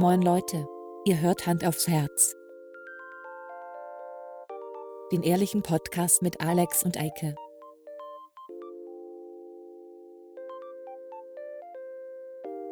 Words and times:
Moin 0.00 0.22
Leute, 0.22 0.64
ihr 1.06 1.20
hört 1.20 1.48
Hand 1.48 1.64
aufs 1.64 1.88
Herz. 1.88 2.36
Den 5.10 5.24
ehrlichen 5.24 5.64
Podcast 5.64 6.22
mit 6.22 6.40
Alex 6.40 6.84
und 6.84 6.96
Eike. 6.96 7.34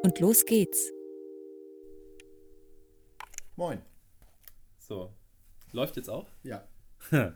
Und 0.05 0.21
los 0.21 0.45
geht's. 0.45 0.93
Moin. 3.57 3.83
So. 4.79 5.13
Läuft 5.73 5.97
jetzt 5.97 6.09
auch? 6.09 6.29
Ja. 6.45 6.69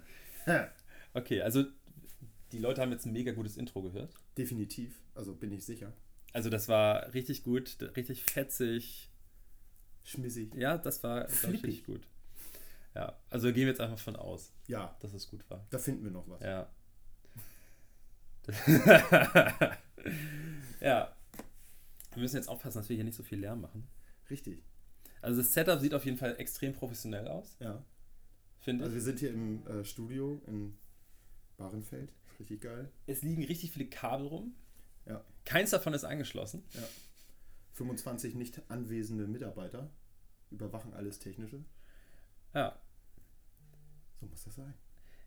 okay, 1.14 1.41
also 1.41 1.64
die 2.52 2.61
Leute 2.61 2.80
haben 2.80 2.93
jetzt 2.93 3.07
ein 3.07 3.12
mega 3.12 3.32
gutes 3.32 3.57
Intro 3.57 3.82
gehört. 3.82 4.14
Definitiv. 4.38 5.02
Also 5.16 5.34
bin 5.34 5.50
ich 5.50 5.66
sicher. 5.66 5.93
Also 6.32 6.48
das 6.48 6.68
war 6.68 7.12
richtig 7.12 7.43
gut, 7.43 7.77
richtig 7.96 8.22
fetzig. 8.22 9.10
Schmissig. 10.04 10.54
Ja, 10.54 10.79
das 10.79 11.03
war 11.03 11.29
richtig 11.49 11.85
gut. 11.85 12.07
Ja, 12.95 13.17
also 13.31 13.49
gehen 13.49 13.63
wir 13.63 13.68
jetzt 13.68 13.81
einfach 13.81 13.99
von 13.99 14.17
aus, 14.17 14.53
Ja, 14.67 14.96
dass 15.00 15.13
es 15.14 15.29
gut 15.29 15.49
war. 15.49 15.64
da 15.71 15.79
finden 15.79 16.04
wir 16.04 16.11
noch 16.11 16.29
was. 16.29 16.43
Ja. 16.43 16.68
ja. 20.81 21.14
Wir 22.13 22.22
müssen 22.22 22.36
jetzt 22.36 22.49
aufpassen, 22.49 22.79
dass 22.79 22.89
wir 22.89 22.96
hier 22.96 23.05
nicht 23.05 23.14
so 23.17 23.22
viel 23.22 23.39
Lärm 23.39 23.61
machen. 23.61 23.86
Richtig. 24.29 24.64
Also 25.22 25.41
das 25.43 25.53
Setup 25.53 25.79
sieht 25.81 25.94
auf 25.94 26.05
jeden 26.05 26.17
Fall 26.17 26.35
extrem 26.39 26.72
professionell 26.72 27.29
aus, 27.29 27.57
Ja. 27.61 27.85
finde 28.61 28.85
Also 28.85 28.96
ich. 28.96 29.03
wir 29.03 29.05
sind 29.05 29.19
hier 29.21 29.30
im 29.32 29.67
äh, 29.67 29.85
Studio 29.85 30.41
in 30.46 30.77
Bahrenfeld. 31.58 32.11
Richtig 32.39 32.62
geil. 32.62 32.91
Es 33.06 33.22
liegen 33.22 33.44
richtig 33.44 33.70
viele 33.70 33.86
Kabel 33.89 34.27
rum. 34.27 34.55
Ja. 35.06 35.22
Keins 35.44 35.70
davon 35.70 35.92
ist 35.94 36.05
angeschlossen. 36.05 36.64
25 37.72 38.34
nicht 38.34 38.62
anwesende 38.70 39.27
Mitarbeiter 39.27 39.91
überwachen 40.50 40.94
alles 40.94 41.18
Technische. 41.18 41.64
Ja. 42.54 42.78
So 44.20 44.27
muss 44.27 44.44
das 44.44 44.56
sein. 44.56 44.74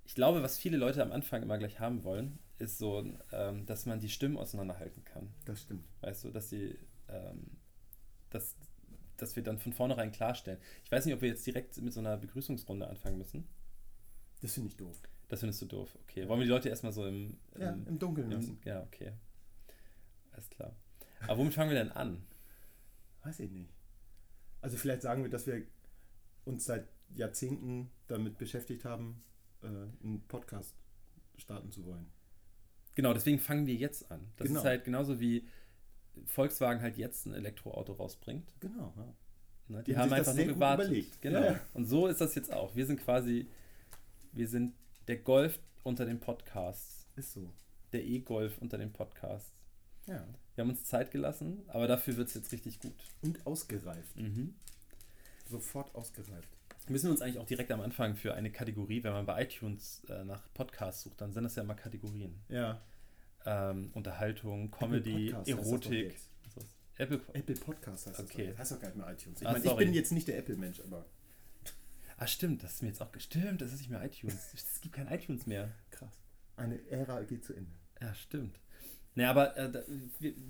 Ich 0.06 0.16
glaube, 0.16 0.44
was 0.44 0.58
viele 0.58 0.78
Leute 0.78 1.02
am 1.02 1.12
Anfang 1.12 1.42
immer 1.42 1.58
gleich 1.58 1.80
haben 1.80 2.04
wollen, 2.04 2.40
ist 2.60 2.78
so, 2.78 3.06
ähm, 3.32 3.66
dass 3.66 3.86
man 3.86 4.00
die 4.00 4.10
Stimmen 4.10 4.38
auseinanderhalten 4.38 5.04
kann. 5.04 5.34
Das 5.46 5.62
stimmt. 5.62 5.88
Weißt 6.02 6.26
du, 6.26 6.32
dass 6.32 6.50
sie, 6.50 6.78
ähm, 7.08 7.58
dass, 8.30 8.56
dass 9.18 9.36
wir 9.36 9.44
dann 9.44 9.60
von 9.60 9.74
vornherein 9.74 10.12
klarstellen. 10.12 10.60
Ich 10.84 10.92
weiß 10.92 11.06
nicht, 11.06 11.16
ob 11.16 11.22
wir 11.22 11.30
jetzt 11.30 11.46
direkt 11.48 11.82
mit 11.82 11.94
so 11.94 12.02
einer 12.02 12.18
Begrüßungsrunde 12.18 12.88
anfangen 12.88 13.18
müssen. 13.18 13.48
Das 14.42 14.54
finde 14.54 14.70
ich 14.70 14.78
doof. 14.78 15.00
Das 15.30 15.40
findest 15.40 15.62
du 15.62 15.66
doof. 15.66 15.98
Okay. 16.04 16.28
Wollen 16.28 16.42
wir 16.42 16.46
die 16.46 16.52
Leute 16.52 16.70
erstmal 16.70 16.92
so 16.92 17.08
im, 17.08 17.38
im, 17.56 17.62
Ja, 17.62 17.72
im 17.72 17.98
Dunkeln 17.98 18.30
im 18.30 18.38
lassen. 18.38 18.60
Ja, 18.66 18.84
okay. 18.84 19.14
Alles 20.32 20.50
klar. 20.50 20.76
Aber 21.22 21.38
womit 21.38 21.54
fangen 21.54 21.72
wir 21.72 21.78
denn 21.78 21.92
an? 21.92 22.26
Weiß 23.24 23.40
ich 23.40 23.52
nicht. 23.52 23.74
Also 24.62 24.78
vielleicht 24.78 25.02
sagen 25.02 25.24
wir, 25.24 25.30
dass 25.30 25.48
wir 25.48 25.64
uns 26.46 26.66
seit 26.66 26.88
Jahrzehnten 27.16 27.90
damit 28.08 28.38
beschäftigt 28.38 28.86
haben, 28.86 29.24
äh, 29.62 29.68
einen 29.68 30.24
Podcast 30.28 30.76
starten 31.38 31.72
zu 31.72 31.86
wollen. 31.86 32.08
Genau, 32.96 33.14
deswegen 33.14 33.40
fangen 33.40 33.66
wir 33.66 33.76
jetzt 33.76 34.12
an. 34.12 34.32
Das 34.38 34.48
Genau. 34.48 34.60
ist 34.60 34.66
halt 34.66 34.84
genauso 34.86 35.20
wie 35.20 35.48
Volkswagen 36.26 36.82
halt 36.82 36.98
jetzt 36.98 37.26
ein 37.26 37.34
Elektroauto 37.34 37.94
rausbringt. 37.94 38.54
Genau. 38.60 38.94
Ja. 38.96 39.14
Ne? 39.68 39.84
Die 39.84 39.98
haben 39.98 40.12
haben 40.12 40.14
einfach 40.14 40.36
nur 40.36 40.46
gewartet. 40.46 40.88
überlegt. 40.88 41.22
Genau. 41.22 41.40
Ja, 41.40 41.52
ja. 41.54 41.60
Und 41.74 41.86
so 41.86 42.08
ist 42.08 42.22
das 42.22 42.36
jetzt 42.36 42.54
auch. 42.54 42.76
Wir 42.76 42.86
sind 42.86 43.00
quasi, 43.02 43.48
wir 44.32 44.48
sind 44.48 44.76
der 45.08 45.18
Golf 45.18 45.60
unter 45.84 46.06
den 46.06 46.20
Podcasts. 46.20 47.08
Ist 47.16 47.34
so. 47.34 47.52
Der 47.94 48.04
E-Golf 48.04 48.58
unter 48.60 48.78
den 48.78 48.92
Podcasts. 48.92 49.52
Ja. 50.08 50.28
Wir 50.56 50.64
haben 50.64 50.70
uns 50.70 50.84
Zeit 50.86 51.12
gelassen, 51.12 51.64
aber 51.68 51.88
dafür 51.88 52.18
wird 52.18 52.28
es 52.28 52.34
jetzt 52.36 52.52
richtig 52.52 52.80
gut. 52.80 52.94
Und 53.22 53.46
ausgereift. 53.48 54.16
Mhm. 54.16 54.54
Sofort 55.50 55.94
ausgereift. 55.96 56.50
Müssen 56.90 57.06
wir 57.08 57.12
uns 57.12 57.22
eigentlich 57.22 57.40
auch 57.40 57.46
direkt 57.46 57.72
am 57.72 57.82
Anfang 57.82 58.16
für 58.16 58.34
eine 58.34 58.52
Kategorie, 58.52 59.04
wenn 59.04 59.14
man 59.14 59.26
bei 59.26 59.44
iTunes 59.44 60.04
äh, 60.10 60.24
nach 60.26 60.44
Podcasts 60.54 61.04
sucht, 61.04 61.22
dann 61.22 61.32
sind 61.32 61.44
das 61.44 61.56
ja 61.56 61.64
immer 61.64 61.76
Kategorien. 61.76 62.36
Ja. 62.50 62.82
Ähm, 63.46 63.90
Unterhaltung, 63.94 64.70
Comedy, 64.72 65.32
doch 65.32 65.48
Erotik. 65.48 66.16
Apple, 66.98 67.22
Apple 67.34 67.56
Podcast 67.56 68.08
heißt 68.08 68.20
Okay. 68.20 68.50
das. 68.50 68.60
Heißt 68.60 68.72
doch 68.74 68.80
gar 68.80 68.88
nicht 68.90 68.98
mehr 68.98 69.12
iTunes. 69.12 69.42
Ich 69.42 69.48
Ah, 69.48 69.54
meine, 69.54 69.66
ich 69.66 69.76
bin 69.76 69.94
jetzt 69.94 70.12
nicht 70.12 70.28
der 70.28 70.38
Apple-Mensch, 70.38 70.80
aber 70.82 71.06
ah, 72.18 72.28
stimmt, 72.28 72.64
das 72.64 72.76
ist 72.76 72.82
mir 72.84 72.90
jetzt 72.90 73.02
auch 73.02 73.12
gestimmt, 73.12 73.62
das 73.62 73.74
ist 73.74 73.80
nicht 73.80 73.90
mehr 73.90 74.04
iTunes. 74.04 74.54
Es 74.54 74.80
gibt 74.82 74.94
kein 74.96 75.08
iTunes 75.08 75.48
mehr. 75.48 75.72
krass. 75.90 76.14
Eine 76.56 76.80
Ära 76.92 77.24
geht 77.24 77.44
zu 77.44 77.54
Ende. 77.54 77.72
Ja, 78.00 78.14
stimmt. 78.14 78.60
Ne, 79.16 79.30
aber 79.30 79.56
äh, 79.58 79.72
da, 79.72 79.84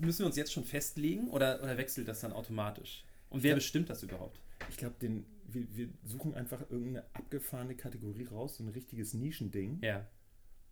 müssen 0.00 0.20
wir 0.20 0.26
uns 0.26 0.36
jetzt 0.36 0.52
schon 0.52 0.64
festlegen 0.64 1.28
oder, 1.28 1.62
oder 1.62 1.76
wechselt 1.76 2.08
das 2.08 2.20
dann 2.20 2.32
automatisch? 2.32 3.04
Und 3.30 3.42
wer 3.42 3.50
Ja. 3.50 3.54
bestimmt 3.56 3.90
das 3.90 4.02
überhaupt? 4.02 4.40
Ich 4.70 4.76
glaube, 4.78 4.94
wir, 5.00 5.76
wir 5.76 5.88
suchen 6.04 6.34
einfach 6.34 6.62
irgendeine 6.70 7.04
abgefahrene 7.12 7.76
Kategorie 7.76 8.24
raus, 8.24 8.56
so 8.56 8.64
ein 8.64 8.68
richtiges 8.70 9.12
Nischending 9.12 9.80
Ja. 9.82 10.06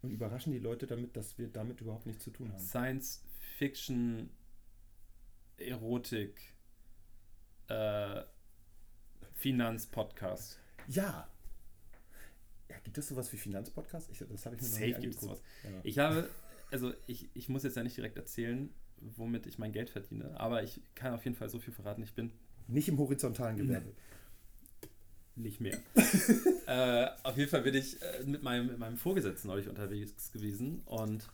und 0.01 0.11
überraschen 0.11 0.53
die 0.53 0.59
Leute 0.59 0.87
damit, 0.87 1.17
dass 1.17 1.37
wir 1.39 1.49
damit 1.49 1.81
überhaupt 1.83 2.07
nichts 2.07 2.25
zu 2.25 2.31
tun 2.31 2.51
haben. 2.53 2.59
Science 2.65 3.23
Fiction, 3.59 4.31
Erotik, 5.59 6.41
äh, 7.69 8.23
Finanz-Podcast. 9.35 10.59
Ja. 10.89 11.29
Ja, 12.71 12.77
gibt 12.85 12.97
es 12.97 13.09
sowas 13.09 13.31
wie 13.33 13.37
Finanzpodcast? 13.37 14.11
Ich, 14.11 14.19
das 14.19 14.47
habe 14.47 14.57
ich 14.57 14.63
mir 14.63 14.69
noch 14.69 14.75
Safe 14.75 14.87
nie 14.87 14.93
gibt 15.01 15.15
es 15.17 15.23
angeguckt. 15.23 15.43
Ja. 15.65 15.71
Ich 15.83 15.99
habe, 15.99 16.31
also 16.73 16.93
ich, 17.07 17.29
ich 17.35 17.49
muss 17.49 17.63
jetzt 17.63 17.77
ja 17.77 17.83
nicht 17.83 17.97
direkt 17.97 18.17
erzählen, 18.17 18.71
womit 19.17 19.47
ich 19.47 19.59
mein 19.59 19.73
Geld 19.73 19.91
verdiene, 19.91 20.39
aber 20.39 20.63
ich 20.63 20.81
kann 20.95 21.13
auf 21.15 21.25
jeden 21.25 21.37
Fall 21.37 21.49
so 21.49 21.59
viel 21.59 21.73
verraten. 21.73 22.03
Ich 22.03 22.15
bin 22.15 22.31
Nicht 22.69 22.89
im 22.89 22.99
horizontalen 22.99 23.57
Gewerbe. 23.57 23.93
nicht 25.35 25.61
mehr. 25.61 25.79
äh, 26.67 27.09
auf 27.23 27.37
jeden 27.37 27.51
Fall 27.51 27.63
bin 27.63 27.75
ich 27.75 28.01
äh, 28.03 28.25
mit, 28.25 28.43
meinem, 28.43 28.67
mit 28.69 28.79
meinem 28.79 28.97
Vorgesetzten 28.99 29.49
neulich 29.49 29.69
unterwegs 29.69 30.31
gewesen 30.33 30.83
und 30.87 31.29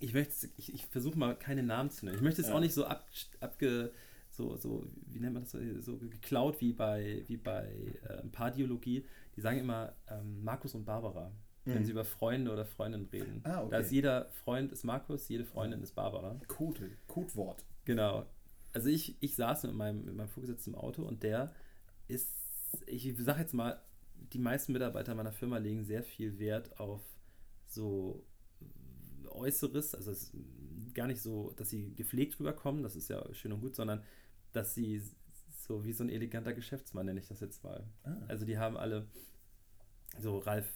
ich 0.00 0.12
möchte, 0.12 0.48
ich, 0.58 0.74
ich 0.74 0.86
versuche 0.86 1.18
mal 1.18 1.34
keine 1.36 1.62
Namen 1.62 1.90
zu 1.90 2.04
nennen. 2.04 2.16
Ich 2.18 2.22
möchte 2.22 2.42
es 2.42 2.48
Ja. 2.48 2.54
auch 2.54 2.60
nicht 2.60 2.74
so 2.74 2.84
ab, 2.84 3.08
abge, 3.40 3.92
so, 4.30 4.56
so, 4.56 4.86
wie 5.06 5.18
nennt 5.20 5.32
man 5.34 5.44
das, 5.44 5.52
so, 5.84 5.96
geklaut 5.96 6.60
wie 6.60 6.74
bei, 6.74 7.24
wie 7.28 7.38
bei 7.38 7.66
äh, 8.06 8.22
Paardiologie. 8.28 9.06
Die 9.34 9.40
sagen 9.40 9.58
immer 9.58 9.94
ähm, 10.08 10.44
Markus 10.44 10.74
und 10.74 10.84
Barbara, 10.84 11.32
wenn 11.66 11.80
Mhm. 11.80 11.84
sie 11.84 11.90
über 11.92 12.04
Freunde 12.04 12.50
oder 12.52 12.64
Freundinnen 12.64 13.06
reden. 13.12 13.40
Ah, 13.44 13.60
okay. 13.60 13.70
Da 13.70 13.78
ist 13.78 13.90
jeder 13.92 14.30
Freund 14.30 14.72
ist 14.72 14.84
Markus, 14.84 15.28
jede 15.28 15.44
Freundin 15.44 15.82
ist 15.82 15.92
Barbara. 15.94 16.40
Code, 16.48 16.90
Codewort. 17.06 17.64
Genau. 17.84 18.24
Also 18.72 18.88
ich, 18.88 19.16
ich 19.20 19.34
saß 19.36 19.64
mit 19.64 19.74
meinem, 19.74 20.04
mit 20.04 20.14
meinem 20.14 20.28
Vorgesetzten 20.28 20.70
im 20.70 20.76
Auto 20.76 21.02
und 21.02 21.22
der 21.22 21.52
ist, 22.08 22.30
ich 22.86 23.14
sag 23.18 23.38
jetzt 23.38 23.54
mal, 23.54 23.80
die 24.32 24.38
meisten 24.38 24.72
Mitarbeiter 24.72 25.14
meiner 25.14 25.32
Firma 25.32 25.58
legen 25.58 25.84
sehr 25.84 26.02
viel 26.02 26.38
Wert 26.38 26.78
auf 26.80 27.02
so 27.66 28.24
Äußeres, 29.30 29.94
also 29.94 30.10
es 30.12 30.24
ist 30.32 30.94
gar 30.94 31.06
nicht 31.06 31.20
so, 31.20 31.52
dass 31.56 31.68
sie 31.70 31.94
gepflegt 31.94 32.38
rüberkommen, 32.40 32.82
das 32.82 32.96
ist 32.96 33.08
ja 33.08 33.22
schön 33.34 33.52
und 33.52 33.60
gut, 33.60 33.74
sondern 33.76 34.02
dass 34.52 34.74
sie 34.74 35.02
so 35.66 35.84
wie 35.84 35.92
so 35.92 36.04
ein 36.04 36.08
eleganter 36.08 36.54
Geschäftsmann, 36.54 37.06
nenne 37.06 37.20
ich 37.20 37.28
das 37.28 37.40
jetzt 37.40 37.62
mal. 37.64 37.84
Ah. 38.04 38.14
Also 38.28 38.46
die 38.46 38.56
haben 38.58 38.76
alle 38.76 39.06
so 40.18 40.38
Ralph, 40.38 40.72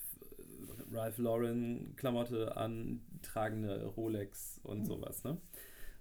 Ralph 0.93 1.19
Lauren 1.19 1.95
Klamotte 1.97 2.56
an, 2.56 3.01
tragende 3.23 3.84
Rolex 3.87 4.61
und 4.62 4.81
Hm. 4.81 4.84
sowas, 4.87 5.25
ne? 5.25 5.39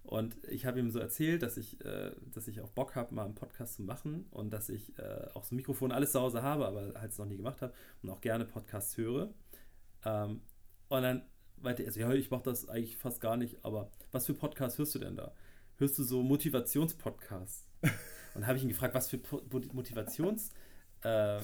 Und 0.04 0.38
ich 0.48 0.66
habe 0.66 0.80
ihm 0.80 0.90
so 0.90 0.98
erzählt, 1.00 1.44
dass 1.44 1.58
ich, 1.58 1.84
äh, 1.86 2.12
dass 2.34 2.48
ich 2.48 2.62
auch 2.62 2.70
Bock 2.70 2.96
habe, 2.96 3.14
mal 3.14 3.26
einen 3.26 3.36
Podcast 3.36 3.76
zu 3.76 3.84
machen 3.84 4.26
und 4.32 4.52
dass 4.52 4.70
ich 4.70 4.98
äh, 4.98 5.28
auch 5.36 5.44
so 5.44 5.54
ein 5.54 5.58
Mikrofon 5.58 5.92
alles 5.92 6.14
zu 6.14 6.20
Hause 6.22 6.42
habe, 6.42 6.66
aber 6.68 6.94
halt 7.00 7.12
es 7.12 7.18
noch 7.20 7.26
nie 7.28 7.38
gemacht 7.38 7.62
habe 7.62 7.74
und 8.02 8.10
auch 8.10 8.22
gerne 8.22 8.46
Podcasts 8.46 8.98
höre. 8.98 9.34
Ähm, 10.06 10.42
und 10.88 11.02
dann 11.04 11.24
meinte 11.58 11.84
er 11.84 11.92
so, 11.92 12.00
ja, 12.00 12.12
ich 12.14 12.32
mache 12.32 12.44
das 12.44 12.68
eigentlich 12.68 12.98
fast 12.98 13.22
gar 13.22 13.38
nicht, 13.38 13.64
aber 13.64 13.92
was 14.12 14.26
für 14.26 14.34
Podcasts 14.34 14.80
hörst 14.80 14.96
du 14.96 15.00
denn 15.00 15.16
da? 15.16 15.34
Hörst 15.78 16.00
du 16.00 16.04
so 16.04 16.24
Motivationspodcasts? 16.24 17.68
und 18.36 18.48
habe 18.48 18.58
ich 18.58 18.64
ihn 18.64 18.70
gefragt, 18.70 18.96
was 18.96 19.10
für 19.10 19.18
Po- 19.20 19.44
Motivations 19.74 20.52
äh, 21.04 21.40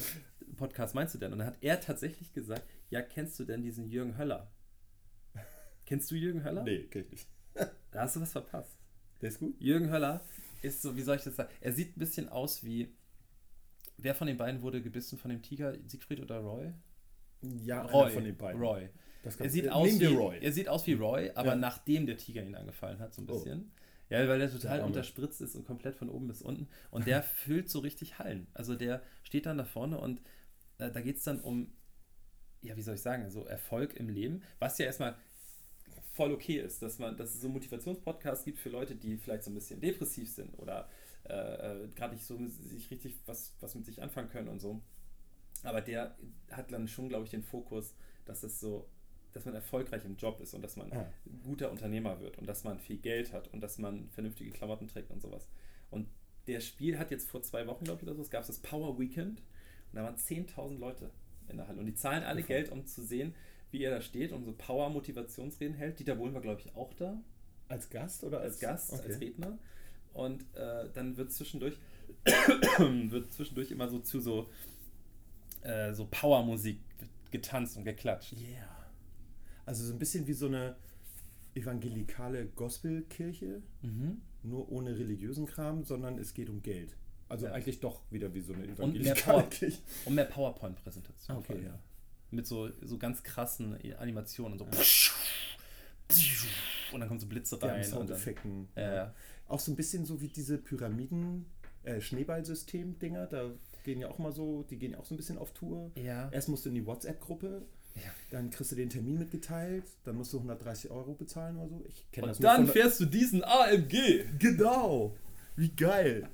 meinst 0.94 1.14
du 1.14 1.20
denn? 1.20 1.34
Und 1.34 1.40
dann 1.40 1.48
hat 1.48 1.58
er 1.62 1.80
tatsächlich 1.82 2.34
gesagt, 2.34 2.64
ja, 2.90 3.02
kennst 3.02 3.40
du 3.40 3.46
denn 3.46 3.62
diesen 3.62 3.88
Jürgen 3.88 4.18
Höller? 4.18 4.52
Kennst 5.86 6.10
du 6.12 6.16
Jürgen 6.16 6.44
Höller? 6.44 6.64
Nee, 6.64 6.84
kenn 6.84 7.04
ich 7.04 7.12
nicht. 7.12 7.28
Da 7.92 8.02
hast 8.02 8.16
du 8.18 8.22
was 8.22 8.32
verpasst. 8.34 8.78
Der 9.22 9.30
ist 9.30 9.40
gut? 9.40 9.56
Jürgen 9.62 9.90
Höller 9.90 10.22
ist 10.62 10.82
so, 10.82 10.98
wie 10.98 11.02
soll 11.02 11.16
ich 11.16 11.24
das 11.24 11.38
sagen? 11.38 11.50
Er 11.62 11.72
sieht 11.72 11.96
ein 11.96 12.00
bisschen 12.00 12.28
aus 12.28 12.64
wie. 12.66 12.94
Wer 13.98 14.14
von 14.14 14.28
den 14.28 14.36
beiden 14.36 14.62
wurde 14.62 14.82
gebissen 14.82 15.18
von 15.18 15.32
dem 15.32 15.42
Tiger? 15.42 15.74
Siegfried 15.88 16.20
oder 16.20 16.40
Roy? 16.40 16.74
Ja, 17.64 17.84
Roy. 17.84 18.12
von 18.12 18.26
den 18.26 18.36
beiden. 18.36 18.60
Roy. 18.62 18.90
Das 19.24 19.38
Er 19.38 19.50
sieht, 19.50 19.70
aus 19.72 19.98
wie, 20.00 20.06
Roy. 20.08 20.40
er 20.42 20.52
sieht 20.52 20.68
aus 20.68 20.86
wie 20.88 20.94
Roy, 20.94 21.32
aber 21.36 21.50
Ja. 21.52 21.56
nachdem 21.56 22.06
der 22.06 22.18
Tiger 22.18 22.44
ihn 22.44 22.56
angefallen 22.56 23.00
hat, 23.00 23.14
so 23.14 23.22
ein 23.22 23.30
Oh. 23.30 23.34
bisschen. 23.36 23.72
Ja, 24.10 24.28
weil 24.28 24.38
der 24.40 24.52
total 24.52 24.80
Der 24.80 24.86
unterspritzt 24.86 25.40
ist 25.42 25.56
und 25.56 25.66
komplett 25.66 25.96
von 25.96 26.10
oben 26.10 26.28
bis 26.28 26.42
unten. 26.42 26.68
Und 26.92 27.08
der 27.08 27.24
füllt 27.24 27.70
so 27.70 27.80
richtig 27.80 28.20
Hallen. 28.20 28.48
Also 28.54 28.76
der 28.76 29.02
steht 29.24 29.46
dann 29.46 29.58
da 29.58 29.64
vorne 29.64 29.98
und 30.00 30.20
äh, 30.80 30.92
da 30.92 31.00
geht 31.00 31.16
es 31.18 31.24
dann 31.24 31.40
um, 31.40 31.72
ja, 32.66 32.76
wie 32.76 32.82
soll 32.82 32.96
ich 32.96 33.02
sagen, 33.02 33.30
so 33.30 33.46
Erfolg 33.46 33.96
im 33.96 34.10
Leben, 34.10 34.44
was 34.60 34.78
ja 34.78 34.86
erstmal 34.86 35.16
voll 36.14 36.32
okay 36.32 36.60
ist, 36.60 36.82
dass 36.82 36.98
man, 36.98 37.18
dass 37.18 37.36
es 37.36 37.42
so 37.42 37.50
Motivationspodcasts 37.50 38.46
gibt 38.46 38.60
für 38.60 38.70
Leute, 38.70 38.96
die 38.96 39.18
vielleicht 39.18 39.44
so 39.44 39.52
ein 39.52 39.56
bisschen 39.56 39.82
depressiv 39.82 40.30
sind 40.30 40.58
oder 40.58 40.90
äh, 41.28 41.34
äh 41.84 41.88
gerade 41.90 42.14
nicht 42.14 42.26
so 42.26 42.38
sich 42.48 42.90
richtig 42.90 43.16
was, 43.26 43.54
was 43.60 43.76
mit 43.76 43.86
sich 43.86 44.02
anfangen 44.02 44.30
können 44.30 44.48
und 44.48 44.60
so. 44.60 44.82
Aber 45.64 45.82
der 45.82 46.16
hat 46.52 46.72
dann 46.72 46.88
schon, 46.88 47.10
glaube 47.10 47.26
ich, 47.26 47.32
den 47.32 47.44
Fokus, 47.44 47.96
dass 48.24 48.44
es 48.44 48.60
so, 48.60 48.88
dass 49.34 49.46
man 49.46 49.56
erfolgreich 49.56 50.06
im 50.06 50.16
Job 50.16 50.40
ist 50.40 50.54
und 50.54 50.62
dass 50.62 50.78
man 50.78 50.92
Ah. 50.94 51.12
ein 51.26 51.42
guter 51.44 51.72
Unternehmer 51.72 52.20
wird 52.22 52.38
und 52.38 52.48
dass 52.48 52.64
man 52.64 52.80
viel 52.80 52.98
Geld 52.98 53.34
hat 53.34 53.52
und 53.54 53.62
dass 53.62 53.78
man 53.78 54.10
vernünftige 54.12 54.52
Klamotten 54.52 54.88
trägt 54.88 55.12
und 55.12 55.22
sowas. 55.22 55.50
Und 55.90 56.08
der 56.48 56.62
Spiel 56.62 56.98
hat 56.98 57.12
jetzt 57.12 57.30
vor 57.30 57.42
zwei 57.42 57.68
Wochen, 57.68 57.84
glaube 57.84 58.02
ich, 58.02 58.08
oder 58.08 58.16
so, 58.16 58.22
es 58.22 58.30
gab 58.30 58.46
das 58.46 58.60
Power 58.60 58.98
Weekend 59.00 59.40
und 59.40 59.96
da 59.96 60.04
waren 60.04 60.16
10.000 60.16 60.78
Leute 60.78 61.12
in 61.50 61.58
der 61.58 61.68
Halle 61.68 61.80
und 61.80 61.86
die 61.86 61.96
zahlen 61.96 62.24
alle? 62.24 62.44
Geld, 62.44 62.72
um 62.72 62.86
zu 62.86 63.04
sehen, 63.04 63.34
wie 63.72 63.84
er 63.84 63.92
da 63.92 64.02
steht 64.02 64.32
und 64.32 64.44
so 64.46 64.54
Power-Motivationsreden 64.54 65.76
hält. 65.76 66.00
Dieter 66.00 66.16
Bohlen 66.16 66.34
war, 66.34 66.42
glaube 66.42 66.62
ich, 66.62 66.76
auch 66.76 66.94
da 66.94 67.22
Als 67.68 67.90
Gast 67.90 68.24
oder 68.24 68.40
als 68.42 68.60
Gast, 68.60 68.94
Okay. 68.94 69.08
als 69.08 69.20
Redner. 69.22 69.58
Und 70.14 70.44
äh, 70.56 70.90
dann 70.94 71.18
wird 71.18 71.32
zwischendurch, 71.34 71.78
wird 72.78 73.34
zwischendurch 73.34 73.72
immer 73.72 73.90
so 73.90 74.00
zu 74.00 74.20
so, 74.22 74.50
äh, 75.62 75.94
so 75.94 76.08
Powermusik 76.10 76.80
getanzt 77.32 77.76
und 77.78 77.84
geklatscht. 77.84 78.34
Yeah. 78.34 78.70
Also 79.66 79.84
so 79.84 79.94
ein 79.94 80.00
bisschen 80.00 80.26
wie 80.28 80.34
so 80.34 80.46
eine 80.48 80.76
evangelikale 81.56 82.46
Gospelkirche, 82.48 83.62
Mhm. 83.82 84.22
nur 84.44 84.72
ohne 84.72 84.98
religiösen 84.98 85.46
Kram, 85.48 85.84
sondern 85.84 86.18
es 86.20 86.34
geht 86.34 86.50
um 86.50 86.62
Geld. 86.62 86.96
Also 87.28 87.46
Ja. 87.48 87.54
eigentlich 87.54 87.80
doch 87.80 88.02
wieder 88.12 88.34
wie 88.34 88.42
so 88.42 88.54
eine 88.54 88.66
evangelikale. 88.68 89.48
Und 90.06 90.16
mehr 90.16 90.26
PowerPoint-Präsentation. 90.26 91.38
Okay, 91.38 91.64
ja. 91.64 91.80
Mit 92.32 92.46
so, 92.48 92.70
so 92.84 92.98
ganz 92.98 93.24
krassen 93.24 93.78
Animationen 93.98 94.60
und 94.60 94.60
so. 94.60 94.66
Und 96.92 97.00
dann 97.00 97.08
kommen 97.08 97.20
so 97.20 97.28
Blitze 97.28 97.58
Ja, 97.62 97.68
rein. 97.68 97.82
dann, 97.82 97.90
Soundeffekten. 97.90 98.68
ja, 98.76 98.94
ja. 98.96 99.14
Auch 99.48 99.60
so 99.60 99.72
ein 99.72 99.76
bisschen 99.76 100.06
so 100.06 100.22
wie 100.22 100.28
diese 100.28 100.58
Pyramiden, 100.58 101.46
äh, 101.84 102.00
Schneeballsystem-Dinger, 102.02 103.28
da 103.28 103.52
gehen 103.84 104.00
ja 104.00 104.08
auch 104.10 104.18
mal 104.18 104.32
so, 104.32 104.64
die 104.64 104.78
gehen 104.78 104.94
ja 104.94 105.00
auch 105.00 105.06
so 105.06 105.14
ein 105.14 105.18
bisschen 105.18 105.38
auf 105.38 105.52
Tour. 105.54 105.92
ja. 105.96 106.30
Erst 106.32 106.50
musst 106.50 106.66
du 106.66 106.70
in 106.70 106.76
die 106.76 106.86
WhatsApp-Gruppe, 106.86 107.66
Ja. 107.96 108.02
dann 108.32 108.50
kriegst 108.50 108.72
du 108.72 108.76
den 108.76 108.90
Termin 108.90 109.18
mitgeteilt, 109.20 109.84
dann 110.04 110.16
musst 110.16 110.34
du 110.34 110.38
130 110.40 110.90
Euro 110.92 111.14
bezahlen 111.14 111.58
oder 111.58 111.70
so. 111.70 111.84
Ich 111.88 112.10
kenne 112.12 112.28
das 112.28 112.38
Und 112.38 112.44
dann 112.44 112.68
fährst 112.68 113.00
du 113.00 113.06
diesen 113.06 113.44
AMG. 113.44 114.26
Genau! 114.40 115.16
Wie 115.56 115.70
geil! 115.70 116.28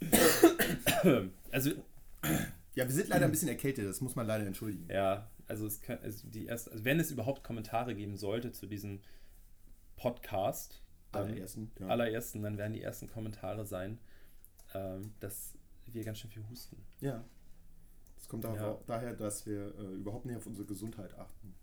Also, 1.52 1.70
Ja, 2.74 2.84
wir 2.86 2.90
sind 2.92 3.08
leider 3.08 3.24
ein 3.24 3.30
bisschen 3.30 3.48
erkältet, 3.48 3.86
das 3.86 4.00
muss 4.00 4.14
man 4.14 4.26
leider 4.26 4.46
entschuldigen. 4.46 4.86
Ja, 4.90 5.28
also, 5.48 5.66
es 5.66 5.80
kann, 5.82 5.98
also, 6.02 6.28
die 6.28 6.46
erst, 6.46 6.70
also 6.70 6.84
wenn 6.84 7.00
es 7.00 7.10
überhaupt 7.10 7.42
Kommentare 7.42 7.94
geben 7.94 8.16
sollte 8.16 8.52
zu 8.52 8.66
diesem 8.66 9.00
Podcast, 9.96 10.82
dann 11.12 11.28
Allerersten. 11.30 11.72
Ja. 11.80 11.88
allerersten, 11.88 12.42
dann 12.42 12.56
werden 12.56 12.72
die 12.72 12.82
ersten 12.82 13.08
Kommentare 13.08 13.66
sein, 13.66 13.98
ähm, 14.74 15.12
dass 15.20 15.54
wir 15.86 16.04
ganz 16.04 16.18
schön 16.18 16.30
viel 16.30 16.44
husten. 16.48 16.76
ja. 17.00 17.24
Das 18.16 18.28
kommt 18.28 18.44
Ja. 18.44 18.78
daher, 18.86 19.14
dass 19.14 19.46
wir 19.46 19.74
äh, 19.78 19.94
überhaupt 19.94 20.26
nicht 20.26 20.36
auf 20.36 20.46
unsere 20.46 20.66
Gesundheit 20.66 21.14
achten. 21.18 21.54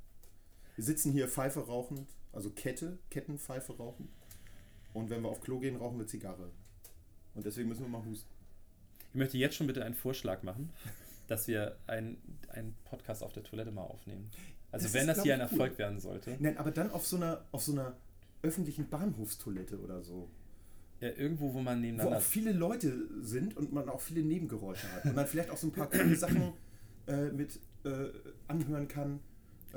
Wir 0.75 0.83
sitzen 0.83 1.11
hier 1.11 1.27
Pfeife 1.27 1.59
rauchend, 1.59 2.09
also 2.33 2.49
Kette, 2.49 2.97
Kettenpfeife 3.11 3.77
rauchend. 3.77 4.09
Und 4.91 5.11
wenn 5.11 5.21
wir 5.21 5.29
auf 5.29 5.39
Klo 5.39 5.59
gehen, 5.59 5.75
rauchen 5.75 5.99
wir 5.99 6.07
Zigarre. 6.07 6.51
Und 7.37 7.45
deswegen 7.45 7.69
müssen 7.69 7.83
wir 7.83 7.89
mal 7.89 8.03
husten. 8.03 8.29
Ich 9.11 9.15
möchte 9.15 9.37
jetzt 9.37 9.55
schon 9.55 9.67
bitte 9.67 9.85
einen 9.85 9.95
Vorschlag 9.95 10.43
machen, 10.43 10.69
dass 11.27 11.47
wir 11.47 11.77
einen 11.87 12.17
Podcast 12.83 13.23
auf 13.23 13.31
der 13.31 13.43
Toilette 13.43 13.71
mal 13.71 13.83
aufnehmen. 13.83 14.29
Also 14.71 14.85
Das 14.87 14.93
wenn 14.93 15.07
ist, 15.07 15.17
das 15.17 15.23
hier 15.23 15.35
ein 15.35 15.39
cool. 15.41 15.47
Erfolg 15.51 15.77
werden 15.77 15.99
sollte, 15.99 16.35
Nein, 16.39 16.57
aber 16.57 16.71
dann 16.71 16.91
auf 16.91 17.05
so 17.07 17.15
einer, 17.15 17.45
auf 17.51 17.63
so 17.63 17.71
einer 17.71 17.95
öffentlichen 18.41 18.89
Bahnhofstoilette 18.89 19.79
oder 19.79 20.03
so. 20.03 20.29
ja, 20.99 21.09
irgendwo, 21.09 21.53
wo 21.53 21.59
man 21.61 21.77
Wo 21.77 21.81
nebeneinander... 21.85 22.17
auch 22.17 22.21
viele 22.21 22.51
Leute 22.51 22.93
sind 23.21 23.55
und 23.55 23.71
man 23.71 23.87
auch 23.87 24.01
viele 24.01 24.23
Nebengeräusche 24.23 24.91
hat. 24.91 25.05
Und 25.05 25.15
man 25.15 25.25
vielleicht 25.27 25.49
auch 25.51 25.57
so 25.57 25.67
ein 25.67 25.73
paar 25.73 25.89
coole 25.89 26.15
Sachen 26.15 26.53
äh, 27.07 27.29
mit 27.29 27.59
äh, 27.85 28.09
anhören 28.47 28.87
kann. 28.87 29.19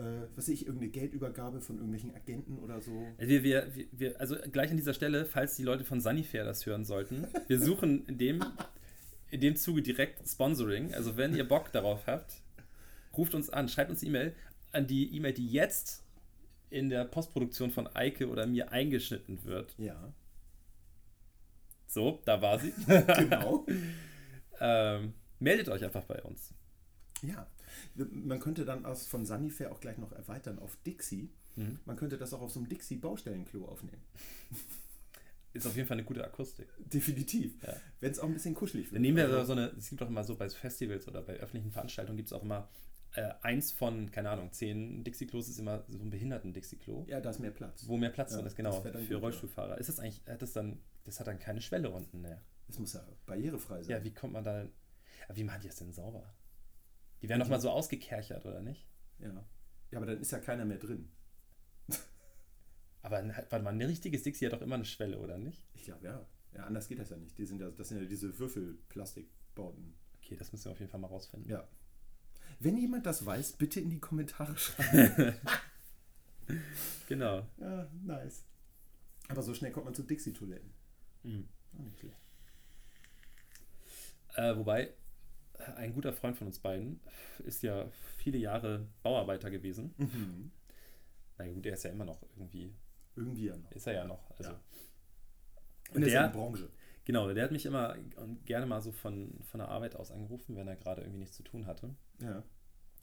Äh, 0.01 0.23
was 0.37 0.45
weiß 0.45 0.49
ich, 0.49 0.67
irgendeine 0.67 0.91
Geldübergabe 0.91 1.61
von 1.61 1.77
irgendwelchen 1.77 2.15
Agenten 2.15 2.59
oder 2.59 2.81
so. 2.81 3.07
Also 3.19 3.29
Wir, 3.29 3.43
wir, 3.43 3.75
wir- 3.75 3.87
wir, 3.93 4.21
also 4.21 4.37
gleich 4.53 4.71
an 4.71 4.77
dieser 4.77 4.95
Stelle, 4.95 5.25
falls 5.27 5.57
die 5.57 5.63
Leute 5.65 5.85
von 5.85 6.01
Sunnyfair 6.01 6.45
das 6.45 6.65
hören 6.67 6.85
sollten, 6.85 7.27
wir 7.49 7.59
suchen 7.61 8.07
in 8.07 8.19
dem, 8.19 8.45
in 9.31 9.41
dem 9.41 9.57
Zuge 9.57 9.83
direkt 9.83 10.27
Sponsoring. 10.29 10.95
Also 10.95 11.17
wenn 11.17 11.35
ihr 11.35 11.47
Bock 11.47 11.71
darauf 11.73 12.07
habt, 12.07 12.35
ruft 13.17 13.35
uns 13.35 13.51
an, 13.51 13.69
schreibt 13.69 13.91
uns 13.91 14.03
E-Mail 14.03 14.35
an 14.73 14.87
die 14.87 15.15
E-Mail, 15.17 15.33
die 15.35 15.49
jetzt 15.49 16.05
in 16.71 16.89
der 16.89 17.05
Postproduktion 17.05 17.71
von 17.73 17.89
Eike 17.97 18.29
oder 18.29 18.47
mir 18.47 18.71
eingeschnitten 18.71 19.43
wird. 19.45 19.75
Ja, 19.79 20.13
So, 21.87 22.23
da 22.25 22.41
war 22.41 22.59
sie. 22.61 22.73
genau. 22.87 23.67
ähm, 24.61 25.15
meldet 25.41 25.69
euch 25.69 25.83
einfach 25.85 26.05
bei 26.05 26.23
uns. 26.23 26.55
ja. 27.23 27.47
Man 27.95 28.41
könnte 28.41 28.65
dann 28.65 28.85
aus 28.85 29.07
von 29.07 29.25
Sunnyfair 29.27 29.73
auch 29.73 29.81
gleich 29.81 29.99
noch 29.99 30.13
erweitern 30.13 30.59
auf 30.59 30.77
Dixie. 30.87 31.31
Mhm. 31.57 31.79
Man 31.85 31.97
könnte 31.97 32.17
das 32.19 32.33
auch 32.35 32.41
auf 32.43 32.51
so 32.53 32.61
einem 32.61 32.69
Dixie-Baustellenklo 32.69 33.65
aufnehmen. 33.67 34.03
Ist 35.53 35.67
auf 35.67 35.75
jeden 35.75 35.89
Fall 35.89 35.97
eine 35.97 36.05
gute 36.07 36.25
Akustik. 36.25 36.69
Definitiv. 36.79 37.61
Ja. 37.67 37.75
Wenn 37.99 38.13
es 38.13 38.21
auch 38.21 38.29
ein 38.29 38.35
bisschen 38.35 38.55
kuschelig 38.55 38.87
wird. 38.87 38.95
Dann 38.97 39.03
nehmen 39.03 39.17
wir 39.17 39.25
Also, 39.25 39.45
so 39.47 39.53
eine, 39.53 39.67
es 39.77 39.89
gibt 39.91 40.01
auch 40.03 40.09
immer 40.09 40.23
so 40.23 40.37
bei 40.37 40.49
Festivals 40.49 41.09
oder 41.09 41.23
bei 41.23 41.35
öffentlichen 41.35 41.73
Veranstaltungen 41.73 42.17
gibt 42.17 42.29
es 42.29 42.33
auch 42.33 42.43
immer 42.45 42.69
äh, 43.15 43.33
eins 43.43 43.73
von, 43.73 44.13
keine 44.13 44.31
Ahnung, 44.31 44.53
zehn 44.53 45.03
Dixie-Klos 45.03 45.49
ist 45.49 45.59
immer 45.59 45.85
so 45.89 45.99
ein 46.05 46.11
Behinderten-Dixie-Klo, 46.11 47.07
Ja, 47.09 47.21
da 47.21 47.31
ist 47.31 47.41
mehr 47.41 47.51
Platz. 47.51 47.83
wo 47.89 47.97
mehr 47.97 48.11
Platz 48.11 48.31
Ja, 48.31 48.37
drin 48.37 48.47
ist, 48.47 48.53
das 48.53 48.57
genau, 48.57 48.81
für 48.81 48.93
gut. 49.15 49.23
Rollstuhlfahrer. 49.23 49.79
Ist 49.79 49.89
das 49.89 49.99
eigentlich, 49.99 50.23
hat 50.29 50.41
das 50.41 50.53
dann, 50.53 50.79
das 51.05 51.19
hat 51.19 51.27
dann 51.27 51.41
keine 51.41 51.61
Schwelle 51.61 51.91
unten, 51.91 52.21
ne? 52.21 52.41
Es 52.69 52.79
muss 52.79 52.93
ja 52.93 53.05
barrierefrei 53.27 53.83
sein. 53.83 53.91
Ja, 53.91 54.05
wie 54.05 54.15
kommt 54.15 54.33
man 54.35 54.45
da, 54.45 54.69
wie 55.35 55.43
machen 55.43 55.61
die 55.63 55.67
das 55.67 55.77
denn 55.79 55.93
sauber? 55.93 56.33
Die 57.23 57.29
werden 57.29 57.41
doch 57.41 57.49
mal 57.49 57.61
so 57.61 57.71
ausgekerchert, 57.71 58.47
oder 58.47 58.61
nicht? 58.63 58.87
ja. 59.19 59.45
Ja, 59.91 59.99
aber 59.99 60.07
dann 60.07 60.21
ist 60.21 60.31
ja 60.31 60.39
keiner 60.39 60.65
mehr 60.65 60.79
drin. 60.79 61.11
Aber 63.03 63.25
warte 63.27 63.65
mal, 63.65 63.71
ein 63.73 63.83
richtiges 63.83 64.23
Dixie 64.23 64.47
hat 64.47 64.53
doch 64.53 64.63
immer 64.63 64.77
eine 64.77 64.85
Schwelle, 64.85 65.19
oder 65.19 65.39
nicht? 65.39 65.67
Ich 65.75 65.85
glaube, 65.85 66.05
ja. 66.05 66.27
Ja, 66.55 66.65
anders 66.65 66.89
geht 66.89 66.99
das 66.99 67.11
ja 67.11 67.17
nicht. 67.17 67.37
Die 67.39 67.47
sind 67.47 67.61
ja, 67.61 67.71
das 67.71 67.89
sind 67.89 68.01
ja 68.01 68.05
diese 68.05 68.39
Würfelplastikbauten. 68.39 69.95
Okay, 70.19 70.37
das 70.37 70.53
müssen 70.53 70.67
wir 70.67 70.73
auf 70.73 70.79
jeden 70.81 70.91
Fall 70.91 71.01
mal 71.01 71.07
rausfinden. 71.09 71.51
Ja. 71.51 71.67
Wenn 72.59 72.77
jemand 72.77 73.07
das 73.07 73.25
weiß, 73.25 73.53
bitte 73.53 73.81
in 73.81 73.91
die 73.91 74.01
Kommentare 74.01 74.57
schreiben. 74.57 75.35
Genau. 77.07 77.47
ja, 77.59 77.89
nice. 78.03 78.45
Aber 79.29 79.41
so 79.43 79.55
schnell 79.55 79.71
kommt 79.71 79.85
man 79.85 79.95
zu 79.95 80.03
Dixie-Toiletten. 80.03 80.73
Mhm. 81.23 81.49
Auch 81.79 81.85
nicht 81.85 81.99
schlecht. 82.01 82.19
Äh, 84.35 84.57
wobei, 84.57 84.93
ein 85.77 85.93
guter 85.93 86.13
Freund 86.13 86.37
von 86.37 86.47
uns 86.47 86.59
beiden 86.59 87.01
ist 87.45 87.63
ja 87.63 87.89
viele 88.19 88.39
Jahre 88.39 88.87
Bauarbeiter 89.03 89.51
gewesen. 89.51 89.95
Mhm. 89.99 90.51
Na 91.39 91.47
gut, 91.53 91.65
er 91.67 91.73
ist 91.75 91.85
ja 91.85 91.91
immer 91.91 92.05
noch 92.05 92.23
irgendwie, 92.37 92.75
Irgendwie 93.17 93.47
ja 93.47 93.57
noch. 93.57 93.71
ist 93.73 93.87
er 93.87 93.95
ja 93.95 94.05
noch. 94.05 94.31
Also, 94.39 94.51
Ja. 94.51 94.61
Und 95.91 95.97
In 95.97 96.03
der- 96.09 96.23
der 96.23 96.29
Branche. 96.29 96.69
Genau, 97.05 97.33
der 97.33 97.45
hat 97.45 97.51
mich 97.51 97.67
immer 97.67 97.97
gerne 98.45 98.67
mal 98.67 98.81
so 98.81 98.93
von, 98.93 99.33
von 99.43 99.59
der 99.59 99.69
Arbeit 99.69 99.97
aus 99.97 100.13
angerufen, 100.13 100.55
wenn 100.57 100.69
er 100.69 100.77
gerade 100.77 101.01
irgendwie 101.01 101.19
nichts 101.21 101.37
zu 101.37 101.43
tun 101.43 101.67
hatte. 101.67 101.95
Ja. 102.21 102.45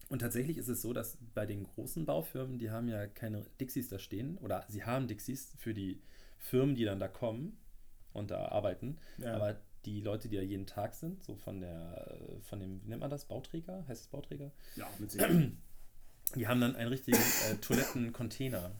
Und 0.08 0.20
tatsächlich 0.20 0.56
ist 0.56 0.68
es 0.68 0.80
so, 0.80 0.94
dass 0.94 1.18
bei 1.34 1.44
den 1.44 1.64
großen 1.64 2.06
Baufirmen, 2.06 2.58
die 2.58 2.70
haben 2.70 2.88
ja 2.88 3.06
keine 3.06 3.42
Dixies 3.60 3.88
da 3.88 3.98
stehen, 3.98 4.38
oder 4.38 4.64
sie 4.68 4.84
haben 4.84 5.06
Dixies 5.08 5.52
für 5.58 5.74
die 5.74 6.00
Firmen, 6.38 6.74
die 6.76 6.84
dann 6.84 6.98
da 7.00 7.08
kommen 7.08 7.58
und 8.14 8.30
da 8.30 8.46
arbeiten. 8.48 8.96
Ja. 9.18 9.34
Aber 9.34 9.60
die 9.94 10.00
Leute, 10.00 10.28
die 10.28 10.36
da 10.36 10.42
jeden 10.42 10.66
Tag 10.66 10.94
sind, 10.94 11.22
so 11.22 11.36
von 11.36 11.60
der, 11.60 12.18
von 12.42 12.60
dem, 12.60 12.82
wie 12.84 12.88
nennt 12.88 13.00
man 13.00 13.10
das, 13.10 13.24
Bauträger? 13.26 13.84
Heißt 13.88 14.02
es 14.02 14.06
Bauträger? 14.08 14.52
ja, 14.76 14.88
mit 14.98 15.10
Sicherheit. 15.12 15.52
Die 16.34 16.46
haben 16.46 16.60
dann 16.60 16.76
einen 16.76 16.88
richtigen 16.90 17.16
äh, 17.18 17.56
Toilettencontainer, 17.56 18.72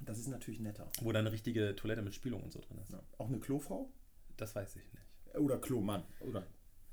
Das 0.00 0.18
ist 0.18 0.28
natürlich 0.28 0.60
netter. 0.60 0.88
wo 1.02 1.10
dann 1.12 1.26
eine 1.26 1.32
richtige 1.32 1.74
Toilette 1.76 2.02
mit 2.02 2.14
Spülung 2.14 2.42
und 2.42 2.52
so 2.52 2.60
drin 2.60 2.78
ist. 2.78 2.92
Ja. 2.92 3.02
Auch 3.18 3.28
eine 3.28 3.38
Klofrau? 3.40 3.90
Das 4.36 4.54
weiß 4.54 4.76
ich 4.76 4.84
nicht. 4.92 5.36
Oder 5.40 5.58
Klomann. 5.58 6.04
Oder 6.20 6.46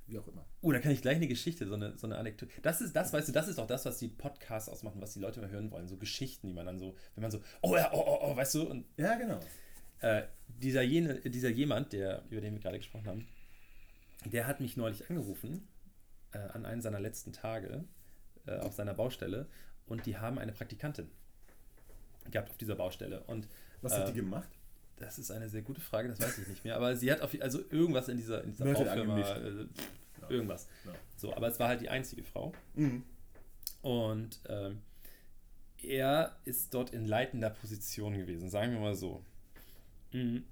wie 0.08 0.18
auch 0.18 0.28
immer. 0.28 0.46
Oh, 0.62 0.72
da 0.72 0.80
kann 0.80 0.92
ich 0.92 1.02
gleich 1.02 1.18
eine 1.18 1.28
Geschichte, 1.28 1.68
so 1.68 1.76
eine, 1.76 1.96
so 1.98 2.08
eine 2.08 2.18
Anekdote. 2.18 2.52
Das 2.64 2.82
ist 2.82 2.96
das, 2.96 3.14
weißt 3.14 3.30
du, 3.30 3.32
das 3.32 3.48
ist 3.48 3.60
auch 3.60 3.68
das, 3.68 3.86
was 3.86 3.98
die 4.00 4.08
Podcasts 4.10 4.68
ausmachen, 4.68 5.00
was 5.00 5.14
die 5.14 5.20
Leute 5.20 5.40
mal 5.42 5.50
hören 5.50 5.72
wollen. 5.72 5.88
So 5.88 5.96
Geschichten, 5.98 6.48
die 6.48 6.54
man 6.54 6.66
dann 6.66 6.80
so, 6.80 6.96
wenn 7.16 7.22
man 7.22 7.32
so, 7.32 7.42
oh 7.62 7.76
ja, 7.78 7.92
oh, 7.94 8.04
oh, 8.06 8.20
oh, 8.24 8.36
weißt 8.36 8.56
du, 8.56 8.64
und 8.64 8.86
Ja, 8.98 9.16
genau. 9.16 9.40
Äh, 10.02 10.24
dieser, 10.48 10.82
jene, 10.82 11.20
dieser 11.22 11.50
jemand, 11.50 11.94
der, 11.94 12.24
über 12.30 12.42
den 12.42 12.54
wir 12.54 12.60
gerade 12.62 12.78
gesprochen 12.78 13.08
haben, 13.08 13.28
der 14.26 14.48
hat 14.48 14.60
mich 14.60 14.78
neulich 14.78 15.10
angerufen 15.10 15.68
äh, 16.34 16.38
an 16.38 16.66
einem 16.66 16.82
seiner 16.82 17.00
letzten 17.00 17.34
Tage 17.34 17.86
äh, 18.46 18.58
auf 18.60 18.74
seiner 18.74 18.94
Baustelle 18.94 19.48
und 19.88 20.06
die 20.06 20.18
haben 20.18 20.38
eine 20.38 20.52
Praktikantin 20.52 21.10
gehabt 22.30 22.50
auf 22.50 22.58
dieser 22.58 22.76
Baustelle. 22.76 23.24
Und 23.24 23.48
Was 23.82 23.94
hat 23.98 24.10
die 24.10 24.14
gemacht? 24.14 24.50
das 24.98 25.18
ist 25.18 25.32
eine 25.32 25.50
sehr 25.50 25.64
gute 25.64 25.82
Frage, 25.82 26.10
das 26.10 26.20
weiß 26.20 26.38
ich 26.38 26.48
nicht 26.48 26.64
mehr. 26.64 26.76
Aber 26.76 26.96
sie 26.96 27.12
hat 27.12 27.22
auf, 27.22 27.36
also 27.42 27.60
irgendwas 27.72 28.08
in 28.08 28.18
dieser, 28.18 28.44
in 28.44 28.52
dieser 28.52 28.66
Mörtel 28.66 28.86
Baufirma, 28.86 29.20
äh, 29.20 29.66
Ja. 30.22 30.30
irgendwas. 30.30 30.68
Ja. 30.86 30.92
So, 31.18 31.36
aber 31.36 31.48
es 31.48 31.60
war 31.60 31.70
halt 31.70 31.82
die 31.82 31.90
einzige 31.90 32.24
Frau. 32.24 32.54
Mhm. 32.76 33.04
Und 33.82 34.40
ähm, 34.48 34.84
er 35.82 36.38
ist 36.46 36.72
dort 36.76 36.92
in 36.92 37.06
leitender 37.06 37.50
Position 37.50 38.14
gewesen, 38.16 38.50
sagen 38.52 38.74
wir 38.74 38.80
mal 38.80 38.94
so. 38.96 39.26
Mhm. 40.14 40.44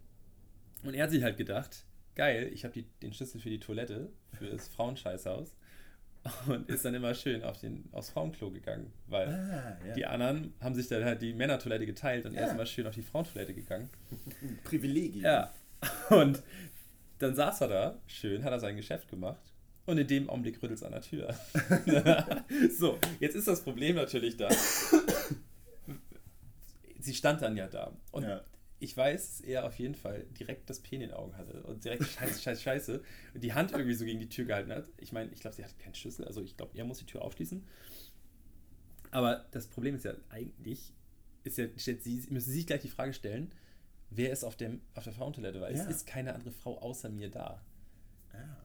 Und 0.84 0.94
er 0.94 1.04
hat 1.04 1.12
sich 1.12 1.24
halt 1.24 1.38
gedacht, 1.38 1.86
geil, 2.16 2.50
ich 2.54 2.64
habe 2.66 2.84
den 3.02 3.14
Schlüssel 3.14 3.40
für 3.42 3.50
die 3.50 3.60
Toilette, 3.60 4.10
für 4.38 4.48
das 4.50 4.68
Frauenscheißhaus 4.76 5.56
und 6.48 6.70
ist 6.70 6.84
dann 6.84 6.94
immer 6.96 7.14
schön 7.14 7.44
auf 7.44 7.58
den, 7.60 7.88
aufs 7.94 8.10
Frauenklo 8.10 8.52
gegangen, 8.52 8.92
weil 9.08 9.28
Ah, 9.30 9.78
ja. 9.88 9.94
die 9.94 10.06
anderen 10.06 10.54
haben 10.60 10.76
sich 10.76 10.88
dann 10.88 11.04
halt 11.06 11.22
die 11.22 11.34
Männertoilette 11.34 11.86
geteilt 11.86 12.26
und 12.26 12.34
er 12.36 12.44
ist 12.44 12.50
Ja. 12.50 12.56
immer 12.56 12.66
schön 12.66 12.86
auf 12.88 12.94
die 12.96 13.02
Frauentoilette 13.02 13.54
gegangen. 13.54 13.90
Privilegien. 14.66 15.24
Ja, 15.24 15.54
und 16.10 16.44
dann 17.20 17.36
saß 17.36 17.62
er 17.62 17.68
da, 17.70 18.00
schön, 18.08 18.44
hat 18.44 18.52
er 18.52 18.60
sein 18.60 18.76
Geschäft 18.76 19.10
gemacht 19.10 19.54
und 19.86 19.98
in 19.98 20.08
dem 20.08 20.30
Augenblick 20.30 20.62
rüttelt 20.62 20.80
es 20.80 20.84
an 20.84 20.92
der 20.92 21.02
Tür. 21.02 21.34
so, 22.78 22.98
jetzt 23.22 23.36
ist 23.36 23.48
das 23.48 23.64
Problem 23.64 23.96
natürlich 23.96 24.36
da. 24.38 24.50
Sie 27.00 27.14
stand 27.14 27.42
dann 27.42 27.56
ja 27.56 27.68
da 27.68 27.92
und 28.12 28.24
Ja. 28.24 28.42
Ich 28.80 28.96
weiß, 28.96 29.30
dass 29.38 29.42
er 29.42 29.66
auf 29.66 29.78
jeden 29.78 29.96
Fall 29.96 30.26
direkt 30.40 30.70
das 30.70 30.80
P 30.80 30.96
in 30.96 31.02
den 31.02 31.12
Augen 31.12 31.36
hatte 31.38 31.64
und 31.64 31.84
direkt 31.84 32.04
scheiße, 32.08 32.42
scheiße, 32.42 32.62
scheiße 32.62 33.04
und 33.34 33.44
die 33.44 33.54
Hand 33.54 33.72
irgendwie 33.72 33.94
so 33.94 34.06
gegen 34.06 34.20
die 34.20 34.30
Tür 34.30 34.46
gehalten 34.46 34.72
hat. 34.72 34.88
Ich 34.98 35.12
meine, 35.12 35.32
ich 35.32 35.40
glaube, 35.42 35.56
sie 35.56 35.64
hatte 35.64 35.76
keinen 35.78 35.96
Schlüssel, 35.96 36.26
also 36.26 36.42
ich 36.42 36.56
glaube, 36.58 36.78
er 36.78 36.86
muss 36.86 37.00
die 37.00 37.06
Tür 37.06 37.22
aufschließen. 37.22 37.64
Aber 39.12 39.46
das 39.52 39.68
Problem 39.68 39.96
ist 39.96 40.06
ja 40.06 40.14
eigentlich, 40.30 40.94
ist 41.44 41.58
ja, 41.58 41.68
sie, 41.78 42.24
müssen 42.30 42.50
Sie 42.52 42.58
sich 42.58 42.68
gleich 42.68 42.82
die 42.82 42.90
Frage 42.90 43.14
stellen, 43.14 43.52
wer 44.12 44.32
ist 44.32 44.44
auf, 44.44 44.56
dem, 44.56 44.82
auf 44.96 45.04
der 45.04 45.14
Frauentoilette, 45.14 45.62
weil 45.62 45.76
Ja. 45.76 45.84
es 45.84 45.90
ist 45.90 46.06
keine 46.08 46.34
andere 46.34 46.52
Frau 46.52 46.78
außer 46.80 47.10
mir 47.10 47.30
da. 47.30 47.62
Ja. 48.34 48.58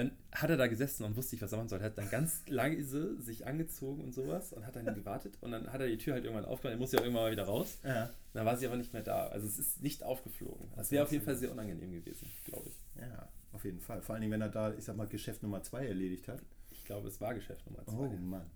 Dann 0.00 0.16
hat 0.32 0.48
er 0.48 0.56
da 0.56 0.66
gesessen 0.66 1.04
und 1.04 1.14
wusste 1.16 1.34
nicht, 1.34 1.42
was 1.42 1.52
er 1.52 1.58
machen 1.58 1.68
soll. 1.68 1.82
Hat 1.82 1.98
dann 1.98 2.08
ganz 2.08 2.42
leise 2.48 3.20
sich 3.20 3.46
angezogen 3.46 4.02
und 4.02 4.14
sowas 4.14 4.52
und 4.54 4.66
hat 4.66 4.74
dann 4.74 4.86
gewartet 4.86 5.36
und 5.42 5.52
dann 5.52 5.70
hat 5.70 5.80
er 5.82 5.88
die 5.88 5.98
Tür 5.98 6.14
halt 6.14 6.24
irgendwann 6.24 6.46
aufgemacht. 6.46 6.74
Er 6.76 6.78
musste 6.78 6.96
ja 6.96 7.02
irgendwann 7.02 7.24
mal 7.24 7.32
wieder 7.32 7.44
raus. 7.44 7.78
Ja. 7.84 8.08
Dann 8.32 8.46
war 8.46 8.56
sie 8.56 8.66
aber 8.66 8.76
nicht 8.76 8.94
mehr 8.94 9.02
da. 9.02 9.26
Also 9.26 9.46
es 9.46 9.58
ist 9.58 9.82
nicht 9.82 10.02
aufgeflogen. 10.02 10.68
Das 10.74 10.90
wäre 10.90 11.04
auf 11.04 11.12
jeden 11.12 11.24
Fall 11.24 11.36
sehr 11.36 11.52
unangenehm 11.52 11.92
gewesen, 11.92 12.30
glaube 12.44 12.68
ich. 12.68 13.00
ja, 13.00 13.28
auf 13.52 13.64
jeden 13.64 13.80
Fall. 13.80 14.00
Vor 14.00 14.14
allen 14.14 14.22
Dingen, 14.22 14.32
wenn 14.32 14.40
er 14.40 14.48
da, 14.48 14.72
ich 14.72 14.84
sag 14.84 14.96
mal, 14.96 15.06
Geschäft 15.06 15.42
Nummer 15.42 15.62
zwei 15.62 15.86
erledigt 15.86 16.28
hat. 16.28 16.40
Ich 16.70 16.84
glaube, 16.84 17.08
es 17.08 17.20
war 17.20 17.34
Geschäft 17.34 17.66
Nummer 17.66 17.84
zwei. 17.84 17.92
Oh 17.92 18.16
Mann. 18.16 18.50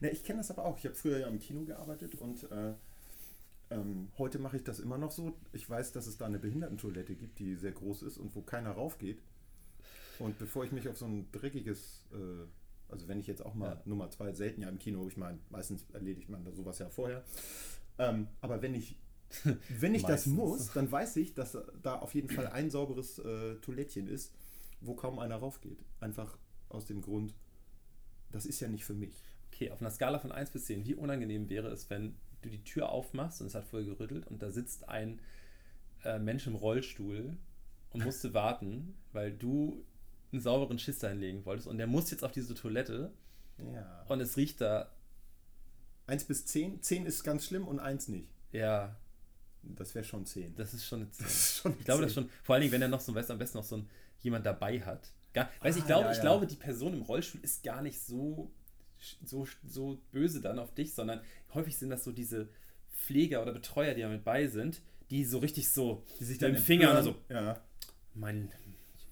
Ne, 0.00 0.10
ich 0.10 0.24
kenne 0.24 0.38
das 0.38 0.50
aber 0.50 0.66
auch. 0.66 0.76
Ich 0.76 0.84
habe 0.84 0.94
früher 0.94 1.18
ja 1.18 1.28
im 1.28 1.38
Kino 1.38 1.64
gearbeitet 1.64 2.16
und 2.16 2.50
äh, 2.50 2.74
ähm, 3.70 4.10
heute 4.18 4.38
mache 4.38 4.56
ich 4.56 4.64
das 4.64 4.78
immer 4.78 4.98
noch 4.98 5.10
so. 5.10 5.34
Ich 5.52 5.70
weiß, 5.70 5.92
dass 5.92 6.06
es 6.06 6.18
da 6.18 6.26
eine 6.26 6.38
Behindertentoilette 6.38 7.14
gibt, 7.14 7.38
die 7.38 7.54
sehr 7.54 7.72
groß 7.72 8.02
ist 8.02 8.18
und 8.18 8.34
wo 8.34 8.42
keiner 8.42 8.72
raufgeht. 8.72 9.22
Und 10.18 10.38
bevor 10.38 10.64
ich 10.64 10.72
mich 10.72 10.88
auf 10.88 10.96
so 10.96 11.06
ein 11.06 11.30
dreckiges, 11.32 12.04
äh, 12.12 12.46
also 12.90 13.08
wenn 13.08 13.18
ich 13.18 13.26
jetzt 13.26 13.44
auch 13.44 13.54
mal 13.54 13.74
Ja. 13.74 13.82
Nummer 13.84 14.10
zwei, 14.10 14.32
selten 14.32 14.62
ja 14.62 14.68
im 14.68 14.78
Kino, 14.78 15.06
ich 15.08 15.16
meine, 15.16 15.38
meistens 15.50 15.84
erledigt 15.92 16.28
man 16.28 16.44
da 16.44 16.52
sowas 16.52 16.78
ja 16.78 16.88
vorher. 16.88 17.24
Ähm, 17.98 18.28
aber 18.40 18.62
wenn 18.62 18.74
ich, 18.74 18.96
wenn 19.80 19.94
ich 19.94 20.04
das 20.04 20.26
muss, 20.26 20.72
dann 20.72 20.90
weiß 20.90 21.16
ich, 21.16 21.34
dass 21.34 21.58
da 21.82 21.96
auf 21.98 22.14
jeden 22.14 22.28
Fall 22.28 22.46
ein 22.48 22.70
sauberes 22.70 23.18
äh, 23.18 23.56
Toilettchen 23.56 24.06
ist, 24.06 24.32
wo 24.80 24.94
kaum 24.94 25.18
einer 25.18 25.36
raufgeht. 25.36 25.84
Einfach 26.00 26.38
aus 26.68 26.86
dem 26.86 27.00
Grund, 27.00 27.34
das 28.30 28.46
ist 28.46 28.60
ja 28.60 28.68
nicht 28.68 28.84
für 28.84 28.94
mich. 28.94 29.22
Okay, 29.52 29.70
auf 29.70 29.80
einer 29.80 29.90
Skala 29.90 30.18
von 30.18 30.32
1 30.32 30.50
bis 30.50 30.66
10, 30.66 30.84
wie 30.84 30.94
unangenehm 30.94 31.48
wäre 31.48 31.68
es, 31.68 31.88
wenn 31.90 32.16
du 32.42 32.48
die 32.48 32.62
Tür 32.64 32.90
aufmachst 32.90 33.40
und 33.40 33.46
es 33.46 33.54
hat 33.54 33.64
voll 33.64 33.84
gerüttelt 33.84 34.26
und 34.26 34.42
da 34.42 34.50
sitzt 34.50 34.88
ein 34.88 35.20
äh, 36.04 36.18
Mensch 36.18 36.46
im 36.46 36.54
Rollstuhl 36.54 37.36
und 37.90 38.04
musste 38.04 38.34
warten, 38.34 38.94
weil 39.12 39.32
du 39.32 39.84
einen 40.34 40.42
sauberen 40.42 40.78
Schiss 40.78 40.98
da 40.98 41.08
hinlegen 41.08 41.44
wolltest 41.46 41.66
und 41.68 41.78
der 41.78 41.86
muss 41.86 42.10
jetzt 42.10 42.24
auf 42.24 42.32
diese 42.32 42.54
Toilette 42.54 43.12
Ja. 43.58 44.04
und 44.08 44.20
es 44.20 44.36
riecht 44.36 44.60
da, 44.60 44.90
1 46.06 46.24
bis 46.24 46.44
10. 46.46 46.82
10 46.82 47.06
ist 47.06 47.24
ganz 47.24 47.46
schlimm 47.46 47.66
und 47.66 47.78
1 47.80 48.08
nicht. 48.08 48.28
ja, 48.52 48.96
Das 49.62 49.94
wäre 49.94 50.04
schon 50.04 50.26
10. 50.26 50.54
das 50.56 50.74
ist 50.74 50.84
schon 50.86 51.00
eine 51.02 51.10
10. 51.10 51.24
Das 51.24 51.34
ist 51.34 51.56
schon 51.58 51.72
Ich 51.78 51.84
glaube 51.84 52.02
das 52.02 52.12
10. 52.12 52.24
schon, 52.24 52.30
vor 52.42 52.54
allen 52.54 52.60
Dingen, 52.62 52.72
wenn 52.72 52.82
er 52.82 52.88
noch 52.88 53.00
so, 53.00 53.14
weißt 53.14 53.30
du, 53.30 53.32
am 53.34 53.38
besten 53.38 53.58
noch 53.58 53.64
so 53.64 53.76
ein, 53.78 53.88
jemand 54.20 54.44
dabei 54.44 54.80
hat. 54.80 55.10
Gar, 55.32 55.48
weiß, 55.60 55.76
ich, 55.76 55.82
Ah, 55.84 55.86
glaube, 55.86 56.04
ja, 56.06 56.10
ich 56.12 56.16
ja. 56.18 56.22
glaube, 56.22 56.46
die 56.46 56.54
Person 56.56 56.92
im 56.94 57.02
Rollstuhl 57.02 57.40
ist 57.42 57.62
gar 57.64 57.80
nicht 57.82 58.00
so, 58.00 58.50
so, 59.24 59.46
so 59.66 59.98
böse 60.12 60.40
dann 60.40 60.58
auf 60.58 60.74
dich, 60.74 60.94
sondern 60.94 61.20
häufig 61.54 61.76
sind 61.78 61.90
das 61.90 62.04
so 62.04 62.12
diese 62.12 62.48
Pfleger 62.92 63.42
oder 63.42 63.52
Betreuer, 63.52 63.94
die 63.94 64.02
da 64.02 64.08
mit 64.08 64.24
bei 64.24 64.46
sind, 64.46 64.80
die 65.10 65.24
so 65.24 65.38
richtig 65.38 65.68
so 65.70 66.04
Die 66.20 66.24
sich 66.24 66.40
mit 66.40 66.54
dem 66.54 66.62
Finger 66.62 67.02
so. 67.02 67.16
Ja. 67.28 67.60
mein 68.14 68.50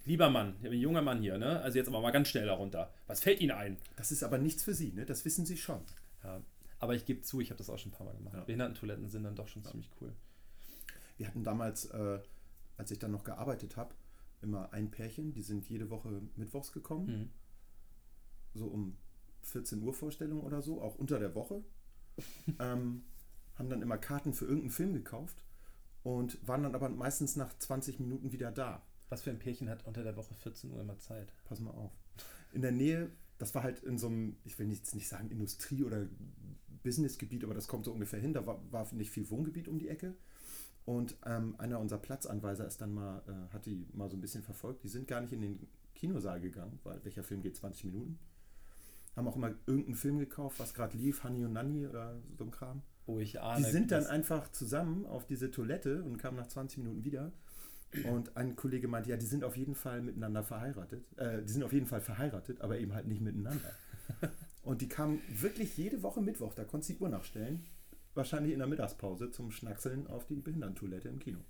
lieber 0.04 0.30
Mann, 0.30 0.56
ein 0.64 0.72
junger 0.72 1.02
Mann 1.02 1.20
hier, 1.20 1.38
ne? 1.38 1.60
Also 1.60 1.78
jetzt 1.78 1.88
aber 1.88 2.00
mal 2.00 2.10
ganz 2.10 2.28
schnell 2.28 2.46
darunter. 2.46 2.92
Was 3.06 3.20
fällt 3.20 3.40
Ihnen 3.40 3.52
ein? 3.52 3.76
Das 3.96 4.12
ist 4.12 4.22
aber 4.22 4.38
nichts 4.38 4.62
für 4.62 4.74
Sie, 4.74 4.92
ne? 4.92 5.04
Das 5.06 5.24
wissen 5.24 5.46
Sie 5.46 5.56
schon. 5.56 5.80
Ja, 6.24 6.40
aber 6.78 6.94
ich 6.94 7.04
gebe 7.04 7.22
zu, 7.22 7.40
ich 7.40 7.50
habe 7.50 7.58
das 7.58 7.70
auch 7.70 7.78
schon 7.78 7.90
ein 7.92 7.94
paar 7.96 8.06
Mal 8.06 8.16
gemacht. 8.16 8.34
Ja. 8.34 8.44
Behindertentoiletten 8.44 9.08
sind 9.08 9.24
dann 9.24 9.36
doch 9.36 9.48
schon 9.48 9.64
ziemlich 9.64 9.90
cool. 10.00 10.12
Wir 11.16 11.26
hatten 11.28 11.44
damals, 11.44 11.86
äh, 11.86 12.18
als 12.76 12.90
ich 12.90 12.98
dann 12.98 13.10
noch 13.12 13.24
gearbeitet 13.24 13.76
habe, 13.76 13.94
immer 14.40 14.72
ein 14.72 14.90
Pärchen, 14.90 15.32
die 15.32 15.42
sind 15.42 15.68
jede 15.68 15.90
Woche 15.90 16.22
mittwochs 16.36 16.72
gekommen, 16.72 17.06
Mhm. 17.06 17.30
so 18.54 18.66
um 18.66 18.96
14 19.42 19.82
Uhr 19.82 19.94
Vorstellung 19.94 20.40
oder 20.40 20.62
so, 20.62 20.80
auch 20.82 20.96
unter 20.96 21.18
der 21.18 21.34
Woche. 21.34 21.62
ähm, 22.58 23.04
haben 23.54 23.68
dann 23.70 23.82
immer 23.82 23.98
Karten 23.98 24.32
für 24.32 24.44
irgendeinen 24.46 24.70
Film 24.70 24.94
gekauft 24.94 25.44
und 26.02 26.38
waren 26.46 26.62
dann 26.62 26.74
aber 26.74 26.88
meistens 26.88 27.36
nach 27.36 27.56
20 27.58 28.00
Minuten 28.00 28.32
wieder 28.32 28.50
da. 28.50 28.82
Was 29.12 29.20
für 29.20 29.28
ein 29.28 29.38
Pärchen 29.38 29.68
hat 29.68 29.84
unter 29.84 30.02
der 30.02 30.16
Woche 30.16 30.32
14 30.32 30.70
Uhr 30.70 30.80
immer 30.80 30.98
Zeit? 30.98 31.34
Pass 31.44 31.60
mal 31.60 31.72
auf. 31.72 31.92
In 32.54 32.62
der 32.62 32.72
Nähe, 32.72 33.10
das 33.36 33.54
war 33.54 33.62
halt 33.62 33.80
in 33.80 33.98
so 33.98 34.06
einem, 34.06 34.36
ich 34.42 34.58
will 34.58 34.72
jetzt 34.72 34.94
nicht 34.94 35.06
sagen 35.06 35.30
Industrie- 35.30 35.84
oder 35.84 36.06
Businessgebiet, 36.82 37.44
aber 37.44 37.52
das 37.52 37.68
kommt 37.68 37.84
so 37.84 37.92
ungefähr 37.92 38.18
hin. 38.18 38.32
Da 38.32 38.46
war, 38.46 38.62
war 38.72 38.90
nicht 38.94 39.10
viel 39.10 39.28
Wohngebiet 39.28 39.68
um 39.68 39.78
die 39.78 39.88
Ecke. 39.88 40.14
Und 40.86 41.14
ähm, 41.26 41.56
einer 41.58 41.78
unserer 41.78 41.98
Platzanweiser 41.98 42.66
ist 42.66 42.80
dann 42.80 42.94
mal, 42.94 43.22
äh, 43.28 43.52
hat 43.52 43.66
die 43.66 43.86
mal 43.92 44.08
so 44.08 44.16
ein 44.16 44.22
bisschen 44.22 44.42
verfolgt. 44.42 44.82
Die 44.82 44.88
sind 44.88 45.06
gar 45.08 45.20
nicht 45.20 45.34
in 45.34 45.42
den 45.42 45.68
Kinosaal 45.94 46.40
gegangen, 46.40 46.78
weil 46.82 47.04
welcher 47.04 47.22
Film 47.22 47.42
geht 47.42 47.58
20 47.58 47.84
Minuten. 47.84 48.18
Haben 49.14 49.28
auch 49.28 49.36
immer 49.36 49.52
irgendeinen 49.66 49.96
Film 49.96 50.20
gekauft, 50.20 50.58
was 50.58 50.72
gerade 50.72 50.96
lief, 50.96 51.22
Honey 51.22 51.44
und 51.44 51.52
Nanny 51.52 51.86
oder 51.86 52.18
so 52.38 52.44
ein 52.44 52.50
Kram. 52.50 52.80
Oh, 53.04 53.18
ich 53.18 53.42
ahne. 53.42 53.62
Die 53.62 53.70
sind 53.72 53.90
dann 53.90 54.06
einfach 54.06 54.50
zusammen 54.52 55.04
auf 55.04 55.26
diese 55.26 55.50
Toilette 55.50 56.02
und 56.02 56.16
kamen 56.16 56.38
nach 56.38 56.46
20 56.46 56.78
Minuten 56.78 57.04
wieder. 57.04 57.30
Und 58.10 58.36
ein 58.36 58.56
Kollege 58.56 58.88
meinte, 58.88 59.10
ja, 59.10 59.16
die 59.16 59.26
sind 59.26 59.44
auf 59.44 59.56
jeden 59.56 59.74
Fall 59.74 60.00
miteinander 60.00 60.42
verheiratet. 60.42 61.04
Äh, 61.18 61.42
die 61.42 61.52
sind 61.52 61.62
auf 61.62 61.72
jeden 61.72 61.86
Fall 61.86 62.00
verheiratet, 62.00 62.60
aber 62.60 62.78
eben 62.78 62.94
halt 62.94 63.06
nicht 63.06 63.20
miteinander. 63.20 63.74
Und 64.62 64.80
die 64.80 64.88
kamen 64.88 65.20
wirklich 65.28 65.76
jede 65.76 66.02
Woche 66.02 66.20
Mittwoch, 66.20 66.54
da 66.54 66.64
konntest 66.64 66.90
du 66.90 66.94
die 66.94 67.00
Uhr 67.00 67.08
nachstellen, 67.08 67.64
wahrscheinlich 68.14 68.52
in 68.52 68.60
der 68.60 68.68
Mittagspause 68.68 69.30
zum 69.30 69.50
Schnackseln 69.50 70.06
auf 70.06 70.26
die 70.26 70.40
Behindertentoilette 70.40 71.08
im 71.08 71.18
Kino. 71.18 71.40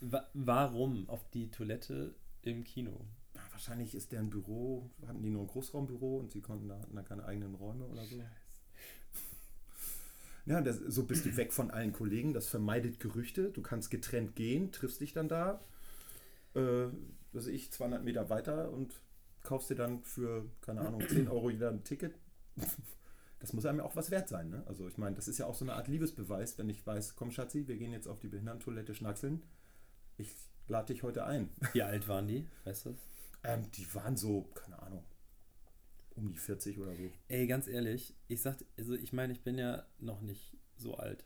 Wa 0.00 0.26
warum 0.32 1.08
auf 1.08 1.28
die 1.30 1.50
Toilette 1.50 2.14
im 2.42 2.64
Kino? 2.64 3.04
Wahrscheinlich 3.50 3.94
ist 3.94 4.12
deren 4.12 4.30
Büro, 4.30 4.90
hatten 5.06 5.22
die 5.22 5.30
nur 5.30 5.42
ein 5.42 5.48
Großraumbüro 5.48 6.18
und 6.18 6.30
sie 6.30 6.40
konnten 6.40 6.68
da, 6.68 6.78
hatten 6.78 6.96
da 6.96 7.02
keine 7.02 7.24
eigenen 7.24 7.54
Räume 7.54 7.86
oder 7.86 8.04
so. 8.06 8.16
Ja, 10.50 10.60
das, 10.60 10.78
so 10.78 11.04
bist 11.04 11.24
du 11.26 11.36
weg 11.36 11.52
von 11.52 11.70
allen 11.70 11.92
Kollegen, 11.92 12.34
das 12.34 12.48
vermeidet 12.48 12.98
Gerüchte, 12.98 13.52
du 13.52 13.62
kannst 13.62 13.88
getrennt 13.88 14.34
gehen, 14.34 14.72
triffst 14.72 15.00
dich 15.00 15.12
dann 15.12 15.28
da, 15.28 15.60
äh, 16.56 16.86
was 17.32 17.46
ich, 17.46 17.70
200 17.70 18.02
Meter 18.02 18.30
weiter 18.30 18.72
und 18.72 19.00
kaufst 19.44 19.70
dir 19.70 19.76
dann 19.76 20.02
für, 20.02 20.44
keine 20.60 20.80
Ahnung, 20.80 21.04
10 21.08 21.28
Euro 21.28 21.50
jeder 21.50 21.70
ein 21.70 21.84
Ticket. 21.84 22.18
Das 23.38 23.52
muss 23.52 23.64
einem 23.64 23.78
ja 23.78 23.84
auch 23.84 23.94
was 23.94 24.10
wert 24.10 24.28
sein, 24.28 24.50
ne? 24.50 24.64
Also 24.66 24.88
ich 24.88 24.98
meine, 24.98 25.14
das 25.14 25.28
ist 25.28 25.38
ja 25.38 25.46
auch 25.46 25.54
so 25.54 25.64
eine 25.64 25.74
Art 25.74 25.86
Liebesbeweis, 25.86 26.58
wenn 26.58 26.68
ich 26.68 26.84
weiß, 26.84 27.14
komm 27.14 27.30
Schatzi, 27.30 27.68
wir 27.68 27.76
gehen 27.76 27.92
jetzt 27.92 28.08
auf 28.08 28.18
die 28.18 28.26
Behindertentoilette 28.26 28.92
schnackseln. 28.92 29.44
Ich 30.16 30.34
lade 30.66 30.92
dich 30.92 31.04
heute 31.04 31.26
ein. 31.26 31.48
Wie 31.74 31.82
alt 31.82 32.08
waren 32.08 32.26
die? 32.26 32.44
Weißt 32.64 32.86
du 32.86 32.90
das? 32.90 33.00
Ähm, 33.44 33.70
die 33.76 33.86
waren 33.94 34.16
so, 34.16 34.50
keine 34.54 34.82
Ahnung, 34.82 35.04
um 36.20 36.30
die 36.30 36.38
40 36.38 36.78
oder 36.78 36.94
so. 36.94 37.02
Ey, 37.28 37.46
ganz 37.46 37.66
ehrlich, 37.66 38.14
ich 38.28 38.42
sag, 38.42 38.56
also 38.78 38.94
ich 38.94 39.12
meine, 39.12 39.32
ich 39.32 39.42
bin 39.42 39.58
ja 39.58 39.86
noch 39.98 40.20
nicht 40.20 40.56
so 40.76 40.94
alt. 40.94 41.24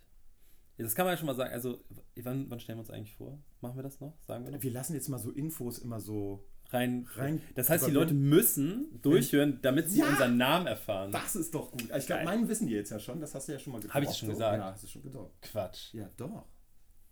Das 0.76 0.94
kann 0.94 1.06
man 1.06 1.12
ja 1.12 1.16
schon 1.16 1.26
mal 1.26 1.36
sagen. 1.36 1.52
Also, 1.52 1.84
wann, 2.16 2.50
wann 2.50 2.58
stellen 2.58 2.78
wir 2.78 2.80
uns 2.80 2.90
eigentlich 2.90 3.14
vor? 3.14 3.38
Machen 3.60 3.76
wir 3.76 3.82
das 3.84 4.00
noch? 4.00 4.18
Sagen 4.26 4.44
wir 4.44 4.50
noch? 4.50 4.62
Wir 4.62 4.72
lassen 4.72 4.94
jetzt 4.94 5.08
mal 5.08 5.18
so 5.18 5.30
Infos 5.30 5.78
immer 5.78 6.00
so 6.00 6.44
Rein, 6.70 7.06
rein. 7.14 7.40
Das 7.54 7.68
heißt, 7.68 7.86
die 7.86 7.90
Leute 7.90 8.14
müssen 8.14 9.00
durchhören, 9.02 9.60
damit 9.62 9.90
sie 9.90 10.00
Ja! 10.00 10.08
unseren 10.08 10.36
Namen 10.36 10.66
erfahren. 10.66 11.12
Das 11.12 11.36
ist 11.36 11.54
doch 11.54 11.70
gut. 11.70 11.88
Ich 11.96 12.06
glaube, 12.06 12.24
meinen 12.24 12.48
wissen 12.48 12.66
die 12.66 12.72
jetzt 12.72 12.90
ja 12.90 12.98
schon. 12.98 13.20
Das 13.20 13.34
hast 13.34 13.48
du 13.48 13.52
ja 13.52 13.58
schon 13.58 13.74
mal 13.74 13.82
Hab 13.88 14.02
ich 14.02 14.08
das 14.08 14.18
schon 14.18 14.30
gesagt? 14.30 14.58
Ja, 14.58 14.72
hast 14.72 14.82
du 14.82 14.88
schon 14.88 15.02
gesagt. 15.02 15.42
Quatsch. 15.42 15.94
Ja, 15.94 16.10
doch. 16.16 16.46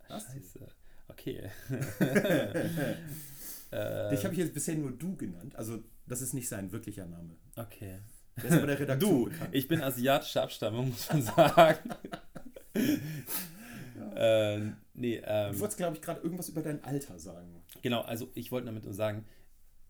Du. 0.08 0.14
Scheiße. 0.14 0.66
Okay. 1.08 1.50
äh, 3.70 4.10
Dich 4.10 4.24
habe 4.24 4.34
ich 4.34 4.38
jetzt 4.40 4.54
bisher 4.54 4.74
nur 4.74 4.90
du 4.92 5.16
genannt. 5.16 5.54
Also, 5.54 5.84
das 6.06 6.22
ist 6.22 6.32
nicht 6.34 6.48
sein 6.48 6.72
wirklicher 6.72 7.06
Name. 7.06 7.36
okay. 7.56 8.00
Der 8.38 8.44
ist 8.44 8.56
aber 8.56 8.66
der 8.66 8.80
Redaktion 8.80 9.10
Du, 9.24 9.24
bekannt. 9.30 9.54
ich 9.54 9.68
bin 9.68 9.82
asiatischer 9.82 10.42
Abstammung, 10.42 10.88
muss 10.88 11.08
man 11.12 11.22
sagen. 11.22 11.90
äh, 14.16 14.58
nee, 14.94 15.20
ähm, 15.24 15.52
Du 15.52 15.60
wolltest, 15.60 15.78
glaube 15.78 15.96
ich, 15.96 16.02
gerade 16.02 16.20
irgendwas 16.22 16.48
über 16.48 16.62
dein 16.62 16.82
Alter 16.84 17.18
sagen. 17.18 17.62
Genau, 17.82 18.00
also 18.02 18.30
ich 18.34 18.50
wollte 18.52 18.66
damit 18.66 18.84
nur 18.84 18.94
sagen, 18.94 19.26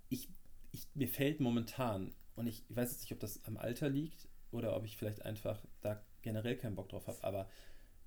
ich, 0.08 0.28
ich, 0.72 0.88
mir 0.94 1.08
fällt 1.08 1.40
momentan, 1.40 2.12
und 2.34 2.46
ich, 2.46 2.64
ich 2.68 2.76
weiß 2.76 2.90
jetzt 2.90 3.02
nicht, 3.02 3.12
ob 3.12 3.20
das 3.20 3.44
am 3.44 3.56
Alter 3.56 3.88
liegt 3.88 4.28
oder 4.50 4.76
ob 4.76 4.84
ich 4.84 4.96
vielleicht 4.96 5.24
einfach 5.24 5.64
da 5.80 6.02
generell 6.22 6.56
keinen 6.56 6.74
Bock 6.76 6.88
drauf 6.88 7.06
habe, 7.06 7.22
aber 7.22 7.48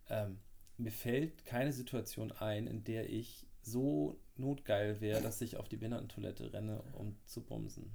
ähm, 0.09 0.39
mir 0.77 0.91
fällt 0.91 1.45
keine 1.45 1.73
Situation 1.73 2.31
ein, 2.33 2.67
in 2.67 2.83
der 2.83 3.09
ich 3.09 3.47
so 3.61 4.19
notgeil 4.37 4.99
wäre, 5.01 5.21
dass 5.21 5.41
ich 5.41 5.57
auf 5.57 5.69
die 5.69 5.77
Behindertentoilette 5.77 6.51
renne, 6.53 6.81
um 6.93 7.15
zu 7.25 7.41
bumsen. 7.41 7.91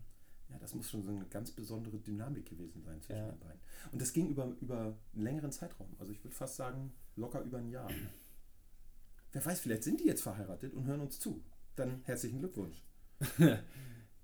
Ja, 0.51 0.59
das 0.59 0.75
muss 0.75 0.91
schon 0.91 1.03
so 1.03 1.11
eine 1.11 1.25
ganz 1.27 1.53
besondere 1.53 1.99
Dynamik 1.99 2.47
gewesen 2.49 2.83
sein 2.83 3.01
zwischen 3.03 3.21
Ja. 3.21 3.29
den 3.31 3.39
beiden. 3.39 3.61
Und 3.93 4.03
das 4.03 4.13
ging 4.13 4.29
über, 4.29 4.47
über 4.61 4.97
einen 5.15 5.23
längeren 5.23 5.53
Zeitraum. 5.53 5.95
Also 5.99 6.13
ich 6.13 6.25
würde 6.25 6.35
fast 6.35 6.57
sagen, 6.57 6.93
locker 7.17 7.41
über 7.43 7.59
ein 7.59 7.69
Jahr. 7.69 7.89
Wer 9.33 9.45
weiß, 9.45 9.61
vielleicht 9.61 9.85
sind 9.85 10.01
die 10.01 10.07
jetzt 10.07 10.23
verheiratet 10.23 10.75
und 10.75 10.87
hören 10.87 11.01
uns 11.01 11.21
zu. 11.21 11.45
Dann 11.77 12.01
herzlichen 12.05 12.41
Glückwunsch. 12.41 12.83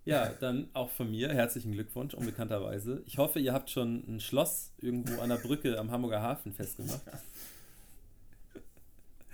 Ja, 0.05 0.29
dann 0.35 0.69
auch 0.73 0.89
von 0.91 1.11
mir 1.11 1.35
herzlichen 1.35 1.73
Glückwunsch, 1.73 2.15
unbekannterweise. 2.15 3.03
Ich 3.07 3.19
hoffe, 3.19 3.41
ihr 3.41 3.53
habt 3.53 3.71
schon 3.71 4.05
ein 4.07 4.21
Schloss 4.21 4.73
irgendwo 4.79 5.21
an 5.21 5.31
der 5.31 5.37
Brücke 5.39 5.77
am 5.81 5.91
Hamburger 5.91 6.23
Hafen 6.23 6.53
festgemacht. 6.53 7.03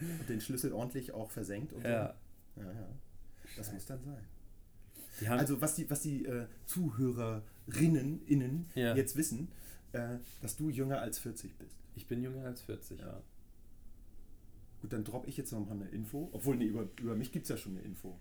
Und 0.01 0.29
den 0.31 0.41
Schlüssel 0.41 0.73
ordentlich 0.73 1.13
auch 1.13 1.31
versenkt. 1.31 1.75
Und 1.75 1.85
Ja. 1.85 2.15
Ja, 2.57 2.65
ja. 2.73 2.89
Das 3.57 3.73
muss 3.73 3.87
dann 3.87 4.03
sein. 4.05 4.25
Also 5.31 5.61
was 5.61 5.75
die, 5.75 5.89
was 5.91 6.01
die 6.01 6.25
äh, 6.25 6.47
Zuhörerinnen 6.67 8.23
innen 8.27 8.71
Ja. 8.75 8.95
jetzt 8.95 9.17
wissen, 9.17 9.49
äh, 9.93 10.17
dass 10.41 10.57
du 10.57 10.71
jünger 10.71 11.01
als 11.01 11.19
40 11.19 11.57
bist. 11.59 11.77
ich 11.95 12.07
bin 12.07 12.23
jünger 12.23 12.45
als 12.47 12.63
40, 12.63 13.01
ja. 13.01 13.07
Ja. 13.07 13.23
Gut, 14.81 14.93
dann 14.93 15.05
droppe 15.05 15.29
ich 15.29 15.37
jetzt 15.37 15.53
noch 15.53 15.61
mal 15.67 15.73
eine 15.75 15.89
Info. 15.91 16.29
Obwohl, 16.33 16.57
nee, 16.57 16.65
über, 16.65 16.89
über 17.01 17.15
mich 17.15 17.31
gibt 17.31 17.45
es 17.45 17.51
ja 17.51 17.57
schon 17.57 17.73
eine 17.77 17.83
Info. 17.83 18.19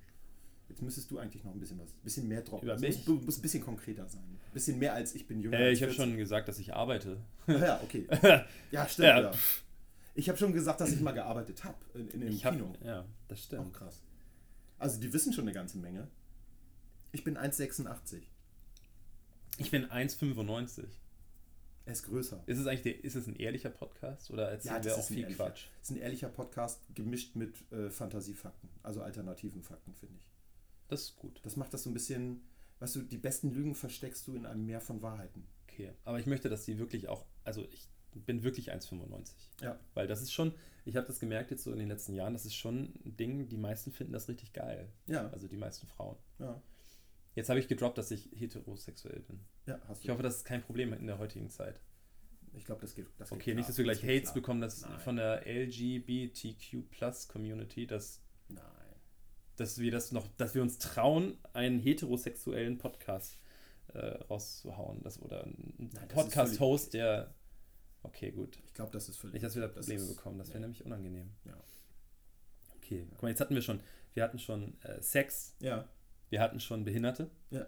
Jetzt 0.69 0.81
müsstest 0.81 1.09
du 1.11 1.17
eigentlich 1.17 1.43
noch 1.43 1.53
ein 1.53 1.59
bisschen 1.59 1.79
was, 1.79 1.89
ein 1.91 2.03
bisschen 2.03 2.27
mehr 2.27 2.41
droppen. 2.43 2.67
Über 2.69 2.77
mich? 2.79 3.05
Muss, 3.07 3.25
muss 3.25 3.37
ein 3.39 3.41
bisschen 3.41 3.63
konkreter 3.63 4.07
sein. 4.07 4.21
Ein 4.23 4.53
bisschen 4.53 4.77
mehr 4.77 4.93
als 4.93 5.15
ich 5.15 5.27
bin 5.27 5.39
jünger 5.41 5.59
Äh, 5.59 5.69
als 5.69 5.77
ich 5.77 5.83
habe 5.83 5.91
40. 5.93 6.11
schon 6.11 6.17
gesagt, 6.17 6.47
dass 6.49 6.59
ich 6.59 6.73
arbeite. 6.73 7.17
Ja, 7.47 7.81
okay. 7.83 8.07
Ja, 8.71 8.87
stimmt. 8.87 9.07
Ja, 9.07 9.21
Ja. 9.21 9.31
Ich 10.13 10.27
habe 10.27 10.37
schon 10.37 10.51
gesagt, 10.53 10.81
dass 10.81 10.91
ich 10.91 10.99
mal 10.99 11.13
gearbeitet 11.13 11.63
habe 11.63 11.77
in, 11.93 12.09
in 12.09 12.19
dem 12.21 12.29
Ich 12.29 12.45
hab, 12.45 12.53
Kino. 12.53 12.73
ja, 12.83 13.05
das 13.29 13.39
Auch 13.39 13.43
stimmt. 13.43 13.73
krass. 13.73 14.01
Also 14.81 14.99
die 14.99 15.13
wissen 15.13 15.31
schon 15.31 15.43
eine 15.43 15.53
ganze 15.53 15.77
Menge. 15.77 16.07
Ich 17.11 17.23
bin 17.23 17.37
1,86. 17.37 18.23
Ich 19.57 19.69
bin 19.69 19.85
1,95. 19.85 20.85
Er 21.85 21.93
ist 21.93 22.03
größer. 22.03 22.43
Ist 22.47 22.57
es 22.57 22.65
eigentlich 22.65 22.81
der, 22.81 23.03
ist 23.03 23.15
es 23.15 23.27
ein 23.27 23.35
ehrlicher 23.35 23.69
Podcast 23.69 24.31
oder 24.31 24.49
erzählen 24.49 24.77
Ja, 24.77 24.83
wir 24.83 24.89
das 24.89 24.99
auch 24.99 25.07
viel. 25.07 25.27
Quatsch? 25.27 25.67
Das 25.79 25.89
ist 25.89 25.95
ein 25.95 26.01
ehrlicher 26.01 26.29
Podcast 26.29 26.81
gemischt 26.95 27.35
mit 27.35 27.71
äh, 27.71 27.91
Fantasiefakten, 27.91 28.69
also 28.81 29.03
alternativen 29.03 29.61
Fakten, 29.61 29.93
finde 29.93 30.15
ich. 30.17 30.27
Das 30.87 31.01
ist 31.01 31.15
gut. 31.15 31.39
Das 31.43 31.57
macht 31.57 31.73
das 31.75 31.83
so 31.83 31.89
ein 31.91 31.93
bisschen, 31.93 32.41
weißt 32.79 32.95
du, 32.95 33.01
die 33.03 33.17
besten 33.19 33.51
Lügen 33.51 33.75
versteckst 33.75 34.27
du 34.27 34.35
in 34.35 34.47
einem 34.47 34.65
Meer 34.65 34.81
von 34.81 35.03
Wahrheiten. 35.03 35.47
Okay. 35.67 35.91
Aber 36.05 36.19
ich 36.19 36.25
möchte, 36.25 36.49
dass 36.49 36.65
die 36.65 36.79
wirklich 36.79 37.07
auch, 37.07 37.25
also 37.43 37.67
ich 37.71 37.87
bin 38.15 38.43
wirklich 38.43 38.71
1,95. 38.73 39.33
Ja. 39.61 39.79
Weil 39.93 40.07
das 40.07 40.21
ist 40.21 40.31
schon, 40.33 40.53
ich 40.85 40.95
habe 40.95 41.07
das 41.07 41.19
gemerkt 41.19 41.51
jetzt 41.51 41.63
so 41.63 41.71
in 41.71 41.79
den 41.79 41.87
letzten 41.89 42.13
Jahren, 42.13 42.33
das 42.33 42.45
ist 42.45 42.55
schon 42.55 42.93
ein 43.05 43.15
Ding, 43.17 43.47
die 43.49 43.57
meisten 43.57 43.91
finden 43.91 44.13
das 44.13 44.27
richtig 44.27 44.53
geil. 44.53 44.91
Ja, 45.07 45.29
Also 45.29 45.47
die 45.47 45.57
meisten 45.57 45.87
Frauen. 45.87 46.17
ja, 46.39 46.61
Jetzt 47.35 47.49
habe 47.49 47.59
ich 47.59 47.67
gedroppt, 47.69 47.97
dass 47.97 48.11
ich 48.11 48.29
heterosexuell 48.35 49.21
bin. 49.21 49.39
ja, 49.65 49.79
hast 49.87 50.01
du. 50.01 50.05
Ich 50.05 50.09
hoffe, 50.11 50.23
das 50.23 50.37
ist 50.37 50.45
kein 50.45 50.61
Problem 50.61 50.91
in 50.93 51.07
der 51.07 51.17
heutigen 51.17 51.49
Zeit. 51.49 51.79
ich 52.53 52.65
glaube, 52.65 52.81
das 52.81 52.93
geht. 52.93 53.07
Das 53.17 53.29
geht 53.29 53.35
Okay, 53.37 53.43
klar. 53.51 53.55
nicht, 53.55 53.69
dass 53.69 53.77
wir 53.77 53.85
gleich 53.85 54.01
Das 54.01 54.09
Hates 54.09 54.23
klar. 54.23 54.33
bekommen 54.33 54.59
dass 54.61 54.81
Nein. 54.81 54.99
von 54.99 55.15
der 55.15 55.45
LGBTQ 55.47 56.89
Plus 56.89 57.27
Community, 57.29 57.87
dass, 57.87 58.21
Nein. 58.49 58.61
dass 59.55 59.77
wir 59.79 59.91
das 59.91 60.11
noch, 60.11 60.27
dass 60.35 60.55
wir 60.55 60.61
uns 60.61 60.77
trauen, 60.77 61.37
einen 61.53 61.79
heterosexuellen 61.79 62.77
Podcast 62.77 63.37
äh, 63.93 63.99
rauszuhauen. 64.25 65.01
Das, 65.03 65.21
oder 65.21 65.47
ist 65.47 66.07
Podcast-Host, 66.09 66.93
der. 66.93 67.33
Okay, 68.03 68.31
gut. 68.31 68.57
Ich 68.65 68.73
glaube, 68.73 68.91
das 68.91 69.07
ist 69.09 69.17
völlig. 69.17 69.33
Nicht, 69.33 69.43
dass 69.45 69.55
wir 69.55 69.61
da 69.61 69.67
Probleme 69.67 70.01
ist- 70.01 70.15
bekommen. 70.15 70.37
Das 70.39 70.49
wäre 70.49 70.59
nee. 70.59 70.65
nämlich 70.65 70.83
unangenehm. 70.85 71.29
Ja. 71.45 71.55
Okay, 72.77 73.05
guck 73.11 73.23
mal, 73.23 73.29
jetzt 73.29 73.39
hatten 73.41 73.55
wir 73.55 73.61
schon, 73.61 73.79
wir 74.13 74.23
hatten 74.23 74.39
schon 74.39 74.79
äh, 74.81 75.01
Sex, 75.01 75.55
Ja, 75.59 75.87
wir 76.29 76.41
hatten 76.41 76.59
schon 76.59 76.83
Behinderte, 76.83 77.29
ja. 77.51 77.65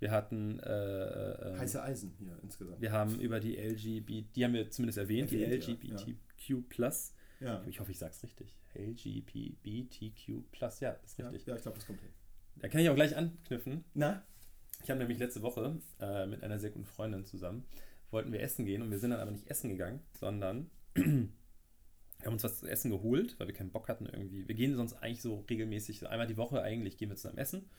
wir 0.00 0.10
hatten 0.10 0.58
äh, 0.60 1.52
äh, 1.54 1.58
Heiße 1.58 1.80
Eisen 1.82 2.12
hier 2.18 2.38
insgesamt. 2.42 2.80
wir 2.80 2.90
haben 2.92 3.20
über 3.20 3.38
die 3.40 3.56
LGBT, 3.56 4.34
die 4.34 4.44
haben 4.44 4.54
wir 4.54 4.70
zumindest 4.70 4.98
erwähnt, 4.98 5.30
die 5.30 5.38
ja, 5.38 5.48
LGBTQ 5.48 6.68
Plus. 6.68 7.12
Ja, 7.40 7.62
Ich 7.68 7.78
hoffe, 7.80 7.90
ich 7.92 7.98
sag's 7.98 8.22
richtig. 8.22 8.56
LGBTQ 8.74 10.50
Plus, 10.50 10.80
ja, 10.80 10.90
ist 11.04 11.18
ja, 11.18 11.28
richtig. 11.28 11.46
ja 11.46 11.56
ich 11.56 11.62
glaube, 11.62 11.76
das 11.78 11.86
kommt 11.86 12.00
hin. 12.00 12.10
Da 12.56 12.68
kann 12.68 12.80
ich 12.80 12.88
auch 12.88 12.94
gleich 12.94 13.16
anknüpfen. 13.16 13.84
Na? 13.94 14.22
Ich 14.82 14.90
habe 14.90 14.98
nämlich 14.98 15.18
letzte 15.18 15.42
Woche 15.42 15.78
äh, 16.00 16.26
mit 16.26 16.42
einer 16.42 16.58
sehr 16.58 16.70
guten 16.70 16.86
Freundin 16.86 17.24
zusammen, 17.26 17.64
wollten 18.10 18.32
wir 18.32 18.40
essen 18.40 18.64
gehen 18.64 18.82
und 18.82 18.90
wir 18.90 18.98
sind 18.98 19.10
dann 19.10 19.20
aber 19.20 19.30
nicht 19.30 19.48
essen 19.48 19.70
gegangen, 19.70 20.00
sondern 20.12 20.70
wir 20.94 21.30
haben 22.24 22.32
uns 22.32 22.44
was 22.44 22.60
zu 22.60 22.66
essen 22.66 22.90
geholt, 22.90 23.38
weil 23.38 23.46
wir 23.46 23.54
keinen 23.54 23.70
Bock 23.70 23.88
hatten 23.88 24.06
irgendwie. 24.06 24.46
Wir 24.46 24.54
gehen 24.54 24.76
sonst 24.76 24.94
eigentlich 24.94 25.22
so 25.22 25.44
regelmäßig, 25.48 26.06
einmal 26.08 26.26
die 26.26 26.36
Woche 26.36 26.62
eigentlich 26.62 26.96
gehen 26.96 27.08
wir 27.08 27.16
zusammen 27.16 27.38
essen, 27.38 27.70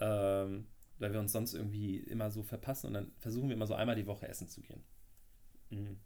ähm, 0.00 0.66
weil 0.98 1.12
wir 1.12 1.20
uns 1.20 1.32
sonst 1.32 1.54
irgendwie 1.54 1.98
immer 1.98 2.30
so 2.30 2.42
verpassen 2.42 2.88
und 2.88 2.94
dann 2.94 3.12
versuchen 3.18 3.48
wir 3.48 3.56
immer 3.56 3.66
so 3.66 3.74
einmal 3.74 3.96
die 3.96 4.06
Woche 4.06 4.28
essen 4.28 4.48
zu 4.48 4.60
gehen. 4.60 4.82
Mhm. 5.70 5.98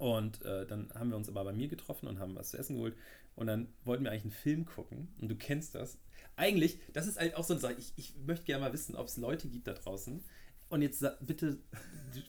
Und 0.00 0.42
äh, 0.46 0.66
dann 0.66 0.90
haben 0.94 1.10
wir 1.10 1.16
uns 1.16 1.28
aber 1.28 1.44
bei 1.44 1.52
mir 1.52 1.68
getroffen 1.68 2.08
und 2.08 2.18
haben 2.20 2.34
was 2.34 2.52
zu 2.52 2.56
essen 2.56 2.76
geholt. 2.76 2.96
Und 3.36 3.48
dann 3.48 3.68
wollten 3.84 4.02
wir 4.02 4.10
eigentlich 4.10 4.24
einen 4.24 4.30
Film 4.30 4.64
gucken. 4.64 5.08
Und 5.20 5.28
du 5.28 5.36
kennst 5.36 5.74
das. 5.74 5.98
Eigentlich, 6.36 6.80
das 6.94 7.06
ist 7.06 7.18
halt 7.20 7.34
auch 7.34 7.44
so 7.44 7.52
eine 7.52 7.60
Sache. 7.60 7.74
Ich, 7.74 7.92
ich 7.96 8.16
möchte 8.16 8.46
gerne 8.46 8.64
mal 8.64 8.72
wissen, 8.72 8.96
ob 8.96 9.08
es 9.08 9.18
Leute 9.18 9.46
gibt 9.46 9.66
da 9.66 9.74
draußen. 9.74 10.24
Und 10.70 10.82
jetzt 10.82 11.04
bitte 11.20 11.58
du 12.14 12.20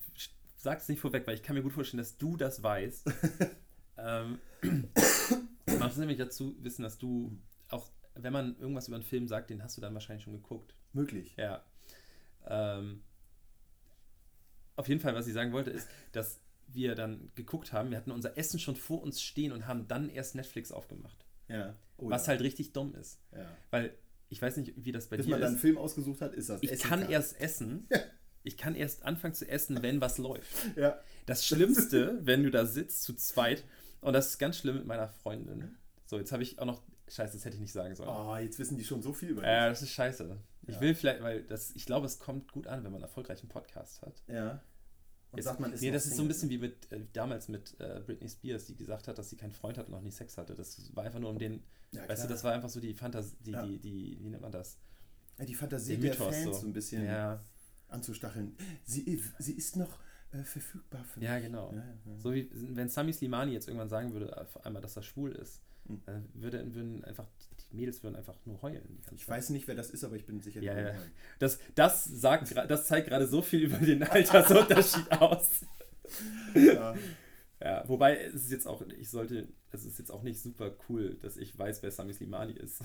sag's 0.61 0.87
nicht 0.87 0.99
vorweg, 0.99 1.25
weil 1.25 1.35
ich 1.35 1.43
kann 1.43 1.55
mir 1.55 1.63
gut 1.63 1.73
vorstellen, 1.73 1.99
dass 1.99 2.17
du 2.17 2.37
das 2.37 2.61
weißt. 2.61 3.07
ähm, 3.97 4.39
man 4.61 5.79
muss 5.79 5.97
nämlich 5.97 6.17
dazu 6.17 6.55
wissen, 6.59 6.83
dass 6.83 6.97
du 6.99 7.35
auch, 7.69 7.89
wenn 8.15 8.31
man 8.31 8.57
irgendwas 8.59 8.87
über 8.87 8.95
einen 8.95 9.03
Film 9.03 9.27
sagt, 9.27 9.49
den 9.49 9.63
hast 9.63 9.75
du 9.77 9.81
dann 9.81 9.93
wahrscheinlich 9.93 10.23
schon 10.23 10.33
geguckt. 10.33 10.75
Möglich. 10.93 11.35
Ja. 11.35 11.63
Ähm, 12.45 13.01
auf 14.75 14.87
jeden 14.87 15.01
Fall, 15.01 15.15
was 15.15 15.27
ich 15.27 15.33
sagen 15.33 15.51
wollte, 15.51 15.71
ist, 15.71 15.89
dass 16.11 16.41
wir 16.67 16.95
dann 16.95 17.31
geguckt 17.35 17.73
haben, 17.73 17.89
wir 17.89 17.97
hatten 17.97 18.11
unser 18.11 18.37
Essen 18.37 18.59
schon 18.59 18.75
vor 18.75 19.01
uns 19.01 19.21
stehen 19.21 19.51
und 19.51 19.67
haben 19.67 19.87
dann 19.87 20.09
erst 20.09 20.35
Netflix 20.35 20.71
aufgemacht. 20.71 21.25
Ja. 21.47 21.75
Oh, 21.97 22.09
was 22.09 22.25
ja. 22.25 22.29
halt 22.29 22.41
richtig 22.41 22.71
dumm 22.71 22.93
ist. 22.95 23.19
Ja. 23.33 23.45
Weil 23.71 23.97
ich 24.29 24.41
weiß 24.41 24.57
nicht, 24.57 24.73
wie 24.77 24.91
das 24.91 25.07
bei 25.07 25.17
Bis 25.17 25.25
dir 25.25 25.31
man 25.31 25.41
dann 25.41 25.47
einen 25.47 25.55
ist. 25.55 25.61
Film 25.61 25.77
ausgesucht 25.77 26.21
hat, 26.21 26.33
ist 26.33 26.49
das 26.49 26.61
Ich 26.63 26.71
Essen 26.71 26.87
kann 26.87 27.09
erst 27.09 27.39
essen. 27.41 27.87
Ich 28.43 28.57
kann 28.57 28.75
erst 28.75 29.03
anfangen 29.03 29.33
zu 29.33 29.47
essen, 29.47 29.81
wenn 29.83 30.01
was 30.01 30.17
läuft. 30.17 30.51
Ja. 30.75 30.99
Das 31.27 31.45
Schlimmste, 31.45 32.19
wenn 32.23 32.43
du 32.43 32.49
da 32.51 32.65
sitzt 32.65 33.03
zu 33.03 33.13
zweit, 33.13 33.63
und 34.01 34.13
das 34.13 34.29
ist 34.29 34.37
ganz 34.39 34.57
schlimm 34.57 34.75
mit 34.77 34.85
meiner 34.87 35.07
Freundin. 35.07 35.75
So, 36.07 36.17
jetzt 36.17 36.31
habe 36.31 36.43
ich 36.43 36.57
auch 36.59 36.65
noch. 36.65 36.81
Scheiße, 37.07 37.33
das 37.33 37.43
hätte 37.45 37.55
ich 37.55 37.61
nicht 37.61 37.73
sagen 37.73 37.93
sollen. 37.93 38.09
Oh, 38.09 38.35
jetzt 38.37 38.57
wissen 38.57 38.77
die 38.77 38.85
schon 38.85 39.01
so 39.01 39.11
viel 39.13 39.29
über 39.29 39.43
Äh, 39.43 39.69
das 39.69 39.81
ist 39.81 39.89
scheiße. 39.91 40.37
Ich 40.67 40.75
Ja. 40.75 40.81
will 40.81 40.95
vielleicht, 40.95 41.21
weil 41.21 41.43
das, 41.43 41.71
ich 41.75 41.85
glaube, 41.85 42.05
es 42.05 42.19
kommt 42.19 42.51
gut 42.53 42.67
an, 42.67 42.77
wenn 42.83 42.91
man 42.91 42.95
einen 42.95 43.03
erfolgreichen 43.03 43.49
Podcast 43.49 44.01
hat. 44.01 44.17
dich. 44.27 44.35
Ja. 44.35 44.61
Und 45.31 45.37
Jetzt, 45.37 45.45
sagt 45.45 45.59
man, 45.59 45.71
ist 45.73 45.81
nee, 45.81 45.91
das 45.91 46.05
ist 46.05 46.15
so 46.15 46.21
ein 46.23 46.27
bisschen 46.29 46.49
wie 46.49 46.57
mit 46.57 46.91
äh, 46.91 47.01
damals 47.13 47.47
mit 47.49 47.75
äh, 47.79 48.01
Britney 48.05 48.27
Spears, 48.29 48.65
die 48.65 48.75
gesagt 48.75 49.07
hat, 49.09 49.17
dass 49.17 49.29
sie 49.29 49.35
keinen 49.37 49.51
Freund 49.51 49.77
hat 49.77 49.87
und 49.87 49.91
noch 49.91 50.01
nie 50.01 50.11
Sex 50.11 50.37
hatte. 50.37 50.55
Das 50.55 50.77
war 50.95 51.03
einfach 51.03 51.19
nur 51.19 51.29
um 51.29 51.37
den, 51.37 51.63
Ja, 51.91 52.07
weißt 52.07 52.23
du, 52.23 52.27
das 52.29 52.43
war 52.45 52.53
einfach 52.53 52.69
so 52.69 52.79
die 52.79 52.93
Fantasie, 52.93 53.35
die, 53.41 53.51
Ja. 53.51 53.65
die, 53.65 53.79
die, 53.79 54.17
wie 54.21 54.29
nennt 54.29 54.41
man 54.41 54.51
das? 54.51 54.77
ja, 55.37 55.45
die 55.45 55.55
Fantasie 55.55 55.97
Der 55.97 56.01
der, 56.01 56.09
Mythos 56.11 56.35
Fans 56.35 56.45
so. 56.45 56.61
so 56.61 56.67
ein 56.67 56.73
bisschen 56.73 57.05
Ja, 57.05 57.43
anzustacheln. 57.91 58.55
Sie, 58.83 59.21
sie 59.39 59.53
ist 59.53 59.75
noch 59.75 59.99
äh, 60.31 60.43
verfügbar 60.43 61.03
für 61.03 61.21
ja, 61.21 61.35
mich. 61.35 61.43
genau. 61.45 61.71
Ja, 61.73 61.77
ja. 61.79 62.17
So 62.19 62.33
wie, 62.33 62.49
wenn 62.53 62.89
Sami 62.89 63.13
Slimani 63.13 63.53
jetzt 63.53 63.67
irgendwann 63.67 63.89
sagen 63.89 64.13
würde, 64.13 64.39
auf 64.39 64.65
einmal, 64.65 64.81
dass 64.81 64.95
er 64.95 65.03
schwul 65.03 65.31
ist, 65.31 65.61
Hm. 65.87 66.01
dann 66.05 66.29
würde, 66.35 66.75
würden 66.75 67.03
einfach, 67.05 67.25
die 67.71 67.75
Mädels 67.75 68.03
würden 68.03 68.15
einfach 68.15 68.35
nur 68.45 68.61
heulen. 68.61 68.99
Ich 69.15 69.25
Zeit. 69.25 69.29
weiß 69.29 69.49
nicht, 69.49 69.67
wer 69.67 69.73
das 69.75 69.89
ist, 69.89 70.03
aber 70.03 70.15
ich 70.15 70.25
bin 70.25 70.39
sicher. 70.39 70.61
Ja, 70.61 70.79
ja. 70.79 70.93
Das, 71.39 71.57
das, 71.73 72.03
sagt, 72.05 72.55
das 72.55 72.85
zeigt 72.87 73.07
gerade 73.07 73.27
so 73.27 73.41
viel 73.41 73.61
über 73.61 73.77
den 73.77 74.03
Altersunterschied 74.03 75.11
aus. 75.19 75.61
ja. 76.53 76.95
Ja, 77.59 77.87
wobei 77.87 78.17
es 78.17 78.33
ist 78.33 78.51
jetzt 78.51 78.67
auch, 78.67 78.81
ich 78.81 79.09
sollte, 79.09 79.47
es 79.71 79.85
ist 79.85 79.99
jetzt 79.99 80.11
auch 80.11 80.23
nicht 80.23 80.39
super 80.41 80.71
cool, 80.89 81.15
dass 81.21 81.37
ich 81.37 81.57
weiß, 81.57 81.83
wer 81.83 81.91
Sami 81.91 82.11
Slimani 82.13 82.53
ist. 82.53 82.79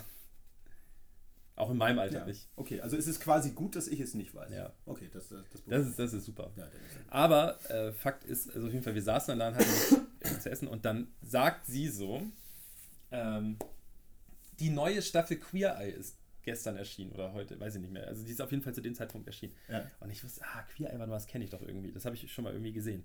Auch 1.57 1.71
in 1.71 1.79
meinem 1.79 1.99
Alter 1.99 2.19
ja. 2.19 2.27
nicht. 2.27 2.49
Okay, 2.55 2.83
also 2.83 2.99
es 2.99 3.07
ist 3.07 3.19
quasi 3.19 3.53
gut, 3.53 3.77
dass 3.77 3.89
ich 3.89 3.99
es 4.01 4.13
nicht 4.13 4.35
weiß. 4.35 4.53
Ja. 4.53 4.75
Okay, 4.85 5.09
das, 5.11 5.31
das, 5.31 5.43
das, 5.51 5.63
Das 5.65 5.87
ist, 5.87 5.99
das 5.99 6.13
ist 6.13 6.27
super. 6.27 6.53
ja, 6.55 6.65
ist 6.65 6.73
Aber 7.09 7.59
äh, 7.71 7.93
Fakt 7.93 8.25
ist, 8.25 8.55
also 8.55 8.67
auf 8.67 8.73
jeden 8.73 8.85
Fall, 8.85 8.95
wir 8.95 9.03
saßen 9.03 9.29
dann 9.33 9.39
da 9.39 9.49
und 9.49 9.55
hatten 9.55 10.07
nichts 10.23 10.43
zu 10.43 10.51
essen 10.51 10.69
und 10.69 10.85
dann 10.85 11.09
sagt 11.23 11.67
sie 11.67 11.89
so, 11.89 12.23
ähm, 13.11 13.57
die 14.61 14.69
neue 14.69 15.01
Staffel 15.01 15.39
Queer 15.39 15.79
Eye 15.79 15.93
ist 15.93 16.19
gestern 16.43 16.77
erschienen 16.77 17.13
oder 17.13 17.33
heute, 17.33 17.59
weiß 17.59 17.77
ich 17.77 17.81
nicht 17.81 17.93
mehr. 17.93 18.07
Also 18.07 18.23
die 18.23 18.33
ist 18.33 18.43
auf 18.43 18.51
jeden 18.51 18.63
Fall 18.63 18.75
zu 18.75 18.83
dem 18.83 18.95
Zeitpunkt 18.95 19.27
erschienen. 19.27 19.55
ja. 19.69 19.91
Und 20.01 20.11
ich 20.11 20.23
wusste, 20.23 20.43
ah, 20.45 20.63
Queer 20.75 20.93
Eye, 20.93 21.07
das 21.07 21.27
kenne 21.27 21.45
ich 21.45 21.51
doch 21.51 21.63
irgendwie. 21.63 21.91
Das 21.91 22.05
habe 22.05 22.15
ich 22.17 22.31
schon 22.31 22.45
mal 22.45 22.53
irgendwie 22.53 22.73
gesehen. 22.73 23.03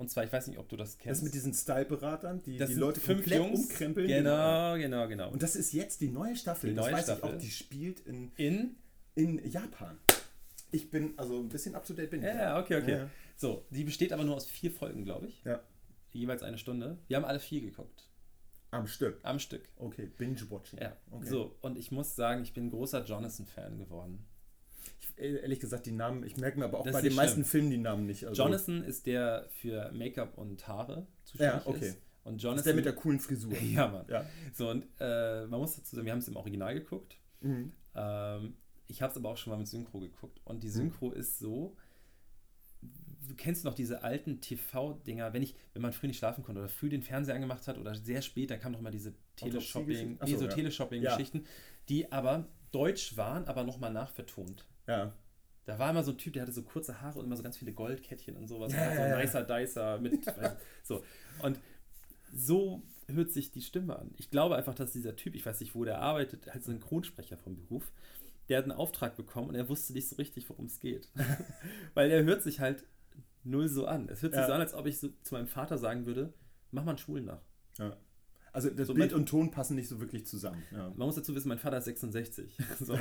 Und 0.00 0.08
zwar, 0.10 0.24
ich 0.24 0.32
weiß 0.32 0.46
nicht, 0.46 0.58
ob 0.58 0.66
du 0.68 0.76
das 0.76 0.92
Das 0.92 0.98
kennst. 0.98 1.22
mit 1.22 1.34
diesen 1.34 1.52
Style-Beratern, 1.52 2.42
die 2.42 2.56
Das 2.56 2.70
die 2.70 2.76
Leute 2.76 3.00
fünf 3.00 3.18
komplett 3.20 3.38
Jungs. 3.38 3.60
umkrempeln. 3.68 4.08
Genau, 4.08 4.74
genau, 4.76 5.06
genau. 5.08 5.30
Und 5.30 5.42
das 5.42 5.56
ist 5.56 5.72
jetzt 5.74 6.00
die 6.00 6.08
neue 6.08 6.34
Staffel. 6.36 6.70
Die 6.70 6.76
das 6.76 6.86
neue 6.86 6.94
weiß 6.94 7.04
Staffel. 7.04 7.28
ich 7.28 7.34
auch. 7.34 7.38
Die 7.38 7.50
spielt 7.50 8.00
in, 8.06 8.32
in 8.36 8.76
in 9.14 9.50
Japan. 9.50 9.98
Ich 10.72 10.90
bin, 10.90 11.12
also 11.18 11.38
ein 11.38 11.48
bisschen 11.48 11.74
up 11.74 11.84
to 11.84 11.92
date 11.92 12.10
bin 12.10 12.20
ich. 12.20 12.26
Ja, 12.28 12.34
ja, 12.34 12.60
okay, 12.60 12.76
okay. 12.80 12.92
Ja. 12.92 13.10
So, 13.36 13.66
die 13.70 13.84
besteht 13.84 14.12
aber 14.12 14.24
nur 14.24 14.36
aus 14.36 14.46
vier 14.46 14.70
Folgen, 14.70 15.04
glaube 15.04 15.26
ich. 15.26 15.42
Ja. 15.44 15.60
Jeweils 16.12 16.42
eine 16.42 16.56
Stunde. 16.58 16.96
Wir 17.08 17.16
haben 17.18 17.24
alle 17.24 17.40
vier 17.40 17.60
geguckt. 17.60 18.08
Am 18.70 18.86
Stück. 18.86 19.18
am 19.24 19.38
Stück. 19.38 19.68
Okay, 19.76 20.06
Binge-Watching. 20.16 20.78
Ja, 20.80 20.96
Okay. 21.10 21.26
so. 21.28 21.56
Und 21.60 21.76
ich 21.76 21.90
muss 21.90 22.14
sagen, 22.16 22.42
ich 22.42 22.54
bin 22.54 22.70
großer 22.70 23.04
Jonathan-Fan 23.04 23.78
geworden. 23.78 24.24
Ich, 25.20 25.42
ehrlich 25.42 25.60
gesagt, 25.60 25.86
die 25.86 25.92
Namen, 25.92 26.24
ich 26.24 26.36
merke 26.36 26.58
mir 26.58 26.64
aber 26.66 26.80
auch 26.80 26.84
Das 26.84 26.92
bei 26.92 26.98
ist 26.98 27.04
den 27.04 27.08
nicht 27.10 27.16
meisten 27.16 27.34
schlimm. 27.34 27.44
Filmen 27.44 27.70
die 27.70 27.76
Namen 27.78 28.06
nicht. 28.06 28.24
Also, 28.26 28.42
Jonathan 28.42 28.82
ist 28.84 29.06
der 29.06 29.46
für 29.60 29.90
Make-up 29.92 30.36
und 30.38 30.66
Haare 30.66 31.06
zuständig 31.24 31.54
Ja, 31.64 31.66
okay. 31.70 31.88
ist. 31.88 31.98
Und 32.24 32.36
ist 32.36 32.42
Jonathan. 32.42 32.64
der 32.64 32.74
mit 32.74 32.84
der 32.84 32.92
coolen 32.94 33.18
Frisur. 33.20 33.52
ja, 33.62 33.88
Mann. 33.88 34.04
Ja. 34.08 34.24
So, 34.52 34.70
und 34.70 34.86
äh, 35.00 35.46
man 35.46 35.60
muss 35.60 35.76
dazu 35.76 35.96
sagen, 35.96 36.04
wir 36.06 36.12
haben 36.12 36.18
es 36.20 36.28
im 36.28 36.36
Original 36.36 36.74
geguckt. 36.74 37.16
Mhm. 37.40 37.72
Ähm, 37.94 38.54
ich 38.88 39.00
habe 39.02 39.10
es 39.10 39.16
aber 39.16 39.30
auch 39.30 39.36
schon 39.36 39.52
mal 39.52 39.56
mit 39.58 39.68
Synchro 39.68 40.00
geguckt. 40.00 40.40
Und 40.44 40.62
die 40.62 40.68
Mhm. 40.68 40.72
Synchro 40.72 41.12
ist 41.12 41.38
so. 41.38 41.76
Du 43.28 43.36
kennst 43.36 43.64
noch 43.64 43.74
diese 43.74 44.02
alten 44.02 44.40
TV-Dinger, 44.40 45.32
wenn 45.32 45.42
ich, 45.42 45.54
wenn 45.72 45.82
man 45.82 45.92
früh 45.92 46.08
nicht 46.08 46.18
schlafen 46.18 46.42
konnte 46.42 46.60
oder 46.60 46.68
früh 46.68 46.88
den 46.88 47.02
Fernseher 47.02 47.34
angemacht 47.36 47.68
hat 47.68 47.78
oder 47.78 47.94
sehr 47.94 48.22
spät, 48.22 48.50
dann 48.50 48.58
kam 48.58 48.72
doch 48.72 48.80
mal 48.80 48.90
diese 48.90 49.14
Teleshopping, 49.36 49.56
Autopsie-Geschichten? 49.94 50.16
Ach 50.20 50.26
nee, 50.26 50.36
so, 50.36 50.44
ja. 50.46 50.50
Teleshopping-Geschichten, 50.50 51.44
die 51.88 52.10
aber 52.10 52.48
deutsch 52.72 53.16
waren, 53.16 53.44
aber 53.44 53.62
nochmal 53.62 53.92
nachvertont. 53.92 54.66
Ja. 54.86 55.12
Da 55.66 55.78
war 55.78 55.90
immer 55.90 56.02
so 56.02 56.10
ein 56.12 56.18
Typ, 56.18 56.32
der 56.32 56.42
hatte 56.42 56.52
so 56.52 56.62
kurze 56.62 57.00
Haare 57.00 57.18
und 57.18 57.26
immer 57.26 57.36
so 57.36 57.42
ganz 57.42 57.56
viele 57.56 57.72
Goldkettchen 57.72 58.36
und 58.36 58.48
sowas. 58.48 58.72
Ja, 58.72 58.90
und 58.90 58.96
so 58.96 59.02
ein 59.02 59.18
nicer 59.18 59.44
Dicer 59.44 59.98
mit. 60.00 60.26
weiß, 60.36 60.52
so. 60.82 61.04
Und 61.42 61.58
so 62.32 62.82
hört 63.08 63.30
sich 63.30 63.50
die 63.52 63.62
Stimme 63.62 63.96
an. 63.98 64.12
Ich 64.16 64.30
glaube 64.30 64.56
einfach, 64.56 64.74
dass 64.74 64.92
dieser 64.92 65.16
Typ, 65.16 65.34
ich 65.34 65.44
weiß 65.44 65.60
nicht, 65.60 65.74
wo 65.74 65.84
der 65.84 66.00
arbeitet, 66.00 66.46
halt 66.52 66.64
Synchronsprecher 66.64 67.36
vom 67.36 67.56
Beruf, 67.56 67.92
der 68.48 68.58
hat 68.58 68.64
einen 68.64 68.72
Auftrag 68.72 69.16
bekommen 69.16 69.48
und 69.48 69.54
er 69.54 69.68
wusste 69.68 69.92
nicht 69.92 70.08
so 70.08 70.16
richtig, 70.16 70.48
worum 70.48 70.66
es 70.66 70.80
geht. 70.80 71.08
Weil 71.94 72.10
er 72.10 72.24
hört 72.24 72.42
sich 72.42 72.58
halt 72.60 72.84
null 73.44 73.68
so 73.68 73.86
an. 73.86 74.08
Es 74.08 74.22
hört 74.22 74.32
sich 74.32 74.40
Ja. 74.40 74.46
so 74.46 74.52
an, 74.52 74.60
als 74.60 74.74
ob 74.74 74.86
ich 74.86 74.98
so 74.98 75.08
zu 75.22 75.34
meinem 75.34 75.46
Vater 75.46 75.78
sagen 75.78 76.06
würde, 76.06 76.32
mach 76.72 76.84
mal 76.84 76.92
einen 76.92 76.98
Schwulen 76.98 77.26
nach. 77.26 77.42
ja. 77.78 77.96
Also 78.52 78.70
das 78.70 78.86
So 78.88 78.94
Bild 78.94 79.12
und 79.12 79.28
Ton 79.28 79.50
passen 79.50 79.76
nicht 79.76 79.88
so 79.88 80.00
wirklich 80.00 80.26
zusammen. 80.26 80.62
Ja. 80.72 80.88
Man 80.96 81.06
muss 81.06 81.14
dazu 81.14 81.34
wissen, 81.34 81.48
mein 81.48 81.58
Vater 81.58 81.78
ist 81.78 81.84
66. 81.84 82.56
So. 82.80 82.98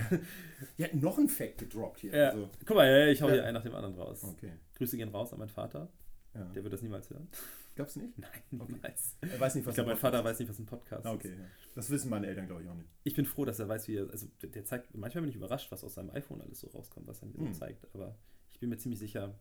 ja, 0.77 0.87
noch 0.93 1.17
ein 1.17 1.27
Fact 1.29 1.57
gedroppt 1.59 2.01
hier. 2.01 2.15
Ja. 2.15 2.29
Also, 2.29 2.49
Guck 2.65 2.75
mal, 2.77 3.09
ich 3.09 3.21
hau 3.21 3.27
Ja. 3.27 3.33
hier 3.33 3.45
einen 3.45 3.53
nach 3.55 3.63
dem 3.63 3.73
anderen 3.75 3.95
raus. 3.95 4.23
okay. 4.23 4.51
Grüße 4.75 4.97
gehen 4.97 5.09
raus 5.09 5.33
an 5.33 5.39
meinen 5.39 5.49
Vater. 5.49 5.89
Ja. 6.35 6.43
Der 6.53 6.63
wird 6.63 6.73
das 6.73 6.81
niemals 6.81 7.09
hören. 7.09 7.27
Gab's 7.75 7.95
nicht? 7.95 8.17
Nein, 8.17 8.29
Okay. 8.59 8.73
niemals. 8.73 9.15
Er 9.21 9.39
weiß 9.39 9.55
nicht, 9.55 9.65
was 9.65 9.71
Ich 9.71 9.75
glaube, 9.75 9.91
ein 9.91 9.93
mein 9.93 9.97
Vater 10.01 10.17
Podcast 10.17 10.25
weiß 10.25 10.39
nicht, 10.39 10.49
was 10.49 10.59
ein 10.59 10.65
Podcast 10.65 10.99
ist. 11.05 11.05
Ah, 11.05 11.13
okay, 11.13 11.29
ist. 11.29 11.37
ja. 11.39 11.45
Das 11.75 11.89
wissen 11.89 12.09
meine 12.09 12.27
Eltern, 12.27 12.45
glaube 12.47 12.61
ich, 12.63 12.69
auch 12.69 12.75
nicht. 12.75 12.89
Ich 13.03 13.15
bin 13.15 13.25
froh, 13.25 13.45
dass 13.45 13.57
er 13.59 13.67
weiß, 13.69 13.87
wie 13.87 13.95
er. 13.95 14.09
Also, 14.09 14.27
der, 14.41 14.49
der 14.49 14.65
zeigt. 14.65 14.93
Manchmal 14.95 15.21
bin 15.21 15.29
ich 15.29 15.35
überrascht, 15.37 15.71
was 15.71 15.83
aus 15.83 15.93
seinem 15.95 16.09
iPhone 16.11 16.41
alles 16.41 16.59
so 16.59 16.67
rauskommt, 16.67 17.07
was 17.07 17.21
er 17.21 17.27
mir 17.27 17.33
so 17.37 17.45
Hm. 17.45 17.53
zeigt. 17.53 17.87
Aber 17.93 18.15
ich 18.51 18.59
bin 18.59 18.69
mir 18.69 18.77
ziemlich 18.77 18.99
sicher. 18.99 19.33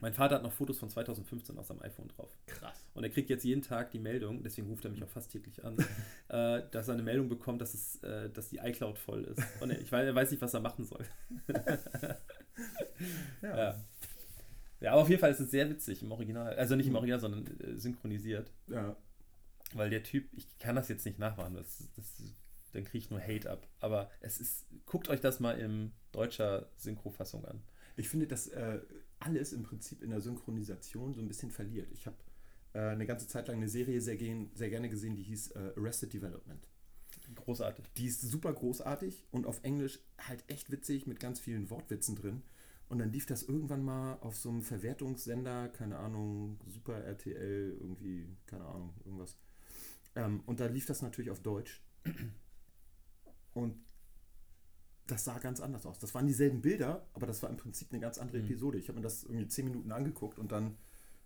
Mein 0.00 0.14
Vater 0.14 0.36
hat 0.36 0.42
noch 0.42 0.52
Fotos 0.52 0.78
von 0.78 0.88
2015 0.88 1.58
auf 1.58 1.66
seinem 1.66 1.82
iPhone 1.82 2.08
drauf. 2.08 2.30
Krass. 2.46 2.86
Und 2.94 3.02
er 3.04 3.10
kriegt 3.10 3.30
jetzt 3.30 3.44
jeden 3.44 3.62
Tag 3.62 3.90
die 3.90 3.98
Meldung, 3.98 4.42
deswegen 4.42 4.68
ruft 4.68 4.84
er 4.84 4.90
mich 4.90 5.02
auch 5.02 5.08
fast 5.08 5.32
täglich 5.32 5.64
an, 5.64 5.76
äh, 6.28 6.62
dass 6.70 6.88
er 6.88 6.94
eine 6.94 7.02
Meldung 7.02 7.28
bekommt, 7.28 7.60
dass, 7.60 7.74
es, 7.74 8.02
äh, 8.02 8.30
dass 8.30 8.48
die 8.48 8.58
iCloud 8.58 8.98
voll 8.98 9.24
ist. 9.24 9.42
Und 9.60 9.70
er, 9.70 9.80
ich 9.80 9.90
weiß, 9.90 10.06
er 10.06 10.14
weiß 10.14 10.30
nicht, 10.30 10.40
was 10.40 10.54
er 10.54 10.60
machen 10.60 10.84
soll. 10.84 11.04
Ja. 13.40 13.56
Ja. 13.56 13.84
ja, 14.80 14.92
aber 14.92 15.02
auf 15.02 15.08
jeden 15.08 15.20
Fall 15.20 15.30
ist 15.30 15.38
es 15.38 15.52
sehr 15.52 15.70
witzig 15.70 16.02
im 16.02 16.10
Original. 16.10 16.56
Also 16.56 16.74
nicht 16.74 16.88
im 16.88 16.96
Original, 16.96 17.20
sondern 17.20 17.46
äh, 17.60 17.76
synchronisiert. 17.76 18.50
ja. 18.66 18.96
Weil 19.74 19.90
der 19.90 20.02
Typ, 20.02 20.28
ich 20.32 20.58
kann 20.58 20.76
das 20.76 20.88
jetzt 20.88 21.04
nicht 21.04 21.18
nachmachen, 21.18 21.54
das, 21.54 21.88
das, 21.94 22.22
dann 22.72 22.84
kriege 22.84 22.98
ich 22.98 23.10
nur 23.10 23.20
Hate 23.20 23.50
ab. 23.50 23.68
Aber 23.80 24.10
es 24.20 24.40
ist, 24.40 24.66
guckt 24.86 25.08
euch 25.08 25.20
das 25.20 25.40
mal 25.40 25.58
in 25.58 25.92
deutscher 26.10 26.70
Synchrofassung 26.76 27.44
an. 27.44 27.62
Ich 27.96 28.08
finde, 28.08 28.26
dass 28.26 28.46
äh, 28.48 28.80
alles 29.20 29.52
im 29.52 29.62
Prinzip 29.62 30.02
in 30.02 30.10
der 30.10 30.20
Synchronisation 30.20 31.14
so 31.14 31.20
ein 31.20 31.28
bisschen 31.28 31.50
verliert. 31.50 31.90
Ich 31.92 32.06
habe 32.06 32.16
äh, 32.72 32.80
eine 32.80 33.06
ganze 33.06 33.26
Zeit 33.26 33.48
lang 33.48 33.56
eine 33.58 33.68
Serie 33.68 34.00
sehr, 34.00 34.16
gern, 34.16 34.50
sehr 34.54 34.70
gerne 34.70 34.88
gesehen, 34.88 35.16
die 35.16 35.22
hieß 35.22 35.52
äh, 35.52 35.72
Arrested 35.76 36.12
Development. 36.12 36.68
Großartig. 37.34 37.84
Die 37.96 38.06
ist 38.06 38.22
super 38.22 38.52
großartig 38.52 39.26
und 39.30 39.46
auf 39.46 39.62
Englisch 39.62 39.98
halt 40.18 40.44
echt 40.48 40.70
witzig 40.70 41.06
mit 41.06 41.20
ganz 41.20 41.40
vielen 41.40 41.68
Wortwitzen 41.70 42.16
drin. 42.16 42.42
Und 42.88 43.00
dann 43.00 43.12
lief 43.12 43.26
das 43.26 43.42
irgendwann 43.42 43.84
mal 43.84 44.14
auf 44.20 44.36
so 44.36 44.48
einem 44.48 44.62
Verwertungssender, 44.62 45.68
keine 45.68 45.98
Ahnung, 45.98 46.58
Super 46.66 47.04
RTL, 47.04 47.76
irgendwie, 47.78 48.34
keine 48.46 48.64
Ahnung, 48.64 48.94
irgendwas. 49.04 49.36
Ähm, 50.14 50.42
und 50.46 50.60
da 50.60 50.66
lief 50.66 50.86
das 50.86 51.02
natürlich 51.02 51.30
auf 51.30 51.40
Deutsch. 51.40 51.82
Und 53.52 53.76
das 55.08 55.24
sah 55.24 55.38
ganz 55.38 55.60
anders 55.60 55.84
aus. 55.86 55.98
Das 55.98 56.14
waren 56.14 56.26
dieselben 56.26 56.60
Bilder, 56.62 57.06
aber 57.14 57.26
das 57.26 57.42
war 57.42 57.50
im 57.50 57.56
Prinzip 57.56 57.88
eine 57.90 58.00
ganz 58.00 58.18
andere 58.18 58.38
Mhm. 58.38 58.44
Episode. 58.44 58.78
Ich 58.78 58.88
habe 58.88 58.98
mir 58.98 59.02
das 59.02 59.24
irgendwie 59.24 59.48
zehn 59.48 59.64
Minuten 59.64 59.90
angeguckt 59.90 60.38
und 60.38 60.52
dann 60.52 60.76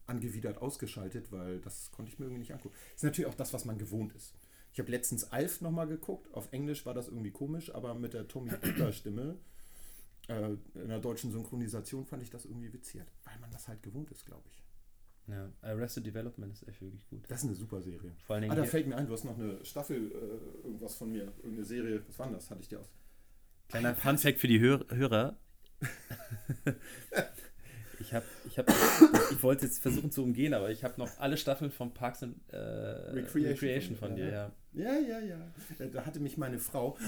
angewidert 0.07 0.59
ausgeschaltet, 0.59 1.31
weil 1.31 1.61
das 1.61 1.90
konnte 1.92 2.11
ich 2.11 2.18
mir 2.18 2.25
irgendwie 2.27 2.40
nicht 2.40 2.53
angucken. 2.53 2.75
Ist 2.95 3.05
natürlich 3.05 3.29
auch 3.31 3.35
das, 3.37 3.53
was 3.53 3.64
man 3.64 3.79
gewohnt 3.79 4.14
ist. 4.14 4.35
Ich 4.73 4.79
habe 4.81 4.90
letztens 4.90 5.25
Alf 5.33 5.61
nochmal 5.61 5.87
geguckt. 5.87 6.33
Auf 6.33 6.53
Englisch 6.53 6.87
war 6.87 6.95
das 6.95 7.09
irgendwie 7.09 7.31
komisch, 7.31 7.75
aber 7.75 7.95
mit 7.95 8.14
der 8.14 8.27
Tommy 8.27 8.51
Pieper 8.51 8.92
Stimme 8.92 9.37
äh, 10.29 10.55
in 10.75 10.88
der 10.88 10.99
deutschen 11.01 11.31
Synchronisation 11.31 12.07
fand 12.07 12.23
ich 12.23 12.31
das 12.31 12.45
irgendwie 12.47 12.73
witziert, 12.73 13.07
weil 13.25 13.38
man 13.40 13.51
das 13.51 13.68
halt 13.68 13.83
gewohnt 13.83 14.11
ist, 14.11 14.25
glaube 14.27 14.45
ich. 14.51 14.62
Ja, 15.29 15.49
Arrested 15.61 16.05
Development 16.07 16.53
ist 16.53 16.66
echt 16.66 16.81
wirklich 16.83 17.07
gut. 17.09 17.25
Das 17.29 17.40
ist 17.40 17.47
eine 17.47 17.55
super 17.55 17.81
Serie. 17.81 18.12
Vor 18.27 18.35
allen 18.35 18.42
Dingen 18.42 18.53
Ah, 18.53 18.57
da 18.57 18.64
fällt 18.64 18.88
mir 18.88 18.97
ein, 18.97 19.07
du 19.07 19.12
hast 19.12 19.25
noch 19.25 19.38
eine 19.38 19.64
Staffel, 19.64 20.11
äh, 20.11 20.66
irgendwas 20.66 20.97
von 20.97 21.12
mir, 21.12 21.25
irgendeine 21.38 21.64
Serie. 21.64 22.03
Was 22.09 22.18
war 22.18 22.27
denn 22.27 22.35
das? 22.35 22.51
Hatte 22.51 22.61
ich 22.61 22.68
dir 22.68 22.81
aus. 22.81 22.90
Kleiner 23.73 23.95
Funfact 23.95 24.39
für 24.39 24.49
die 24.49 24.61
Hör 24.61 24.85
Hörer. 24.91 25.39
ich 28.01 28.13
habe, 28.13 28.27
ich 28.47 28.59
habe, 28.59 28.71
ich 29.31 29.43
wollte 29.43 29.65
jetzt 29.65 29.81
versuchen 29.81 30.11
zu 30.11 30.23
umgehen, 30.23 30.53
aber 30.53 30.71
ich 30.71 30.85
habe 30.85 30.95
noch 30.99 31.09
alle 31.19 31.39
Staffeln 31.39 31.71
von 31.71 31.95
Parks 31.95 32.23
and 32.23 32.37
äh, 32.53 32.57
Recreation 32.59 33.47
Recreation, 33.53 33.97
von 33.97 34.09
von 34.09 34.17
dir, 34.17 34.27
ja. 34.27 34.53
ja. 34.75 34.93
Ja, 34.93 34.99
ja, 35.01 35.21
ja. 35.21 35.53
Äh, 35.79 35.89
Da 35.89 36.05
hatte 36.05 36.21
mich 36.21 36.37
meine 36.37 36.59
Frau 36.59 36.99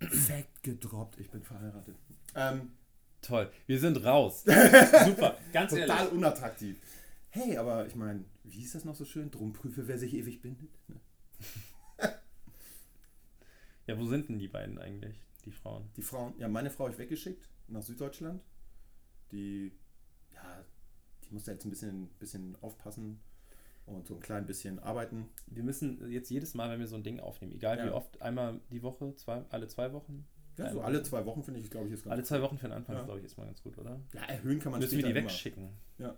Fact 0.00 0.62
gedroppt. 0.62 1.20
Ich 1.20 1.30
bin 1.30 1.42
verheiratet. 1.42 1.96
Ähm, 2.34 2.72
Toll. 3.20 3.50
Wir 3.66 3.78
sind 3.78 4.02
raus. 4.04 4.42
Super. 5.04 5.36
Ganz 5.52 5.70
total 5.72 5.88
ehrlich. 5.98 6.12
unattraktiv. 6.12 6.78
Hey, 7.28 7.58
aber 7.58 7.86
ich 7.86 7.94
meine, 7.94 8.24
wie 8.44 8.62
ist 8.62 8.74
das 8.74 8.86
noch 8.86 8.94
so 8.94 9.04
schön? 9.04 9.30
Drum 9.30 9.52
prüfe, 9.52 9.86
wer 9.86 9.98
sich 9.98 10.14
ewig 10.14 10.40
bindet. 10.40 10.70
Ne? 10.88 10.96
Ja, 13.86 13.98
wo 13.98 14.06
sind 14.06 14.30
denn 14.30 14.38
die 14.38 14.48
beiden 14.48 14.78
eigentlich, 14.78 15.20
die 15.44 15.52
Frauen? 15.52 15.88
Die 15.96 16.02
Frauen, 16.02 16.34
ja, 16.38 16.48
meine 16.48 16.70
Frau 16.70 16.84
habe 16.84 16.92
ich 16.94 16.98
weggeschickt 16.98 17.48
nach 17.68 17.82
Süddeutschland. 17.82 18.42
Die, 19.32 19.72
ja, 20.32 20.64
die 21.24 21.32
musste 21.32 21.52
jetzt 21.52 21.64
ein 21.64 21.70
bisschen, 21.70 22.08
bisschen 22.18 22.56
aufpassen 22.62 23.20
und 23.86 24.06
so 24.06 24.14
ein 24.14 24.20
klein 24.20 24.46
bisschen 24.46 24.78
arbeiten. 24.78 25.28
Wir 25.46 25.62
müssen 25.62 26.10
jetzt 26.10 26.30
jedes 26.30 26.54
Mal, 26.54 26.70
wenn 26.70 26.80
wir 26.80 26.86
so 26.86 26.96
ein 26.96 27.02
Ding 27.02 27.20
aufnehmen, 27.20 27.52
egal 27.52 27.78
wie 27.82 27.86
Ja. 27.88 27.94
oft, 27.94 28.20
einmal 28.22 28.60
die 28.70 28.82
Woche, 28.82 29.14
zwei, 29.16 29.44
alle 29.50 29.66
zwei 29.68 29.92
Wochen? 29.92 30.26
Ja, 30.56 30.70
so 30.70 30.80
alle 30.82 31.02
zwei 31.02 31.26
Wochen 31.26 31.42
finde 31.42 31.58
ich, 31.60 31.68
glaube 31.70 31.88
ich, 31.88 31.94
ist 31.94 32.04
ganz 32.04 32.12
Alle 32.12 32.22
zwei 32.22 32.40
Wochen 32.40 32.56
für 32.58 32.68
den 32.68 32.72
Anfang, 32.76 32.94
Ja. 32.96 33.02
glaube 33.02 33.18
ich, 33.18 33.24
ist 33.26 33.36
mal 33.36 33.44
ganz 33.46 33.60
gut, 33.62 33.76
oder? 33.76 34.00
Ja, 34.12 34.22
erhöhen 34.22 34.60
kann 34.60 34.70
man 34.72 34.80
Müssen 34.80 34.96
wir 34.98 35.04
die 35.04 35.10
immer. 35.10 35.20
wegschicken. 35.22 35.70
Ja. 35.98 36.16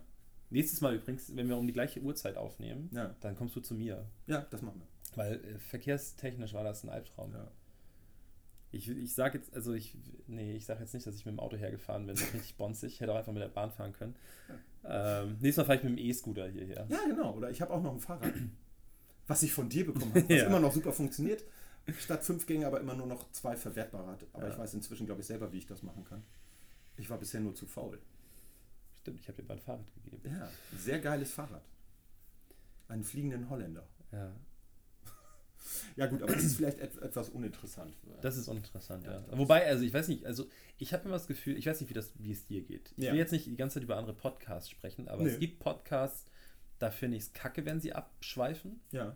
Nächstes 0.51 0.79
Mal 0.79 0.95
übrigens, 0.95 1.35
wenn 1.35 1.49
wir 1.49 1.57
um 1.57 1.65
die 1.65 1.73
gleiche 1.73 2.01
Uhrzeit 2.01 2.37
aufnehmen, 2.37 2.89
Ja. 2.93 3.15
dann 3.21 3.35
kommst 3.35 3.55
du 3.55 3.61
zu 3.61 3.73
mir. 3.73 4.07
ja, 4.27 4.41
das 4.49 4.61
machen 4.61 4.79
wir. 4.79 4.87
Weil 5.15 5.43
äh, 5.43 5.57
verkehrstechnisch 5.57 6.53
war 6.53 6.63
das 6.63 6.83
ein 6.83 6.89
Albtraum. 6.89 7.33
Ja. 7.33 7.51
Ich, 8.71 8.89
ich 8.89 9.13
sage 9.15 9.37
jetzt, 9.37 9.53
also 9.53 9.73
ich, 9.73 9.95
nee, 10.27 10.55
ich 10.57 10.65
sage 10.65 10.81
jetzt 10.81 10.93
nicht, 10.93 11.07
dass 11.07 11.15
ich 11.15 11.25
mit 11.25 11.33
dem 11.33 11.39
Auto 11.39 11.55
hergefahren 11.55 12.05
bin. 12.05 12.15
Das 12.15 12.25
ist 12.25 12.33
richtig 12.33 12.55
bonzig. 12.57 12.93
Ich 12.93 12.99
hätte 13.01 13.13
auch 13.13 13.17
einfach 13.17 13.31
mit 13.31 13.41
der 13.41 13.47
Bahn 13.47 13.71
fahren 13.71 13.93
können. 13.93 14.15
Ähm, 14.83 15.37
nächstes 15.39 15.57
Mal 15.57 15.65
fahre 15.65 15.77
ich 15.77 15.83
mit 15.83 15.93
dem 15.93 15.97
E-Scooter 15.97 16.47
hierher. 16.49 16.85
Ja, 16.89 16.99
genau. 17.07 17.33
Oder 17.33 17.49
ich 17.49 17.61
habe 17.61 17.73
auch 17.73 17.81
noch 17.81 17.93
ein 17.93 17.99
Fahrrad, 17.99 18.33
was 19.27 19.43
ich 19.43 19.53
von 19.53 19.69
dir 19.69 19.85
bekommen 19.85 20.11
habe, 20.13 20.23
was 20.29 20.29
Ja. 20.41 20.47
immer 20.47 20.59
noch 20.59 20.73
super 20.73 20.91
funktioniert. 20.93 21.43
Statt 21.99 22.25
fünf 22.25 22.45
Gänge 22.45 22.67
aber 22.67 22.81
immer 22.81 22.95
nur 22.95 23.07
noch 23.07 23.31
zwei 23.31 23.55
verwertbare. 23.55 24.17
Aber 24.33 24.47
Ja. 24.47 24.51
ich 24.53 24.59
weiß 24.59 24.73
inzwischen, 24.73 25.05
glaube 25.05 25.21
ich, 25.21 25.27
selber, 25.27 25.51
wie 25.53 25.59
ich 25.59 25.65
das 25.65 25.81
machen 25.83 26.03
kann. 26.03 26.21
Ich 26.97 27.09
war 27.09 27.17
bisher 27.17 27.39
nur 27.39 27.55
zu 27.55 27.65
faul. 27.67 27.99
Stimmt, 28.99 29.21
ich 29.21 29.27
habe 29.29 29.41
dir 29.41 29.47
mal 29.47 29.53
ein 29.53 29.61
Fahrrad 29.61 29.85
gegeben. 29.95 30.21
Ja, 30.25 30.49
sehr 30.77 30.99
geiles 30.99 31.31
Fahrrad. 31.31 31.63
Einen 32.89 33.03
fliegenden 33.05 33.49
Holländer. 33.49 33.87
Ja, 34.11 34.33
Ja 35.95 36.07
gut, 36.07 36.21
aber 36.21 36.33
das 36.33 36.43
ist 36.43 36.55
vielleicht 36.57 36.79
et 36.79 36.97
etwas 37.01 37.29
uninteressant. 37.29 37.93
das 38.21 38.37
ist 38.37 38.47
uninteressant, 38.47 39.05
ja. 39.05 39.13
Ja, 39.13 39.37
Wobei, 39.37 39.65
also 39.67 39.83
ich 39.83 39.93
weiß 39.93 40.07
nicht, 40.07 40.25
also 40.25 40.45
ich 40.77 40.93
habe 40.93 41.03
immer 41.05 41.13
das 41.13 41.27
Gefühl, 41.27 41.57
ich 41.57 41.65
weiß 41.67 41.81
nicht, 41.81 41.89
wie, 41.89 41.93
das, 41.93 42.11
wie 42.19 42.31
es 42.31 42.45
dir 42.45 42.61
geht. 42.63 42.93
Ich 42.97 43.05
Ja. 43.05 43.11
will 43.11 43.19
jetzt 43.19 43.31
nicht 43.31 43.45
die 43.47 43.55
ganze 43.55 43.75
Zeit 43.75 43.83
über 43.83 43.97
andere 43.97 44.15
Podcasts 44.15 44.69
sprechen, 44.69 45.07
aber 45.07 45.23
Nö. 45.23 45.29
es 45.29 45.39
gibt 45.39 45.59
Podcasts, 45.59 46.25
da 46.79 46.91
finde 46.91 47.17
ich 47.17 47.23
es 47.23 47.33
kacke, 47.33 47.65
wenn 47.65 47.79
sie 47.81 47.93
abschweifen. 47.93 48.81
Ja. 48.91 49.15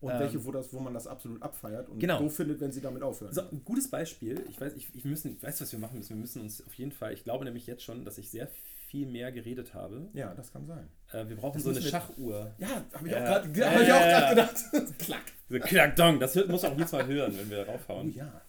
Und 0.00 0.12
Ähm, 0.12 0.18
welche, 0.20 0.44
wo, 0.44 0.52
das, 0.52 0.72
wo 0.72 0.80
man 0.80 0.92
das 0.94 1.06
absolut 1.06 1.42
abfeiert 1.42 1.88
und 1.88 1.98
Genau. 1.98 2.18
doof 2.18 2.36
findet, 2.36 2.60
wenn 2.60 2.70
sie 2.70 2.80
damit 2.82 3.02
aufhören. 3.02 3.32
So, 3.32 3.40
ein 3.42 3.64
gutes 3.64 3.88
Beispiel, 3.88 4.44
ich 4.48 4.60
weiß, 4.60 4.74
ich, 4.74 4.94
ich, 4.94 5.04
müssen, 5.04 5.32
ich 5.36 5.42
weiß, 5.42 5.60
was 5.60 5.72
wir 5.72 5.78
machen 5.78 5.96
müssen. 5.98 6.10
Wir 6.10 6.16
müssen 6.20 6.42
uns 6.42 6.64
auf 6.64 6.74
jeden 6.74 6.92
Fall, 6.92 7.12
ich 7.14 7.24
glaube 7.24 7.44
nämlich 7.44 7.66
jetzt 7.66 7.82
schon, 7.82 8.04
dass 8.04 8.18
ich 8.18 8.30
sehr 8.30 8.46
viel 8.46 8.62
mehr 8.94 9.32
geredet 9.32 9.74
habe. 9.74 10.08
Ja, 10.12 10.34
das 10.34 10.52
kann 10.52 10.64
sein. 10.66 10.88
Äh, 11.12 11.28
wir 11.28 11.36
brauchen 11.36 11.54
Das 11.54 11.64
so 11.64 11.70
eine 11.70 11.82
Schachuhr. 11.82 12.54
Ja, 12.58 12.84
habe 12.92 13.06
ich 13.08 13.12
gerade 13.14 13.58
Ja, 13.58 13.70
hab 13.72 13.80
ich 13.82 13.92
auch 13.92 14.00
ja. 14.00 14.20
grad 14.20 14.30
gedacht. 14.30 14.98
Klack. 14.98 15.22
So, 15.48 15.58
Knack, 15.58 15.96
dong, 15.96 16.20
das 16.20 16.34
muss 16.46 16.64
auch 16.64 16.72
jedes 16.76 16.92
Mal 16.92 17.06
hören, 17.06 17.36
wenn 17.36 17.50
wir 17.50 17.66
Oh 17.68 17.72
raufhauen. 17.72 18.12
ja. 18.14 18.40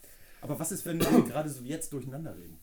Aber 0.41 0.60
was 0.60 0.71
ist, 0.71 0.86
wenn 0.86 1.00
wir 1.00 1.23
gerade 1.26 1.50
so 1.50 1.63
jetzt 1.63 1.91
durcheinander 1.93 2.36
reden? 2.38 2.60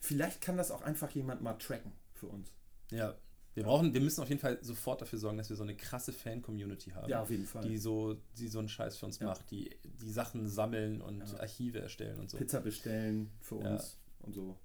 Vielleicht 0.00 0.40
kann 0.40 0.56
das 0.56 0.70
auch 0.70 0.82
einfach 0.82 1.10
jemand 1.10 1.42
mal 1.42 1.54
tracken 1.54 1.92
für 2.14 2.26
uns. 2.26 2.50
Ja. 2.90 3.14
Wir 3.54 3.64
brauchen, 3.64 3.92
wir 3.92 4.00
müssen 4.00 4.22
auf 4.22 4.28
jeden 4.28 4.40
Fall 4.40 4.58
sofort 4.62 5.02
dafür 5.02 5.18
sorgen, 5.18 5.36
dass 5.36 5.50
wir 5.50 5.56
so 5.56 5.64
eine 5.64 5.74
krasse 5.74 6.12
Fan-Community 6.12 6.90
haben. 6.92 7.08
Ja, 7.10 7.22
auf 7.22 7.30
jeden 7.30 7.44
Fall. 7.44 7.62
Die 7.64 7.76
so, 7.76 8.16
die 8.38 8.46
so 8.46 8.60
einen 8.60 8.68
Scheiß 8.68 8.96
für 8.96 9.06
uns 9.06 9.18
Ja. 9.18 9.26
macht, 9.26 9.50
die, 9.50 9.76
die 9.84 10.10
Sachen 10.10 10.48
sammeln 10.48 11.00
und 11.02 11.18
Ja. 11.28 11.40
Archive 11.40 11.80
erstellen 11.80 12.18
und 12.20 12.30
so. 12.30 12.38
Pizza 12.38 12.60
bestellen 12.60 13.30
für 13.40 13.56
uns 13.56 13.98
und 14.20 14.32
so. 14.34 14.56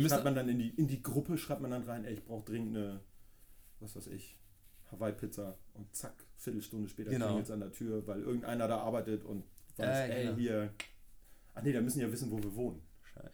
Schreibt 0.00 0.24
man 0.24 0.34
dann 0.34 0.48
in 0.48 0.58
die, 0.58 0.70
in 0.70 0.86
die 0.88 1.02
Gruppe, 1.02 1.36
schreibt 1.38 1.60
man 1.60 1.70
dann 1.70 1.82
rein, 1.84 2.04
ey, 2.04 2.14
ich 2.14 2.24
brauche 2.24 2.44
dringend 2.44 2.76
eine, 2.76 3.00
was 3.80 3.94
weiß 3.96 4.06
ich, 4.08 4.38
Hawaii-Pizza 4.90 5.56
und 5.74 5.94
zack, 5.94 6.14
Viertelstunde 6.36 6.88
später 6.88 7.10
Genau. 7.10 7.26
klingelt 7.26 7.46
es 7.46 7.50
an 7.50 7.60
der 7.60 7.72
Tür, 7.72 8.06
weil 8.06 8.20
irgendeiner 8.22 8.68
da 8.68 8.78
arbeitet 8.78 9.24
und 9.24 9.44
weiß, 9.76 9.88
Äh, 10.10 10.12
ey, 10.12 10.24
genau. 10.26 10.36
hier. 10.36 10.74
Ach 11.54 11.62
nee, 11.62 11.72
da 11.72 11.80
müssen 11.80 12.00
ja 12.00 12.10
wissen, 12.10 12.30
wo 12.30 12.38
wir 12.42 12.54
wohnen. 12.54 12.80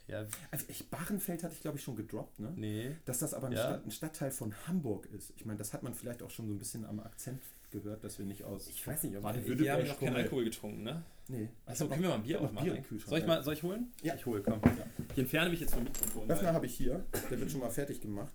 ja, 0.09 0.27
Also 0.51 0.64
ich, 0.68 0.88
Bahrenfeld 0.90 1.42
hatte 1.44 1.55
ich, 1.55 1.61
glaube 1.61 1.79
ich, 1.79 1.85
schon 1.85 1.94
gedroppt, 1.97 2.40
ne? 2.40 2.53
nee. 2.57 2.97
Dass 3.05 3.21
das 3.21 3.33
aber 3.35 3.47
ein, 3.47 3.53
Ja. 3.53 3.59
Stadt, 3.61 3.87
ein 3.87 3.90
Stadtteil 3.92 4.31
von 4.33 4.53
Hamburg 4.66 5.07
ist. 5.07 5.33
Ich 5.37 5.44
meine, 5.47 5.59
das 5.59 5.73
hat 5.73 5.83
man 5.83 5.94
vielleicht 5.94 6.23
auch 6.23 6.31
schon 6.31 6.47
so 6.49 6.53
ein 6.55 6.59
bisschen 6.59 6.85
am 6.85 6.99
Akzent 7.01 7.42
gehört, 7.71 8.03
dass 8.03 8.18
wir 8.18 8.27
nicht 8.27 8.44
aus. 8.44 8.68
Ich 8.68 8.85
weiß 8.87 9.05
nicht, 9.05 9.16
ob 9.16 9.23
wir 9.23 9.73
haben 9.73 9.87
noch 9.87 10.01
keinen. 10.01 10.16
Alkohol 10.16 10.44
getrunken, 10.44 10.83
ne? 10.83 11.05
Nee. 11.29 11.51
Achso, 11.67 11.87
können 11.88 12.03
wir 12.03 12.09
mal 12.09 12.14
ein 12.17 12.23
Bier 12.23 12.41
aufmachen? 12.41 12.64
Bier 12.64 12.77
im? 12.77 12.83
Kühlschrank, 12.83 13.11
soll 13.11 13.19
ich 13.19 13.27
mal, 13.27 13.43
soll 13.43 13.55
ich 13.55 13.62
holen? 13.62 13.93
Ja. 14.03 14.14
Ich 14.14 14.25
hole, 14.25 14.43
komm. 14.43 14.61
Ja. 14.64 14.87
Ich 15.12 15.19
entferne 15.19 15.51
mich 15.51 15.61
jetzt 15.61 15.75
vom 15.75 15.85
Mikrofon. 15.85 16.31
Öffner 16.31 16.55
habe 16.55 16.67
ich 16.67 16.75
hier. 16.75 17.05
Der 17.31 17.38
wird 17.38 17.51
schon 17.51 17.61
mal 17.61 17.71
fertig 17.71 18.01
gemacht. 18.01 18.33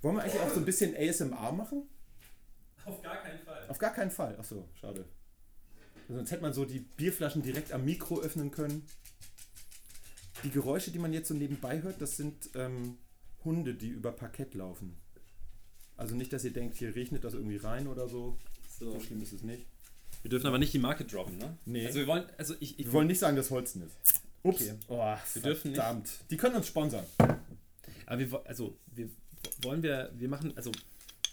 Wollen 0.00 0.16
wir 0.16 0.22
eigentlich 0.22 0.40
auch 0.40 0.50
so 0.50 0.60
ein 0.60 0.64
bisschen 0.64 0.94
ASMR 0.96 1.50
machen? 1.52 1.88
Auf 2.84 3.02
gar 3.02 3.16
keinen 3.22 3.38
Fall. 3.40 3.68
Auf 3.68 3.78
gar 3.78 3.92
keinen 3.92 4.10
Fall. 4.12 4.38
Achso, 4.38 4.68
schade. 4.80 5.04
Sonst 6.08 6.30
hätte 6.30 6.42
man 6.42 6.52
so 6.52 6.64
die 6.64 6.80
Bierflaschen 6.80 7.42
direkt 7.42 7.72
am 7.72 7.84
Mikro 7.84 8.20
öffnen 8.20 8.50
können. 8.50 8.86
Die 10.44 10.50
Geräusche, 10.50 10.92
die 10.92 10.98
man 10.98 11.12
jetzt 11.12 11.28
so 11.28 11.34
nebenbei 11.34 11.82
hört, 11.82 12.00
das 12.00 12.16
sind 12.16 12.50
ähm, 12.54 12.98
Hunde, 13.44 13.74
die 13.74 13.88
über 13.88 14.12
Parkett 14.12 14.54
laufen. 14.54 14.96
Also 15.96 16.14
nicht, 16.14 16.32
dass 16.32 16.44
ihr 16.44 16.52
denkt, 16.52 16.76
hier 16.76 16.94
regnet 16.94 17.24
das 17.24 17.34
irgendwie 17.34 17.56
rein 17.56 17.88
oder 17.88 18.08
so. 18.08 18.38
So. 18.78 18.92
So 18.92 19.00
schlimm 19.00 19.22
ist 19.22 19.32
es 19.32 19.42
nicht. 19.42 19.66
Wir 20.24 20.30
dürfen 20.30 20.46
aber 20.46 20.58
nicht 20.58 20.72
die 20.72 20.78
Marke 20.78 21.04
droppen, 21.04 21.36
ne? 21.36 21.58
Nee. 21.66 21.84
Also 21.86 21.98
wir 21.98 22.06
wollen, 22.06 22.24
also 22.38 22.54
ich, 22.58 22.78
ich 22.78 22.86
Wir 22.86 22.92
wollen 22.94 23.08
nicht 23.08 23.18
sagen, 23.18 23.36
dass 23.36 23.50
Holzen 23.50 23.82
ist. 23.82 24.22
Ups. 24.42 24.62
Okay. 24.62 24.74
Oh, 24.88 24.96
Wir 25.34 25.42
dürfen 25.42 25.70
nicht- 25.72 25.80
verdammt. 25.80 26.10
Die 26.30 26.38
können 26.38 26.56
uns 26.56 26.66
sponsern. 26.66 27.04
aber 28.06 28.18
wir, 28.18 28.46
also 28.46 28.78
wir 28.86 29.10
wollen 29.60 29.82
wir, 29.82 30.10
wir 30.16 30.30
machen, 30.30 30.56
also 30.56 30.72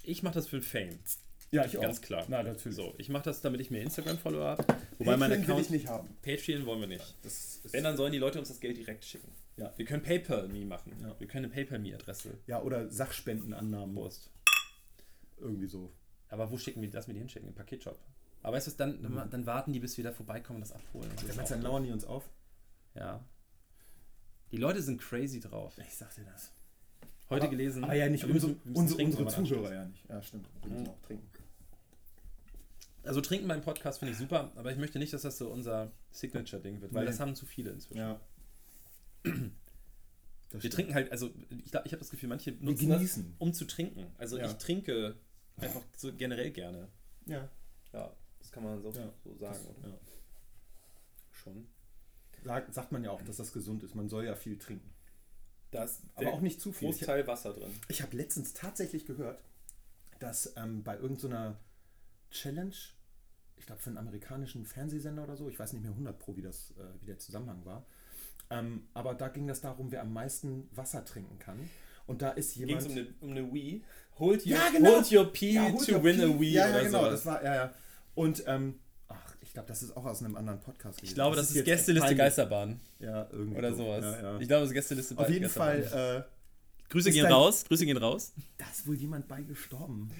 ich 0.04 0.24
mache 0.24 0.34
das 0.34 0.48
für 0.48 0.62
Fame. 0.62 1.00
Ja, 1.52 1.66
ich 1.66 1.80
Ganz 1.80 2.02
klar. 2.02 2.26
Na, 2.28 2.44
natürlich. 2.44 2.76
So, 2.76 2.94
ich 2.98 3.08
mache 3.08 3.24
das, 3.24 3.40
damit 3.40 3.62
ich 3.62 3.72
mehr 3.72 3.82
Instagram-Follower 3.82 4.44
habe. 4.46 4.64
Wobei 4.64 4.78
Patreon 5.14 5.20
mein 5.20 5.32
will 5.32 5.40
Account, 5.40 5.62
ich 5.62 5.70
nicht 5.70 5.88
haben. 5.88 6.10
Patreon 6.22 6.66
wollen 6.66 6.82
wir 6.82 6.88
nicht. 6.88 7.16
Das 7.24 7.62
Wenn, 7.72 7.86
dann 7.86 7.96
sollen 7.96 8.12
die 8.12 8.20
Leute 8.20 8.40
uns 8.40 8.50
das 8.50 8.60
Geld 8.60 8.76
direkt 8.76 9.06
schicken. 9.06 9.32
Ja. 9.56 9.74
Wir 9.78 9.86
können 9.86 10.04
PayPal-Me 10.04 10.66
machen. 10.66 10.98
Ja. 11.02 11.18
Wir 11.18 11.28
können 11.28 11.46
eine 11.46 11.54
PayPal-Me-Adresse 11.54 12.40
ja, 12.46 12.62
oder 12.62 12.90
Sachspendenannahmen. 12.90 13.96
Post. 13.96 14.30
Irgendwie 15.40 15.68
so. 15.68 15.94
Aber 16.28 16.52
wo 16.52 16.58
schicken 16.58 16.82
wir, 16.82 16.90
mir 16.90 17.14
die 17.14 17.20
hinschicken? 17.20 17.48
Im 17.48 17.56
Paketshop. 17.56 17.98
Aber 18.44 18.58
weißt 18.58 18.68
du, 18.68 18.72
dann, 18.72 19.02
dann, 19.04 19.30
dann 19.30 19.46
warten 19.46 19.72
die, 19.74 19.80
bis 19.80 19.98
wir 19.98 20.04
da 20.04 20.12
vorbeikommen 20.12 20.58
und 20.58 20.62
das 20.62 20.72
abholen. 20.72 21.10
Das 21.38 21.50
dann 21.50 21.62
lauern 21.62 21.84
die 21.84 21.92
uns 21.92 22.06
auf? 22.06 22.30
ja. 22.96 23.24
Die 24.52 24.58
Leute 24.58 24.82
sind 24.82 25.00
crazy 25.00 25.40
drauf. 25.40 25.78
Ich 25.78 25.96
sag 25.96 26.14
dir 26.14 26.26
das. 26.26 26.52
Heute 27.30 27.44
aber, 27.44 27.52
gelesen. 27.52 27.86
Aber 27.86 27.94
ja, 27.94 28.10
nicht 28.10 28.26
unsere, 28.26 28.58
unsere, 28.74 29.02
unsere 29.02 29.28
Zuhörer 29.28 29.74
ja 29.74 29.86
nicht. 29.86 30.10
Ja, 30.10 30.22
stimmt. 30.22 30.50
Wir 30.62 30.72
müssen 30.72 30.90
auch 30.90 31.00
trinken. 31.04 31.30
Also 33.04 33.22
trinken 33.22 33.48
beim 33.48 33.62
Podcast 33.62 34.00
finde 34.00 34.12
ich 34.12 34.18
super, 34.18 34.52
aber 34.58 34.72
ich 34.72 34.78
möchte 34.78 35.00
nicht, 35.00 35.14
dass 35.14 35.22
das 35.22 35.38
so 35.38 35.50
unser 35.50 35.94
Signature-Ding 36.12 36.82
wird, 36.82 36.94
weil 36.94 37.06
Nee. 37.06 37.12
das 37.12 37.22
haben 37.22 37.34
zu 37.34 37.46
viele 37.46 37.72
inzwischen. 37.72 38.00
Ja. 38.00 38.20
Wir 40.52 40.70
trinken 40.70 40.94
halt, 40.94 41.12
also 41.12 41.32
ich, 41.50 41.68
ich 41.68 41.74
habe 41.74 41.98
das 41.98 42.10
Gefühl, 42.10 42.28
manche 42.28 42.52
nutzen 42.60 42.90
das, 42.90 43.20
um 43.40 43.54
zu 43.54 43.66
trinken. 43.66 44.08
Also 44.18 44.38
Ja. 44.38 44.48
ich 44.48 44.54
trinke 44.56 45.16
einfach 45.58 45.82
so 45.96 46.14
generell 46.14 46.52
gerne. 46.52 46.90
Ja. 47.26 47.48
Ja, 47.94 48.14
das 48.52 48.54
kann 48.54 48.64
man 48.64 48.82
so, 48.82 48.90
Ja. 48.92 49.14
so 49.24 49.34
sagen, 49.36 49.54
Das, 49.54 49.68
oder? 49.78 49.90
ja. 49.90 49.98
Schon. 51.32 51.68
Sag, 52.44 52.74
sagt 52.74 52.92
man 52.92 53.04
ja 53.04 53.12
auch, 53.12 53.22
dass 53.22 53.38
das 53.38 53.52
gesund 53.54 53.84
ist. 53.84 53.96
Man 53.96 54.10
soll 54.10 54.26
ja 54.26 54.36
viel 54.36 54.58
trinken. 54.58 54.94
Da 55.70 55.84
ist 55.86 56.02
Aber 56.16 56.34
auch 56.34 56.42
nicht 56.42 56.60
zu 56.60 56.72
viel. 56.74 56.90
Ich, 56.90 56.98
Großteil 56.98 57.26
Wasser 57.28 57.54
drin. 57.54 57.72
ich 57.88 58.02
habe 58.02 58.18
letztens 58.18 58.54
tatsächlich 58.54 59.06
gehört, 59.06 59.42
dass 60.20 60.54
ähm, 60.58 60.84
bei 60.84 60.98
irgendeiner 60.98 61.58
Challenge, 62.30 62.74
ich 63.58 63.66
glaube 63.66 63.82
für 63.82 63.90
einen 63.90 63.98
amerikanischen 63.98 64.66
Fernsehsender 64.66 65.24
oder 65.24 65.38
so, 65.38 65.48
ich 65.50 65.58
weiß 65.58 65.72
nicht 65.74 65.82
mehr 65.84 65.92
100 65.92 66.20
pro, 66.20 66.36
wie, 66.36 66.42
das, 66.42 66.72
äh, 66.72 66.84
wie 67.00 67.06
der 67.06 67.20
Zusammenhang 67.20 67.64
war, 67.64 67.86
ähm, 68.50 68.88
aber 68.94 69.14
da 69.14 69.30
ging 69.30 69.48
das 69.48 69.62
darum, 69.62 69.92
wer 69.92 70.02
am 70.02 70.12
meisten 70.12 70.68
Wasser 70.76 71.06
trinken 71.06 71.40
kann. 71.40 71.70
Und 72.06 72.22
da 72.22 72.32
ist 72.32 72.56
Ging 72.56 72.68
jemand... 72.68 72.88
es 72.88 72.92
um 72.92 72.98
eine, 72.98 73.14
um 73.22 73.32
eine 73.32 73.54
Wii? 73.54 73.84
Hold 74.20 74.46
your, 74.46 74.52
Ja, 74.52 74.70
genau. 74.72 74.96
hold 74.96 75.12
your 75.12 75.32
Pee 75.32 75.52
Ja, 75.54 75.72
hold 75.72 75.86
to 75.88 75.94
your 75.96 76.04
win 76.04 76.18
pee. 76.18 76.24
a 76.26 76.40
Wii 76.40 76.52
Ja, 76.52 76.66
ja, 76.68 76.74
oder 76.76 76.84
genau. 76.84 77.00
sowas. 77.00 77.12
Das 77.14 77.26
war, 77.28 77.44
ja, 77.44 77.56
ja. 77.56 77.74
Und, 78.16 78.44
ähm, 78.48 78.80
ach, 79.08 79.36
ich 79.42 79.54
glaube, 79.54 79.68
das 79.68 79.84
ist 79.84 79.96
auch 79.96 80.06
aus 80.06 80.22
einem 80.24 80.36
anderen 80.36 80.60
Podcast. 80.60 81.00
ich 81.04 81.14
glaube, 81.14 81.36
das, 81.36 81.50
ist 81.50 81.56
jetzt 81.56 81.66
Gästeliste. 81.66 82.16
Geisterbahn 82.16 82.80
Ja, 83.00 83.28
irgendwie. 83.32 83.58
oder 83.58 83.72
so. 83.74 83.84
sowas. 83.86 84.04
Ja, 84.04 84.22
ja. 84.34 84.40
Ich 84.40 84.48
glaube, 84.48 84.62
das 84.62 84.70
ist 84.70 84.74
Gästeliste 84.74 85.18
Auf 85.18 85.30
jeden 85.30 85.44
Geisterbahn. 85.44 85.84
Fall, 85.84 86.18
äh, 86.28 86.90
Grüße 86.90 87.10
ist 87.10 87.16
gehen 87.16 87.26
raus. 87.26 87.64
Grüße 87.66 87.86
gehen 87.86 87.98
raus. 87.98 88.34
da 88.58 88.66
ist 88.70 88.86
wohl 88.88 88.96
jemand 88.96 89.28
bei 89.28 89.42
gestorben. 89.44 90.12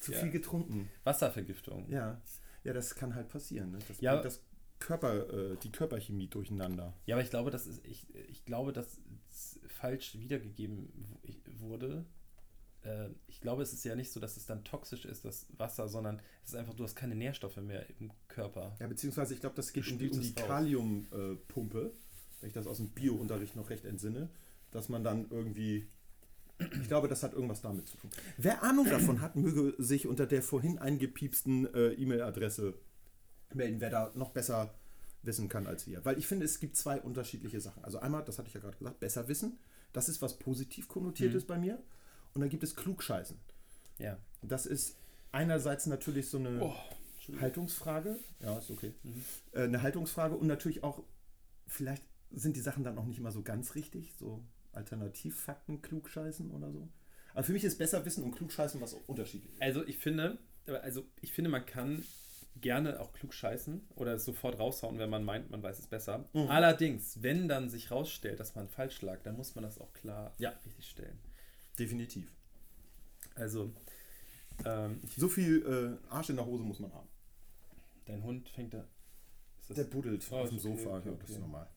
Zu 0.00 0.12
viel 0.12 0.30
getrunken. 0.30 0.88
Wasservergiftung. 1.04 1.86
Ja. 1.90 2.20
Ja, 2.64 2.72
das 2.72 2.94
kann 2.94 3.14
halt 3.14 3.28
passieren. 3.28 3.72
Ne? 3.72 3.78
Das 3.86 4.00
Ja. 4.00 4.12
bringt 4.12 4.24
das 4.24 4.40
Körper, 4.78 5.28
äh, 5.52 5.56
die 5.62 5.70
Körperchemie 5.70 6.26
durcheinander. 6.28 6.94
Ja, 7.04 7.16
aber 7.16 7.22
ich 7.22 7.28
glaube, 7.28 7.50
das 7.50 7.66
ist, 7.66 7.84
ich, 7.86 8.06
ich 8.30 8.44
glaube, 8.46 8.72
dass 8.72 8.98
es 9.30 9.60
falsch 9.68 10.14
wiedergegeben 10.18 10.90
wurde. 11.58 12.06
Äh, 12.84 13.08
ich 13.28 13.40
glaube, 13.40 13.62
es 13.62 13.72
ist 13.72 13.84
ja 13.84 13.94
nicht 13.94 14.12
so, 14.12 14.20
dass 14.20 14.36
es 14.36 14.46
dann 14.46 14.64
toxisch 14.64 15.04
ist, 15.04 15.24
das 15.24 15.46
Wasser, 15.56 15.88
sondern 15.88 16.20
es 16.44 16.50
ist 16.50 16.56
einfach, 16.56 16.74
du 16.74 16.84
hast 16.84 16.96
keine 16.96 17.14
Nährstoffe 17.14 17.56
mehr 17.58 17.86
im 17.98 18.10
Körper. 18.28 18.74
Ja, 18.80 18.86
beziehungsweise 18.86 19.34
ich 19.34 19.40
glaube, 19.40 19.56
das 19.56 19.72
geht 19.72 19.90
um 19.90 19.98
die, 19.98 20.10
um 20.10 20.20
die. 20.20 20.34
Kaliumpumpe, 20.34 21.92
wenn 22.40 22.46
ich 22.48 22.54
das 22.54 22.66
aus 22.66 22.78
dem 22.78 22.90
Bio-Unterricht 22.90 23.56
noch 23.56 23.70
recht 23.70 23.84
entsinne, 23.84 24.30
dass 24.70 24.88
man 24.88 25.04
dann 25.04 25.26
irgendwie. 25.30 25.86
Ich 26.82 26.88
glaube, 26.88 27.08
das 27.08 27.22
hat 27.22 27.32
irgendwas 27.32 27.62
damit 27.62 27.88
zu 27.88 27.96
tun. 27.96 28.10
Wer 28.36 28.62
Ahnung 28.62 28.84
davon 28.84 29.22
hat, 29.22 29.34
möge 29.34 29.74
sich 29.82 30.06
unter 30.06 30.26
der 30.26 30.42
vorhin 30.42 30.78
eingepiepsten 30.78 31.72
äh, 31.72 31.92
E-Mail-Adresse 31.94 32.74
melden, 33.54 33.80
wer 33.80 33.88
da 33.88 34.12
noch 34.14 34.30
besser 34.30 34.74
wissen 35.22 35.48
kann 35.48 35.66
als 35.66 35.86
wir. 35.86 36.04
Weil 36.04 36.18
ich 36.18 36.26
finde, 36.26 36.44
es 36.44 36.60
gibt 36.60 36.76
zwei 36.76 37.00
unterschiedliche 37.00 37.60
Sachen. 37.60 37.82
Also 37.82 37.98
einmal, 37.98 38.24
das 38.24 38.38
hatte 38.38 38.48
ich 38.48 38.54
ja 38.54 38.60
gerade 38.60 38.76
gesagt, 38.76 39.00
besser 39.00 39.26
wissen. 39.28 39.58
Das 39.94 40.10
ist 40.10 40.20
was 40.20 40.38
positiv 40.38 40.86
konnotiertes 40.88 41.46
bei 41.46 41.58
mir. 41.58 41.82
Und 42.34 42.40
dann 42.40 42.50
gibt 42.50 42.62
es 42.62 42.76
Klugscheißen. 42.76 43.38
Ja. 43.98 44.18
Das 44.42 44.66
ist 44.66 44.96
einerseits 45.32 45.86
natürlich 45.86 46.28
so 46.28 46.38
eine 46.38 46.60
Oh, 46.62 46.74
Haltungsfrage. 47.40 48.16
Ja, 48.40 48.58
ist 48.58 48.70
okay. 48.70 48.94
Mhm. 49.02 49.24
Äh, 49.52 49.62
eine 49.64 49.82
Haltungsfrage 49.82 50.36
und 50.36 50.46
natürlich 50.46 50.82
auch, 50.82 51.02
vielleicht 51.66 52.02
sind 52.30 52.56
die 52.56 52.60
Sachen 52.60 52.84
dann 52.84 52.96
auch 52.98 53.04
nicht 53.04 53.18
immer 53.18 53.32
so 53.32 53.42
ganz 53.42 53.74
richtig, 53.74 54.14
so 54.18 54.42
Alternativfakten, 54.72 55.82
Klugscheißen 55.82 56.50
oder 56.50 56.70
so. 56.72 56.88
Aber 57.34 57.44
für 57.44 57.52
mich 57.52 57.64
ist 57.64 57.78
besser 57.78 58.04
Wissen 58.04 58.24
und 58.24 58.32
Klugscheißen 58.32 58.80
was 58.80 58.94
unterschiedlich. 59.06 59.52
Also 59.60 59.84
ich 59.86 59.98
finde, 59.98 60.38
also 60.82 61.04
ich 61.20 61.32
finde, 61.32 61.50
man 61.50 61.64
kann 61.66 62.04
gerne 62.60 63.00
auch 63.00 63.12
klug 63.12 63.32
scheißen 63.32 63.80
oder 63.94 64.14
es 64.14 64.24
sofort 64.24 64.58
raushauen, 64.58 64.98
wenn 64.98 65.08
man 65.10 65.24
meint, 65.24 65.50
man 65.50 65.62
weiß 65.62 65.78
es 65.78 65.86
besser. 65.86 66.28
Mhm. 66.32 66.48
Allerdings, 66.48 67.22
wenn 67.22 67.48
dann 67.48 67.68
sich 67.70 67.90
rausstellt, 67.90 68.40
dass 68.40 68.54
man 68.56 68.68
falsch 68.68 69.00
lag, 69.02 69.22
dann 69.22 69.36
muss 69.36 69.54
man 69.54 69.62
das 69.64 69.78
auch 69.80 69.92
klar 69.92 70.32
Ja. 70.38 70.50
richtig 70.66 70.88
stellen. 70.88 71.18
Definitiv. 71.78 72.30
Also, 73.34 73.72
ähm, 74.64 75.00
So 75.16 75.28
viel 75.28 75.98
äh, 76.08 76.12
Arsch 76.12 76.30
in 76.30 76.36
der 76.36 76.46
Hose 76.46 76.62
muss 76.62 76.80
man 76.80 76.92
haben. 76.92 77.08
dein 78.06 78.22
Hund 78.22 78.48
fängt 78.48 78.74
da. 78.74 78.86
Der 79.70 79.84
buddelt 79.84 80.26
Oh, 80.32 80.38
auf 80.38 80.48
dem 80.48 80.58
okay, 80.58 80.68
Sofa. 80.76 80.98
okay, 80.98 81.08
ja, 81.10 81.14
das 81.14 81.30
ist 81.30 81.36
okay. 81.36 81.40
normal. 81.40 81.68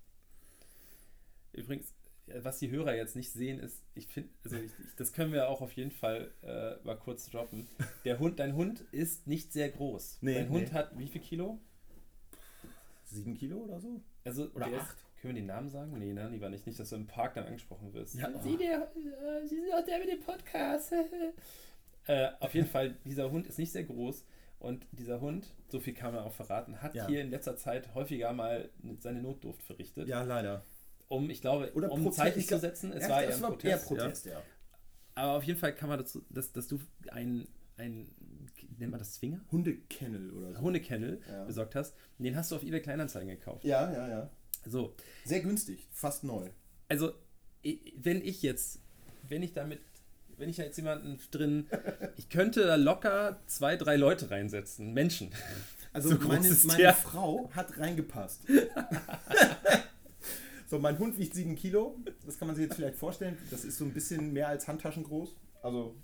Übrigens, 1.54 1.94
äh, 2.28 2.44
was 2.44 2.58
die 2.60 2.72
Hörer 2.72 2.96
jetzt 2.96 3.16
nicht 3.16 3.32
sehen, 3.32 3.60
ist, 3.60 3.84
ich 3.94 4.08
finde, 4.08 4.30
also 4.44 4.58
ich, 4.58 4.72
ich, 4.80 4.96
das 4.98 5.14
können 5.14 5.32
wir 5.32 5.48
auch 5.48 5.62
auf 5.62 5.74
jeden 5.74 5.92
Fall 5.92 6.32
äh, 6.42 6.76
mal 6.86 6.96
kurz 6.98 7.30
droppen. 7.30 7.68
Der 8.04 8.18
Hund, 8.20 8.40
dein 8.40 8.56
Hund 8.56 8.82
ist 8.92 9.28
nicht 9.28 9.54
sehr 9.54 9.70
groß. 9.70 10.18
Nee, 10.22 10.34
dein 10.34 10.50
Hund 10.50 10.70
nee. 10.70 10.74
hat 10.74 10.98
wie 10.98 11.08
viel 11.08 11.22
Kilo? 11.22 11.60
Sieben 13.06 13.36
Kilo 13.36 13.58
oder 13.60 13.80
so? 13.80 14.02
Also, 14.24 14.50
Oder 14.54 14.70
der 14.70 14.82
acht? 14.82 14.98
Ist, 14.98 15.06
können 15.24 15.36
wir 15.36 15.42
den 15.42 15.48
Namen 15.48 15.70
sagen? 15.70 15.98
Nee, 15.98 16.12
ne, 16.12 16.28
lieber 16.30 16.50
nicht. 16.50 16.68
Nicht, 16.68 16.78
dass 16.80 16.90
du 16.90 16.98
im 16.98 17.08
Park 17.08 17.36
dann 17.36 17.46
angesprochen 17.46 17.94
wirst. 17.94 18.16
Ja, 18.16 18.30
Sie, 18.44 18.56
oh. 18.56 18.58
der, 18.58 18.92
äh, 18.94 19.48
Sie 19.48 19.56
sind 19.56 19.72
doch 19.72 19.86
der 19.86 20.00
mit 20.00 20.10
dem 20.12 20.20
Podcast. 20.20 20.94
äh, 22.08 22.28
auf 22.42 22.54
jeden 22.54 22.68
Fall, 22.68 22.96
dieser 23.06 23.32
Hund 23.32 23.48
ist 23.48 23.58
nicht 23.58 23.72
sehr 23.72 23.86
groß. 23.86 24.26
Und 24.60 24.86
dieser 24.92 25.22
Hund, 25.22 25.48
so 25.70 25.80
viel 25.80 25.94
kann 25.94 26.14
man 26.14 26.24
auch 26.26 26.34
verraten, 26.34 26.82
hat 26.82 26.94
Ja. 26.94 27.08
hier 27.08 27.22
in 27.22 27.30
letzter 27.32 27.56
Zeit 27.56 27.94
häufiger 27.96 28.34
mal 28.34 28.70
seine 29.00 29.22
Notdurft 29.22 29.64
verrichtet. 29.64 30.08
Ja, 30.10 30.24
leider. 30.24 30.64
Um, 31.08 31.30
ich 31.30 31.40
glaube, 31.42 31.72
Oder 31.74 31.90
um 31.92 32.02
Protest- 32.04 32.18
Zeichen 32.18 32.40
ich 32.40 32.48
zu 32.48 32.60
setzen. 32.60 32.92
Es 32.92 33.04
Ja, 33.04 33.10
war 33.10 33.24
eher 33.24 33.34
ein 33.36 33.42
war 33.42 33.50
Protest. 33.52 33.66
eher 33.66 33.98
ja. 33.98 34.04
Protest, 34.04 34.26
ja. 34.26 34.42
Aber 35.16 35.38
auf 35.38 35.44
jeden 35.44 35.60
Fall 35.60 35.74
kann 35.74 35.88
man 35.90 36.00
dazu, 36.00 36.22
dass, 36.30 36.52
dass 36.52 36.68
du 36.68 36.80
ein, 37.12 37.48
ein, 37.78 38.10
nennt 38.78 38.92
man 38.92 39.00
das 39.00 39.14
Zwinger? 39.14 39.40
Hundekennel 39.52 40.32
oder 40.32 40.54
so. 40.54 40.62
Hundekennel 40.62 41.22
Ja. 41.30 41.44
besorgt 41.46 41.76
hast. 41.76 41.96
Den 42.18 42.36
hast 42.36 42.52
du 42.52 42.56
auf 42.58 42.64
eBay 42.64 42.82
Kleinanzeigen 42.82 43.30
gekauft. 43.30 43.64
Ja, 43.64 43.92
ja, 43.92 44.08
ja. 44.10 44.30
So, 44.66 44.96
Sehr 45.26 45.42
günstig, 45.42 45.88
fast 45.92 46.24
neu. 46.24 46.50
also 46.90 47.12
wenn 47.96 48.24
ich 48.24 48.42
jetzt, 48.42 48.80
wenn 49.28 49.44
ich 49.44 49.54
damit 49.54 49.80
wenn 50.38 50.50
ich 50.50 50.58
da 50.58 50.64
jetzt 50.64 50.78
jemanden 50.78 51.20
drin, 51.32 51.68
ich 52.18 52.30
könnte 52.30 52.66
da 52.66 52.76
locker 52.76 53.40
zwei, 53.48 53.76
drei 53.76 53.96
Leute 53.96 54.32
reinsetzen, 54.32 54.94
Menschen. 54.94 55.32
Also 55.92 56.10
So 56.20 56.28
meine, 56.28 56.50
meine. 56.66 56.94
Frau 56.94 57.50
hat 57.54 57.78
reingepasst. 57.78 58.42
so, 60.70 60.80
mein 60.80 60.98
Hund 60.98 61.18
wiegt 61.18 61.34
7 61.34 61.56
Kilo. 61.56 61.98
Das 62.26 62.40
kann 62.40 62.48
man 62.48 62.56
sich 62.56 62.66
jetzt 62.66 62.76
vielleicht 62.76 62.98
vorstellen. 62.98 63.38
Das 63.52 63.64
ist 63.64 63.78
so 63.78 63.86
ein 63.86 63.94
bisschen 63.94 64.34
mehr 64.34 64.48
als 64.48 64.68
Handtaschen 64.68 65.04
groß. 65.04 65.36
Also, 65.62 65.96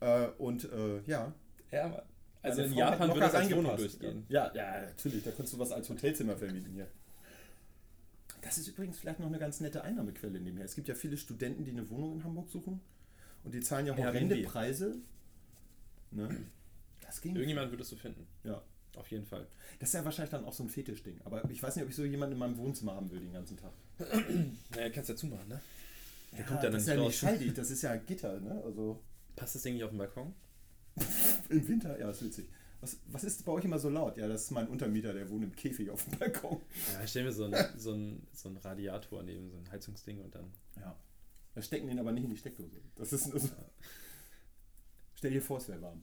äh, 0.00 0.26
und 0.38 0.70
äh, 0.72 1.00
ja. 1.06 1.32
Ja, 1.72 1.88
Mann. 1.88 2.02
also 2.42 2.62
in 2.62 2.74
Japan 2.74 3.08
würde 3.08 3.20
das 3.20 3.34
als 3.34 3.52
Wohnung 3.52 3.76
durchgehen. 3.76 4.24
Ja, 4.28 4.52
ja, 4.54 4.82
natürlich. 4.82 5.24
Da 5.24 5.32
kannst 5.32 5.52
du 5.52 5.58
was 5.58 5.72
als 5.72 5.90
Hotelzimmer 5.90 6.36
vermieten 6.36 6.72
hier. 6.72 6.86
Das 8.46 8.58
ist 8.58 8.68
übrigens 8.68 8.98
vielleicht 8.98 9.18
noch 9.20 9.26
eine 9.26 9.38
ganz 9.38 9.60
nette 9.60 9.82
Einnahmequelle 9.82 10.40
nebenher. 10.40 10.64
Es 10.64 10.74
gibt 10.74 10.88
ja 10.88 10.94
viele 10.94 11.16
Studenten, 11.16 11.64
die 11.64 11.70
eine 11.72 11.88
Wohnung 11.90 12.14
in 12.14 12.24
Hamburg 12.24 12.48
suchen. 12.48 12.80
Und 13.44 13.54
die 13.54 13.60
zahlen 13.60 13.86
ja 13.86 13.96
horrende 13.96 14.34
Airbnb. 14.36 14.52
Preise. 14.52 14.96
Ne? 16.10 16.28
Das 17.04 17.20
ging. 17.20 17.34
Irgendjemand 17.36 17.70
würdest 17.70 17.92
du 17.92 17.96
finden, 17.96 18.26
Ja. 18.44 18.62
auf 18.96 19.08
jeden 19.10 19.26
Fall. 19.26 19.46
Das 19.78 19.90
ist 19.90 19.94
ja 19.94 20.04
wahrscheinlich 20.04 20.30
dann 20.30 20.44
auch 20.44 20.52
so 20.52 20.62
ein 20.64 20.68
Fetischding. 20.68 21.20
Aber 21.24 21.48
ich 21.50 21.62
weiß 21.62 21.76
nicht, 21.76 21.84
ob 21.84 21.90
ich 21.90 21.96
so 21.96 22.04
jemanden 22.04 22.34
in 22.34 22.38
meinem 22.38 22.56
Wohnzimmer 22.56 22.94
haben 22.94 23.10
will 23.10 23.20
den 23.20 23.32
ganzen 23.32 23.56
Tag. 23.56 23.72
Naja, 24.74 24.90
kannst 24.90 25.10
ja 25.10 25.16
zumachen, 25.16 25.48
ne? 25.48 25.60
Der 26.36 26.44
kommt 26.44 26.62
ja 26.62 26.64
dann 26.64 26.72
das 26.74 26.82
ist 26.82 26.88
ja 26.88 26.96
nicht 26.96 27.18
schalldicht, 27.18 27.56
das 27.56 27.70
ist 27.70 27.82
ja 27.82 27.96
Gitter, 27.96 28.40
ne? 28.40 28.62
Also 28.64 29.00
Passt 29.36 29.54
das 29.54 29.62
Ding 29.62 29.74
nicht 29.74 29.84
auf 29.84 29.90
den 29.90 29.98
Balkon? 29.98 30.34
im 31.50 31.68
Winter, 31.68 31.98
ja, 32.00 32.10
ist 32.10 32.24
witzig. 32.24 32.48
Was, 32.80 32.98
was 33.06 33.24
ist 33.24 33.44
bei 33.44 33.52
euch 33.52 33.64
immer 33.64 33.78
so 33.78 33.88
laut? 33.88 34.16
Ja, 34.18 34.28
das 34.28 34.44
ist 34.44 34.50
mein 34.50 34.68
Untermieter, 34.68 35.12
der 35.14 35.28
wohnt 35.30 35.42
im 35.44 35.54
Käfig 35.56 35.90
auf 35.90 36.04
dem 36.04 36.18
Balkon. 36.18 36.60
Ja, 36.92 37.02
ich 37.02 37.10
stelle 37.10 37.26
mir 37.26 37.32
so 37.32 37.44
einen 37.44 37.78
so 37.78 37.92
ein, 37.92 38.26
so 38.32 38.48
ein 38.48 38.56
Radiator 38.58 39.22
neben, 39.22 39.50
so 39.50 39.56
ein 39.56 39.70
Heizungsding 39.70 40.20
und 40.20 40.34
dann. 40.34 40.52
Ja. 40.76 40.96
Wir 41.54 41.62
stecken 41.62 41.86
den 41.88 41.98
aber 41.98 42.12
nicht 42.12 42.24
in 42.24 42.30
die 42.30 42.36
Steckdose. 42.36 42.80
Das 42.96 43.12
ist 43.12 43.28
nur 43.28 43.40
so. 43.40 43.48
Stell 45.14 45.30
dir 45.30 45.40
vor, 45.40 45.56
es 45.58 45.68
wäre 45.68 45.80
warm. 45.80 46.02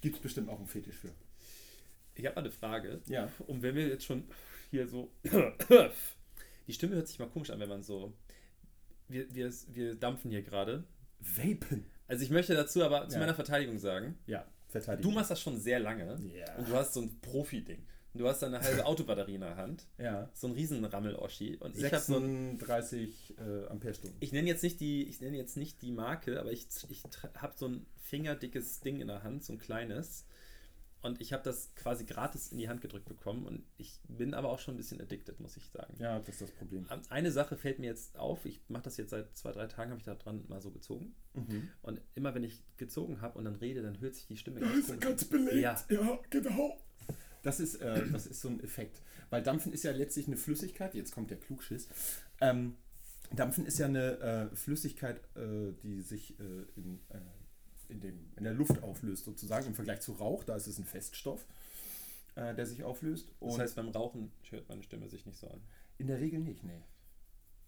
Gibt 0.00 0.16
es 0.16 0.22
bestimmt 0.22 0.48
auch 0.48 0.58
einen 0.58 0.66
Fetisch 0.66 0.96
für. 0.96 1.10
Ich 2.14 2.24
habe 2.24 2.36
mal 2.36 2.40
eine 2.42 2.50
Frage. 2.50 3.00
Ja. 3.06 3.28
Und 3.46 3.62
wenn 3.62 3.74
wir 3.74 3.88
jetzt 3.88 4.04
schon 4.04 4.24
hier 4.70 4.86
so. 4.88 5.10
Die 6.66 6.72
Stimme 6.72 6.96
hört 6.96 7.08
sich 7.08 7.18
mal 7.18 7.28
komisch 7.28 7.50
an, 7.50 7.60
wenn 7.60 7.68
man 7.68 7.82
so. 7.82 8.14
Wir, 9.08 9.32
wir, 9.34 9.52
wir 9.74 9.94
dampfen 9.94 10.30
hier 10.30 10.42
gerade. 10.42 10.84
Vapen. 11.20 11.84
Also 12.06 12.22
ich 12.24 12.30
möchte 12.30 12.54
dazu 12.54 12.82
aber 12.82 13.08
zu 13.08 13.14
Ja. 13.14 13.20
meiner 13.20 13.34
Verteidigung 13.34 13.78
sagen, 13.78 14.18
Ja, 14.26 14.46
Verteidigung. 14.82 15.10
du 15.12 15.18
machst 15.18 15.30
das 15.30 15.40
schon 15.40 15.58
sehr 15.58 15.78
lange 15.80 16.18
Ja. 16.34 16.54
und 16.56 16.68
du 16.68 16.74
hast 16.74 16.94
so 16.94 17.00
ein 17.00 17.20
Profi-Ding. 17.20 17.84
Du 18.16 18.28
hast 18.28 18.44
eine 18.44 18.60
halbe 18.60 18.84
Autobatterie 18.86 19.34
in 19.34 19.40
der 19.40 19.56
Hand, 19.56 19.86
Ja. 19.98 20.30
so 20.34 20.46
ein 20.46 20.52
Riesenrammel-Oschi. 20.52 21.56
Und 21.56 21.76
ich 21.76 21.84
habe 21.84 21.98
so 21.98 22.16
ein 22.18 22.58
36 22.58 23.34
äh, 23.38 23.66
Ampere-Stunden. 23.68 24.16
ich 24.20 24.32
nenne 24.32 24.46
jetzt 24.48 24.62
nicht 24.62 24.78
die, 24.80 25.02
ich 25.08 25.20
nenne 25.20 25.36
jetzt 25.36 25.56
nicht 25.56 25.82
die 25.82 25.90
Marke, 25.90 26.38
aber 26.38 26.52
ich, 26.52 26.66
ich 26.90 27.02
habe 27.38 27.54
so 27.56 27.66
ein 27.66 27.86
fingerdickes 27.96 28.80
Ding 28.80 29.00
in 29.00 29.08
der 29.08 29.22
Hand, 29.24 29.42
so 29.44 29.52
ein 29.52 29.58
kleines. 29.58 30.26
Und 31.04 31.20
ich 31.20 31.34
habe 31.34 31.42
das 31.42 31.74
quasi 31.74 32.06
gratis 32.06 32.48
in 32.48 32.56
die 32.56 32.66
Hand 32.66 32.80
gedrückt 32.80 33.04
bekommen. 33.04 33.44
Und 33.44 33.62
ich 33.76 34.00
bin 34.08 34.32
aber 34.32 34.48
auch 34.48 34.58
schon 34.58 34.72
ein 34.72 34.78
bisschen 34.78 35.02
addicted, 35.02 35.38
muss 35.38 35.54
ich 35.58 35.68
sagen. 35.68 35.94
Ja, 35.98 36.18
das 36.18 36.30
ist 36.30 36.40
das 36.40 36.50
Problem. 36.52 36.86
Eine 37.10 37.30
Sache 37.30 37.58
fällt 37.58 37.78
mir 37.78 37.88
jetzt 37.88 38.16
auf. 38.16 38.46
Ich 38.46 38.62
mache 38.68 38.84
das 38.84 38.96
jetzt 38.96 39.10
seit 39.10 39.36
zwei, 39.36 39.52
drei 39.52 39.66
Tagen, 39.66 39.90
habe 39.90 39.98
ich 39.98 40.06
da 40.06 40.14
dran 40.14 40.44
mal 40.48 40.62
so 40.62 40.70
gezogen. 40.70 41.14
Mhm. 41.34 41.68
Und 41.82 42.00
immer 42.14 42.34
wenn 42.34 42.42
ich 42.42 42.64
gezogen 42.78 43.20
habe 43.20 43.38
und 43.38 43.44
dann 43.44 43.56
rede, 43.56 43.82
dann 43.82 44.00
hört 44.00 44.14
sich 44.14 44.26
die 44.26 44.38
Stimme 44.38 44.60
ganz 44.60 44.86
komisch. 44.86 45.00
ganz 45.00 45.24
belegt. 45.26 45.56
Ja. 45.56 45.76
ja, 45.90 46.18
genau. 46.30 46.80
Das 47.42 47.60
ist, 47.60 47.82
äh, 47.82 48.08
das 48.10 48.26
ist 48.26 48.40
so 48.40 48.48
ein 48.48 48.64
Effekt. 48.64 49.02
Weil 49.28 49.42
Dampfen 49.42 49.74
ist 49.74 49.84
ja 49.84 49.92
letztlich 49.92 50.26
eine 50.26 50.38
Flüssigkeit. 50.38 50.94
Jetzt 50.94 51.12
kommt 51.12 51.30
der 51.30 51.38
Klugschiss. 51.38 51.86
Ähm, 52.40 52.76
Dampfen 53.30 53.66
ist 53.66 53.78
ja 53.78 53.86
eine 53.86 54.50
äh, 54.52 54.56
Flüssigkeit, 54.56 55.20
äh, 55.36 55.72
die 55.82 56.00
sich 56.00 56.40
äh, 56.40 56.44
in, 56.76 57.00
äh, 57.10 57.18
in, 57.94 58.00
dem, 58.00 58.32
in 58.36 58.44
der 58.44 58.52
Luft 58.54 58.82
auflöst, 58.82 59.24
sozusagen. 59.24 59.66
Im 59.66 59.74
Vergleich 59.74 60.00
zu 60.00 60.12
Rauch, 60.12 60.44
da 60.44 60.56
ist 60.56 60.66
es 60.66 60.78
ein 60.78 60.84
Feststoff, 60.84 61.46
äh, 62.34 62.54
der 62.54 62.66
sich 62.66 62.82
auflöst. 62.84 63.28
Und 63.40 63.52
Das 63.52 63.58
heißt, 63.60 63.76
beim 63.76 63.88
Rauchen 63.88 64.32
hört 64.50 64.68
meine 64.68 64.82
Stimme 64.82 65.08
sich 65.08 65.24
nicht 65.26 65.38
so 65.38 65.48
an. 65.48 65.60
in 65.98 66.08
der 66.08 66.20
Regel 66.20 66.40
nicht, 66.40 66.62
nee. 66.64 66.82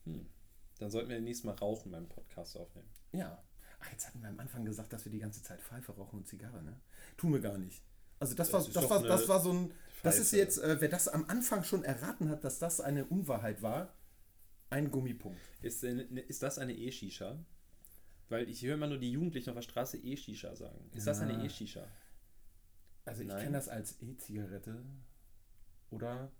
Hm. 0.05 0.27
Dann 0.79 0.91
sollten 0.91 1.09
wir 1.09 1.21
nächstes 1.21 1.45
Mal 1.45 1.55
Rauchen 1.55 1.91
beim 1.93 2.09
Podcast 2.09 2.57
aufnehmen. 2.57 2.89
Ja. 3.13 3.43
Ach, 3.81 3.91
jetzt 3.93 4.07
hatten 4.09 4.21
wir 4.21 4.29
am 4.29 4.41
Anfang 4.41 4.65
gesagt, 4.65 4.93
dass 4.93 5.05
wir 5.05 5.13
die 5.13 5.19
ganze 5.19 5.43
Zeit 5.43 5.61
Pfeife 5.63 5.93
rauchen 5.93 6.19
und 6.21 6.27
Zigarre, 6.29 6.63
ne? 6.63 6.79
Tun 7.17 7.33
wir 7.33 7.41
gar 7.41 7.57
nicht. 7.59 7.83
Also 8.19 8.35
das, 8.35 8.51
Das 8.51 8.67
war, 8.75 8.83
das 8.83 8.91
war, 8.91 9.03
das 9.03 9.29
war 9.29 9.41
so 9.41 9.53
ein, 9.53 9.73
das 10.03 10.19
ist 10.19 10.31
Pfeife. 10.31 10.43
jetzt, 10.43 10.59
äh, 10.59 10.81
wer 10.81 10.89
das 10.89 11.09
am 11.09 11.25
Anfang 11.29 11.63
schon 11.63 11.85
erraten 11.85 12.29
hat, 12.31 12.43
dass 12.45 12.59
das 12.59 12.81
eine 12.81 13.05
Unwahrheit 13.05 13.63
war, 13.63 13.95
ein 14.71 14.91
Gummipunkt. 14.91 15.39
Ist, 15.63 15.83
denn- 15.83 16.17
ist 16.17 16.43
das 16.43 16.59
eine 16.59 16.75
E-Shisha? 16.75 17.39
Weil 18.29 18.49
ich 18.49 18.63
höre 18.63 18.75
immer 18.75 18.89
nur 18.89 18.99
die 18.99 19.13
Jugendlichen 19.13 19.51
auf 19.51 19.55
der 19.57 19.63
Straße 19.63 19.99
E-Shisha 19.99 20.55
sagen. 20.57 20.91
Ist 20.95 21.07
das 21.07 21.21
Ja. 21.21 21.27
eine 21.27 21.45
E-Shisha? 21.45 21.87
Also 23.05 23.23
ich 23.23 23.29
kenne 23.29 23.53
das 23.53 23.69
als 23.69 24.01
E-Zigarette 24.03 24.83
oder 25.91 26.31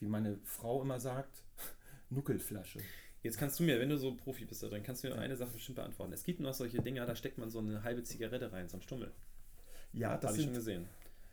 wie 0.00 0.06
meine 0.06 0.38
Frau 0.44 0.80
immer 0.82 0.98
sagt, 1.00 1.42
Nuckelflasche. 2.10 2.80
Jetzt 3.22 3.38
kannst 3.38 3.58
du 3.58 3.64
mir, 3.64 3.78
wenn 3.80 3.88
du 3.88 3.96
so 3.98 4.14
Profi 4.14 4.44
bist 4.44 4.62
da 4.62 4.68
drin, 4.68 4.82
kannst 4.82 5.04
du 5.04 5.08
mir 5.08 5.18
eine 5.18 5.36
Sache 5.36 5.50
bestimmt 5.52 5.76
beantworten. 5.76 6.12
Es 6.12 6.24
gibt 6.24 6.40
noch 6.40 6.52
solche 6.54 6.80
Dinger, 6.82 7.06
da 7.06 7.14
steckt 7.16 7.38
man 7.38 7.50
so 7.50 7.58
eine 7.58 7.82
halbe 7.82 8.02
Zigarette 8.02 8.52
rein, 8.52 8.68
so 8.68 8.76
ein 8.78 8.82
Stummel. 8.82 9.12
Ja, 9.92 10.16
das, 10.16 10.30
Habe 10.30 10.38
ich 10.38 10.44
schon 10.44 10.54
gesehen. 10.54 10.88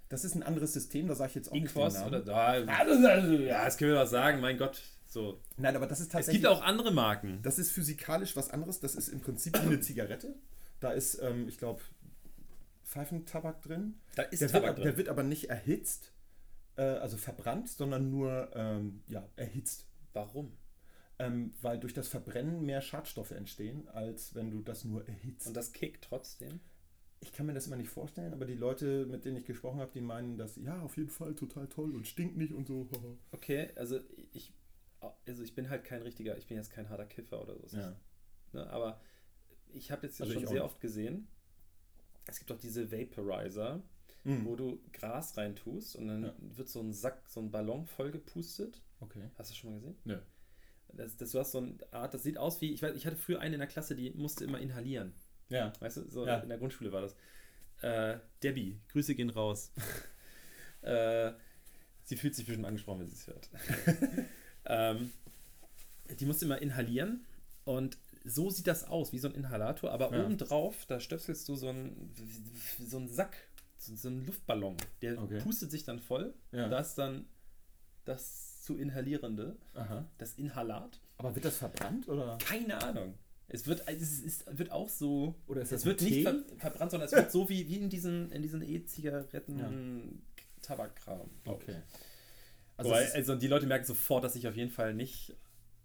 das 0.10 0.24
ist 0.24 0.36
ein 0.36 0.44
anderes 0.44 0.74
System, 0.74 1.08
da 1.08 1.16
sage 1.16 1.30
ich 1.30 1.36
jetzt 1.36 1.50
auch 1.50 1.54
nicht 1.54 1.76
den 1.76 1.88
Namen. 1.94 2.08
oder 2.08 2.22
da. 2.22 2.58
Ja, 2.60 3.66
das 3.66 3.78
können 3.78 3.92
wir 3.92 4.00
doch 4.00 4.08
sagen, 4.10 4.40
mein 4.40 4.58
Gott. 4.58 4.82
So. 5.12 5.42
Nein, 5.58 5.76
aber 5.76 5.88
das 5.88 6.00
ist 6.00 6.06
Es 6.08 6.12
tatsächlich... 6.14 6.42
gibt 6.42 6.54
auch 6.54 6.62
andere 6.62 6.90
Marken. 6.92 7.42
Das 7.44 7.60
ist 7.60 7.72
physikalisch 7.72 8.38
was 8.38 8.50
anderes. 8.50 8.80
Das 8.80 8.96
ist 8.96 9.10
im 9.10 9.20
Prinzip 9.20 9.54
wie 9.56 9.66
eine 9.68 9.82
Zigarette. 9.82 10.36
Da 10.80 10.92
ist, 10.94 11.20
ähm, 11.22 11.50
ich 11.50 11.58
glaube, 11.58 11.82
Pfeifentabak 12.86 13.62
drin. 13.62 13.96
Da 14.16 14.24
ist 14.24 14.42
Der, 14.42 14.48
Tabak 14.48 14.64
wird, 14.70 14.78
drin. 14.78 14.84
der 14.86 14.98
wird 14.98 15.10
aber 15.10 15.24
nicht 15.24 15.50
erhitzt, 15.50 16.14
äh, 16.78 16.84
also 16.84 17.18
verbrannt, 17.18 17.68
sondern 17.68 18.10
nur 18.10 18.52
ähm, 18.56 19.04
ja, 19.08 19.28
erhitzt. 19.36 19.86
Warum? 20.14 20.54
Ähm, 21.20 21.54
weil 21.62 21.78
durch 21.78 21.94
das 21.94 22.08
Verbrennen 22.08 22.66
mehr 22.66 22.80
Schadstoffe 22.82 23.32
entstehen, 23.32 23.90
als 23.90 24.34
wenn 24.34 24.50
du 24.50 24.62
das 24.62 24.86
nur 24.86 25.06
erhitzt. 25.10 25.46
Und 25.46 25.56
das 25.58 25.74
kickt 25.74 26.06
trotzdem. 26.06 26.62
ich 27.20 27.34
kann 27.34 27.46
mir 27.46 27.54
das 27.54 27.68
immer 27.68 27.76
nicht 27.76 27.90
vorstellen, 27.90 28.34
aber 28.34 28.46
die 28.46 28.56
Leute, 28.56 29.06
mit 29.06 29.26
denen 29.26 29.38
ich 29.38 29.46
gesprochen 29.46 29.80
habe, 29.82 29.92
die 29.94 30.02
meinen, 30.02 30.38
dass 30.38 30.56
ja, 30.56 30.80
auf 30.82 30.96
jeden 30.98 31.10
Fall 31.10 31.36
total 31.36 31.68
toll 31.68 31.94
und 31.96 32.08
stinkt 32.08 32.38
nicht 32.38 32.54
und 32.54 32.66
so. 32.68 32.88
Okay, 33.32 33.70
also 33.76 34.00
ich, 34.34 34.54
also 35.26 35.44
ich 35.44 35.56
bin 35.56 35.70
halt 35.70 35.84
kein 35.84 36.02
richtiger, 36.02 36.38
ich 36.38 36.48
bin 36.48 36.58
jetzt 36.58 36.72
kein 36.72 36.90
harter 36.90 37.06
Kiffer 37.06 37.42
oder 37.42 37.58
so. 37.68 37.78
ja. 37.78 37.96
Ne, 38.54 38.68
aber 38.70 39.00
ich 39.74 39.92
habe 39.92 40.06
jetzt 40.06 40.20
Also 40.22 40.34
schon 40.34 40.46
sehr 40.48 40.66
oft 40.66 40.82
gesehen, 40.82 41.28
es 42.28 42.38
gibt 42.40 42.52
auch 42.52 42.58
diese 42.60 42.92
Vaporizer, 42.92 43.82
Mhm. 44.24 44.46
wo 44.46 44.56
du 44.56 44.80
Gras 44.94 45.36
reintust 45.38 45.96
und 45.96 46.08
dann 46.08 46.24
Ja. 46.26 46.36
wird 46.40 46.70
so 46.70 46.80
ein 46.82 46.94
Sack, 46.94 47.28
so 47.28 47.40
ein 47.40 47.50
Ballon 47.50 47.88
voll 47.88 48.12
gepustet. 48.12 48.80
Okay. 49.00 49.32
Hast 49.38 49.50
du 49.50 49.54
das 49.54 49.58
schon 49.58 49.72
mal 49.72 49.76
gesehen? 49.78 49.98
Nö. 50.04 50.20
Das, 50.94 51.16
das, 51.18 51.32
du 51.32 51.40
hast 51.40 51.54
so 51.54 51.58
eine 51.60 51.78
Art, 51.92 52.14
das 52.14 52.22
sieht 52.22 52.38
aus 52.38 52.60
wie, 52.62 52.72
ich 52.74 52.84
weiß, 52.84 52.96
ich 52.96 53.08
hatte 53.08 53.16
früher 53.16 53.40
eine 53.40 53.56
in 53.56 53.60
der 53.60 53.68
Klasse, 53.68 53.96
die 53.96 54.12
musste 54.12 54.44
immer 54.44 54.60
inhalieren. 54.60 55.14
Ja. 55.50 55.74
Weißt 55.80 55.98
du, 55.98 56.10
so 56.10 56.26
Ja. 56.28 56.38
in 56.40 56.50
der 56.50 56.58
Grundschule 56.60 56.92
war 56.92 57.02
das. 57.02 57.16
Äh, 57.82 58.20
Debbie, 58.44 58.80
Grüße 58.90 59.16
gehen 59.16 59.30
raus. 59.32 59.72
äh, 60.82 61.32
sie 62.04 62.16
fühlt 62.18 62.36
sich 62.36 62.46
bestimmt 62.46 62.68
angesprochen, 62.68 63.00
wenn 63.00 63.08
sie 63.08 63.16
es 63.16 63.26
hört. 63.28 63.50
ähm, 64.66 65.12
die 66.20 66.26
musste 66.26 66.46
immer 66.46 66.62
inhalieren 66.62 67.26
und 67.66 67.98
so 68.24 68.50
sieht 68.50 68.68
das 68.68 68.84
aus, 68.84 69.12
wie 69.14 69.18
so 69.20 69.28
ein 69.28 69.34
Inhalator, 69.34 69.92
aber 69.92 70.12
Ja. 70.14 70.24
obendrauf, 70.24 70.86
da 70.86 71.00
stöpselst 71.00 71.48
du 71.50 71.56
so 71.56 71.70
einen, 71.70 72.14
so 72.80 72.98
einen 72.98 73.08
Sack, 73.08 73.36
so, 73.78 73.96
so 73.96 74.10
einen 74.10 74.26
Luftballon, 74.26 74.78
der 75.02 75.20
Okay. 75.22 75.40
pustet 75.40 75.72
sich 75.72 75.84
dann 75.86 76.00
voll. 76.00 76.34
Ja. 76.52 76.68
Da 76.70 76.80
ist 76.80 76.96
dann 76.96 77.26
das 78.06 78.62
zu 78.62 78.78
inhalierende, 78.78 79.58
Aha. 79.74 80.06
das 80.20 80.34
Inhalat. 80.36 81.00
Aber 81.18 81.34
wird 81.34 81.46
das 81.46 81.58
verbrannt 81.58 82.08
oder? 82.08 82.38
Keine 82.38 82.82
Ahnung. 82.84 83.16
Es 83.48 83.68
wird, 83.68 83.84
es 83.88 84.20
ist, 84.22 84.46
wird 84.58 84.72
auch 84.72 84.88
so. 84.88 85.36
Oder 85.48 85.62
ist 85.62 85.72
das 85.72 85.82
es 85.82 85.86
wird 85.86 86.00
ein 86.02 86.06
nicht 86.06 86.16
Tee? 86.18 86.24
ver 86.24 86.44
verbrannt, 86.58 86.92
sondern 86.92 87.08
es 87.08 87.12
wird 87.16 87.32
so 87.32 87.50
wie, 87.50 87.68
wie 87.68 87.78
in 87.78 87.90
diesen 87.90 88.32
in 88.32 88.42
diesen 88.42 88.62
E-Zigaretten 88.62 90.22
Tabakkram. 90.62 91.30
Okay. 91.46 91.74
Also, 91.76 91.82
Also, 92.90 92.96
ist- 92.96 93.16
also 93.16 93.36
die 93.36 93.48
Leute 93.48 93.66
merken 93.68 93.86
sofort, 93.86 94.24
dass 94.24 94.36
ich 94.36 94.48
auf 94.48 94.56
jeden 94.56 94.72
Fall 94.72 94.94
nicht 94.94 95.36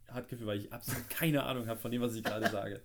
Hartgefühl, 0.09 0.47
weil 0.47 0.59
ich 0.59 0.72
absolut 0.72 1.09
keine 1.11 1.42
Ahnung 1.44 1.66
habe 1.66 1.78
von 1.80 1.90
dem, 1.90 2.01
was 2.03 2.14
ich 2.14 2.22
gerade 2.24 2.49
sage. 2.51 2.80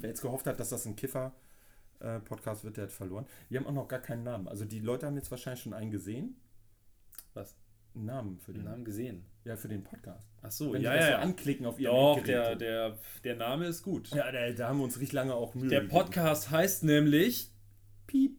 wer 0.00 0.10
jetzt 0.10 0.22
gehofft 0.22 0.46
hat, 0.46 0.58
dass 0.60 0.68
das 0.70 0.86
ein 0.86 0.96
Kiffer-Podcast 0.96 2.64
wird, 2.64 2.76
der 2.76 2.84
hat 2.84 2.92
verloren. 2.92 3.26
Wir 3.48 3.58
haben 3.60 3.66
auch 3.66 3.72
noch 3.72 3.88
gar 3.88 4.00
keinen 4.00 4.22
Namen. 4.22 4.48
Also 4.48 4.64
die 4.64 4.78
Leute 4.80 5.06
haben 5.06 5.16
jetzt 5.16 5.30
wahrscheinlich 5.30 5.62
schon 5.62 5.74
einen 5.74 5.90
gesehen. 5.90 6.36
Was? 7.34 7.56
Einen 7.94 8.04
Namen 8.06 8.38
für 8.38 8.52
Den 8.52 8.64
Namen 8.64 8.84
gesehen. 8.84 9.24
ja, 9.44 9.56
für 9.56 9.66
den 9.68 9.82
Podcast. 9.82 10.28
Ach 10.42 10.50
so, 10.52 10.72
Wenn 10.72 10.82
ja, 10.82 10.94
ja, 10.94 11.02
so 11.02 11.10
ja. 11.10 11.18
anklicken 11.18 11.66
auf 11.66 11.78
ihren 11.80 11.92
Doch, 11.92 12.22
der, 12.22 12.54
der, 12.54 12.96
der 13.24 13.34
Name 13.36 13.66
ist 13.66 13.82
gut. 13.82 14.08
Ja, 14.14 14.30
da, 14.30 14.50
da 14.52 14.68
haben 14.68 14.78
wir 14.78 14.84
uns 14.84 14.96
richtig 14.98 15.12
lange 15.12 15.34
auch 15.34 15.54
Mühe 15.56 15.68
Der 15.68 15.80
gegeben. 15.80 15.98
Podcast 15.98 16.50
heißt 16.50 16.84
nämlich. 16.84 17.50
Piep. 18.06 18.38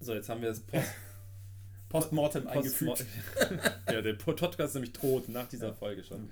So, 0.00 0.12
jetzt 0.14 0.28
haben 0.28 0.40
wir 0.42 0.48
das 0.48 0.60
Post. 0.60 0.88
Postmortem 1.88 2.44
Post 2.44 2.56
eingefügt. 2.56 3.06
ja, 3.90 4.02
der 4.02 4.12
Podcast 4.14 4.70
ist 4.70 4.74
nämlich 4.74 4.92
tot 4.92 5.28
nach 5.28 5.48
dieser 5.48 5.72
Folge 5.74 6.04
schon. 6.04 6.28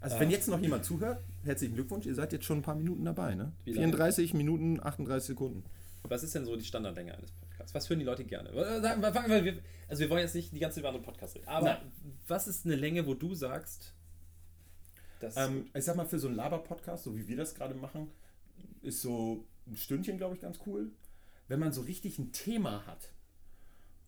Also 0.00 0.16
Ah. 0.16 0.20
wenn 0.20 0.30
jetzt 0.30 0.48
noch 0.48 0.60
jemand 0.60 0.84
zuhört, 0.84 1.22
herzlichen 1.44 1.74
Glückwunsch, 1.74 2.06
ihr 2.06 2.14
seid 2.14 2.32
jetzt 2.32 2.44
schon 2.44 2.58
ein 2.58 2.62
paar 2.62 2.74
Minuten 2.76 3.04
dabei, 3.04 3.34
ne? 3.34 3.52
Wie 3.64 3.72
lange? 3.72 3.88
34 3.88 4.32
Minuten, 4.34 4.80
38 4.82 5.26
Sekunden. 5.26 5.64
Was 6.04 6.22
ist 6.22 6.34
denn 6.34 6.46
so 6.46 6.56
die 6.56 6.64
Standardlänge 6.64 7.14
eines 7.14 7.32
Podcasts? 7.32 7.74
Was 7.74 7.90
hören 7.90 7.98
die 7.98 8.06
Leute 8.06 8.24
gerne? 8.24 8.48
Äh, 8.50 9.60
also 9.88 10.00
wir 10.00 10.08
wollen 10.10 10.20
jetzt 10.22 10.34
nicht 10.34 10.52
die 10.54 10.58
ganze 10.58 10.76
Zeit 10.76 10.82
über 10.82 10.88
andere 10.88 11.04
Podcasts 11.04 11.36
reden, 11.36 11.48
aber 11.48 11.66
Nein. 11.66 11.92
was 12.26 12.48
ist 12.48 12.64
eine 12.64 12.76
Länge, 12.76 13.06
wo 13.06 13.14
du 13.14 13.34
sagst, 13.34 13.92
Ähm, 15.36 15.66
ich 15.74 15.84
sag 15.84 15.96
mal, 15.96 16.06
für 16.06 16.18
so 16.18 16.28
einen 16.28 16.36
Laber-Podcast, 16.36 17.04
so 17.04 17.14
wie 17.14 17.28
wir 17.28 17.36
das 17.36 17.54
gerade 17.54 17.74
machen, 17.74 18.08
ist 18.80 19.02
so 19.02 19.44
ein 19.66 19.76
Stündchen, 19.76 20.16
glaube 20.16 20.34
ich, 20.34 20.40
ganz 20.40 20.60
cool. 20.64 20.90
Wenn 21.48 21.60
man 21.60 21.72
so 21.72 21.82
richtig 21.82 22.18
ein 22.18 22.32
Thema 22.32 22.86
hat 22.86 23.10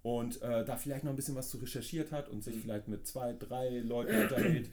und 0.03 0.43
äh, 0.43 0.65
da 0.65 0.77
vielleicht 0.77 1.05
noch 1.05 1.11
ein 1.13 1.17
bisschen 1.17 1.37
was 1.37 1.49
zu 1.51 1.59
recherchiert 1.59 2.11
hat 2.13 2.29
und 2.29 2.43
sich 2.43 2.57
vielleicht 2.59 2.89
mit 2.89 3.07
zwei, 3.07 3.33
drei 3.33 3.79
Leuten 3.79 4.21
unterhält, 4.23 4.71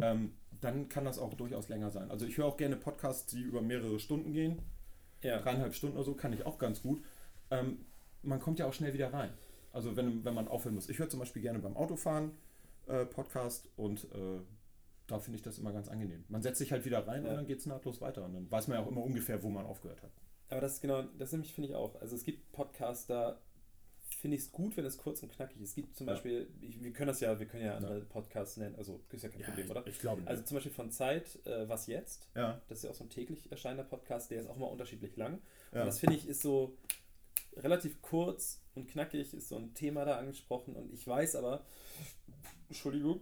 ähm, 0.00 0.32
dann 0.60 0.88
kann 0.88 1.04
das 1.04 1.18
auch 1.18 1.34
durchaus 1.34 1.68
länger 1.68 1.90
sein. 1.90 2.10
Also 2.10 2.26
ich 2.26 2.36
höre 2.38 2.46
auch 2.46 2.56
gerne 2.56 2.76
Podcasts, 2.76 3.26
die 3.26 3.40
über 3.42 3.62
mehrere 3.62 3.98
Stunden 3.98 4.32
gehen. 4.32 4.58
ja. 5.22 5.38
Dreieinhalb 5.38 5.74
Stunden 5.74 5.96
oder 5.96 6.04
so 6.04 6.14
kann 6.14 6.32
ich 6.32 6.44
auch 6.46 6.58
ganz 6.58 6.82
gut. 6.82 7.02
Ähm, 7.50 7.84
man 8.22 8.40
kommt 8.40 8.58
ja 8.58 8.66
auch 8.66 8.72
schnell 8.72 8.94
wieder 8.94 9.12
rein. 9.12 9.30
Also 9.72 9.96
wenn, 9.96 10.24
wenn 10.24 10.34
man 10.34 10.48
aufhören 10.48 10.74
muss. 10.74 10.88
Ich 10.88 10.98
höre 10.98 11.08
zum 11.08 11.20
Beispiel 11.20 11.42
gerne 11.42 11.58
beim 11.58 11.76
Autofahren 11.76 12.32
äh, 12.86 13.04
Podcast 13.06 13.68
und 13.76 14.04
äh, 14.12 14.40
da 15.06 15.18
finde 15.18 15.36
ich 15.36 15.42
das 15.42 15.58
immer 15.58 15.72
ganz 15.72 15.88
angenehm. 15.88 16.24
Man 16.28 16.42
setzt 16.42 16.58
sich 16.58 16.72
halt 16.72 16.84
wieder 16.84 17.06
rein 17.06 17.24
Ja. 17.24 17.30
und 17.30 17.36
dann 17.36 17.46
geht 17.46 17.58
es 17.58 17.66
nahtlos 17.66 18.00
weiter. 18.00 18.24
Und 18.24 18.34
dann 18.34 18.50
weiß 18.50 18.68
man 18.68 18.78
ja 18.78 18.84
auch 18.84 18.88
immer 18.88 19.02
ungefähr, 19.02 19.42
wo 19.42 19.48
man 19.48 19.64
aufgehört 19.66 20.02
hat. 20.02 20.10
Aber 20.48 20.60
das 20.60 20.74
ist 20.74 20.80
genau, 20.82 21.02
das 21.18 21.32
nämlich 21.32 21.52
finde 21.54 21.70
ich 21.70 21.74
auch. 21.74 22.00
Also 22.00 22.14
es 22.14 22.24
gibt 22.24 22.52
Podcasts, 22.52 23.06
da 23.06 23.38
finde 24.16 24.36
ich 24.36 24.44
es 24.44 24.52
gut, 24.52 24.76
wenn 24.76 24.84
es 24.84 24.98
kurz 24.98 25.22
und 25.22 25.30
knackig 25.32 25.60
ist. 25.60 25.70
Es 25.70 25.74
gibt 25.74 25.96
zum 25.96 26.06
Ja. 26.06 26.12
Beispiel, 26.14 26.48
ich, 26.60 26.82
wir 26.82 26.92
können 26.92 27.08
das 27.08 27.20
ja, 27.20 27.38
wir 27.38 27.46
können 27.46 27.64
ja 27.64 27.76
andere 27.76 28.00
Podcasts 28.00 28.56
nennen, 28.56 28.74
also 28.76 29.00
ist 29.10 29.22
ja 29.22 29.28
kein 29.28 29.42
Problem, 29.42 29.70
oder? 29.70 29.86
Ich 29.86 29.98
glaube 29.98 30.20
nicht. 30.20 30.28
Also 30.28 30.42
zum 30.42 30.56
Beispiel 30.56 30.72
von 30.72 30.90
Zeit, 30.90 31.38
äh, 31.46 31.68
was 31.68 31.86
jetzt? 31.86 32.28
ja. 32.34 32.60
Das 32.68 32.78
ist 32.78 32.84
ja 32.84 32.90
auch 32.90 32.94
so 32.94 33.04
ein 33.04 33.10
täglich 33.10 33.50
erscheinender 33.50 33.84
Podcast, 33.84 34.30
der 34.30 34.40
ist 34.40 34.48
auch 34.48 34.56
mal 34.56 34.66
unterschiedlich 34.66 35.16
lang. 35.16 35.40
Ja. 35.72 35.80
Und 35.80 35.86
das 35.86 35.98
finde 36.00 36.16
ich 36.16 36.26
ist 36.28 36.42
so 36.42 36.76
relativ 37.56 38.00
kurz 38.02 38.60
und 38.74 38.88
knackig, 38.88 39.34
ist 39.34 39.48
so 39.48 39.56
ein 39.56 39.74
Thema 39.74 40.04
da 40.04 40.16
angesprochen. 40.18 40.74
Und 40.74 40.92
ich 40.92 41.06
weiß 41.06 41.36
aber, 41.36 41.64
Entschuldigung, 42.68 43.20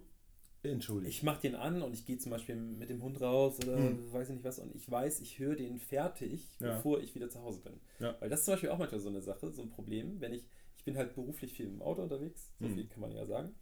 Entschuldigung. 0.63 1.09
ich 1.11 1.23
mache 1.23 1.41
den 1.41 1.55
an 1.55 1.83
und 1.83 1.95
ich 1.95 2.05
gehe 2.05 2.19
zum 2.19 2.31
Beispiel 2.31 2.55
mit 2.55 2.91
dem 2.91 3.03
Hund 3.03 3.21
raus 3.21 3.59
oder 3.63 3.77
Hm. 3.77 4.13
weiß 4.13 4.29
ich 4.29 4.35
nicht 4.37 4.45
was 4.45 4.59
und 4.59 4.75
ich 4.75 4.89
weiß, 4.91 5.21
ich 5.21 5.39
höre 5.39 5.57
den 5.57 5.79
fertig, 5.79 6.47
Ja. 6.61 6.75
bevor 6.77 7.01
ich 7.01 7.15
wieder 7.15 7.29
zu 7.31 7.43
Hause 7.43 7.61
bin. 7.61 7.81
Ja. 7.99 8.15
Weil 8.21 8.29
das 8.29 8.41
ist 8.41 8.45
zum 8.45 8.55
Beispiel 8.55 8.69
auch 8.71 8.79
manchmal 8.79 9.01
so 9.01 9.09
eine 9.09 9.23
Sache, 9.23 9.51
so 9.53 9.63
ein 9.63 9.71
Problem, 9.71 10.21
wenn 10.21 10.33
ich, 10.35 10.45
ich 10.81 10.85
bin 10.87 10.97
halt 10.97 11.15
beruflich 11.15 11.53
viel 11.53 11.67
im 11.67 11.83
Auto 11.83 12.01
unterwegs, 12.03 12.55
so 12.59 12.65
Hm. 12.67 12.75
viel 12.75 12.89
kann 12.89 13.01
man 13.03 13.13
ja 13.13 13.27
sagen. 13.27 13.55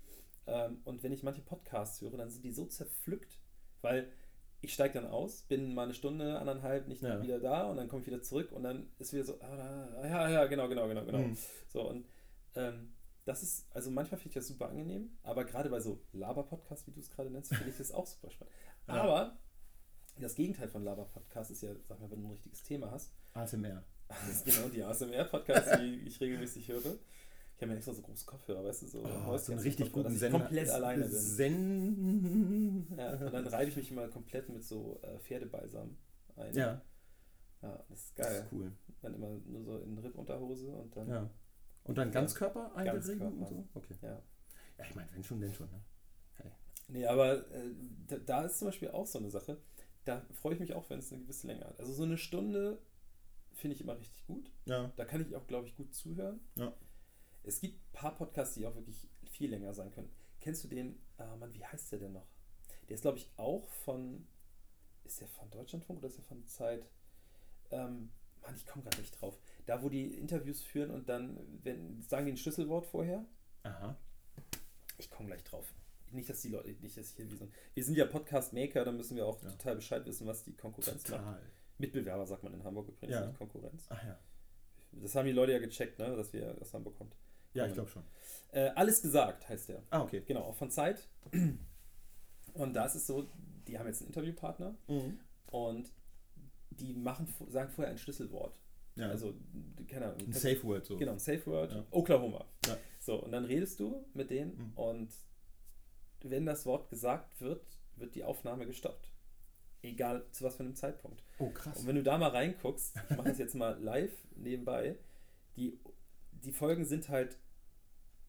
Ähm, 0.47 0.81
und 0.85 1.03
wenn 1.03 1.11
ich 1.13 1.25
manche 1.25 1.43
Podcasts 1.43 2.01
höre, 2.01 2.17
dann 2.17 2.31
sind 2.31 2.45
die 2.45 2.53
so 2.53 2.65
zerpflückt, 2.65 3.41
weil 3.83 4.13
ich 4.61 4.73
steige 4.73 4.95
dann 4.95 5.11
aus, 5.11 5.43
bin 5.43 5.75
mal 5.75 5.83
eine 5.83 5.95
Stunde, 5.95 6.39
anderthalb 6.39 6.87
nicht 6.87 7.03
Ja. 7.03 7.21
wieder 7.21 7.41
da 7.41 7.69
und 7.71 7.77
dann 7.77 7.89
komme 7.89 8.03
ich 8.03 8.07
wieder 8.07 8.23
zurück 8.23 8.53
und 8.53 8.63
dann 8.63 8.89
ist 9.01 9.13
wieder 9.13 9.25
so, 9.25 9.35
ah, 9.41 9.57
da- 9.57 10.07
ja, 10.09 10.31
ja, 10.31 10.47
genau, 10.47 10.69
genau, 10.69 10.87
genau, 10.87 11.05
genau. 11.05 11.19
Hm. 11.19 11.37
So, 11.67 11.89
und 11.91 12.07
ähm, 12.55 12.93
das 13.25 13.43
ist, 13.43 13.67
also 13.75 13.91
manchmal 13.91 14.19
finde 14.21 14.29
ich 14.29 14.35
das 14.37 14.47
super 14.47 14.69
angenehm, 14.69 15.11
aber 15.25 15.45
gerade 15.45 15.71
bei 15.71 15.81
so 15.81 16.01
Laber-Podcasts, 16.13 16.87
wie 16.87 16.93
du 16.93 17.01
es 17.01 17.11
gerade 17.11 17.31
nennst, 17.31 17.53
finde 17.53 17.71
ich 17.71 17.77
das 17.79 17.91
auch 17.91 18.07
super 18.07 18.31
spannend. 18.31 18.55
Ja. 18.87 18.95
Aber 18.95 19.39
das 20.21 20.37
Gegenteil 20.37 20.69
von 20.69 20.85
Laber-Podcasts 20.85 21.51
ist 21.51 21.63
ja, 21.63 21.75
sag 21.89 21.99
mal, 22.01 22.11
wenn 22.13 22.21
du 22.23 22.29
ein 22.29 22.31
richtiges 22.31 22.63
Thema 22.63 22.93
hast, 22.93 23.13
ASMR. 23.35 23.83
das 24.27 24.29
ist 24.29 24.45
genau 24.45 24.69
die 24.69 24.83
ASMR-Podcasts, 24.83 25.79
die 25.79 26.03
ich 26.07 26.21
regelmäßig 26.21 26.69
höre. 26.69 26.97
Ich 27.57 27.63
habe 27.63 27.73
mir 27.73 27.77
extra 27.77 27.93
so 27.93 28.03
große 28.03 28.25
Kopfhörer, 28.25 28.65
weißt 28.65 28.83
du, 28.83 28.87
so, 28.87 29.05
Oh, 29.05 29.37
so 29.37 29.53
einen 29.53 29.61
richtig 29.61 29.87
Kopfhörer, 29.87 30.05
guten 30.05 30.15
ich 30.15 30.21
Sender. 30.21 30.39
komplett 30.39 30.71
alleine 30.71 31.03
bin. 31.05 31.13
Zen. 31.13 32.87
Ja, 32.97 33.13
und 33.15 33.33
dann 33.35 33.47
reibe 33.49 33.69
ich 33.71 33.77
mich 33.77 33.91
immer 33.91 34.09
komplett 34.09 34.49
mit 34.49 34.65
so 34.65 35.01
äh, 35.03 35.19
Pferdebalsam 35.19 35.97
ein. 36.37 36.55
Ja, 36.55 36.81
ja, 37.63 37.85
das 37.89 37.99
ist 37.99 38.19
das 38.19 38.27
geil. 38.29 38.43
ist 38.45 38.53
cool. 38.53 38.73
Dann 39.03 39.15
immer 39.15 39.31
nur 39.45 39.63
so 39.65 39.79
in 39.79 39.99
Rippunterhose 39.99 40.69
und 40.71 40.97
dann. 40.97 41.09
Ja. 41.09 41.31
Und 41.85 41.99
dann 41.99 42.13
Ganzkörper 42.13 42.75
einberegen 42.77 43.41
und 43.41 43.49
so? 43.49 43.69
Okay. 43.75 43.95
ja. 44.03 44.23
Ja, 44.79 44.85
ich 44.85 44.95
meine, 44.95 45.09
wenn 45.13 45.25
schon, 45.25 45.41
denn 45.41 45.53
schon. 45.53 45.69
Ne? 45.71 45.83
Nee, 46.91 47.07
aber 47.07 47.51
äh, 47.53 47.75
da, 48.07 48.17
da 48.19 48.43
ist 48.45 48.59
zum 48.59 48.69
Beispiel 48.69 48.91
auch 48.91 49.07
so 49.07 49.19
eine 49.19 49.31
Sache. 49.31 49.59
Da 50.05 50.23
freue 50.33 50.55
ich 50.55 50.61
mich 50.61 50.75
auch, 50.75 50.89
wenn 50.89 51.01
es 51.01 51.13
eine 51.13 51.23
gewisse 51.23 51.47
Länge 51.49 51.65
hat. 51.67 51.79
Also 51.81 51.93
so 51.93 52.05
eine 52.05 52.17
Stunde 52.17 52.79
finde 53.59 53.75
ich 53.75 53.81
immer 53.83 53.99
richtig 53.99 54.27
gut. 54.27 54.51
Ja. 54.67 54.93
Da 54.97 55.05
kann 55.05 55.21
ich 55.21 55.35
auch, 55.37 55.47
glaube 55.47 55.67
ich, 55.67 55.77
gut 55.77 55.93
zuhören. 55.95 56.41
Ja. 56.57 56.73
Es 57.43 57.61
gibt 57.61 57.75
ein 57.79 57.93
paar 57.93 58.15
Podcasts, 58.15 58.55
die 58.55 58.67
auch 58.67 58.75
wirklich 58.75 59.09
viel 59.31 59.51
länger 59.51 59.73
sein 59.75 59.91
können. 59.91 60.11
Kennst 60.41 60.65
du 60.65 60.69
den, 60.69 61.01
ah 61.17 61.37
Mann, 61.37 61.53
wie 61.55 61.65
heißt 61.65 61.93
der 61.93 61.99
denn 61.99 62.13
noch? 62.13 62.27
Der 62.89 62.95
ist, 62.95 63.03
glaube 63.03 63.19
ich, 63.19 63.31
auch 63.37 63.69
von, 63.69 64.27
ist 65.05 65.21
der 65.21 65.29
von 65.29 65.51
Deutschlandfunk 65.51 65.99
oder 65.99 66.09
ist 66.09 66.17
der 66.19 66.25
von 66.25 66.47
Zeit? 66.47 66.89
Ähm, 67.71 68.11
Mann, 68.43 68.55
ich 68.55 68.67
komme 68.67 68.85
gerade 68.85 68.99
nicht 69.01 69.21
drauf. 69.21 69.39
Da, 69.67 69.83
wo 69.83 69.89
die 69.89 70.15
Interviews 70.15 70.63
führen 70.63 70.91
und 70.91 71.09
dann, 71.09 71.39
wenn, 71.65 72.01
sagen 72.03 72.27
die 72.27 72.33
ein 72.33 72.37
Schlüsselwort 72.37 72.87
vorher? 72.87 73.25
Aha. 73.65 73.97
Ich 74.99 75.11
komme 75.11 75.29
gleich 75.29 75.45
drauf. 75.45 75.73
Nicht, 76.11 76.31
dass 76.31 76.41
die 76.41 76.49
Leute, 76.49 76.71
nicht, 76.81 76.97
dass 76.97 77.11
ich 77.11 77.17
hier 77.17 77.31
wie 77.31 77.37
so. 77.37 77.49
Wir 77.75 77.85
sind 77.85 77.97
ja 77.97 78.07
Podcast-Maker, 78.07 78.85
da 78.85 78.93
müssen 78.93 79.17
wir 79.17 79.27
auch 79.27 79.43
Ja. 79.43 79.51
total 79.51 79.77
Bescheid 79.77 80.07
wissen, 80.07 80.27
was 80.27 80.43
die 80.45 80.55
Konkurrenz 80.57 81.07
macht. 81.09 81.41
Mitbewerber 81.79 82.27
sagt 82.27 82.43
man 82.43 82.55
in 82.55 82.65
Hamburg 82.65 82.89
übrigens, 82.89 83.15
Ja. 83.15 83.27
nicht 83.27 83.39
Konkurrenz. 83.39 83.87
Ach 83.89 84.03
ja. 84.05 84.19
Das 84.93 85.15
haben 85.15 85.27
die 85.27 85.33
Leute 85.33 85.53
ja 85.53 85.59
gecheckt, 85.59 85.99
ne, 85.99 86.17
dass 86.17 86.33
wir 86.33 86.57
aus 86.61 86.73
Hamburg 86.75 86.97
kommt. 86.99 87.15
Ja, 87.55 87.67
ich 87.67 87.73
glaube 87.75 87.89
schon. 87.89 88.03
Äh, 88.53 88.69
Alles 88.75 89.01
gesagt 89.03 89.49
heißt 89.49 89.69
der. 89.71 89.83
Ah, 89.91 90.03
okay. 90.03 90.23
Genau, 90.27 90.41
auch 90.43 90.55
von 90.57 90.71
Zeit. 90.71 91.09
Und 92.55 92.75
da 92.75 92.85
ist 92.87 92.95
es 92.95 93.07
so, 93.07 93.29
die 93.67 93.79
haben 93.79 93.87
jetzt 93.87 94.01
einen 94.01 94.09
Interviewpartner 94.09 94.77
Mhm. 94.89 95.21
und 95.47 95.93
die 96.71 96.93
machen, 96.95 97.33
sagen 97.49 97.71
vorher 97.71 97.91
ein 97.93 97.99
Schlüsselwort. 97.99 98.59
Ja, 98.97 99.09
Also, 99.11 99.35
keine 99.89 100.07
Ahnung. 100.07 100.27
ein 100.29 100.33
Safe 100.33 100.63
Word 100.65 100.85
so. 100.87 100.97
Genau, 100.97 101.13
ein 101.13 101.19
Safe 101.19 101.45
Word. 101.47 101.73
Ja. 101.73 101.85
Oklahoma. 101.91 102.45
Ja. 102.67 102.77
So, 103.01 103.23
und 103.23 103.31
dann 103.33 103.45
redest 103.45 103.79
du 103.81 104.05
mit 104.15 104.31
denen 104.31 104.57
Mhm. 104.57 104.73
und 104.77 105.13
wenn 106.23 106.47
das 106.47 106.67
Wort 106.67 106.91
gesagt 106.91 107.41
wird, 107.41 107.65
wird 107.97 108.15
die 108.15 108.25
Aufnahme 108.25 108.67
gestoppt. 108.67 109.11
Egal 109.83 110.25
zu 110.33 110.45
was 110.45 110.57
für 110.57 110.65
einem 110.65 110.75
Zeitpunkt. 110.75 111.23
Oh, 111.39 111.51
krass. 111.51 111.79
Und 111.81 111.87
wenn 111.87 111.97
du 111.97 112.03
da 112.03 112.19
mal 112.19 112.31
reinguckst, 112.31 112.95
ich 113.11 113.17
mache 113.17 113.29
das 113.29 113.39
jetzt 113.39 113.55
mal 113.55 113.81
live 113.81 114.13
nebenbei, 114.37 114.97
die, 115.57 115.79
die 116.45 116.53
Folgen 116.53 116.85
sind 116.85 117.09
halt 117.09 117.37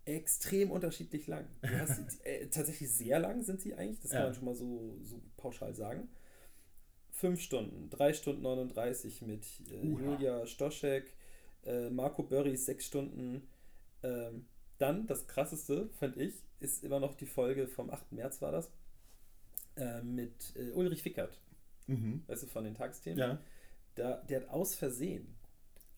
extrem 0.05 0.71
unterschiedlich 0.71 1.27
lang. 1.27 1.45
Du 1.61 1.69
hast, 1.79 1.99
äh, 2.25 2.47
tatsächlich 2.47 2.91
sehr 2.91 3.19
lang 3.19 3.43
sind 3.43 3.61
sie 3.61 3.73
eigentlich, 3.75 3.99
das 3.99 4.11
kann 4.11 4.19
Ja. 4.21 4.25
man 4.27 4.35
schon 4.35 4.45
mal 4.45 4.55
so, 4.55 4.97
so 5.03 5.21
pauschal 5.37 5.73
sagen. 5.75 6.09
Fünf 7.11 7.41
Stunden, 7.41 7.89
drei 7.89 8.13
Stunden 8.13 8.41
39 8.43 9.21
mit 9.23 9.45
äh. 9.71 9.85
Julia 9.85 10.45
Stoschek, 10.45 11.13
äh, 11.65 11.89
Marco 11.89 12.23
Börries 12.23 12.65
sechs 12.65 12.85
Stunden. 12.85 13.47
Ähm, 14.03 14.45
dann, 14.77 15.05
das 15.07 15.27
krasseste, 15.27 15.89
fand 15.99 16.15
ich, 16.15 16.35
ist 16.61 16.83
immer 16.83 16.99
noch 17.01 17.15
die 17.15 17.25
Folge 17.25 17.67
vom 17.67 17.89
8. 17.89 18.13
März 18.13 18.41
war 18.41 18.51
das, 18.53 18.71
äh, 19.79 20.01
mit 20.03 20.53
äh, 20.55 20.71
Ulrich 20.71 21.01
Fickert, 21.03 21.39
Mhm. 21.87 22.23
weißt 22.27 22.43
du, 22.43 22.47
von 22.47 22.63
den 22.63 22.75
Tagesthemen. 22.75 23.17
Ja. 23.17 23.39
Da, 23.95 24.17
der 24.29 24.41
hat 24.41 24.49
aus 24.49 24.75
Versehen 24.75 25.35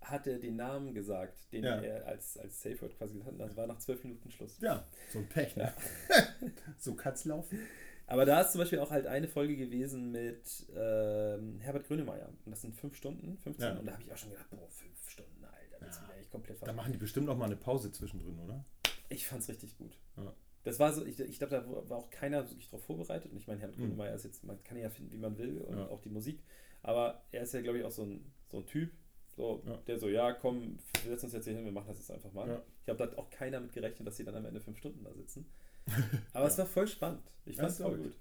hat 0.02 0.26
er 0.26 0.40
den 0.40 0.56
Namen 0.56 0.96
gesagt, 0.96 1.52
den 1.54 1.64
Ja. 1.64 1.80
er 1.80 2.08
als, 2.08 2.36
als 2.38 2.62
Safe 2.64 2.82
Word 2.82 2.98
quasi 2.98 3.14
gesagt 3.14 3.40
hat. 3.40 3.48
Das 3.50 3.56
war 3.56 3.68
nach 3.68 3.78
zwölf 3.78 4.04
Minuten 4.04 4.32
Schluss. 4.32 4.58
Ja, 4.60 4.84
so 5.12 5.20
ein 5.20 5.28
Pech, 5.28 5.56
ne? 5.56 5.72
so 6.80 6.96
kann's 6.96 7.24
laufen. 7.26 7.60
Aber 8.08 8.26
da 8.26 8.42
ist 8.42 8.52
zum 8.54 8.60
Beispiel 8.60 8.80
auch 8.80 8.90
halt 8.90 9.06
eine 9.06 9.28
Folge 9.28 9.56
gewesen 9.56 10.12
mit 10.12 10.66
ähm, 10.76 11.60
Herbert 11.60 11.86
Grönemeyer. 11.88 12.30
Und 12.46 12.52
das 12.52 12.62
sind 12.62 12.74
fünf 12.76 12.96
Stunden, 12.96 13.38
15. 13.38 13.64
Ja. 13.74 13.78
Und 13.80 13.86
da 13.86 13.94
habe 13.94 14.02
ich 14.04 14.12
auch 14.12 14.18
schon 14.18 14.32
gedacht, 14.32 14.50
boah, 14.50 14.68
fünf 14.70 15.08
Stunden, 15.10 15.44
Alter, 15.46 15.86
das 15.86 15.98
Ja. 15.98 16.04
wieder 16.08 16.18
echt 16.18 16.32
komplett 16.32 16.66
Da 16.68 16.74
machen 16.74 16.92
die 16.94 16.98
bestimmt 16.98 17.30
auch 17.30 17.38
mal 17.38 17.46
eine 17.46 17.56
Pause 17.58 17.92
zwischendrin, 17.92 18.40
oder? 18.40 18.66
Ich 19.10 19.28
fand's 19.28 19.48
richtig 19.50 19.78
gut. 19.78 19.98
Ja. 20.18 20.34
Das 20.64 20.80
war 20.80 20.94
so, 20.94 21.06
ich, 21.06 21.20
ich 21.20 21.38
glaube, 21.40 21.56
da 21.56 21.90
war 21.90 21.98
auch 21.98 22.10
keiner 22.10 22.48
wirklich 22.50 22.70
drauf 22.70 22.84
vorbereitet. 22.84 23.32
Und 23.32 23.38
ich 23.38 23.48
meine, 23.48 23.60
Herbert 23.60 23.78
Mhm. 23.78 23.84
Grönemeyer 23.84 24.14
ist 24.14 24.26
jetzt, 24.26 24.44
man 24.44 24.62
kann 24.64 24.78
ja 24.78 24.90
finden, 24.90 25.12
wie 25.12 25.18
man 25.18 25.38
will 25.38 25.58
und 25.60 25.78
Ja. 25.78 25.88
auch 25.88 26.02
die 26.02 26.10
Musik. 26.10 26.44
Aber 26.84 27.24
er 27.32 27.44
ist 27.44 27.54
ja, 27.54 27.62
glaube 27.62 27.80
ich, 27.80 27.84
auch 27.84 27.92
so 27.92 28.04
ein, 28.04 28.32
so 28.48 28.58
ein 28.58 28.66
Typ, 28.68 28.92
so, 29.36 29.64
Ja. 29.66 29.78
der 29.88 29.98
so, 30.00 30.08
ja, 30.10 30.34
komm, 30.34 30.78
wir 31.04 31.12
setzen 31.12 31.26
uns 31.26 31.34
jetzt 31.34 31.46
hier 31.46 31.56
hin, 31.56 31.66
wir 31.66 31.72
machen 31.72 31.88
das 31.88 31.98
jetzt 31.98 32.12
einfach 32.12 32.32
mal. 32.34 32.48
Ja. 32.48 32.62
Ich 32.80 32.86
glaube, 32.86 32.98
da 33.00 33.06
hat 33.12 33.18
auch 33.18 33.30
keiner 33.30 33.60
mit 33.60 33.74
gerechnet, 33.74 34.08
dass 34.08 34.18
sie 34.18 34.24
dann 34.24 34.36
am 34.36 34.46
Ende 34.46 34.60
fünf 34.62 34.78
Stunden 34.78 35.04
da 35.04 35.14
sitzen. 35.14 35.46
Aber 36.34 36.48
es 36.48 36.58
war 36.58 36.66
voll 36.68 36.88
spannend. 36.88 37.24
Ich 37.46 37.56
fand 37.58 37.70
es 37.72 37.78
voll 37.78 37.98
gut. 37.98 38.16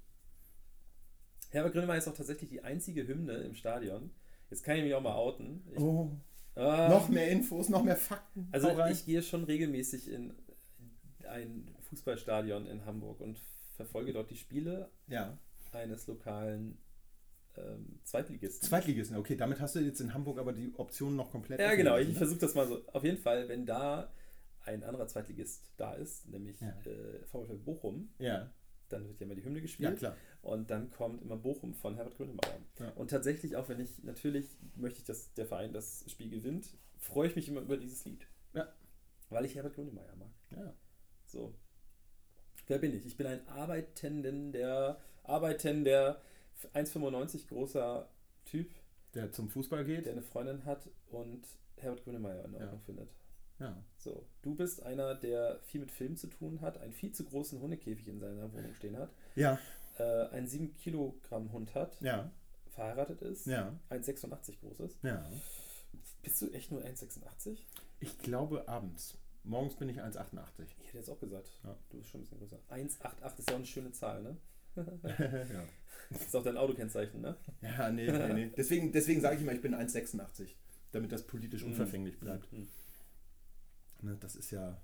Herbert 1.50 1.72
Grönemeyer 1.72 1.98
ist 1.98 2.08
auch 2.08 2.14
tatsächlich 2.14 2.48
die 2.48 2.62
einzige 2.62 3.06
Hymne 3.06 3.34
im 3.38 3.54
Stadion. 3.54 4.10
Jetzt 4.50 4.62
kann 4.64 4.76
ich 4.76 4.84
mich 4.84 4.94
auch 4.94 5.02
mal 5.02 5.14
outen. 5.14 5.62
Ich, 5.72 5.78
Oh, 5.80 6.10
Ah, 6.56 6.88
noch 6.88 7.08
mehr 7.08 7.28
Infos, 7.30 7.68
noch 7.68 7.82
mehr 7.84 7.96
Fakten. 7.96 8.48
also 8.50 8.76
ich 8.86 9.06
gehe 9.06 9.22
schon 9.22 9.44
regelmäßig 9.44 10.08
in 10.10 10.34
ein 11.28 11.72
Fußballstadion 11.90 12.66
in 12.66 12.84
Hamburg 12.86 13.20
und 13.20 13.38
verfolge 13.76 14.12
dort 14.12 14.30
die 14.30 14.36
Spiele 14.36 14.90
ja. 15.08 15.36
eines 15.72 16.06
lokalen 16.06 16.78
ähm, 17.56 18.00
Zweitligisten. 18.04 18.68
Zweitligisten, 18.68 19.16
okay, 19.16 19.36
damit 19.36 19.60
hast 19.60 19.74
du 19.74 19.80
jetzt 19.80 20.00
in 20.00 20.14
Hamburg 20.14 20.38
aber 20.38 20.52
die 20.52 20.72
Option 20.76 21.16
noch 21.16 21.30
komplett. 21.30 21.60
ja, 21.60 21.74
genau. 21.74 21.92
gelassen, 21.94 22.08
Ich 22.08 22.14
ne? 22.14 22.18
versuche 22.18 22.38
das 22.40 22.54
mal 22.54 22.66
so. 22.68 22.84
Auf 22.92 23.02
jeden 23.04 23.18
Fall, 23.18 23.48
wenn 23.48 23.66
da 23.66 24.12
ein 24.64 24.84
anderer 24.84 25.06
Zweitligist 25.08 25.72
da 25.76 25.94
ist, 25.94 26.28
nämlich 26.28 26.60
Ja. 26.60 26.68
äh, 26.84 27.24
VfL 27.26 27.56
Bochum, 27.58 28.12
Ja. 28.18 28.52
dann 28.88 29.08
wird 29.08 29.18
ja 29.20 29.26
immer 29.26 29.34
die 29.34 29.44
Hymne 29.44 29.60
gespielt. 29.62 29.90
Ja, 29.90 29.96
klar. 29.96 30.16
Und 30.42 30.70
dann 30.70 30.90
kommt 30.90 31.22
immer 31.22 31.36
Bochum 31.36 31.74
von 31.74 31.96
Herbert 31.96 32.16
Grönemeyer. 32.16 32.60
Ja. 32.78 32.90
Und 32.92 33.10
tatsächlich, 33.10 33.56
auch 33.56 33.68
wenn 33.68 33.80
ich, 33.80 34.02
natürlich 34.04 34.58
möchte 34.76 34.98
ich, 35.00 35.04
dass 35.04 35.32
der 35.34 35.46
Verein 35.46 35.72
das 35.72 36.04
Spiel 36.10 36.30
gewinnt, 36.30 36.76
freue 36.98 37.28
ich 37.28 37.36
mich 37.36 37.48
immer 37.48 37.60
über 37.62 37.76
dieses 37.76 38.04
Lied. 38.04 38.26
Ja. 38.54 38.72
Weil 39.30 39.44
ich 39.44 39.54
Herbert 39.54 39.74
Grönemeyer 39.74 40.14
mag. 40.16 40.30
Ja. 40.50 40.74
So. 41.24 41.54
Wer 42.70 42.78
bin 42.78 42.94
ich? 42.96 43.04
Ich 43.04 43.16
bin 43.16 43.26
ein 43.26 43.44
arbeitender, 43.48 45.00
arbeitender 45.24 46.20
1,95 46.72 47.48
großer 47.48 48.08
Typ, 48.44 48.70
Der 49.12 49.32
zum 49.32 49.48
Fußball 49.48 49.84
geht. 49.84 50.06
der 50.06 50.12
eine 50.12 50.22
Freundin 50.22 50.64
hat 50.64 50.88
und 51.10 51.42
Herbert 51.78 52.04
Grönemeyer 52.04 52.44
in 52.44 52.54
Ordnung 52.54 52.74
Ja. 52.74 52.78
findet. 52.86 53.08
Ja. 53.58 53.82
So, 53.98 54.24
du 54.42 54.54
bist 54.54 54.84
einer, 54.84 55.16
der 55.16 55.58
viel 55.64 55.80
mit 55.80 55.90
Film 55.90 56.16
zu 56.16 56.28
tun 56.28 56.60
hat, 56.60 56.78
einen 56.78 56.92
viel 56.92 57.10
zu 57.10 57.24
großen 57.24 57.60
Hundekäfig 57.60 58.06
in 58.06 58.20
seiner 58.20 58.52
Wohnung 58.52 58.72
stehen 58.74 58.96
hat, 58.96 59.10
Ja. 59.34 59.58
äh, 59.98 60.28
einen 60.28 60.46
7 60.46 60.72
Kilogramm 60.76 61.50
Hund 61.50 61.74
hat, 61.74 62.00
Ja. 62.00 62.30
verheiratet 62.68 63.20
ist, 63.22 63.46
Ja. 63.46 63.76
1,86 63.88 64.60
groß 64.60 64.78
ist. 64.78 64.96
Ja. 65.02 65.28
Bist 66.22 66.40
du 66.40 66.48
echt 66.52 66.70
nur 66.70 66.84
1,86? 66.84 67.66
Ich 67.98 68.16
glaube 68.20 68.68
abends. 68.68 69.18
Morgens 69.44 69.74
bin 69.76 69.88
ich 69.88 70.00
1,88. 70.00 70.66
Ich 70.80 70.88
hätte 70.88 70.98
jetzt 70.98 71.08
auch 71.10 71.18
gesagt, 71.20 71.50
Ja. 71.64 71.76
du 71.90 71.96
bist 71.98 72.10
schon 72.10 72.20
ein 72.20 72.24
bisschen 72.24 72.38
größer. 72.38 72.58
1,88 72.68 73.38
ist 73.38 73.48
ja 73.48 73.54
auch 73.54 73.58
eine 73.58 73.66
schöne 73.66 73.92
Zahl, 73.92 74.22
ne? 74.22 74.36
ja. 74.76 75.64
Das 76.10 76.22
ist 76.26 76.36
auch 76.36 76.42
dein 76.44 76.56
Autokennzeichen, 76.56 77.20
ne? 77.20 77.36
Ja, 77.62 77.90
nee, 77.90 78.10
nee, 78.10 78.32
nee. 78.32 78.50
Deswegen, 78.56 78.92
deswegen 78.92 79.20
sage 79.20 79.36
ich 79.36 79.42
immer, 79.42 79.52
ich 79.52 79.60
bin 79.62 79.74
1,86. 79.74 80.48
Damit 80.92 81.12
das 81.12 81.26
politisch 81.26 81.62
Mhm. 81.64 81.70
unverfänglich 81.70 82.18
bleibt. 82.18 82.52
Mhm. 82.52 82.68
Ne, 84.02 84.16
das 84.20 84.34
ist 84.36 84.50
ja. 84.50 84.80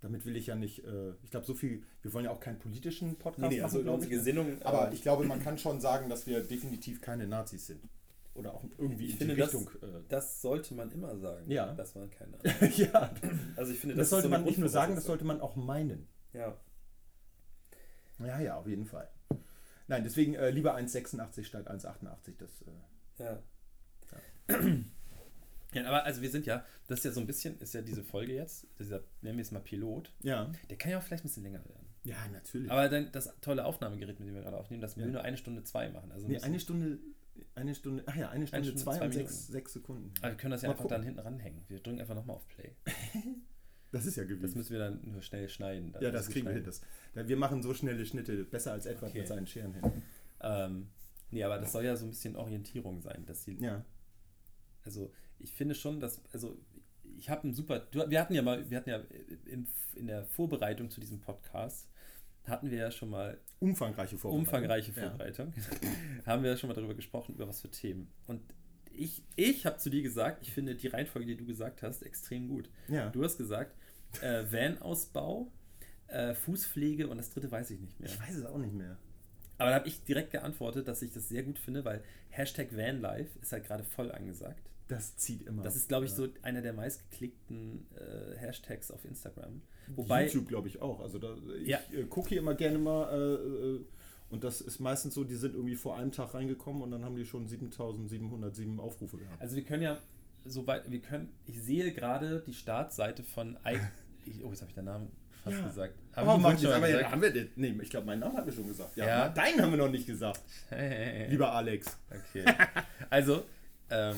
Damit 0.00 0.24
will 0.24 0.36
ich 0.36 0.46
ja 0.46 0.54
nicht. 0.56 0.84
Äh, 0.84 1.12
ich 1.22 1.30
glaube, 1.30 1.46
so 1.46 1.54
viel. 1.54 1.84
Wir 2.02 2.12
wollen 2.12 2.24
ja 2.24 2.30
auch 2.30 2.40
keinen 2.40 2.58
politischen 2.58 3.16
Podcast 3.16 3.40
Nee, 3.50 3.56
nee, 3.56 3.62
machen, 3.62 3.76
also 3.76 3.92
unsere 3.92 4.12
ich. 4.12 4.18
Gesinnung. 4.18 4.60
Aber 4.62 4.90
äh, 4.90 4.94
ich 4.94 5.02
glaube, 5.02 5.24
man 5.24 5.40
kann 5.42 5.58
schon 5.58 5.80
sagen, 5.80 6.08
dass 6.08 6.26
wir 6.26 6.42
definitiv 6.42 7.00
keine 7.00 7.26
Nazis 7.26 7.66
sind. 7.66 7.82
Oder 8.34 8.54
auch 8.54 8.64
irgendwie 8.78 9.06
Ich 9.06 9.12
in 9.12 9.18
finde, 9.18 9.34
die 9.34 9.40
das- 9.40 9.54
Richtung. 9.54 9.68
äh, 9.82 10.02
das 10.08 10.40
sollte 10.40 10.74
man 10.74 10.90
immer 10.92 11.16
sagen. 11.18 11.50
Ja. 11.50 11.74
Das 11.74 11.94
waren 11.96 12.10
keine. 12.10 12.38
ja, 12.76 13.12
Also 13.56 13.72
ich 13.72 13.78
finde, 13.80 13.96
das, 13.96 14.04
ist 14.06 14.10
sollte 14.10 14.28
so 14.28 14.30
man 14.30 14.44
nicht 14.44 14.58
nur 14.58 14.68
sagen, 14.68 14.94
das 14.94 15.04
sollte 15.04 15.24
man 15.24 15.40
auch 15.40 15.56
meinen. 15.56 16.06
Ja. 16.32 16.56
Ja, 18.18 18.38
ja, 18.40 18.56
auf 18.56 18.66
jeden 18.66 18.86
Fall. 18.86 19.08
Nein, 19.88 20.04
deswegen 20.04 20.34
äh, 20.34 20.50
lieber 20.50 20.76
1,86 20.76 21.44
statt 21.44 21.68
1,88. 21.70 22.36
Das, 22.38 22.62
äh, 22.62 23.22
Ja. 23.24 23.42
Ja, 25.72 25.84
aber 25.86 26.02
also 26.04 26.20
wir 26.20 26.30
sind 26.30 26.46
ja, 26.46 26.64
das 26.88 26.98
ist 26.98 27.04
ja 27.04 27.12
so 27.12 27.20
ein 27.20 27.28
bisschen, 27.28 27.56
ist 27.60 27.74
ja 27.74 27.80
diese 27.80 28.02
Folge 28.02 28.34
jetzt, 28.34 28.66
dieser, 28.80 29.04
nennen 29.22 29.38
wir 29.38 29.42
es 29.42 29.52
mal 29.52 29.60
Pilot, 29.60 30.12
ja. 30.20 30.50
der 30.68 30.76
kann 30.76 30.90
ja 30.90 30.98
auch 30.98 31.02
vielleicht 31.04 31.22
ein 31.22 31.28
bisschen 31.28 31.44
länger 31.44 31.64
werden. 31.64 31.86
Ja, 32.02 32.16
natürlich. 32.32 32.68
Aber 32.72 32.88
dann 32.88 33.12
das 33.12 33.32
tolle 33.40 33.64
Aufnahmegerät, 33.64 34.18
mit 34.18 34.28
dem 34.28 34.34
wir 34.34 34.42
gerade 34.42 34.56
aufnehmen, 34.56 34.80
das 34.80 34.96
will 34.96 35.04
Ja. 35.06 35.12
nur 35.12 35.22
eine 35.22 35.36
Stunde 35.36 35.62
zwei 35.62 35.88
machen. 35.88 36.10
Also 36.10 36.26
nee, 36.26 36.40
eine 36.40 36.58
Stunde, 36.58 36.98
eine 37.54 37.74
Stunde, 37.74 38.02
ach 38.06 38.16
ja, 38.16 38.30
eine 38.30 38.46
Stunde, 38.46 38.64
Stunde, 38.66 38.82
zwei, 38.82 38.96
zwei 38.98 39.04
und 39.06 39.12
sechs, 39.12 39.46
sechs 39.48 39.72
Sekunden. 39.72 40.12
aber 40.20 40.32
wir 40.32 40.36
können 40.36 40.50
das 40.52 40.62
ja 40.62 40.68
Mal 40.68 40.72
einfach 40.72 40.82
gucken. 40.84 40.96
dann 40.96 41.02
hinten 41.04 41.20
ranhängen. 41.20 41.62
Wir 41.68 41.78
drücken 41.80 42.00
einfach 42.00 42.14
nochmal 42.14 42.36
auf 42.36 42.46
Play. 42.48 42.74
Das 43.92 44.06
ist 44.06 44.14
ja 44.16 44.22
Das 44.22 44.28
gewiss. 44.36 44.54
müssen 44.54 44.70
wir 44.70 44.78
dann 44.78 45.00
nur 45.10 45.20
schnell 45.20 45.48
schneiden. 45.48 45.92
Ja, 46.00 46.12
das 46.12 46.28
kriegen 46.28 46.46
wir 46.46 46.54
hin. 46.54 46.62
Das, 46.62 46.80
wir 47.14 47.36
machen 47.36 47.60
so 47.60 47.74
schnelle 47.74 48.06
Schnitte, 48.06 48.44
besser 48.44 48.70
als 48.70 48.86
Edward 48.86 49.10
Okay. 49.10 49.18
mit 49.18 49.26
seinen 49.26 49.48
Scheren 49.48 49.74
hin. 49.74 50.02
Ähm, 50.42 50.90
nee, 51.32 51.42
aber 51.42 51.58
das 51.58 51.72
soll 51.72 51.84
ja 51.84 51.96
so 51.96 52.06
ein 52.06 52.10
bisschen 52.10 52.36
Orientierung 52.36 53.00
sein, 53.02 53.26
dass 53.26 53.44
die, 53.44 53.60
Ja. 53.60 53.84
also 54.84 55.12
ich 55.40 55.52
finde 55.52 55.74
schon, 55.74 55.98
dass, 55.98 56.22
also 56.32 56.56
ich 57.16 57.28
habe 57.30 57.48
ein 57.48 57.52
super, 57.52 57.88
wir 57.92 58.20
hatten 58.20 58.32
ja 58.34 58.42
mal, 58.42 58.70
wir 58.70 58.76
hatten 58.76 58.90
ja 58.90 59.02
im, 59.46 59.66
in 59.96 60.06
der 60.06 60.24
Vorbereitung 60.24 60.88
zu 60.88 61.00
diesem 61.00 61.20
Podcast, 61.20 61.90
hatten 62.46 62.70
wir 62.70 62.78
ja 62.78 62.90
schon 62.90 63.10
mal 63.10 63.38
Umfangreiche 63.58 64.16
Vorbereitung. 64.18 64.40
umfangreiche 64.46 64.92
Ja. 64.92 65.08
Vorbereitung, 65.08 65.52
haben 66.26 66.42
wir 66.42 66.50
ja 66.50 66.56
schon 66.56 66.68
mal 66.68 66.74
darüber 66.74 66.94
gesprochen, 66.94 67.34
über 67.34 67.46
was 67.48 67.60
für 67.60 67.70
Themen. 67.70 68.08
Und 68.26 68.40
ich, 68.92 69.22
ich 69.36 69.66
habe 69.66 69.76
zu 69.78 69.88
dir 69.90 70.02
gesagt, 70.02 70.42
ich 70.42 70.52
finde 70.52 70.74
die 70.74 70.88
Reihenfolge, 70.88 71.26
die 71.26 71.36
du 71.36 71.46
gesagt 71.46 71.82
hast, 71.82 72.02
extrem 72.02 72.48
gut. 72.48 72.68
Ja. 72.88 73.08
Du 73.10 73.22
hast 73.22 73.38
gesagt, 73.38 73.74
äh, 74.20 74.44
Van-Ausbau, 74.50 75.50
äh, 76.08 76.34
Fußpflege 76.34 77.08
und 77.08 77.18
das 77.18 77.30
dritte 77.30 77.50
weiß 77.50 77.70
ich 77.70 77.80
nicht 77.80 77.98
mehr. 78.00 78.08
Ich 78.08 78.20
weiß 78.20 78.36
es 78.36 78.44
auch 78.46 78.58
nicht 78.58 78.74
mehr. 78.74 78.96
Aber 79.58 79.70
da 79.70 79.76
habe 79.76 79.88
ich 79.88 80.02
direkt 80.04 80.30
geantwortet, 80.32 80.88
dass 80.88 81.02
ich 81.02 81.12
das 81.12 81.28
sehr 81.28 81.42
gut 81.42 81.58
finde, 81.58 81.84
weil 81.84 82.02
Hashtag 82.30 82.74
Vanlife 82.74 83.38
ist 83.40 83.52
halt 83.52 83.64
gerade 83.66 83.84
voll 83.84 84.10
angesagt. 84.10 84.70
Das 84.88 85.16
zieht 85.16 85.42
immer. 85.42 85.62
Das 85.62 85.76
ist, 85.76 85.88
glaube 85.88 86.06
ich, 86.06 86.10
Ja. 86.12 86.16
so 86.16 86.28
einer 86.42 86.62
der 86.62 86.72
meistgeklickten 86.72 87.86
äh, 87.94 88.36
Hashtags 88.38 88.90
auf 88.90 89.04
Instagram. 89.04 89.62
Wobei, 89.96 90.26
YouTube, 90.26 90.48
glaube 90.48 90.68
ich, 90.68 90.80
auch. 90.80 91.00
Also 91.00 91.18
da, 91.18 91.34
ich 91.60 91.68
Ja. 91.68 91.78
äh, 91.92 92.04
gucke 92.04 92.28
hier 92.30 92.38
immer 92.38 92.54
gerne 92.54 92.78
mal 92.78 93.08
äh, 93.12 93.76
äh, 93.76 93.80
und 94.30 94.44
das 94.44 94.60
ist 94.60 94.78
meistens 94.78 95.14
so, 95.14 95.24
die 95.24 95.34
sind 95.34 95.54
irgendwie 95.54 95.74
vor 95.76 95.96
einem 95.96 96.12
Tag 96.12 96.34
reingekommen 96.34 96.82
und 96.82 96.90
dann 96.92 97.04
haben 97.04 97.16
die 97.16 97.24
schon 97.24 97.48
7707 97.48 98.78
Aufrufe 98.78 99.18
gehabt. 99.18 99.40
also 99.40 99.56
wir 99.56 99.64
können 99.64 99.82
ja, 99.82 99.98
soweit, 100.44 100.90
wir 100.90 101.00
können, 101.00 101.32
ich 101.46 101.60
sehe 101.60 101.92
gerade 101.92 102.42
die 102.46 102.54
Startseite 102.54 103.22
von 103.24 103.56
I 103.66 103.78
ich, 104.26 104.44
Oh, 104.44 104.50
jetzt 104.50 104.60
habe 104.60 104.68
ich 104.70 104.74
den 104.74 104.84
Namen 104.84 105.10
fast 105.42 105.56
Ja. 105.56 105.66
gesagt. 105.66 105.94
Aber, 106.12 106.32
ich 106.32 106.36
oh, 106.36 106.38
Mann, 106.40 106.58
schon 106.58 106.70
aber 106.72 106.86
gesagt? 106.86 107.10
haben 107.10 107.22
wir 107.22 107.32
den? 107.32 107.48
Nee, 107.56 107.74
ich 107.82 107.90
glaube, 107.90 108.06
meinen 108.06 108.20
Namen 108.20 108.36
haben 108.36 108.46
wir 108.46 108.52
schon 108.52 108.66
gesagt. 108.68 108.96
Ja, 108.96 109.06
Ja. 109.06 109.28
deinen 109.30 109.60
haben 109.62 109.70
wir 109.72 109.78
noch 109.78 109.90
nicht 109.90 110.06
gesagt. 110.06 110.40
Lieber 111.28 111.52
Alex. 111.52 111.98
Okay. 112.10 112.44
Also, 113.10 113.42
ähm, 113.90 114.14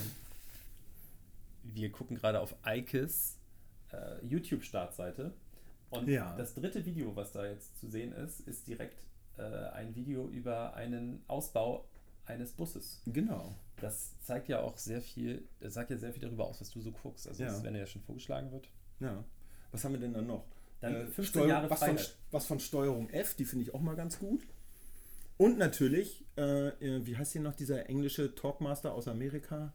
wir 1.62 1.90
gucken 1.90 2.16
gerade 2.16 2.40
auf 2.40 2.54
Eikes 2.62 3.38
äh, 3.92 4.24
YouTube-Startseite. 4.26 5.32
Und 5.92 6.08
Ja. 6.08 6.34
das 6.36 6.54
dritte 6.54 6.84
Video, 6.84 7.14
was 7.16 7.32
da 7.32 7.46
jetzt 7.46 7.78
zu 7.78 7.88
sehen 7.88 8.12
ist, 8.12 8.40
ist 8.40 8.66
direkt 8.66 9.02
äh, 9.38 9.42
ein 9.42 9.94
Video 9.94 10.28
über 10.28 10.74
einen 10.74 11.22
Ausbau 11.28 11.86
eines 12.26 12.52
Busses. 12.52 13.00
Genau. 13.06 13.54
Das 13.80 14.12
zeigt 14.20 14.48
ja 14.48 14.60
auch 14.60 14.76
sehr 14.76 15.00
viel, 15.00 15.48
das 15.60 15.74
sagt 15.74 15.90
ja 15.90 15.96
sehr 15.96 16.12
viel 16.12 16.22
darüber 16.22 16.46
aus, 16.46 16.60
was 16.60 16.70
du 16.70 16.80
so 16.80 16.92
guckst. 16.92 17.26
Also, 17.26 17.42
Ja. 17.42 17.48
das, 17.50 17.62
wenn 17.62 17.74
er 17.74 17.80
ja 17.80 17.86
schon 17.86 18.02
vorgeschlagen 18.02 18.52
wird. 18.52 18.68
Ja. 19.00 19.24
Was 19.70 19.84
haben 19.84 19.92
wir 19.92 20.00
denn 20.00 20.12
dann 20.12 20.26
noch? 20.26 20.44
Dann 20.80 20.94
Äh, 20.94 21.06
15 21.06 21.24
Steuer- 21.24 21.48
Jahre 21.48 21.70
was 21.70 21.80
von, 21.82 21.98
was 22.30 22.46
von 22.46 22.60
Steuerung 22.60 23.08
F, 23.10 23.34
die 23.34 23.44
finde 23.44 23.64
ich 23.64 23.74
auch 23.74 23.80
mal 23.80 23.96
ganz 23.96 24.18
gut. 24.18 24.46
Und 25.38 25.58
natürlich, 25.58 26.24
äh, 26.36 26.68
äh, 26.68 27.06
wie 27.06 27.16
heißt 27.16 27.32
hier 27.32 27.40
noch 27.40 27.54
dieser 27.54 27.88
englische 27.88 28.34
Talkmaster 28.34 28.92
aus 28.94 29.08
Amerika? 29.08 29.72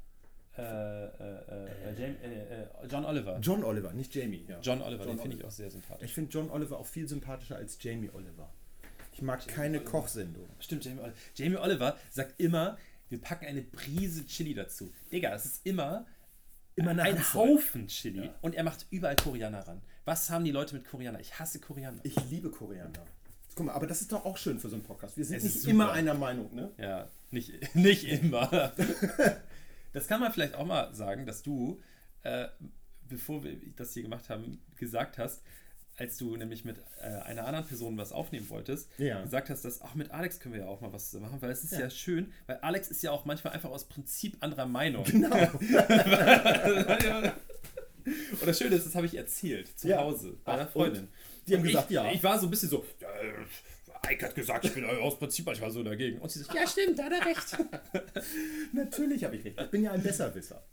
Äh, 0.57 0.61
äh, 0.61 1.09
äh, 1.85 2.03
äh, 2.03 2.63
äh, 2.63 2.87
John 2.89 3.05
Oliver. 3.05 3.39
John 3.41 3.63
Oliver, 3.63 3.93
nicht 3.93 4.13
Jamie. 4.15 4.45
Ja. 4.47 4.59
John 4.61 4.81
Oliver, 4.81 5.05
John 5.05 5.15
den 5.17 5.21
finde 5.21 5.37
ich 5.37 5.45
auch 5.45 5.51
sehr 5.51 5.69
sympathisch. 5.69 6.05
Ich 6.05 6.13
finde 6.13 6.31
John 6.31 6.49
Oliver 6.49 6.79
auch 6.79 6.85
viel 6.87 7.07
sympathischer 7.07 7.55
als 7.57 7.77
Jamie 7.81 8.09
Oliver. 8.13 8.49
Ich 9.13 9.21
mag 9.21 9.47
keine 9.47 9.77
Oliver. 9.77 9.91
Kochsendung. 9.91 10.49
Stimmt, 10.59 10.85
Jamie 10.85 10.99
Oliver. 10.99 11.17
Jamie 11.35 11.57
Oliver 11.57 11.97
sagt 12.09 12.39
immer, 12.39 12.77
wir 13.09 13.21
packen 13.21 13.45
eine 13.45 13.61
Prise 13.61 14.25
Chili 14.25 14.53
dazu. 14.53 14.91
Digga, 15.11 15.31
das 15.31 15.45
ist 15.45 15.65
immer, 15.65 16.05
Immer 16.77 16.91
eine 16.91 17.01
ein 17.01 17.15
Handvoll. 17.15 17.55
Haufen 17.55 17.87
Chili. 17.87 18.25
Ja. 18.25 18.35
Und 18.41 18.53
er 18.55 18.63
macht 18.63 18.85
überall 18.91 19.15
Koriander 19.15 19.67
ran. 19.67 19.81
Was 20.05 20.29
haben 20.29 20.45
die 20.45 20.51
Leute 20.51 20.75
mit 20.75 20.85
Koriander? 20.85 21.19
Ich 21.19 21.37
hasse 21.39 21.59
Koriander. 21.59 21.99
Ich 22.05 22.15
liebe 22.29 22.51
Koriander. 22.51 23.03
Guck 23.55 23.65
mal, 23.65 23.73
aber 23.73 23.87
das 23.87 24.01
ist 24.01 24.11
doch 24.11 24.23
auch 24.25 24.37
schön 24.37 24.59
für 24.59 24.69
so 24.69 24.75
einen 24.75 24.83
Podcast. 24.83 25.17
Wir 25.17 25.25
sind 25.25 25.37
Es 25.37 25.43
nicht 25.43 25.67
immer 25.67 25.91
einer 25.91 26.13
Meinung, 26.13 26.53
ne? 26.53 26.71
Ja, 26.77 27.07
nicht, 27.31 27.51
nicht 27.75 28.03
immer. 28.03 28.71
das 29.97 30.07
kann 30.07 30.19
man 30.21 30.31
vielleicht 30.31 30.55
auch 30.55 30.65
mal 30.65 30.93
sagen, 30.93 31.25
dass 31.25 31.43
du, 31.43 31.81
äh, 32.23 32.47
bevor 33.07 33.43
wir 33.43 33.57
das 33.75 33.93
hier 33.93 34.03
gemacht 34.03 34.29
haben, 34.29 34.61
gesagt 34.75 35.17
hast, 35.17 35.43
als 35.97 36.17
du 36.17 36.35
nämlich 36.37 36.63
mit 36.63 36.77
äh, 37.01 37.07
einer 37.07 37.47
anderen 37.47 37.65
Person 37.65 37.97
was 37.97 38.11
aufnehmen 38.11 38.47
wolltest, 38.49 38.89
Ja. 38.99 39.23
gesagt 39.23 39.49
hast, 39.49 39.65
dass 39.65 39.81
auch 39.81 39.95
mit 39.95 40.11
Alex 40.11 40.39
können 40.39 40.53
wir 40.53 40.61
ja 40.61 40.67
auch 40.67 40.79
mal 40.79 40.93
was 40.93 41.11
machen, 41.13 41.41
weil 41.41 41.49
es 41.49 41.63
ist 41.63 41.71
ja. 41.73 41.79
Ja. 41.81 41.89
schön, 41.89 42.31
weil 42.45 42.57
Alex 42.57 42.89
ist 42.89 43.01
ja 43.01 43.09
auch 43.11 43.25
manchmal 43.25 43.53
einfach 43.53 43.71
aus 43.71 43.85
Prinzip 43.89 44.37
anderer 44.41 44.67
Meinung. 44.67 45.03
Genau. 45.05 45.35
Und 48.39 48.45
das 48.47 48.57
Schöne 48.57 48.75
ist, 48.75 48.85
das 48.85 48.95
habe 48.95 49.05
ich 49.05 49.15
erzählt 49.17 49.77
zu 49.77 49.87
Ja. 49.89 49.97
Hause 49.99 50.37
bei 50.45 50.53
einer 50.53 50.67
Freundin. 50.67 51.03
und? 51.03 51.09
Die 51.47 51.53
haben 51.55 51.61
Und 51.61 51.67
gesagt, 51.67 51.89
ich, 51.89 51.95
ja. 51.95 52.11
Ich 52.11 52.23
war 52.23 52.39
so 52.39 52.47
ein 52.47 52.49
bisschen 52.49 52.69
so, 52.69 52.85
Ike 54.05 54.25
hat 54.25 54.35
gesagt, 54.35 54.65
ich 54.65 54.73
bin 54.73 54.85
aus 54.85 55.17
Prinzip 55.17 55.45
manchmal 55.45 55.71
so 55.71 55.83
dagegen. 55.83 56.19
Und 56.19 56.29
sie 56.29 56.39
sagt, 56.39 56.53
ja, 56.53 56.67
stimmt, 56.67 56.99
da 56.99 57.05
hat 57.05 57.13
er 57.13 57.25
recht. 57.25 57.57
Natürlich 58.73 59.23
habe 59.23 59.35
ich 59.35 59.45
recht. 59.45 59.59
Ich 59.59 59.69
bin 59.69 59.83
ja 59.83 59.91
ein 59.91 60.03
Besserwisser. 60.03 60.63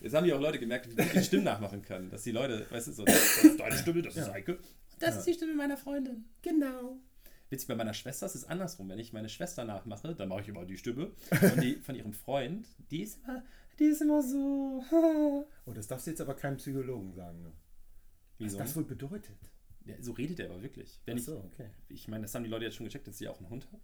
Jetzt 0.00 0.14
haben 0.14 0.24
die 0.24 0.32
auch 0.32 0.40
Leute 0.40 0.58
gemerkt, 0.58 0.86
die 0.86 0.94
die 0.96 1.22
Stimmen 1.22 1.44
nachmachen 1.44 1.82
können. 1.82 2.10
Dass 2.10 2.22
die 2.22 2.32
Leute, 2.32 2.66
weißt 2.70 2.88
du, 2.88 2.92
so, 2.92 3.04
das 3.06 3.44
ist 3.44 3.60
deine 3.60 3.76
Stimme, 3.76 4.02
das 4.02 4.16
ist. 4.16 4.28
Eike. 4.28 4.58
Das 4.98 5.16
ist 5.16 5.26
die 5.26 5.34
Stimme 5.34 5.54
meiner 5.54 5.76
Freundin. 5.76 6.24
Genau. 6.42 6.98
Witzig, 7.50 7.68
bei 7.68 7.76
meiner 7.76 7.94
Schwester 7.94 8.26
ist 8.26 8.34
es 8.34 8.44
andersrum. 8.44 8.88
Wenn 8.88 8.98
ich 8.98 9.12
meine 9.12 9.28
Schwester 9.28 9.64
nachmache, 9.64 10.14
dann 10.14 10.28
mache 10.28 10.42
ich 10.42 10.48
immer 10.48 10.64
die 10.64 10.76
Stimme. 10.76 11.12
Und 11.30 11.62
die 11.62 11.76
von 11.76 11.94
ihrem 11.94 12.12
Freund, 12.12 12.66
die 12.90 13.02
ist 13.02 13.20
immer, 13.22 13.42
die 13.78 13.84
ist 13.84 14.02
immer 14.02 14.22
so. 14.22 14.84
Oh, 15.66 15.72
das 15.72 15.86
darfst 15.86 16.06
du 16.06 16.10
jetzt 16.10 16.20
aber 16.20 16.34
keinem 16.34 16.56
Psychologen 16.56 17.12
sagen. 17.12 17.42
Ne? 17.42 17.52
Was 18.38 18.46
Wieso? 18.46 18.58
das 18.58 18.76
wohl 18.76 18.84
bedeutet. 18.84 19.36
Ja, 19.88 19.94
so 20.00 20.12
redet 20.12 20.40
er 20.40 20.50
aber 20.50 20.62
wirklich. 20.62 21.00
Wenn 21.04 21.18
Ach 21.18 21.22
so, 21.22 21.36
okay. 21.38 21.70
ich, 21.88 22.02
ich 22.02 22.08
meine, 22.08 22.22
das 22.22 22.34
haben 22.34 22.44
die 22.44 22.50
Leute 22.50 22.64
jetzt 22.64 22.76
schon 22.76 22.84
gecheckt, 22.84 23.06
dass 23.06 23.20
ich 23.20 23.28
auch 23.28 23.38
einen 23.38 23.50
Hund 23.50 23.66
habe. 23.72 23.82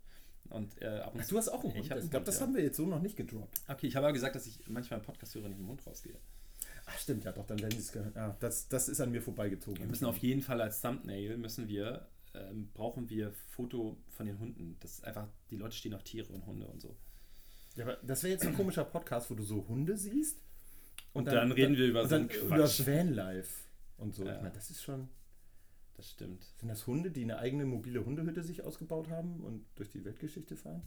Und 0.50 0.80
äh, 0.82 0.86
ab 0.86 1.14
und 1.14 1.22
Ach, 1.22 1.26
du 1.26 1.38
hast 1.38 1.48
auch 1.48 1.64
einen 1.64 1.70
Ich 1.70 1.76
Hund. 1.76 1.86
Ich, 1.86 1.92
einen 1.92 2.11
glaube, 2.11 2.26
das 2.26 2.40
haben 2.40 2.55
wir 2.55 2.62
jetzt 2.62 2.76
so 2.76 2.86
noch 2.86 3.00
nicht 3.00 3.16
gedroppt. 3.16 3.62
Okay, 3.66 3.86
ich 3.86 3.96
habe 3.96 4.07
aber 4.07 4.12
gesagt, 4.12 4.36
dass 4.36 4.46
ich 4.46 4.68
manchmal 4.68 4.98
einen 4.98 5.07
Podcast 5.07 5.34
höre, 5.34 5.44
wenn 5.44 5.52
ich 5.52 5.59
mit 5.59 5.66
dem 5.66 5.70
Hund 5.70 5.86
rausgehe. 5.86 6.16
Ach, 6.86 6.98
stimmt, 6.98 7.24
ja, 7.24 7.32
doch, 7.32 7.46
dann 7.46 7.59
werden 7.61 7.72
sie 7.72 7.78
es 7.78 7.92
gehört. 7.92 8.14
Ja, 8.14 8.36
das, 8.40 8.68
das 8.68 8.90
ist 8.90 9.00
an 9.00 9.11
mir 9.11 9.22
vorbeigezogen. 9.22 9.80
Wir 9.80 9.86
müssen 9.86 10.05
auf 10.05 10.18
jeden 10.18 10.42
Fall 10.42 10.61
als 10.61 10.82
Thumbnail 10.82 11.38
müssen 11.38 11.66
wir 11.66 12.07
ähm, 12.34 12.68
brauchen 12.74 13.09
wir 13.09 13.32
Foto 13.50 13.96
von 14.09 14.26
den 14.26 14.38
Hunden. 14.38 14.76
Das 14.80 14.92
ist 14.92 15.05
einfach, 15.05 15.28
die 15.50 15.57
Leute 15.57 15.76
stehen 15.76 15.94
auf 15.94 16.02
Tiere 16.02 16.32
und 16.32 16.46
Hunde 16.46 16.66
und 16.66 16.80
so. 16.80 16.96
Ja, 17.76 17.84
aber 17.84 17.96
das 18.02 18.22
wäre 18.22 18.32
jetzt 18.32 18.46
ein 18.46 18.55
komischer 18.55 18.84
Podcast, 18.84 19.30
wo 19.30 19.34
du 19.34 19.42
so 19.42 19.66
Hunde 19.68 19.96
siehst. 19.96 20.38
Und 21.12 21.26
dann 21.28 21.52
reden 21.52 21.76
wir 21.76 21.86
über 21.86 22.02
und 22.02 22.09
so 22.09 22.14
dann 22.16 22.28
einen 22.28 22.40
über 22.40 22.57
Quatsch. 22.57 22.86
Vanlife 22.86 23.64
und 23.98 24.14
so. 24.14 24.24
Ja. 24.24 24.36
Ich 24.36 24.42
meine, 24.42 24.55
das 24.55 24.70
ist 24.70 24.82
schon. 24.82 25.09
Das 25.97 26.11
stimmt. 26.11 26.42
Sind 26.59 26.68
das 26.68 26.86
Hunde, 26.86 27.11
die 27.11 27.22
eine 27.22 27.38
eigene 27.38 27.64
mobile 27.64 28.05
Hundehütte 28.05 28.42
sich 28.42 28.62
ausgebaut 28.64 29.09
haben 29.11 29.40
und 29.40 29.64
durch 29.76 29.90
die 29.90 30.05
Weltgeschichte 30.05 30.57
fahren? 30.57 30.82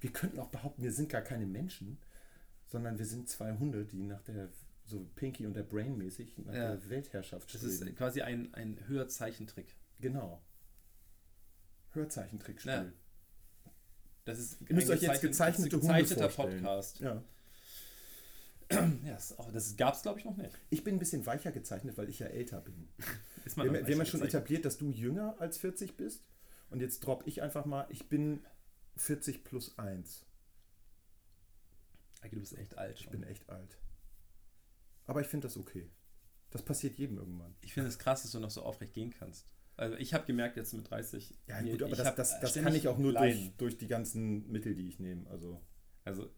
Wir 0.00 0.12
könnten 0.12 0.38
auch 0.40 0.48
behaupten, 0.48 0.82
wir 0.82 0.92
sind 0.92 1.08
gar 1.08 1.22
keine 1.22 1.46
Menschen, 1.46 1.98
sondern 2.66 2.98
wir 2.98 3.06
sind 3.06 3.28
zwei 3.28 3.52
Hunde, 3.56 3.84
die 3.84 4.02
nach 4.02 4.22
der, 4.22 4.50
so 4.86 5.06
Pinky 5.14 5.46
und 5.46 5.54
der 5.54 5.62
Brain 5.62 5.96
mäßig, 5.96 6.36
nach 6.38 6.54
Ja. 6.54 6.74
der 6.76 6.88
Weltherrschaft 6.90 7.52
Das 7.54 7.60
streben. 7.62 7.88
ist 7.90 7.96
quasi 7.96 8.22
ein, 8.22 8.52
ein 8.54 8.78
höher 8.88 9.06
Zeichentrick. 9.08 9.76
genau. 10.00 10.42
Hörzeichentrickspiel. 11.92 12.72
Ja. 12.72 12.92
Das 14.24 14.38
ist 14.40 14.60
Ihr 14.68 14.74
müsst 14.74 14.90
ein 14.90 14.96
euch 14.96 15.02
jetzt 15.02 15.20
gezeichnet- 15.22 15.70
gezeichnete 15.70 15.76
Hunde 15.76 15.86
gezeichneter 16.02 16.30
vorstellen. 16.30 16.62
Podcast. 16.64 17.00
Ja. 17.00 17.22
Ja, 18.72 19.12
das, 19.12 19.36
das 19.52 19.76
gab 19.76 19.94
es, 19.94 20.02
glaube 20.02 20.18
ich, 20.18 20.24
noch 20.24 20.36
nicht. 20.36 20.50
Ich 20.70 20.82
bin 20.82 20.96
ein 20.96 20.98
bisschen 20.98 21.24
weicher 21.26 21.52
gezeichnet, 21.52 21.96
weil 21.96 22.08
ich 22.08 22.18
ja 22.18 22.26
älter 22.26 22.60
bin. 22.60 22.88
Ist 23.44 23.56
Wir, 23.56 23.64
man 23.64 23.68
haben- 23.74 23.80
noch 23.82 23.88
wir 23.88 23.94
haben 23.94 24.00
ja 24.00 24.06
schon 24.06 24.22
etabliert, 24.22 24.64
dass 24.64 24.78
du 24.78 24.90
jünger 24.90 25.36
als 25.40 25.58
40 25.58 25.96
bist. 25.96 26.24
Und 26.70 26.80
jetzt 26.80 27.00
droppe 27.00 27.24
ich 27.28 27.42
einfach 27.42 27.64
mal, 27.66 27.86
ich 27.90 28.08
bin 28.08 28.44
40 28.96 29.44
plus 29.44 29.78
1. 29.78 30.24
Eike, 32.22 32.36
du 32.36 32.40
bist 32.40 32.56
echt 32.56 32.76
alt. 32.78 32.96
Ich 32.98 33.04
schon. 33.04 33.12
bin 33.12 33.22
echt 33.24 33.48
alt. 33.50 33.78
Aber 35.06 35.20
ich 35.20 35.26
finde 35.26 35.46
das 35.46 35.56
okay. 35.56 35.90
Das 36.50 36.62
passiert 36.62 36.96
jedem 36.98 37.18
irgendwann. 37.18 37.54
Ich 37.60 37.74
finde 37.74 37.88
es 37.88 37.98
krass, 37.98 38.22
dass 38.22 38.30
du 38.32 38.40
noch 38.40 38.50
so 38.50 38.62
aufrecht 38.62 38.94
gehen 38.94 39.10
kannst. 39.10 39.46
Also 39.76 39.96
ich 39.96 40.14
habe 40.14 40.24
gemerkt 40.24 40.56
jetzt 40.56 40.72
mit 40.72 40.88
30. 40.88 41.34
Ja, 41.48 41.60
gut, 41.60 41.82
aber 41.82 41.92
ich 41.92 41.98
das, 41.98 42.14
das, 42.14 42.40
das 42.40 42.54
kann 42.54 42.74
ich 42.74 42.86
auch 42.88 42.96
nur 42.96 43.12
durch, 43.12 43.52
durch 43.58 43.76
die 43.76 43.88
ganzen 43.88 44.50
Mittel, 44.50 44.74
die 44.74 44.86
ich 44.88 45.00
nehme. 45.00 45.28
Also, 45.28 45.60
Also 46.04 46.30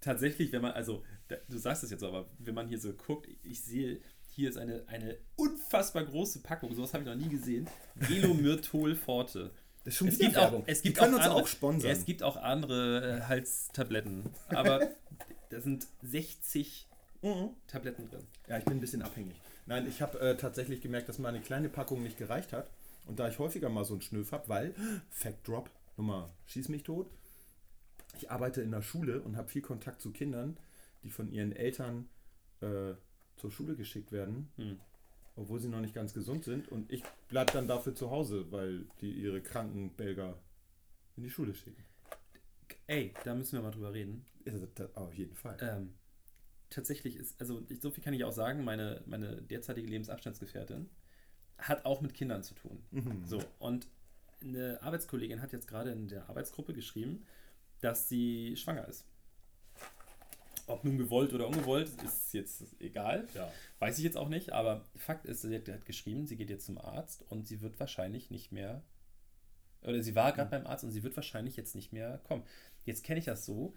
tatsächlich, 0.00 0.50
wenn 0.52 0.62
man, 0.62 0.72
also 0.72 1.04
du 1.48 1.58
sagst 1.58 1.84
es 1.84 1.90
jetzt 1.90 2.00
so, 2.00 2.08
aber 2.08 2.28
wenn 2.38 2.54
man 2.54 2.68
hier 2.68 2.80
so 2.80 2.92
guckt, 2.92 3.28
ich 3.44 3.62
sehe, 3.62 4.00
hier 4.34 4.48
ist 4.48 4.56
eine, 4.58 4.82
eine 4.88 5.16
unfassbar 5.36 6.04
große 6.04 6.40
Packung, 6.40 6.74
sowas 6.74 6.92
habe 6.94 7.04
ich 7.04 7.08
noch 7.08 7.16
nie 7.16 7.28
gesehen. 7.28 7.68
Gelomyrtol 8.08 8.94
Forte. 8.94 9.50
das 9.84 9.94
ist 9.94 9.98
schon 9.98 10.08
Es 10.08 10.18
gibt, 10.18 10.36
auch, 10.36 10.42
Werbung. 10.42 10.64
es 10.66 10.82
Die 10.82 10.88
gibt 10.88 10.98
können 10.98 11.14
auch 11.14 11.18
uns 11.18 11.26
andere, 11.26 11.42
auch 11.42 11.46
sponsern. 11.46 11.90
Ja, 11.90 11.96
es 11.96 12.04
gibt 12.04 12.22
auch 12.22 12.36
andere 12.36 13.18
äh, 13.18 13.20
Halstabletten, 13.22 14.30
aber 14.48 14.88
da 15.50 15.60
sind 15.60 15.86
60 16.02 16.88
Mhm. 17.24 17.50
Tabletten 17.68 18.10
drin. 18.10 18.26
Ja, 18.48 18.58
ich 18.58 18.64
bin 18.64 18.78
ein 18.78 18.80
bisschen 18.80 19.00
abhängig. 19.02 19.36
Nein, 19.66 19.86
ich 19.86 20.02
habe 20.02 20.18
äh, 20.18 20.36
tatsächlich 20.36 20.80
gemerkt, 20.80 21.08
dass 21.08 21.20
meine 21.20 21.40
kleine 21.40 21.68
Packung 21.68 22.02
nicht 22.02 22.18
gereicht 22.18 22.52
hat. 22.52 22.68
Und 23.06 23.20
da 23.20 23.28
ich 23.28 23.38
häufiger 23.38 23.68
mal 23.68 23.84
so 23.84 23.94
einen 23.94 24.02
Schnöf 24.02 24.32
habe, 24.32 24.48
weil, 24.48 24.74
Fact 25.10 25.46
Drop, 25.46 25.70
Nummer, 25.96 26.30
schieß 26.46 26.68
mich 26.68 26.82
tot. 26.82 27.08
Ich 28.16 28.32
arbeite 28.32 28.60
in 28.60 28.72
der 28.72 28.82
Schule 28.82 29.20
und 29.22 29.36
habe 29.36 29.48
viel 29.48 29.62
Kontakt 29.62 30.00
zu 30.02 30.10
Kindern, 30.10 30.56
die 31.04 31.10
von 31.10 31.30
ihren 31.30 31.52
Eltern 31.52 32.08
äh, 32.60 32.94
zur 33.36 33.50
Schule 33.50 33.74
geschickt 33.76 34.12
werden, 34.12 34.48
Hm. 34.56 34.78
obwohl 35.36 35.58
sie 35.60 35.68
noch 35.68 35.80
nicht 35.80 35.94
ganz 35.94 36.14
gesund 36.14 36.44
sind. 36.44 36.68
Und 36.68 36.90
ich 36.92 37.02
bleibe 37.28 37.52
dann 37.52 37.68
dafür 37.68 37.94
zu 37.94 38.10
Hause, 38.10 38.50
weil 38.50 38.86
die 39.00 39.10
ihre 39.12 39.40
kranken 39.40 39.90
Belger 39.96 40.38
in 41.16 41.24
die 41.24 41.30
Schule 41.30 41.54
schicken. 41.54 41.82
Ey, 42.86 43.14
da 43.24 43.34
müssen 43.34 43.52
wir 43.52 43.62
mal 43.62 43.70
drüber 43.70 43.92
reden. 43.92 44.24
Auf 44.94 45.14
jeden 45.14 45.34
Fall. 45.34 45.56
Ähm, 45.60 45.94
tatsächlich 46.70 47.16
ist, 47.16 47.40
also 47.40 47.62
ich, 47.68 47.80
so 47.80 47.90
viel 47.90 48.02
kann 48.02 48.14
ich 48.14 48.24
auch 48.24 48.32
sagen, 48.32 48.64
meine, 48.64 49.02
meine 49.06 49.40
derzeitige 49.42 49.86
Lebensabstandsgefährtin 49.88 50.88
hat 51.58 51.84
auch 51.84 52.00
mit 52.00 52.14
Kindern 52.14 52.42
zu 52.42 52.54
tun. 52.54 52.82
Mhm. 52.90 53.24
So, 53.26 53.40
und 53.58 53.86
eine 54.42 54.82
Arbeitskollegin 54.82 55.40
hat 55.40 55.52
jetzt 55.52 55.68
gerade 55.68 55.92
in 55.92 56.08
der 56.08 56.28
Arbeitsgruppe 56.28 56.72
geschrieben, 56.74 57.24
dass 57.80 58.08
sie 58.08 58.56
schwanger 58.56 58.88
ist. 58.88 59.06
Ob 60.68 60.84
nun 60.84 60.98
gewollt 60.98 61.32
oder 61.32 61.46
ungewollt, 61.46 61.90
ist 62.04 62.32
jetzt 62.34 62.64
egal. 62.80 63.26
Ja. 63.34 63.50
Weiß 63.78 63.98
ich 63.98 64.04
jetzt 64.04 64.16
auch 64.16 64.28
nicht, 64.28 64.52
aber 64.52 64.84
Fakt 64.96 65.26
ist, 65.26 65.42
sie 65.42 65.54
hat, 65.54 65.68
hat 65.68 65.84
geschrieben, 65.84 66.26
sie 66.26 66.36
geht 66.36 66.50
jetzt 66.50 66.66
zum 66.66 66.78
Arzt 66.78 67.24
und 67.28 67.46
sie 67.46 67.60
wird 67.60 67.78
wahrscheinlich 67.80 68.30
nicht 68.30 68.52
mehr, 68.52 68.82
oder 69.82 70.02
sie 70.02 70.14
war 70.14 70.32
gerade 70.32 70.50
beim 70.50 70.66
Arzt 70.66 70.84
und 70.84 70.90
sie 70.92 71.02
wird 71.02 71.16
wahrscheinlich 71.16 71.56
jetzt 71.56 71.74
nicht 71.74 71.92
mehr 71.92 72.18
kommen. 72.24 72.44
Jetzt 72.84 73.04
kenne 73.04 73.18
ich 73.18 73.24
das 73.26 73.44
so, 73.44 73.74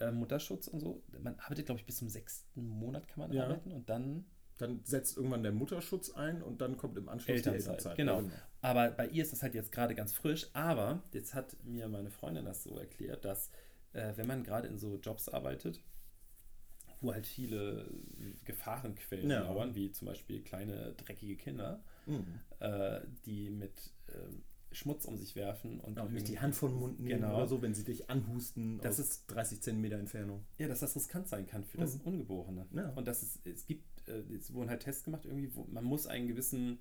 äh, 0.00 0.10
Mutterschutz 0.10 0.66
und 0.68 0.80
so, 0.80 1.02
man 1.22 1.38
arbeitet, 1.38 1.66
glaube 1.66 1.80
ich, 1.80 1.86
bis 1.86 1.96
zum 1.98 2.08
sechsten 2.08 2.66
Monat 2.66 3.06
kann 3.08 3.20
man 3.20 3.32
Ja. 3.32 3.44
arbeiten 3.44 3.72
und 3.72 3.88
dann 3.88 4.24
Dann 4.58 4.80
setzt 4.84 5.16
irgendwann 5.16 5.42
der 5.42 5.50
Mutterschutz 5.50 6.10
ein 6.10 6.40
und 6.40 6.60
dann 6.60 6.76
kommt 6.76 6.96
im 6.96 7.08
Anschluss 7.08 7.26
die 7.26 7.32
Elternzeit. 7.48 7.70
Elternzeit. 7.78 7.96
Genau. 7.96 8.20
Ja, 8.22 8.30
Aber 8.60 8.90
bei 8.92 9.08
ihr 9.08 9.24
ist 9.24 9.32
das 9.32 9.42
halt 9.42 9.52
jetzt 9.56 9.72
gerade 9.72 9.96
ganz 9.96 10.12
frisch. 10.12 10.46
Aber 10.52 11.02
jetzt 11.12 11.34
hat 11.34 11.56
mir 11.64 11.88
meine 11.88 12.08
Freundin 12.10 12.44
das 12.44 12.62
so 12.62 12.78
erklärt, 12.78 13.24
dass 13.24 13.50
äh, 13.94 14.12
wenn 14.14 14.28
man 14.28 14.44
gerade 14.44 14.68
in 14.68 14.78
so 14.78 14.96
Jobs 15.02 15.28
arbeitet, 15.28 15.82
wo 17.04 17.12
halt 17.12 17.26
viele 17.26 17.88
Gefahrenquellen 18.44 19.30
Ja. 19.30 19.42
lauern, 19.42 19.74
wie 19.74 19.90
zum 19.90 20.06
Beispiel 20.06 20.42
kleine 20.42 20.92
dreckige 20.94 21.36
Kinder, 21.36 21.82
Mhm. 22.06 22.24
äh, 22.60 23.00
die 23.26 23.50
mit 23.50 23.92
ähm, 24.14 24.42
Schmutz 24.72 25.04
um 25.04 25.16
sich 25.16 25.36
werfen 25.36 25.78
und 25.80 25.96
Ja, 25.98 26.04
nicht 26.06 26.26
die 26.28 26.40
Hand 26.40 26.54
vor 26.56 26.68
den 26.68 26.78
Mund 26.78 26.98
nehmen 27.00 27.20
Genau. 27.20 27.36
oder 27.36 27.46
so, 27.46 27.62
wenn 27.62 27.74
sie 27.74 27.84
dich 27.84 28.10
anhusten 28.10 28.78
Das 28.80 28.98
aus 29.00 29.24
30 29.26 29.60
Zentimeter 29.60 29.98
Entfernung. 29.98 30.44
Ja, 30.58 30.66
dass 30.66 30.80
das 30.80 30.96
riskant 30.96 31.28
sein 31.28 31.46
kann 31.46 31.64
für 31.64 31.78
das 31.78 31.94
Mhm. 31.98 32.00
Ungeborene. 32.04 32.66
Ja. 32.74 32.90
Und 32.90 33.06
dass 33.06 33.22
es, 33.22 33.38
es 33.44 33.66
gibt, 33.66 33.84
äh, 34.08 34.22
es 34.34 34.52
wurden 34.52 34.70
halt 34.70 34.82
Tests 34.82 35.04
gemacht, 35.04 35.24
irgendwie, 35.26 35.54
wo 35.54 35.64
man 35.70 35.84
muss 35.84 36.06
einen 36.08 36.26
gewissen, 36.26 36.80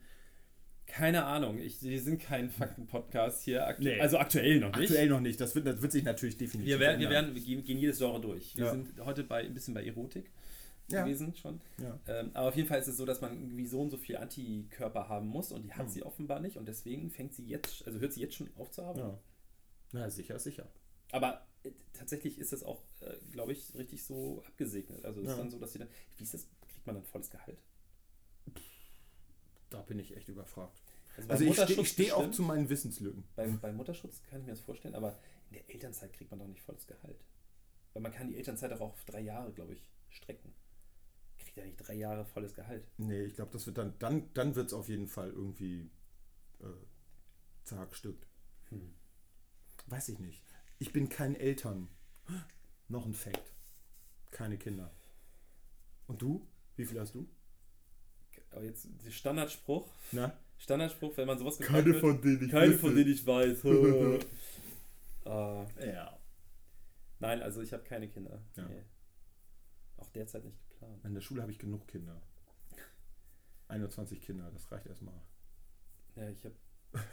keine 0.86 1.26
Ahnung, 1.26 1.58
ich, 1.60 1.82
wir 1.82 2.02
sind 2.02 2.22
kein 2.22 2.50
Fakten-Podcast 2.50 3.44
hier, 3.44 3.66
aktu 3.66 3.84
Nee. 3.84 4.00
also 4.00 4.18
aktuell 4.18 4.60
noch 4.60 4.76
nicht. 4.76 4.90
Aktuell 4.90 5.10
noch 5.10 5.22
nicht, 5.22 5.40
das 5.42 5.56
wird, 5.56 5.66
das 5.66 5.82
wird 5.82 5.92
sich 5.92 6.04
natürlich 6.04 6.38
definitiv 6.38 6.68
Wir, 6.74 6.80
werden, 6.80 7.00
wir, 7.00 7.08
ändern. 7.08 7.34
werden, 7.34 7.46
wir 7.48 7.62
gehen, 7.64 7.78
jedes 7.78 7.98
Genre 7.98 8.20
durch. 8.22 8.56
Wir 8.56 8.66
Ja. 8.66 8.72
sind 8.72 9.00
heute 9.04 9.24
bei, 9.24 9.44
ein 9.46 9.54
bisschen 9.54 9.74
bei 9.74 9.84
Erotik 9.86 10.30
Ja. 10.92 11.04
gewesen 11.04 11.34
schon. 11.36 11.62
Ja. 11.82 12.00
Ähm, 12.08 12.32
aber 12.34 12.50
auf 12.50 12.56
jeden 12.56 12.68
Fall 12.68 12.80
ist 12.80 12.88
es 12.88 12.98
so, 12.98 13.06
dass 13.06 13.22
man 13.22 13.34
irgendwie 13.42 13.66
so 13.66 13.82
und 13.82 13.90
so 13.90 13.98
viel 13.98 14.18
Antikörper 14.18 15.08
haben 15.10 15.28
muss 15.28 15.52
und 15.52 15.64
die 15.64 15.74
hat 15.74 15.88
Mhm. 15.88 15.92
sie 15.92 16.04
offenbar 16.04 16.40
nicht 16.42 16.58
und 16.58 16.68
deswegen 16.68 17.10
fängt 17.10 17.34
sie 17.34 17.46
jetzt, 17.48 17.88
also 17.88 18.00
hört 18.00 18.14
sie 18.14 18.22
jetzt 18.22 18.36
schon 18.36 18.50
auf 18.58 18.70
zu 18.70 18.84
arbeiten. 18.84 19.08
Ja. 19.08 19.20
Na, 19.94 20.10
sicher, 20.10 20.38
sicher. 20.40 20.68
Aber 21.12 21.46
äh, 21.64 21.72
tatsächlich 21.94 22.38
ist 22.40 22.52
das 22.52 22.64
auch, 22.64 22.82
äh, 23.02 23.14
glaube 23.32 23.54
ich, 23.54 23.74
richtig 23.76 24.04
so 24.04 24.44
abgesegnet. 24.46 25.06
Also 25.06 25.22
es 25.22 25.28
Ja. 25.28 25.32
ist 25.34 25.40
dann 25.40 25.50
so, 25.50 25.60
dass 25.60 25.72
sie 25.74 25.80
dann, 25.80 25.88
wie 26.18 26.24
ist 26.24 26.34
das, 26.34 26.48
kriegt 26.68 26.86
man 26.86 26.96
dann 26.96 27.06
volles 27.06 27.30
Gehalt? 27.30 27.58
Da 29.74 29.82
bin 29.82 29.98
ich 29.98 30.16
echt 30.16 30.30
überfragt. 30.30 30.84
Also, 31.18 31.30
Also 31.30 31.46
ich 31.46 31.60
stehe 31.60 31.86
steh 31.86 32.12
auch 32.12 32.30
zu 32.30 32.44
meinen 32.44 32.70
Wissenslücken. 32.70 33.24
Bei, 33.36 33.48
bei 33.48 33.72
Mutterschutz 33.72 34.22
kann 34.30 34.40
ich 34.40 34.46
mir 34.46 34.52
das 34.52 34.60
vorstellen, 34.60 34.94
aber 34.94 35.18
in 35.50 35.56
der 35.56 35.68
Elternzeit 35.68 36.14
kriegt 36.14 36.30
man 36.30 36.40
doch 36.40 36.48
nicht 36.48 36.62
volles 36.62 36.86
Gehalt. 36.86 37.26
Weil 37.94 38.04
man 38.04 38.12
kann 38.12 38.28
die 38.28 38.38
Elternzeit 38.38 38.72
auch 38.74 38.82
auf 38.82 39.04
drei 39.06 39.22
Jahre, 39.22 39.52
glaube 39.52 39.74
ich, 39.74 39.90
strecken. 40.10 40.54
Kriegt 41.40 41.58
ja 41.58 41.66
nicht 41.66 41.78
drei 41.78 41.96
Jahre 41.96 42.24
volles 42.24 42.54
Gehalt. 42.54 42.88
Nee, 42.98 43.24
ich 43.24 43.34
glaube, 43.34 43.52
das 43.52 43.66
wird 43.66 43.80
dann, 43.80 43.98
dann, 43.98 44.32
dann 44.36 44.54
wird 44.54 44.68
es 44.68 44.74
auf 44.74 44.90
jeden 44.90 45.08
Fall 45.08 45.32
irgendwie 45.32 45.90
äh, 46.60 46.66
zerhackstückt. 47.64 48.28
Hm. 48.70 48.94
Weiß 49.88 50.10
ich 50.10 50.20
nicht. 50.20 50.44
Ich 50.78 50.94
bin 50.94 51.10
kein 51.10 51.36
Eltern. 51.36 51.90
Noch 52.90 53.08
ein 53.08 53.16
Fact. 53.16 53.54
Keine 54.30 54.60
Kinder. 54.60 54.94
Und 56.06 56.22
du? 56.22 56.48
Wie 56.76 56.86
viel 56.86 57.00
hast 57.00 57.16
du? 57.16 57.28
Aber 58.54 58.64
jetzt 58.64 58.88
der 59.06 59.12
Standardspruch, 59.12 59.90
Na? 60.12 60.38
Standardspruch, 60.58 61.18
wenn 61.18 61.28
man 61.28 61.38
sowas 61.40 61.58
gefragt 61.58 61.86
wird. 61.86 62.24
denen 62.24 62.50
keine 62.50 62.74
von 62.74 62.96
denen 62.96 63.12
ich 63.12 63.26
weiß. 63.26 63.64
äh, 65.26 65.94
Ja. 65.94 66.18
nein, 67.20 67.42
also 67.42 67.62
ich 67.62 67.74
habe 67.74 67.84
keine 67.84 68.08
Kinder. 68.08 68.42
Ja. 68.56 68.66
Nee. 68.68 68.84
Auch 69.98 70.08
derzeit 70.10 70.44
nicht 70.46 70.58
geplant. 70.70 71.04
In 71.04 71.14
der 71.14 71.22
Schule 71.22 71.42
habe 71.42 71.52
ich 71.52 71.60
genug 71.60 71.88
Kinder. 71.88 72.22
21 73.70 74.22
Kinder, 74.22 74.52
das 74.52 74.72
reicht 74.72 74.86
erstmal. 74.86 75.20
Ja, 76.16 76.30
ich 76.30 76.44
habe 76.46 76.56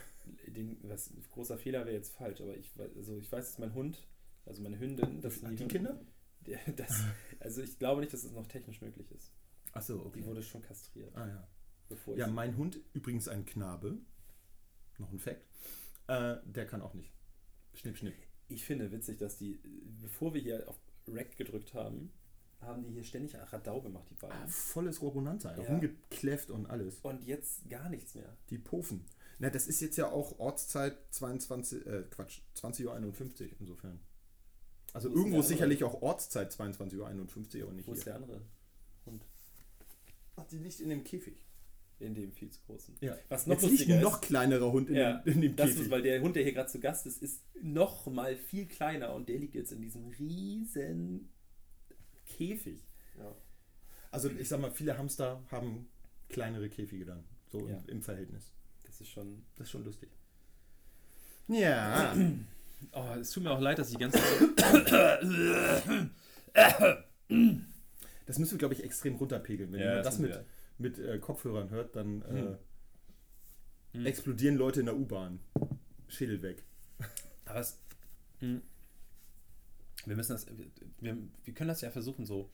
den, 0.49 0.78
was 0.82 1.11
großer 1.30 1.57
Fehler 1.57 1.86
wäre 1.86 1.95
jetzt 1.97 2.14
falsch, 2.14 2.41
aber 2.41 2.57
ich 2.57 2.76
weiß, 2.76 2.91
also 2.97 3.16
ich 3.18 3.30
weiß, 3.32 3.47
dass 3.47 3.59
mein 3.59 3.72
Hund, 3.74 4.07
also 4.45 4.61
meine 4.62 4.78
Hündin, 4.78 5.20
das 5.22 5.43
Hat 5.43 5.53
die 5.53 5.57
Hündin- 5.64 5.68
Kinder? 5.68 6.01
Der, 6.47 6.59
das, 6.74 7.05
also 7.38 7.61
ich 7.62 7.78
glaube 7.78 8.01
nicht, 8.01 8.14
dass 8.14 8.24
es 8.24 8.32
noch 8.32 8.47
technisch 8.47 8.80
möglich 8.80 9.11
ist. 9.12 9.30
Achso, 9.73 9.99
Die 9.99 10.07
okay. 10.21 10.25
wurde 10.27 10.43
schon 10.43 10.62
kastriert, 10.62 11.14
Ah 11.16 11.27
ja. 11.29 11.49
bevor 11.89 12.16
Ja, 12.16 12.27
mein 12.27 12.57
Hund, 12.57 12.81
übrigens 12.93 13.29
ein 13.29 13.45
Knabe, 13.45 13.99
noch 14.99 15.11
ein 15.12 15.18
Fact, 15.18 15.43
äh, 16.09 16.37
der 16.45 16.66
kann 16.66 16.83
auch 16.83 16.95
nicht. 16.95 17.12
Schnipp, 17.75 17.97
schnipp. 17.97 18.14
Ich 18.49 18.64
finde 18.64 18.91
witzig, 18.91 19.18
dass 19.18 19.39
die, 19.39 19.61
bevor 20.03 20.35
wir 20.35 20.41
hier 20.41 20.68
auf 20.68 20.77
Rack 21.07 21.37
gedrückt 21.37 21.73
haben, 21.75 22.12
haben 22.61 22.83
die 22.83 22.91
hier 22.91 23.05
ständig 23.05 23.35
Radau 23.37 23.81
gemacht, 23.81 24.07
die 24.11 24.14
beiden. 24.14 24.37
Ah, 24.37 24.47
volles 24.49 25.01
Rogonanza, 25.01 25.57
Ja. 25.57 25.62
rumgekläfft 25.68 26.51
und 26.51 26.66
alles. 26.66 26.99
Und 27.01 27.25
jetzt 27.25 27.68
gar 27.71 27.89
nichts 27.89 28.14
mehr. 28.14 28.37
Die 28.51 28.59
Pofen. 28.59 29.07
Na, 29.39 29.49
das 29.49 29.66
ist 29.66 29.81
jetzt 29.81 29.97
ja 29.97 30.11
auch 30.11 30.39
Ortszeit 30.39 30.99
22, 31.14 31.87
äh, 31.87 32.03
Quatsch, 32.11 32.41
20.51 32.55 32.87
Uhr 33.53 33.57
insofern. 33.61 34.01
Also 34.93 35.09
Wo 35.09 35.12
ist 35.14 35.18
irgendwo 35.21 35.41
ist 35.41 35.49
sicherlich 35.49 35.85
auch 35.85 36.03
Ortszeit 36.03 36.53
22.51 36.53 36.99
Uhr, 36.99 37.07
aber 37.62 37.73
nicht 37.73 37.87
Wo 37.89 37.93
ist 37.93 37.99
hier. 38.03 38.12
der 38.12 38.16
andere 38.16 38.43
Hund? 39.07 39.25
Die 40.51 40.59
liegt 40.59 40.81
in 40.81 40.89
dem 40.89 41.05
Käfig. 41.05 41.43
in 41.99 42.15
dem 42.15 42.33
viel 42.33 42.51
zu 42.51 42.61
großen. 42.67 42.97
Ja. 43.01 43.17
Was 43.29 43.47
noch 43.47 43.55
Jetzt 43.55 43.63
liegt 43.63 43.73
lustiger 43.73 43.95
ein 43.95 44.01
ist, 44.01 44.05
noch 44.05 44.21
kleinerer 44.21 44.73
Hund 44.73 44.89
in, 44.89 44.97
ja, 44.97 45.19
dem, 45.19 45.35
in 45.35 45.41
dem 45.43 45.57
das 45.57 45.69
Käfig. 45.69 45.83
ist, 45.83 45.91
weil 45.91 46.03
der 46.03 46.21
Hund, 46.23 46.35
der 46.37 46.43
hier 46.45 46.53
gerade 46.55 46.69
zu 46.71 46.81
Gast 46.81 47.07
ist, 47.07 47.23
ist 47.23 47.43
noch 47.63 48.07
mal 48.07 48.37
viel 48.37 48.67
kleiner 48.67 49.15
und 49.15 49.29
der 49.29 49.39
liegt 49.39 49.55
jetzt 49.55 49.71
in 49.73 49.81
diesem 49.83 50.07
riesen 50.09 51.29
Käfig. 52.27 52.81
Ja. 53.19 53.35
Also 54.11 54.31
ich 54.31 54.49
sag 54.49 54.61
mal, 54.61 54.71
viele 54.71 54.97
Hamster 54.97 55.43
haben 55.51 55.89
kleinere 56.31 56.69
Käfige 56.71 57.05
dann, 57.05 57.25
so 57.49 57.69
Ja. 57.69 57.77
im, 57.87 57.89
im 57.97 58.03
Verhältnis. 58.03 58.53
Das 58.85 59.01
ist 59.01 59.09
schon. 59.11 59.45
Das 59.57 59.67
ist 59.67 59.71
schon 59.73 59.85
lustig. 59.85 60.09
Ja. 61.49 62.17
Oh, 62.93 63.15
es 63.21 63.31
tut 63.31 63.43
mir 63.43 63.51
auch 63.51 63.61
leid, 63.61 63.79
dass 63.79 63.91
ich 63.91 63.97
die 63.97 64.01
ganze 64.01 64.19
Das 68.31 68.39
müssen 68.39 68.53
wir, 68.53 68.59
glaube 68.59 68.74
ich, 68.74 68.85
extrem 68.85 69.16
runterpegeln. 69.16 69.72
Wenn 69.72 69.81
Ja, 69.81 69.95
man 69.97 70.05
das 70.05 70.18
mit, 70.20 70.39
mit 70.78 70.99
äh, 71.01 71.18
Kopfhörern 71.18 71.70
hört, 71.70 71.97
dann 71.97 72.22
äh, 72.22 72.28
Hm. 72.28 72.57
Hm. 73.93 74.07
explodieren 74.07 74.55
Leute 74.57 74.81
in 74.81 74.87
der 74.87 74.97
U-Bahn. 74.97 75.41
Schädel 76.07 76.41
weg. 76.43 76.62
Aber 77.45 77.59
es. 77.61 77.78
mh, 78.41 78.61
Wir 80.07 80.14
müssen 80.16 80.33
das. 80.33 80.47
Wir, 81.01 81.16
wir 81.45 81.55
können 81.55 81.68
das 81.68 81.81
ja 81.81 81.91
versuchen, 81.91 82.24
so 82.24 82.51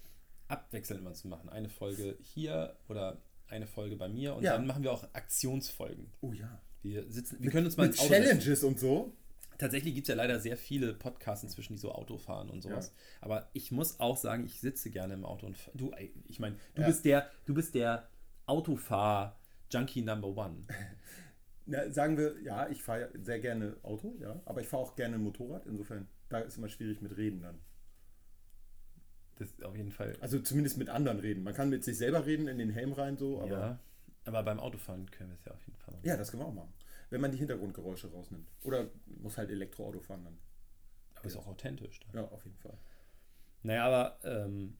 abwechselnd 0.49 1.01
immer 1.03 1.13
zu 1.13 1.29
machen. 1.29 1.49
Eine 1.51 1.69
Folge 1.69 2.17
hier 2.23 2.77
oder 2.89 3.21
eine 3.49 3.67
Folge 3.67 3.97
bei 3.97 4.09
mir 4.09 4.35
und 4.35 4.45
Ja. 4.45 4.55
dann 4.57 4.67
machen 4.67 4.83
wir 4.83 4.93
auch 4.93 5.05
Aktionsfolgen. 5.13 6.11
Oh 6.23 6.33
ja. 6.33 6.63
Wir 6.83 7.11
sitzen, 7.11 7.37
wir 7.43 7.51
können 7.51 7.67
uns 7.67 7.77
mal 7.77 7.87
Mit 7.89 7.97
setzen. 7.97 8.09
Challenges 8.09 8.65
und 8.65 8.79
so. 8.81 9.15
Tatsächlich 9.59 9.95
gibt 9.95 10.07
es 10.07 10.09
ja 10.09 10.15
leider 10.15 10.39
sehr 10.41 10.57
viele 10.57 10.95
Podcasts 10.95 11.43
inzwischen, 11.45 11.75
die 11.75 11.79
so 11.79 11.93
Auto 11.93 12.19
fahren 12.19 12.51
und 12.51 12.63
sowas. 12.63 12.93
Aber 13.21 13.49
ich 13.53 13.73
muss 13.73 14.01
auch 14.01 14.17
sagen, 14.17 14.45
ich 14.45 14.61
sitze 14.61 14.91
gerne 14.91 15.15
im 15.15 15.25
Auto 15.25 15.47
und 15.47 15.57
du, 15.75 15.93
ich 16.27 16.39
meine, 16.41 16.57
du 16.75 16.83
Ja. 16.83 16.87
bist 16.89 17.05
der, 17.05 17.31
du 17.47 17.55
bist 17.55 17.75
der 17.75 18.09
Autofahr-Junkie 18.47 20.03
Number 20.03 20.29
One. 20.29 20.65
Na, 21.67 21.91
sagen 21.91 22.17
wir, 22.17 22.41
ja, 22.43 22.69
ich 22.69 22.83
fahre 22.83 23.11
sehr 23.21 23.41
gerne 23.41 23.77
Auto, 23.83 24.15
ja, 24.21 24.41
aber 24.45 24.61
ich 24.61 24.69
fahre 24.69 24.83
auch 24.85 24.95
gerne 24.95 25.19
Motorrad. 25.19 25.67
Insofern, 25.67 26.07
da 26.29 26.39
ist 26.39 26.59
immer 26.59 26.69
schwierig 26.69 27.01
mit 27.01 27.17
Reden 27.17 27.43
dann. 27.43 27.59
Das 29.37 29.49
ist 29.51 29.65
auf 29.65 29.77
jeden 29.77 29.91
Fall. 29.91 30.17
Also 30.21 30.39
zumindest 30.39 30.79
mit 30.79 30.89
anderen 30.89 31.19
reden. 31.19 31.43
Man 31.43 31.55
kann 31.55 31.69
mit 31.69 31.85
sich 31.85 31.99
selber 31.99 32.25
reden, 32.25 32.47
in 32.49 32.59
den 32.59 32.71
Helm 32.71 32.93
rein 32.93 33.17
so, 33.17 33.41
aber 33.41 33.51
ja, 33.51 33.61
ja, 33.61 33.79
aber 34.25 34.43
beim 34.45 34.61
Autofahren 34.61 35.11
können 35.11 35.31
wir 35.31 35.35
es 35.35 35.45
ja 35.45 35.53
auf 35.53 35.67
jeden 35.67 35.79
Fall 35.79 35.95
machen. 35.95 36.05
das 36.19 36.31
können 36.31 36.43
wir 36.43 36.47
auch 36.47 36.55
machen. 36.55 36.73
Wenn 37.11 37.21
man 37.21 37.31
die 37.31 37.39
Hintergrundgeräusche 37.39 38.11
rausnimmt. 38.11 38.49
Oder 38.65 38.89
muss 39.07 39.39
halt 39.39 39.51
Elektroauto 39.51 40.01
fahren 40.01 40.25
dann. 40.25 40.39
Aber 41.15 41.27
ist 41.27 41.37
auch 41.37 41.47
authentisch. 41.47 42.01
Dann. 42.13 42.23
Ja, 42.25 42.29
auf 42.31 42.45
jeden 42.45 42.59
Fall. 42.59 42.77
Naja, 43.63 43.85
aber 43.87 44.19
ähm, 44.25 44.77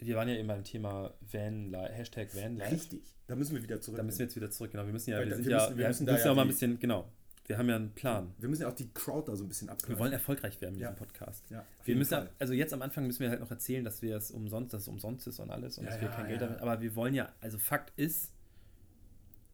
wir 0.00 0.16
waren 0.16 0.28
ja 0.28 0.34
eben 0.36 0.48
beim 0.48 0.62
Thema 0.64 1.12
Vanlife, 1.20 1.92
Hashtag 1.92 2.34
Vanlife. 2.34 2.70
Richtig. 2.72 3.02
Da 3.26 3.34
müssen 3.36 3.54
wir 3.56 3.62
wieder 3.62 3.80
zurück. 3.80 3.96
Da 3.98 4.02
müssen 4.04 4.20
wir 4.20 4.26
jetzt 4.26 4.36
wieder 4.36 4.50
zurück. 4.50 4.70
Genau, 4.70 4.86
wir 4.86 4.92
müssen 4.92 5.10
ja, 5.10 5.18
Weil 5.18 5.24
wir 5.26 5.30
da- 5.30 5.36
sind 5.36 5.44
wir 5.46 5.50
ja, 5.52 5.58
müssen- 5.58 5.70
wir 5.70 5.78
wir 5.84 5.88
müssen 5.88 6.04
müssen, 6.06 6.24
ja 6.24 6.30
auch 6.32 6.36
mal 6.36 6.42
ein 6.42 6.48
bisschen, 6.48 6.78
genau. 6.78 7.12
Wir 7.46 7.56
haben 7.56 7.68
ja 7.70 7.76
einen 7.76 7.94
Plan. 7.94 8.34
wir 8.38 8.48
müssen 8.48 8.62
ja 8.62 8.68
auch 8.68 8.74
die 8.74 8.92
Crowd 8.92 9.30
da 9.30 9.34
so 9.34 9.42
ein 9.44 9.48
bisschen 9.48 9.70
abgreifen. 9.70 9.94
Wir 9.96 9.98
wollen 9.98 10.12
erfolgreich 10.12 10.60
werden 10.60 10.74
mit 10.74 10.82
Ja. 10.82 10.90
diesem 10.90 10.98
Podcast. 11.06 11.44
ja, 11.50 11.64
Wir 11.84 11.96
müssen, 11.96 12.10
Fall. 12.10 12.24
ja- 12.26 12.30
also 12.38 12.52
jetzt 12.52 12.74
am 12.74 12.82
Anfang 12.82 13.06
müssen 13.06 13.20
wir 13.20 13.30
halt 13.30 13.40
noch 13.40 13.50
erzählen, 13.50 13.84
dass 13.84 14.02
wir 14.02 14.16
es 14.16 14.30
umsonst, 14.30 14.74
dass 14.74 14.82
es 14.82 14.88
umsonst 14.88 15.26
ist 15.26 15.40
und 15.40 15.50
alles 15.50 15.78
und 15.78 15.84
Ja, 15.84 15.90
dass 15.92 16.00
wir 16.00 16.08
ja, 16.08 16.14
kein 16.14 16.24
ja. 16.26 16.28
Geld 16.30 16.42
damit, 16.42 16.60
aber 16.60 16.80
wir 16.82 16.94
wollen 16.94 17.14
ja, 17.14 17.32
also 17.40 17.58
Fakt 17.58 17.92
ist, 17.98 18.32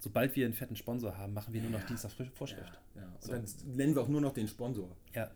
sobald 0.04 0.36
wir 0.36 0.44
einen 0.44 0.54
fetten 0.54 0.76
Sponsor 0.76 1.16
haben, 1.18 1.32
machen 1.34 1.52
wir 1.52 1.60
nur 1.62 1.70
noch 1.72 1.84
Dienst 1.86 2.04
auf 2.06 2.12
Frisch- 2.12 2.30
Vorschrift. 2.34 2.72
Ja, 2.94 3.00
ja. 3.02 3.08
Und 3.08 3.22
So. 3.22 3.32
dann 3.32 3.44
nennen 3.76 3.94
wir 3.94 4.02
auch 4.02 4.08
nur 4.08 4.20
noch 4.20 4.32
den 4.34 4.46
Sponsor. 4.46 4.88
Ja. 5.14 5.30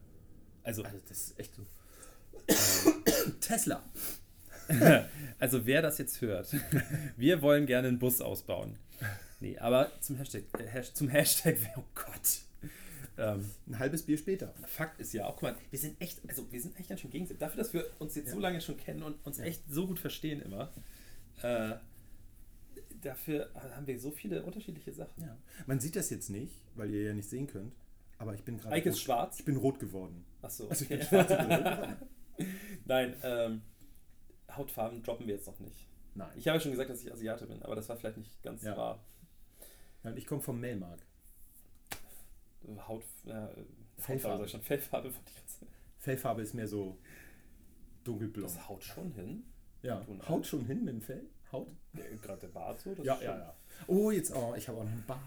Also, 0.62 0.85
Also 0.85 0.99
das 1.09 1.19
ist 1.29 1.41
echt 1.41 1.55
so. 1.55 1.66
Tesla. 3.41 3.83
also 5.39 5.64
wer 5.66 5.83
das 5.83 5.99
jetzt 5.99 6.21
hört, 6.21 6.55
wir 7.16 7.41
wollen 7.43 7.66
gerne 7.66 7.89
einen 7.89 7.99
Bus 7.99 8.21
ausbauen. 8.21 8.79
Nee, 9.41 9.57
aber 9.59 9.91
zum 10.01 10.16
Hashtag, 10.16 10.45
äh, 10.59 10.66
Hash, 10.66 10.93
zum 10.93 11.09
Hashtag, 11.09 11.57
oh 11.77 11.83
Gott. 11.95 12.43
Ähm, 13.16 13.51
Ein 13.66 13.79
halbes 13.79 14.03
Bier 14.05 14.19
später. 14.19 14.53
Fakt 14.66 15.01
ist 15.01 15.12
ja 15.12 15.27
auch, 15.27 15.33
guck 15.37 15.43
mal, 15.43 15.57
wir 15.71 15.79
sind 15.79 16.01
echt, 16.01 16.21
also 16.29 16.51
wir 16.53 16.61
sind 16.61 16.79
echt 16.79 16.89
ganz 16.89 17.01
schön 17.01 17.11
gegenseitig. 17.11 17.41
Dafür, 17.41 17.62
dass 17.62 17.73
wir 17.73 17.85
uns 17.99 18.14
jetzt 18.14 18.29
Ja. 18.29 18.35
so 18.35 18.41
lange 18.41 18.61
schon 18.61 18.77
kennen 18.77 19.03
und 19.03 19.16
uns 19.27 19.39
Ja. 19.39 19.45
echt 19.45 19.62
so 19.71 19.87
gut 19.87 19.99
verstehen 19.99 20.41
immer, 20.43 20.71
äh, 21.43 21.75
dafür 23.03 23.51
haben 23.55 23.86
wir 23.86 23.99
so 23.99 24.11
viele 24.11 24.42
unterschiedliche 24.42 24.92
Sachen. 24.92 25.22
Ja. 25.22 25.36
Man 25.66 25.80
sieht 25.80 25.96
das 25.96 26.11
jetzt 26.11 26.30
nicht, 26.30 26.53
weil 26.74 26.90
ihr 26.90 27.03
ja 27.05 27.14
nicht 27.14 27.28
sehen 27.28 27.46
könnt. 27.46 27.74
Aber 28.18 28.34
ich 28.34 28.42
bin 28.44 28.59
gerade. 28.59 28.74
Eike 28.74 28.88
ist 28.90 29.01
schwarz. 29.01 29.38
Ich 29.38 29.44
bin 29.44 29.57
rot 29.57 29.78
geworden. 29.78 30.24
Achso, 30.42 30.68
Also 30.68 30.82
ich 30.82 30.88
bin 30.88 31.03
schwarz. 31.03 31.30
Nein, 32.84 33.14
ähm, 33.22 33.62
Hautfarben 34.51 35.03
droppen 35.03 35.26
wir 35.26 35.34
jetzt 35.34 35.46
noch 35.46 35.59
nicht. 35.61 35.86
Nein. 36.14 36.30
Ich 36.36 36.46
habe 36.49 36.57
ja 36.57 36.61
schon 36.61 36.72
gesagt, 36.72 36.90
dass 36.90 37.03
ich 37.03 37.12
Asiate 37.12 37.46
bin, 37.46 37.62
aber 37.62 37.76
das 37.76 37.88
war 37.88 37.96
vielleicht 37.96 38.16
nicht 38.16 38.42
ganz 38.42 38.62
Ja. 38.64 38.76
wahr. 38.76 39.05
Nein, 40.03 40.16
ich 40.16 40.26
komme 40.26 40.40
vom 40.40 40.59
Melmark. 40.61 41.01
Haut, 42.86 43.05
äh, 43.26 43.46
Fellfarbe. 43.96 44.42
Hautfarbe, 44.42 44.64
Fellfarbe 44.64 45.14
wollte 45.14 45.30
ich 45.32 45.40
jetzt. 45.40 45.61
Fellfarbe 45.99 46.42
ist 46.42 46.55
mehr 46.55 46.68
so 46.68 46.99
dunkelblond. 48.05 48.46
Das 48.46 48.68
haut 48.68 48.82
schon 48.84 49.12
hin. 49.12 49.44
ja. 49.82 50.05
Haut 50.28 50.46
schon 50.46 50.64
hin 50.66 50.84
mit 50.84 50.94
dem 50.94 51.01
Fell? 51.03 51.24
Haut? 51.53 51.68
Gerade 52.22 52.40
der 52.40 52.49
Bart 52.49 52.80
so. 52.80 52.94
das 52.94 53.05
Ja, 53.05 53.18
ja, 53.20 53.38
ja. 53.38 53.55
Oh, 53.86 54.11
jetzt, 54.11 54.34
oh, 54.34 54.55
ich 54.57 54.68
habe 54.68 54.78
auch 54.78 54.84
noch 54.84 54.90
einen 54.92 55.07
Bart. 55.07 55.20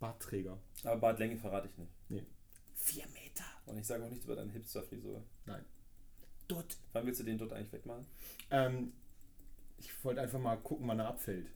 Bartträger. 0.00 0.58
Aber 0.84 0.96
Bartlänge 0.96 1.36
verrate 1.36 1.68
ich 1.68 1.78
nicht. 1.78 1.92
Nee. 2.08 2.26
Vier 2.74 3.04
Meter. 3.08 3.44
Und 3.66 3.78
ich 3.78 3.86
sage 3.86 4.04
auch 4.04 4.08
nichts 4.10 4.24
über 4.24 4.34
deine 4.36 4.50
Hipster-Frisur. 4.52 5.22
Nein. 5.46 5.64
Dort. 6.48 6.76
Wann 6.92 7.06
willst 7.06 7.20
du 7.20 7.24
den 7.24 7.38
dort 7.38 7.52
eigentlich 7.52 7.72
wegmachen? 7.72 8.06
Ähm, 8.50 8.92
ich 9.78 10.04
wollte 10.04 10.20
einfach 10.20 10.40
mal 10.40 10.56
gucken, 10.56 10.88
wann 10.88 10.98
er 10.98 11.08
abfällt. 11.08 11.46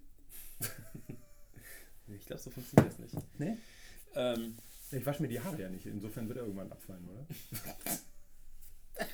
Ich 2.09 2.25
glaube, 2.25 2.41
so 2.41 2.51
funktioniert 2.51 2.93
das 2.93 2.99
nicht. 3.01 3.17
Nee? 3.41 3.57
Ähm, 4.15 4.57
Ich 4.93 5.05
wasche 5.05 5.23
mir 5.23 5.29
die 5.29 5.41
Haare 5.41 5.61
ja 5.61 5.69
nicht. 5.69 5.87
Insofern 5.87 6.29
wird 6.29 6.39
er 6.39 6.45
irgendwann 6.45 6.71
abfallen, 6.71 7.05
oder? 7.09 7.27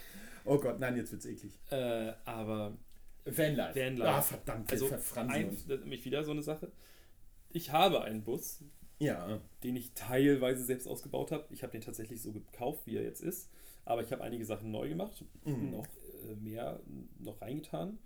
oh 0.45 0.59
Gott, 0.59 0.79
nein, 0.79 0.97
jetzt 0.97 1.11
wird's 1.13 1.25
eklig. 1.25 1.59
äh, 1.71 2.13
aber 2.27 2.77
Vanlife. 3.25 3.79
Vanlife. 3.81 4.09
Ah, 4.09 4.23
verdammt, 4.23 4.71
also 4.73 4.91
ein, 5.17 5.57
nämlich 5.67 6.05
wieder 6.05 6.25
so 6.25 6.31
eine 6.33 6.43
Sache. 6.43 6.73
Ich 7.51 7.71
habe 7.71 8.03
einen 8.03 8.25
Bus, 8.25 8.65
Ja. 8.99 9.41
den 9.63 9.77
ich 9.77 9.93
teilweise 9.95 10.65
selbst 10.65 10.87
ausgebaut 10.89 11.31
habe. 11.33 11.47
Ich 11.51 11.63
habe 11.63 11.73
den 11.73 11.83
tatsächlich 11.83 12.21
so 12.23 12.33
gekauft, 12.33 12.87
wie 12.87 12.97
er 12.97 13.03
jetzt 13.03 13.21
ist. 13.23 13.51
Aber 13.85 14.03
ich 14.03 14.13
habe 14.13 14.23
einige 14.23 14.45
Sachen 14.45 14.71
neu 14.71 14.89
gemacht, 14.89 15.25
Mhm. 15.45 15.71
noch 15.73 15.87
äh, 16.29 16.35
mehr 16.37 16.81
noch 17.19 17.41
reingetan, 17.43 17.99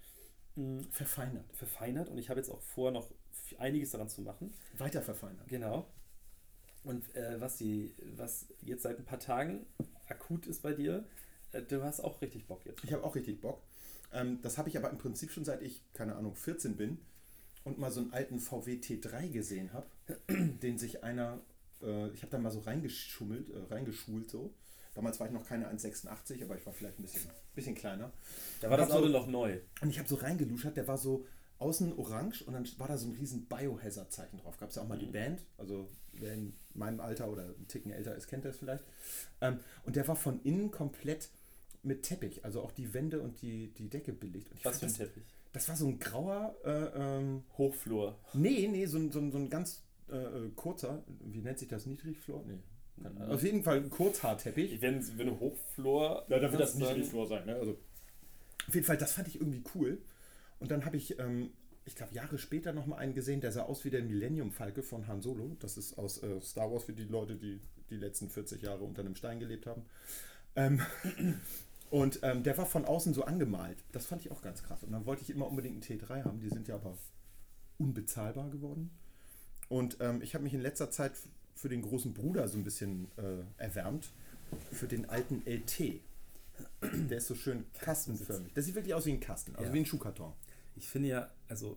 mh, 0.54 0.84
Verfeinert. 0.90 1.44
verfeinert 1.54 2.08
und 2.08 2.16
ich 2.18 2.30
habe 2.30 2.40
jetzt 2.40 2.48
auch 2.50 2.60
vor, 2.62 2.90
noch 2.90 3.10
einiges 3.58 3.90
daran 3.90 4.08
zu 4.08 4.22
machen. 4.22 4.54
Weiter 4.78 5.02
verfeinert. 5.02 5.46
Genau. 5.48 5.86
Und 6.82 7.14
äh, 7.14 7.40
was, 7.40 7.56
die, 7.58 7.94
was 8.16 8.48
jetzt 8.62 8.82
seit 8.84 8.98
ein 8.98 9.04
paar 9.04 9.18
Tagen 9.18 9.66
akut 10.08 10.46
ist 10.46 10.62
bei 10.62 10.72
dir, 10.72 11.04
äh, 11.52 11.60
du 11.62 11.82
hast 11.82 12.00
auch 12.00 12.22
richtig 12.22 12.46
Bock 12.46 12.64
jetzt. 12.64 12.82
Ich 12.84 12.92
habe 12.92 13.04
auch 13.04 13.14
richtig 13.14 13.40
Bock. 13.40 13.62
Ähm, 14.12 14.40
das 14.42 14.58
habe 14.58 14.68
ich 14.68 14.76
aber 14.76 14.90
im 14.90 14.98
Prinzip 14.98 15.30
schon 15.30 15.44
seit 15.44 15.62
ich, 15.62 15.82
keine 15.94 16.16
Ahnung, 16.16 16.34
14 16.34 16.76
bin 16.76 16.98
und 17.64 17.78
mal 17.78 17.90
so 17.90 18.00
einen 18.00 18.12
alten 18.12 18.38
VW 18.38 18.74
T3 18.76 19.28
gesehen 19.30 19.72
habe, 19.72 19.86
den 20.62 20.78
sich 20.78 21.02
einer, 21.04 21.40
äh, 21.82 22.08
ich 22.10 22.22
habe 22.22 22.30
da 22.30 22.38
mal 22.38 22.50
so 22.50 22.60
reingeschummelt, 22.60 23.50
äh, 23.50 23.72
reingeschult 23.74 24.30
so. 24.30 24.54
Damals 24.94 25.20
war 25.20 25.26
ich 25.26 25.32
noch 25.32 25.46
keine 25.46 25.68
1,86, 25.70 26.42
aber 26.44 26.56
ich 26.56 26.64
war 26.64 26.72
vielleicht 26.72 26.98
ein 26.98 27.02
bisschen, 27.02 27.30
bisschen 27.54 27.74
kleiner. 27.74 28.10
Da 28.60 28.70
war 28.70 28.78
das 28.78 28.90
Auto 28.90 29.06
so- 29.06 29.12
noch 29.12 29.26
neu. 29.26 29.58
Und 29.82 29.90
ich 29.90 29.98
habe 29.98 30.08
so 30.08 30.14
reingeluschert, 30.14 30.76
der 30.76 30.88
war 30.88 30.96
so 30.96 31.26
außen 31.58 31.98
orange 31.98 32.42
und 32.46 32.52
dann 32.54 32.66
war 32.78 32.88
da 32.88 32.96
so 32.98 33.08
ein 33.08 33.12
riesen 33.14 33.46
Biohazard-Zeichen 33.46 34.38
drauf. 34.38 34.58
Gab 34.58 34.70
es 34.70 34.76
ja 34.76 34.82
auch 34.82 34.88
mal 34.88 34.98
die 34.98 35.06
Mhm. 35.06 35.12
Band, 35.12 35.46
also 35.58 35.90
wer 36.12 36.32
in 36.34 36.54
meinem 36.74 37.00
Alter 37.00 37.30
oder 37.30 37.44
ein 37.58 37.66
Ticken 37.68 37.90
älter 37.92 38.14
ist, 38.14 38.26
kennt 38.28 38.44
das 38.46 38.56
vielleicht. 38.58 38.84
Ähm, 39.42 39.60
und 39.84 39.96
der 39.96 40.06
war 40.08 40.16
von 40.16 40.40
innen 40.42 40.70
komplett 40.70 41.28
mit 41.86 42.02
Teppich, 42.02 42.44
also 42.44 42.60
auch 42.60 42.72
die 42.72 42.92
Wände 42.92 43.20
und 43.20 43.40
die, 43.42 43.72
die 43.74 43.88
Decke 43.88 44.12
belegt. 44.12 44.50
Und 44.50 44.58
ich 44.58 44.64
Was 44.64 44.78
für 44.78 44.86
ein 44.86 44.88
das, 44.88 44.98
Teppich. 44.98 45.24
das 45.52 45.68
war 45.68 45.76
so 45.76 45.86
ein 45.86 45.98
grauer, 45.98 46.56
äh, 46.64 46.70
ähm, 46.70 47.44
Hochflur. 47.56 48.18
nee, 48.34 48.68
nee, 48.70 48.86
so 48.86 48.98
ein, 48.98 49.10
so 49.10 49.30
so 49.30 49.38
ein 49.38 49.48
ganz 49.48 49.82
äh, 50.10 50.16
äh, 50.16 50.50
kurzer, 50.54 51.02
wie 51.20 51.40
nennt 51.40 51.58
sich 51.58 51.68
das, 51.68 51.86
Niedrigflor? 51.86 52.44
Nee. 52.46 52.58
keine. 53.02 53.28
Auf 53.28 53.42
jeden 53.42 53.62
Fall 53.62 53.78
ein 53.78 53.90
Kurzhaarteppich. 53.90 54.80
Wenn, 54.80 55.18
wenn 55.18 55.40
Hochflur. 55.40 56.26
Ja, 56.28 56.38
dann 56.38 56.50
wird 56.50 56.62
das 56.62 56.74
Niedrigflor 56.74 57.26
sein. 57.26 57.46
Ne? 57.46 57.56
Also, 57.56 57.78
auf 58.68 58.74
jeden 58.74 58.86
Fall, 58.86 58.96
das 58.96 59.12
fand 59.12 59.28
ich 59.28 59.40
irgendwie 59.40 59.62
cool. 59.74 59.98
Und 60.58 60.70
dann 60.70 60.84
habe 60.84 60.96
ich, 60.96 61.18
ähm, 61.18 61.50
ich 61.84 61.94
glaube, 61.94 62.14
Jahre 62.14 62.38
später 62.38 62.72
nochmal 62.72 63.00
einen 63.00 63.14
gesehen, 63.14 63.40
der 63.40 63.52
sah 63.52 63.62
aus 63.62 63.84
wie 63.84 63.90
der 63.90 64.02
Millennium-Falke 64.02 64.82
von 64.82 65.06
Han 65.06 65.20
Solo. 65.20 65.56
Das 65.60 65.76
ist 65.76 65.98
aus 65.98 66.22
äh, 66.22 66.40
Star 66.40 66.70
Wars 66.72 66.84
für 66.84 66.92
die 66.92 67.04
Leute, 67.04 67.36
die 67.36 67.60
die 67.90 67.96
letzten 67.96 68.28
40 68.28 68.62
Jahre 68.62 68.82
unter 68.84 69.02
einem 69.02 69.14
Stein 69.14 69.38
gelebt 69.38 69.66
haben. 69.66 69.82
Ähm, 70.56 70.80
und 71.90 72.20
ähm, 72.22 72.42
der 72.42 72.56
war 72.58 72.66
von 72.66 72.84
außen 72.84 73.14
so 73.14 73.24
angemalt. 73.24 73.78
Das 73.92 74.06
fand 74.06 74.22
ich 74.24 74.30
auch 74.30 74.42
ganz 74.42 74.62
krass. 74.62 74.82
Und 74.82 74.92
dann 74.92 75.06
wollte 75.06 75.22
ich 75.22 75.30
immer 75.30 75.46
unbedingt 75.46 75.74
einen 75.90 76.00
T3 76.00 76.24
haben. 76.24 76.40
Die 76.40 76.48
sind 76.48 76.68
ja 76.68 76.74
aber 76.76 76.96
unbezahlbar 77.78 78.50
geworden. 78.50 78.90
Und 79.68 79.98
ähm, 80.00 80.22
ich 80.22 80.34
habe 80.34 80.44
mich 80.44 80.54
in 80.54 80.60
letzter 80.60 80.90
Zeit 80.90 81.12
für 81.54 81.68
den 81.68 81.82
großen 81.82 82.12
Bruder 82.14 82.48
so 82.48 82.56
ein 82.58 82.64
bisschen 82.64 83.08
äh, 83.16 83.42
erwärmt. 83.62 84.10
Für 84.72 84.86
den 84.86 85.08
alten 85.10 85.42
LT. 85.44 86.00
Der 87.10 87.18
ist 87.18 87.26
so 87.26 87.34
schön 87.34 87.64
kastenförmig. 87.74 88.52
Der 88.54 88.62
sieht 88.62 88.74
wirklich 88.76 88.94
aus 88.94 89.04
wie 89.06 89.12
ein 89.12 89.20
Kasten, 89.20 89.54
also 89.56 89.68
Ja. 89.68 89.74
wie 89.74 89.80
ein 89.80 89.86
Schuhkarton. 89.86 90.32
Ich 90.76 90.88
finde 90.88 91.08
ja, 91.08 91.30
also 91.48 91.76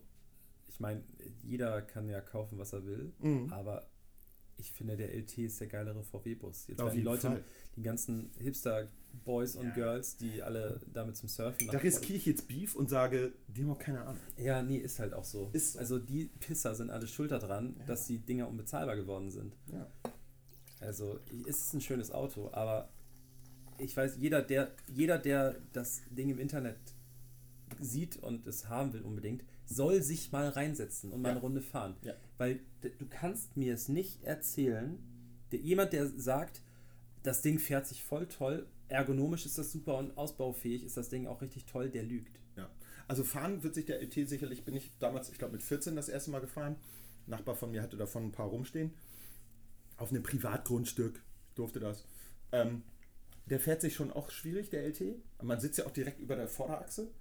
ich 0.68 0.80
meine, 0.80 1.03
jeder 1.43 1.82
kann 1.82 2.07
ja 2.07 2.22
kaufen, 2.22 2.57
was 2.60 2.74
er 2.74 2.86
will, 2.86 3.12
Mhm. 3.20 3.51
aber 3.51 3.88
ich 4.60 4.72
finde, 4.72 4.95
der 4.97 5.14
LT 5.16 5.38
ist 5.39 5.60
der 5.62 5.68
geilere 5.68 6.03
VW-Bus. 6.03 6.68
Jetzt 6.68 6.80
Auf 6.82 6.88
werden 6.88 6.97
die 6.97 7.01
Leute, 7.03 7.28
Fall. 7.28 7.43
die 7.76 7.82
ganzen 7.82 8.30
Hipster-Boys 8.39 9.55
und 9.55 9.68
Ja. 9.68 9.74
Girls, 9.74 10.18
die 10.18 10.41
alle 10.43 10.80
damit 10.93 11.16
zum 11.18 11.30
Surfen 11.30 11.68
Da 11.68 11.74
nach- 11.74 11.84
riskiere 11.84 12.18
ich 12.18 12.26
jetzt 12.26 12.47
Beef 12.47 12.76
und 12.76 12.89
sage, 12.89 13.34
die 13.47 13.64
haben 13.64 13.72
auch 13.72 13.80
keine 13.80 14.01
Ahnung. 14.01 14.18
Ja, 14.38 14.62
nee, 14.62 14.78
ist 14.78 14.99
halt 14.99 15.14
auch 15.14 15.24
so. 15.24 15.49
Ist 15.53 15.74
so. 15.74 15.80
Also 15.80 15.97
die 15.99 16.26
Pisser 16.39 16.76
sind 16.76 16.89
alle 16.89 17.07
schuld 17.07 17.32
daran, 17.32 17.76
Ja. 17.80 17.86
dass 17.86 18.05
die 18.07 18.20
Dinger 18.20 18.47
unbezahlbar 18.47 18.95
geworden 18.95 19.32
sind. 19.32 19.55
Ja. 19.72 19.88
Also 20.82 21.20
es 21.47 21.60
ist 21.68 21.74
ein 21.74 21.82
schönes 21.82 22.12
Auto, 22.12 22.49
aber 22.53 22.89
ich 23.78 23.95
weiß, 23.95 24.18
jeder, 24.18 24.41
der, 24.41 24.72
jeder, 24.93 25.18
der 25.18 25.55
das 25.74 26.01
Ding 26.10 26.30
im 26.30 26.39
Internet 26.39 26.78
sieht 27.80 28.18
und 28.18 28.45
es 28.47 28.68
haben 28.68 28.93
will 28.93 29.01
unbedingt, 29.03 29.43
soll 29.70 30.02
sich 30.02 30.32
mal 30.32 30.50
reinsetzen 30.50 31.12
und 31.12 31.22
mal 31.22 31.30
Ja. 31.30 31.32
eine 31.34 31.42
Runde 31.42 31.62
fahren. 31.62 31.96
Ja. 32.02 32.14
Weil 32.38 32.60
du 32.82 33.06
kannst 33.08 33.56
mir 33.56 33.74
es 33.76 33.88
nicht 33.88 34.24
erzählen, 34.24 34.98
der, 35.52 35.60
jemand, 35.60 35.94
der 35.94 36.08
sagt, 36.08 36.62
das 37.24 37.42
Ding 37.42 37.60
fährt 37.60 37.86
sich 37.88 38.04
voll 38.04 38.28
toll, 38.28 38.68
ergonomisch 38.88 39.46
ist 39.46 39.58
das 39.58 39.72
super 39.72 39.98
und 39.98 40.18
ausbaufähig 40.18 40.84
ist 40.84 40.98
das 40.98 41.10
Ding 41.10 41.28
auch 41.28 41.42
richtig 41.42 41.66
toll, 41.66 41.90
der 41.90 42.04
lügt. 42.04 42.40
Ja. 42.56 42.70
Also 43.08 43.24
fahren 43.24 43.62
wird 43.64 43.76
sich 43.76 43.86
der 43.86 44.02
LT 44.02 44.28
sicherlich, 44.28 44.66
bin 44.66 44.76
ich 44.76 44.92
damals, 45.00 45.30
ich 45.30 45.38
glaube 45.38 45.54
mit 45.54 45.62
14 45.64 45.96
das 45.96 46.10
erste 46.10 46.32
Mal 46.32 46.42
gefahren. 46.42 46.76
Ein 47.28 47.32
Nachbar 47.32 47.56
von 47.56 47.70
mir 47.72 47.82
hatte 47.84 47.98
davon 47.98 48.26
ein 48.26 48.32
paar 48.32 48.48
rumstehen. 48.48 48.94
Auf 49.98 50.10
einem 50.12 50.24
Privatgrundstück 50.24 51.22
durfte 51.56 51.80
das. 51.80 52.06
Ähm, 52.52 52.84
der 53.46 53.60
fährt 53.60 53.82
sich 53.82 53.94
schon 53.96 54.12
auch 54.12 54.32
schwierig, 54.32 54.70
der 54.70 54.84
LT. 54.88 55.22
Man 55.44 55.60
sitzt 55.60 55.78
ja 55.78 55.86
auch 55.86 55.92
direkt 55.92 56.20
über 56.20 56.36
der 56.36 56.48
Vorderachse. 56.48 57.12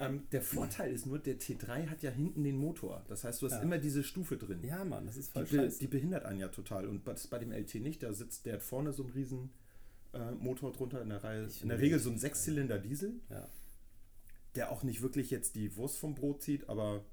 Ähm, 0.00 0.26
der 0.32 0.40
Vorteil 0.40 0.92
ist 0.92 1.04
nur, 1.06 1.18
der 1.18 1.38
T3 1.38 1.88
hat 1.88 2.02
ja 2.02 2.10
hinten 2.10 2.42
den 2.42 2.56
Motor. 2.56 3.04
Das 3.08 3.22
heißt, 3.22 3.42
du 3.42 3.46
hast 3.46 3.52
Ja. 3.52 3.60
immer 3.62 3.76
diese 3.78 4.02
Stufe 4.02 4.36
drin. 4.38 4.64
Ja, 4.64 4.82
Mann, 4.84 5.04
das 5.06 5.16
ist 5.18 5.28
Die, 5.28 5.32
voll 5.34 5.44
be 5.44 5.56
scheiße. 5.56 5.78
die 5.78 5.86
behindert 5.88 6.24
einen 6.24 6.40
ja 6.40 6.48
total. 6.48 6.86
Und 6.88 7.06
das 7.06 7.20
ist 7.24 7.26
bei 7.28 7.38
dem 7.38 7.52
LT 7.52 7.74
nicht. 7.76 8.02
Da 8.02 8.12
sitzt, 8.14 8.46
der 8.46 8.54
hat 8.54 8.62
vorne 8.62 8.92
so 8.94 9.02
einen 9.04 9.12
riesen 9.12 9.50
äh, 10.14 10.30
Motor 10.32 10.72
drunter. 10.72 11.02
In 11.02 11.10
der, 11.10 11.22
Reihe, 11.22 11.46
Ich 11.46 11.62
in 11.62 11.68
der 11.68 11.78
Regel 11.78 11.98
so 11.98 12.10
ein 12.10 12.18
Sechszylinder 12.18 12.78
Diesel 12.78 13.20
ja. 13.28 13.46
der 14.56 14.72
auch 14.72 14.82
nicht 14.82 15.02
wirklich 15.02 15.30
jetzt 15.30 15.54
die 15.54 15.76
Wurst 15.76 15.98
vom 15.98 16.14
Brot 16.14 16.42
zieht, 16.42 16.68
aber 16.70 17.04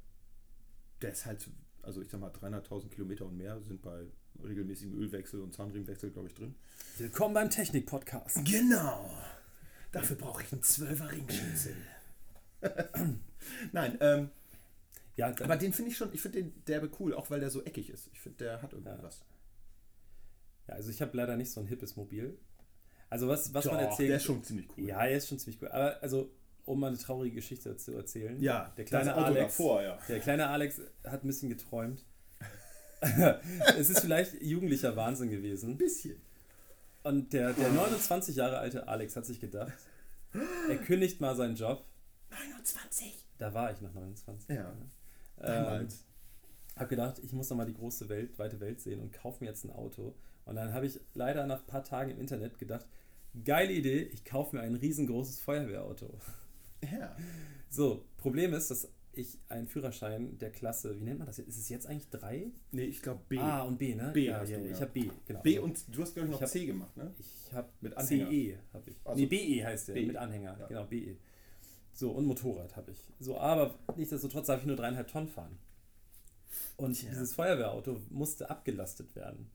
der 1.02 1.12
ist 1.12 1.26
halt, 1.26 1.48
also 1.84 2.02
ich 2.02 2.10
sag 2.10 2.22
mal, 2.22 2.32
300.000 2.32 2.88
Kilometer 2.90 3.26
und 3.26 3.36
mehr 3.38 3.60
sind 3.62 3.82
bei 3.82 4.06
regelmäßigem 4.44 4.98
Ölwechsel 4.98 5.42
und 5.42 5.54
Zahnriemenwechsel, 5.54 6.10
glaube 6.12 6.30
ich, 6.30 6.34
drin. 6.36 6.56
Willkommen 6.98 7.34
beim 7.34 7.50
Technik-Podcast. 7.50 8.46
Genau! 8.46 9.10
Dafür 9.92 10.16
brauche 10.16 10.42
ich 10.44 10.54
einen 10.54 10.62
12er 10.62 11.12
Ringschlüssel. 11.12 11.76
Nein, 13.72 13.98
ähm, 14.02 14.30
Ja, 15.16 15.28
aber 15.28 15.56
den 15.58 15.74
finde 15.74 15.92
ich 15.92 15.98
schon, 15.98 16.14
ich 16.14 16.22
finde 16.22 16.44
den 16.44 16.64
derbe 16.66 16.90
cool, 17.00 17.14
auch 17.14 17.30
weil 17.30 17.40
der 17.40 17.50
so 17.50 17.64
eckig 17.64 17.90
ist. 17.90 18.10
Ich 18.14 18.20
finde, 18.20 18.38
der 18.46 18.62
hat 18.62 18.74
irgendwie 18.74 18.90
Ja. 18.92 19.02
was. 19.04 19.24
Ja, 20.68 20.76
also 20.76 20.90
ich 20.92 21.02
habe 21.02 21.16
leider 21.16 21.36
nicht 21.38 21.52
so 21.52 21.62
ein 21.62 21.68
hippes 21.68 21.96
Mobil. 21.96 22.38
Also 23.10 23.28
was, 23.30 23.54
was 23.54 23.66
Doch, 23.66 23.72
man 23.74 23.82
erzählt. 23.86 24.10
der 24.10 24.18
ist 24.18 24.24
schon 24.26 24.44
ziemlich 24.44 24.68
cool. 24.78 24.84
Ja, 24.86 25.06
er 25.06 25.18
ist 25.18 25.30
schon 25.30 25.40
ziemlich 25.40 25.62
cool. 25.62 25.70
Aber 25.70 26.02
also, 26.04 26.30
um 26.66 26.80
mal 26.82 26.88
eine 26.88 26.98
traurige 26.98 27.36
Geschichte 27.36 27.78
zu 27.78 27.94
erzählen. 27.96 28.38
Ja, 28.42 28.74
der 28.76 28.84
kleine 28.84 29.14
Alex. 29.16 29.58
davor, 29.58 29.82
ja. 29.82 29.98
Der 30.10 30.20
kleine 30.20 30.48
Alex 30.50 30.82
hat 31.06 31.24
ein 31.24 31.28
bisschen 31.28 31.48
geträumt. 31.50 32.04
es 33.78 33.90
ist 33.90 34.00
vielleicht 34.02 34.42
jugendlicher 34.42 34.96
Wahnsinn 34.96 35.30
gewesen. 35.30 35.72
Ein 35.72 35.78
bisschen. 35.78 36.20
Und 37.04 37.32
der, 37.32 37.54
der 37.54 37.70
29 37.70 38.36
Jahre 38.36 38.58
alte 38.58 38.88
Alex 38.88 39.16
hat 39.16 39.26
sich 39.26 39.40
gedacht, 39.40 39.72
er 40.68 40.78
kündigt 40.78 41.22
mal 41.22 41.36
seinen 41.36 41.56
Job. 41.56 41.86
29. 42.32 43.26
Da 43.38 43.54
war 43.54 43.72
ich 43.72 43.82
noch 43.82 43.94
29. 43.94 44.50
Ja. 44.56 44.70
Ähm, 44.72 45.46
Damals. 45.46 46.04
habe 46.76 46.90
gedacht, 46.90 47.20
ich 47.20 47.32
muss 47.34 47.50
noch 47.50 47.58
mal 47.58 47.66
die 47.66 47.74
große 47.74 48.10
Welt, 48.10 48.38
weite 48.40 48.60
Welt 48.60 48.82
sehen 48.82 49.00
und 49.00 49.14
kaufe 49.14 49.44
mir 49.44 49.50
jetzt 49.50 49.64
ein 49.64 49.72
Auto. 49.72 50.16
Und 50.46 50.56
dann 50.56 50.74
habe 50.74 50.86
ich 50.86 51.00
leider 51.14 51.46
nach 51.46 51.60
ein 51.62 51.68
paar 51.68 51.84
Tagen 51.84 52.12
im 52.12 52.20
Internet 52.20 52.58
gedacht, 52.58 52.86
geile 53.44 53.74
Idee, 53.74 54.02
ich 54.02 54.24
kaufe 54.26 54.56
mir 54.56 54.62
ein 54.64 54.76
riesengroßes 54.76 55.40
Feuerwehrauto. 55.40 56.18
Ja. 56.82 57.16
So, 57.70 58.06
Problem 58.18 58.54
ist, 58.54 58.72
dass 58.72 58.88
ich 59.14 59.40
einen 59.50 59.68
Führerschein 59.68 60.38
der 60.38 60.52
Klasse, 60.52 61.00
wie 61.00 61.04
nennt 61.04 61.18
man 61.18 61.26
das 61.28 61.38
jetzt? 61.38 61.48
Ist 61.50 61.58
es 61.58 61.70
jetzt 61.70 61.88
eigentlich 61.88 62.10
drei? 62.10 62.52
Nee, 62.72 62.84
ich 62.84 63.02
glaube 63.02 63.22
B. 63.28 63.40
A 63.40 63.64
und 63.64 63.78
B, 63.80 63.96
ne? 63.96 64.12
B 64.14 64.26
ja, 64.26 64.40
hast 64.40 64.50
ja, 64.50 64.60
du, 64.60 64.66
ich 64.66 64.72
ja. 64.74 64.82
habe 64.82 64.92
B, 64.92 65.10
genau. 65.26 65.42
B 65.42 65.58
und 65.60 65.84
du 65.96 66.02
hast, 66.04 66.14
glaube 66.14 66.28
ich, 66.28 66.32
noch 66.32 66.38
Ich 66.40 66.44
hab- 66.44 66.50
C 66.52 66.66
gemacht, 66.68 66.96
ne? 66.96 67.12
ich 67.18 67.52
habe 67.54 67.68
Mit 67.82 67.98
Anhänger. 67.98 68.30
CE 68.30 68.58
habe 68.74 68.90
ich. 68.92 68.96
Also- 69.04 69.20
nee, 69.20 69.26
BE 69.26 69.66
heißt 69.66 69.88
der, 69.88 69.94
BE. 69.96 70.06
mit 70.06 70.16
Anhänger, 70.18 70.58
Ja. 70.60 70.68
genau, 70.68 70.86
BE. 70.86 71.18
So, 71.98 72.12
und 72.12 72.26
Motorrad 72.28 72.76
habe 72.76 72.92
ich. 72.92 73.00
So, 73.20 73.40
aber 73.40 73.74
nichtsdestotrotz 73.96 74.46
darf 74.46 74.60
ich 74.62 74.68
nur 74.68 74.76
dreieinhalb 74.76 75.08
Tonnen 75.08 75.28
fahren. 75.28 75.58
Und 76.76 76.94
Tja. 76.94 77.10
dieses 77.10 77.34
Feuerwehrauto 77.34 78.00
musste 78.12 78.52
abgelastet 78.52 79.16
werden. 79.16 79.50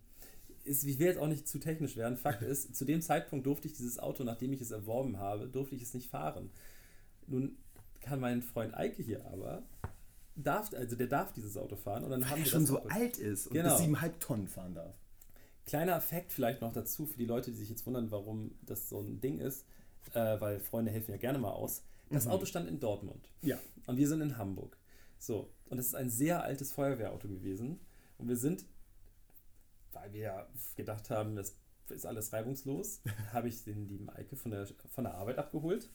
Ist, 0.64 0.82
ich 0.84 0.98
will 0.98 1.06
jetzt 1.06 1.18
auch 1.18 1.28
nicht 1.28 1.46
zu 1.46 1.60
technisch 1.60 1.96
werden. 1.96 2.16
Fakt 2.16 2.42
ist, 2.52 2.74
zu 2.74 2.84
dem 2.84 3.00
Zeitpunkt 3.00 3.46
durfte 3.46 3.68
ich 3.68 3.74
dieses 3.74 4.00
Auto, 4.00 4.24
nachdem 4.24 4.52
ich 4.52 4.60
es 4.60 4.72
erworben 4.72 5.18
habe, 5.18 5.46
durfte 5.46 5.76
ich 5.76 5.82
es 5.82 5.94
nicht 5.94 6.10
fahren. 6.10 6.50
Nun 7.28 7.56
kann 8.00 8.18
mein 8.18 8.42
Freund 8.42 8.74
Eike 8.74 9.04
hier 9.04 9.24
aber, 9.26 9.62
darf, 10.34 10.72
also 10.74 10.96
der 10.96 11.06
darf 11.06 11.32
dieses 11.32 11.56
Auto 11.56 11.76
fahren. 11.76 12.02
Und 12.02 12.10
dann 12.10 12.24
haben 12.28 12.38
Weil 12.40 12.46
er 12.46 12.50
schon 12.50 12.66
so 12.66 12.78
Auto. 12.80 12.88
alt 12.88 13.18
ist 13.18 13.46
und 13.46 13.52
Genau. 13.54 13.76
bis 13.76 13.86
7,5 13.86 14.18
Tonnen 14.18 14.48
fahren 14.48 14.74
darf. 14.74 14.96
Kleiner 15.64 15.94
Effekt 15.96 16.32
vielleicht 16.32 16.60
noch 16.60 16.72
dazu 16.72 17.06
für 17.06 17.18
die 17.18 17.24
Leute, 17.26 17.52
die 17.52 17.56
sich 17.56 17.70
jetzt 17.70 17.86
wundern, 17.86 18.10
warum 18.10 18.50
das 18.62 18.88
so 18.88 18.98
ein 19.00 19.20
Ding 19.20 19.38
ist, 19.38 19.64
äh, 20.12 20.40
weil 20.40 20.58
Freunde 20.58 20.90
helfen 20.90 21.12
ja 21.12 21.18
gerne 21.18 21.38
mal 21.38 21.52
aus. 21.52 21.84
Das 22.12 22.26
Mhm. 22.26 22.30
Auto 22.32 22.46
stand 22.46 22.68
in 22.68 22.78
Dortmund 22.80 23.28
Ja. 23.42 23.58
und 23.86 23.96
wir 23.96 24.08
sind 24.08 24.20
in 24.20 24.36
Hamburg. 24.38 24.76
So, 25.18 25.52
und 25.66 25.78
es 25.78 25.86
ist 25.86 25.94
ein 25.94 26.10
sehr 26.10 26.42
altes 26.42 26.72
Feuerwehrauto 26.72 27.28
gewesen 27.28 27.80
und 28.18 28.28
wir 28.28 28.36
sind, 28.36 28.64
weil 29.92 30.12
wir 30.12 30.20
ja 30.20 30.46
gedacht 30.76 31.10
haben, 31.10 31.36
das 31.36 31.54
ist 31.90 32.06
alles 32.06 32.32
reibungslos, 32.32 33.00
habe 33.32 33.48
ich 33.48 33.64
den 33.64 33.86
lieben 33.88 34.08
Eike 34.10 34.36
von 34.36 34.50
der, 34.50 34.66
von 34.88 35.04
der 35.04 35.14
Arbeit 35.14 35.38
abgeholt. 35.38 35.90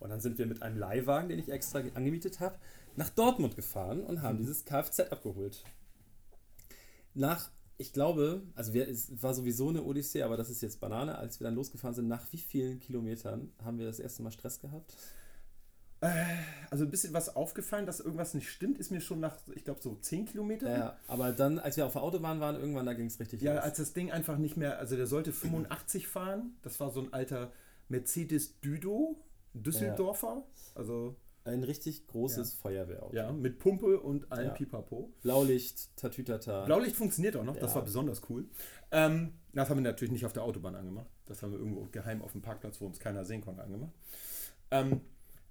Und 0.00 0.10
dann 0.10 0.20
sind 0.20 0.38
wir 0.38 0.46
mit 0.46 0.62
einem 0.62 0.78
Leihwagen, 0.78 1.28
den 1.28 1.40
ich 1.40 1.48
extra 1.50 1.80
angemietet 1.80 2.38
habe, 2.38 2.56
nach 2.94 3.10
Dortmund 3.10 3.56
gefahren 3.56 4.00
und 4.04 4.22
haben 4.22 4.38
dieses 4.38 4.64
Kfz 4.64 5.00
abgeholt. 5.00 5.64
Nach, 7.14 7.50
ich 7.78 7.92
glaube, 7.92 8.42
also 8.54 8.72
wir, 8.74 8.88
es 8.88 9.10
war 9.22 9.34
sowieso 9.34 9.68
eine 9.70 9.82
Odyssee, 9.82 10.22
aber 10.22 10.36
das 10.36 10.50
ist 10.50 10.60
jetzt 10.60 10.78
Banane. 10.80 11.18
Als 11.18 11.40
wir 11.40 11.44
dann 11.46 11.56
losgefahren 11.56 11.94
sind, 11.94 12.06
nach 12.08 12.32
wie 12.32 12.38
vielen 12.38 12.78
Kilometern 12.78 13.52
haben 13.64 13.78
wir 13.78 13.86
das 13.86 13.98
erste 13.98 14.22
Mal 14.22 14.30
Stress 14.30 14.60
gehabt? 14.60 14.94
Also 16.70 16.84
ein 16.84 16.90
bisschen 16.90 17.12
was 17.12 17.34
aufgefallen, 17.34 17.86
dass 17.86 17.98
irgendwas 18.00 18.34
nicht 18.34 18.48
stimmt, 18.50 18.78
ist 18.78 18.90
mir 18.90 19.00
schon 19.00 19.18
nach, 19.20 19.36
ich 19.54 19.64
glaube, 19.64 19.80
so 19.82 19.96
10 19.96 20.26
Kilometern. 20.26 20.70
Ja, 20.70 20.96
aber 21.08 21.32
dann, 21.32 21.58
als 21.58 21.76
wir 21.76 21.86
auf 21.86 21.92
der 21.94 22.02
Autobahn 22.02 22.40
waren, 22.40 22.56
irgendwann, 22.56 22.86
da 22.86 22.92
ging 22.94 23.06
es 23.06 23.18
richtig 23.18 23.40
Ja, 23.42 23.54
los. 23.54 23.62
als 23.64 23.78
das 23.78 23.92
Ding 23.94 24.12
einfach 24.12 24.38
nicht 24.38 24.56
mehr, 24.56 24.78
also 24.78 24.94
der 24.96 25.06
sollte 25.06 25.32
85 25.32 26.06
fahren. 26.06 26.56
Das 26.62 26.78
war 26.78 26.90
so 26.90 27.00
ein 27.00 27.12
alter 27.12 27.50
Mercedes 27.88 28.60
Düdo, 28.60 29.16
Düsseldorfer. 29.54 30.44
Also 30.74 31.16
Ein 31.44 31.64
richtig 31.64 32.06
großes 32.06 32.54
Feuerwehrauto. 32.54 33.16
ja, 33.16 33.32
mit 33.32 33.58
Pumpe 33.58 33.98
und 33.98 34.30
allem 34.30 34.48
Ja. 34.48 34.52
Pipapo. 34.52 35.10
Blaulicht, 35.22 35.96
Tatütata. 35.96 36.66
Blaulicht 36.66 36.94
funktioniert 36.94 37.36
auch 37.36 37.44
noch, 37.44 37.56
das 37.56 37.70
Ja. 37.70 37.76
war 37.76 37.84
besonders 37.84 38.20
cool. 38.28 38.44
Ähm, 38.92 39.32
das 39.54 39.70
haben 39.70 39.78
wir 39.78 39.82
natürlich 39.90 40.12
nicht 40.12 40.26
auf 40.26 40.34
der 40.34 40.42
Autobahn 40.44 40.74
angemacht. 40.74 41.06
Das 41.26 41.42
haben 41.42 41.52
wir 41.52 41.58
irgendwo 41.58 41.88
geheim 41.90 42.20
auf 42.22 42.32
dem 42.32 42.42
Parkplatz, 42.42 42.80
wo 42.80 42.86
uns 42.86 42.98
keiner 43.00 43.24
sehen 43.24 43.40
konnte, 43.40 43.62
angemacht. 43.62 43.92
Ähm, 44.70 45.00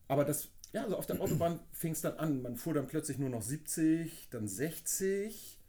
aber 0.08 0.26
das, 0.26 0.49
ja, 0.74 0.84
also 0.84 0.97
auf 0.97 1.05
der 1.05 1.20
Autobahn 1.22 1.60
fing 1.74 1.91
es 1.93 2.01
dann 2.01 2.18
an. 2.18 2.41
Man 2.41 2.55
fuhr 2.58 2.74
dann 2.74 2.88
plötzlich 2.88 3.18
nur 3.18 3.30
noch 3.30 3.41
70, 3.41 4.30
dann 4.32 4.47
60, 4.47 5.60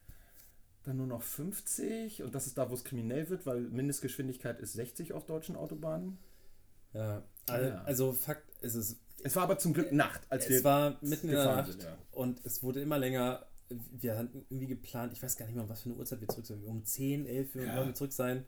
dann 0.85 0.97
nur 0.97 1.07
noch 1.07 1.23
50. 1.23 2.23
Und 2.23 2.35
das 2.35 2.47
ist 2.47 2.59
da, 2.59 2.71
wo 2.71 2.75
es 2.75 2.85
kriminell 2.85 3.29
wird, 3.31 3.47
weil 3.47 3.61
Mindestgeschwindigkeit 3.61 4.61
ist 4.61 4.73
60 4.75 5.13
auf 5.13 5.27
deutschen 5.27 5.57
Autobahnen. 5.57 6.19
Ja, 6.95 7.23
also, 7.49 7.69
Ja. 7.69 7.83
also 7.83 8.13
Fakt 8.13 8.51
ist 8.63 8.75
es, 8.75 8.97
Es 9.23 9.37
war 9.37 9.43
aber 9.45 9.59
zum 9.59 9.73
Glück 9.75 9.93
Nacht, 9.93 10.21
als 10.31 10.49
wir 10.49 10.59
es 10.59 10.65
war 10.65 10.97
mitten 11.03 11.29
in 11.29 11.35
der 11.35 11.41
gefahren 11.45 11.57
Nacht 11.57 11.73
sind, 11.73 11.83
ja. 11.83 11.99
und 12.13 12.41
es 12.45 12.63
wurde 12.63 12.81
immer 12.81 12.99
länger. 12.99 13.47
Wir 13.69 14.17
hatten 14.17 14.47
irgendwie 14.49 14.69
geplant, 14.69 15.13
ich 15.13 15.23
weiß 15.23 15.37
gar 15.37 15.45
nicht 15.47 15.55
mehr, 15.55 15.65
um 15.65 15.69
was 15.69 15.83
für 15.83 15.91
eine 15.91 15.99
Uhrzeit 15.99 16.21
wir 16.23 16.29
zurück 16.29 16.47
sind. 16.47 16.65
Um 16.65 16.85
10, 16.85 17.27
11 17.27 17.55
Uhr 17.57 17.65
Ja. 17.65 17.77
wollen 17.77 17.89
wir 17.89 17.95
zurück 17.95 18.13
sein. 18.13 18.45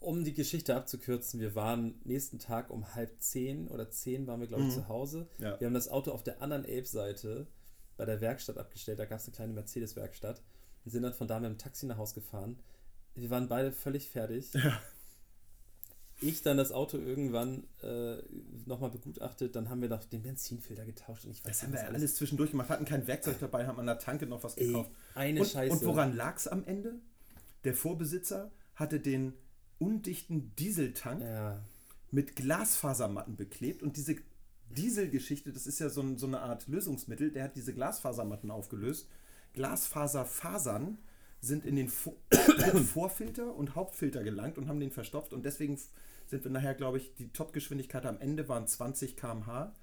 Um 0.00 0.24
die 0.24 0.32
Geschichte 0.32 0.74
abzukürzen, 0.74 1.40
wir 1.40 1.54
waren 1.54 2.00
nächsten 2.04 2.38
Tag 2.38 2.70
um 2.70 2.94
halb 2.94 3.20
10 3.20 3.68
oder 3.68 3.90
10 3.90 4.26
waren 4.26 4.40
wir, 4.40 4.46
glaube 4.48 4.62
ich, 4.64 4.68
Mhm. 4.70 4.74
zu 4.74 4.88
Hause. 4.88 5.28
Ja. 5.38 5.60
Wir 5.60 5.66
haben 5.66 5.74
das 5.74 5.88
Auto 5.88 6.10
auf 6.12 6.22
der 6.22 6.40
anderen 6.42 6.64
Elbseite 6.64 7.46
bei 7.98 8.06
der 8.06 8.20
Werkstatt 8.22 8.56
abgestellt. 8.56 8.98
Da 8.98 9.04
gab 9.04 9.18
es 9.18 9.26
eine 9.26 9.34
kleine 9.36 9.52
Mercedes-Werkstatt. 9.52 10.42
Wir 10.84 10.92
sind 10.92 11.02
dann 11.02 11.12
von 11.12 11.28
da 11.28 11.38
mit 11.38 11.50
dem 11.50 11.58
Taxi 11.58 11.84
nach 11.84 11.98
Hause 11.98 12.14
gefahren. 12.14 12.58
Wir 13.14 13.28
waren 13.28 13.48
beide 13.48 13.72
völlig 13.72 14.08
fertig. 14.08 14.50
Ja. 14.64 14.80
Ich 16.22 16.42
dann 16.42 16.58
das 16.58 16.70
Auto 16.70 16.98
irgendwann 16.98 17.64
äh, 17.82 18.16
nochmal 18.66 18.90
begutachtet. 18.90 19.56
Dann 19.56 19.70
haben 19.70 19.80
wir 19.80 19.88
noch 19.88 20.04
den 20.04 20.20
Benzinfilter 20.22 20.84
getauscht. 20.84 21.24
Und 21.24 21.30
ich 21.30 21.38
weiß 21.42 21.46
Das 21.50 21.62
haben 21.62 21.72
wir 21.72 21.80
ja 21.80 21.86
alles 21.88 22.14
zwischendurch 22.16 22.50
gemacht, 22.50 22.68
hatten 22.68 22.84
kein 22.84 23.06
Werkzeug 23.06 23.38
dabei, 23.40 23.66
haben 23.66 23.78
an 23.80 23.86
der 23.86 23.98
Tanke 23.98 24.26
noch 24.26 24.42
was 24.44 24.54
Ey, 24.58 24.66
gekauft. 24.66 24.90
eine 25.14 25.40
und, 25.40 25.46
Scheiße. 25.48 25.72
und 25.72 25.82
woran 25.86 26.14
lag 26.14 26.36
es 26.36 26.46
am 26.46 26.62
Ende? 26.66 26.96
Der 27.64 27.72
Vorbesitzer 27.74 28.50
hatte 28.74 29.00
den 29.00 29.32
undichten 29.80 30.54
Dieseltank 30.56 31.22
Ja, 31.22 31.60
mit 32.12 32.36
Glasfasermatten 32.36 33.36
beklebt 33.36 33.82
und 33.82 33.96
diese 33.96 34.16
Dieselgeschichte, 34.70 35.52
das 35.52 35.66
ist 35.66 35.80
ja 35.80 35.88
so, 35.88 36.00
ein, 36.00 36.16
so 36.16 36.26
eine 36.26 36.40
Art 36.40 36.68
Lösungsmittel, 36.68 37.32
der 37.32 37.44
hat 37.44 37.56
diese 37.56 37.74
Glasfasermatten 37.74 38.50
aufgelöst. 38.52 39.08
Glasfaserfasern 39.54 40.98
sind 41.40 41.64
in 41.64 41.74
den 41.74 41.88
Vo 41.88 42.16
Vorfilter 42.92 43.54
und 43.54 43.74
Hauptfilter 43.74 44.22
gelangt 44.22 44.58
und 44.58 44.68
haben 44.68 44.78
den 44.78 44.92
verstopft 44.92 45.32
und 45.32 45.44
deswegen 45.44 45.78
sind 46.26 46.44
wir 46.44 46.50
nachher, 46.50 46.74
glaube 46.74 46.98
ich, 46.98 47.14
die 47.16 47.32
Topgeschwindigkeit 47.32 48.06
am 48.06 48.20
Ende 48.20 48.48
waren 48.48 48.66
20 48.66 49.16
km/h 49.16 49.74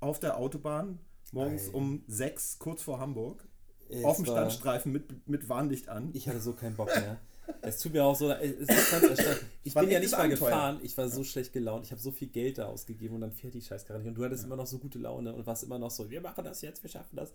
auf 0.00 0.20
der 0.20 0.36
Autobahn 0.36 0.98
morgens 1.32 1.68
Ei. 1.68 1.72
um 1.72 2.04
6, 2.06 2.58
kurz 2.58 2.82
vor 2.82 2.98
Hamburg. 2.98 3.46
Es 3.88 4.04
auf 4.04 4.16
dem 4.16 4.26
Standstreifen 4.26 4.92
mit, 4.92 5.28
mit 5.28 5.48
Warnlicht 5.48 5.88
an. 5.88 6.10
Ich 6.12 6.28
hatte 6.28 6.40
so 6.40 6.52
keinen 6.52 6.76
Bock 6.76 6.88
mehr. 6.88 7.18
Es 7.62 7.78
tut 7.80 7.92
mir 7.92 8.04
auch 8.04 8.14
so, 8.16 8.30
es 8.30 8.52
ist 8.52 8.90
ganz 8.90 9.04
erstaunlich. 9.04 9.42
Ich 9.64 9.74
bin 9.74 9.90
ja 9.90 9.98
nicht 10.00 10.12
mal 10.12 10.18
Abenteuer. 10.24 10.48
gefahren, 10.48 10.80
ich 10.82 10.96
war 10.96 11.08
so 11.08 11.24
schlecht 11.24 11.52
gelaunt, 11.52 11.84
ich 11.86 11.90
habe 11.92 12.00
so 12.00 12.12
viel 12.12 12.28
Geld 12.28 12.58
da 12.58 12.66
ausgegeben 12.66 13.14
und 13.16 13.20
dann 13.22 13.32
fährt 13.32 13.54
die 13.54 13.60
Scheißkarre 13.62 13.98
nicht. 14.00 14.08
Und 14.08 14.14
du 14.14 14.24
hattest 14.24 14.44
immer 14.44 14.56
noch 14.56 14.66
so 14.66 14.78
gute 14.78 14.98
Laune 14.98 15.32
und 15.34 15.46
warst 15.46 15.64
immer 15.64 15.78
noch 15.78 15.90
so, 15.90 16.08
wir 16.10 16.20
machen 16.20 16.44
das 16.44 16.62
jetzt, 16.62 16.82
wir 16.82 16.90
schaffen 16.90 17.16
das. 17.16 17.32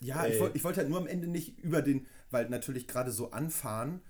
Ja, 0.00 0.26
ich, 0.26 0.40
Ey. 0.40 0.50
ich 0.54 0.64
wollte 0.64 0.80
halt 0.80 0.88
nur 0.88 0.98
am 0.98 1.06
Ende 1.06 1.26
nicht 1.26 1.58
über 1.58 1.82
den, 1.82 2.06
weil 2.30 2.48
natürlich 2.48 2.86
gerade 2.86 3.10
so 3.10 3.30
anfahren, 3.30 4.00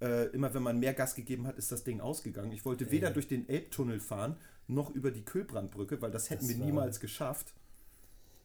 äh, 0.00 0.26
immer 0.28 0.52
wenn 0.54 0.62
man 0.62 0.78
mehr 0.78 0.94
Gas 0.94 1.14
gegeben 1.14 1.46
hat, 1.46 1.56
ist 1.58 1.72
das 1.72 1.84
Ding 1.84 2.00
ausgegangen. 2.00 2.52
Ich 2.52 2.64
wollte 2.64 2.90
weder 2.90 3.10
durch 3.10 3.26
den 3.28 3.48
Elbtunnel 3.48 3.98
fahren, 4.00 4.36
noch 4.68 4.90
über 4.90 5.10
die 5.10 5.24
Kühlbrandbrücke, 5.24 6.00
weil 6.02 6.10
das 6.10 6.30
hätten 6.30 6.46
Das 6.46 6.56
wir 6.56 6.64
niemals 6.64 7.00
geschafft. 7.00 7.54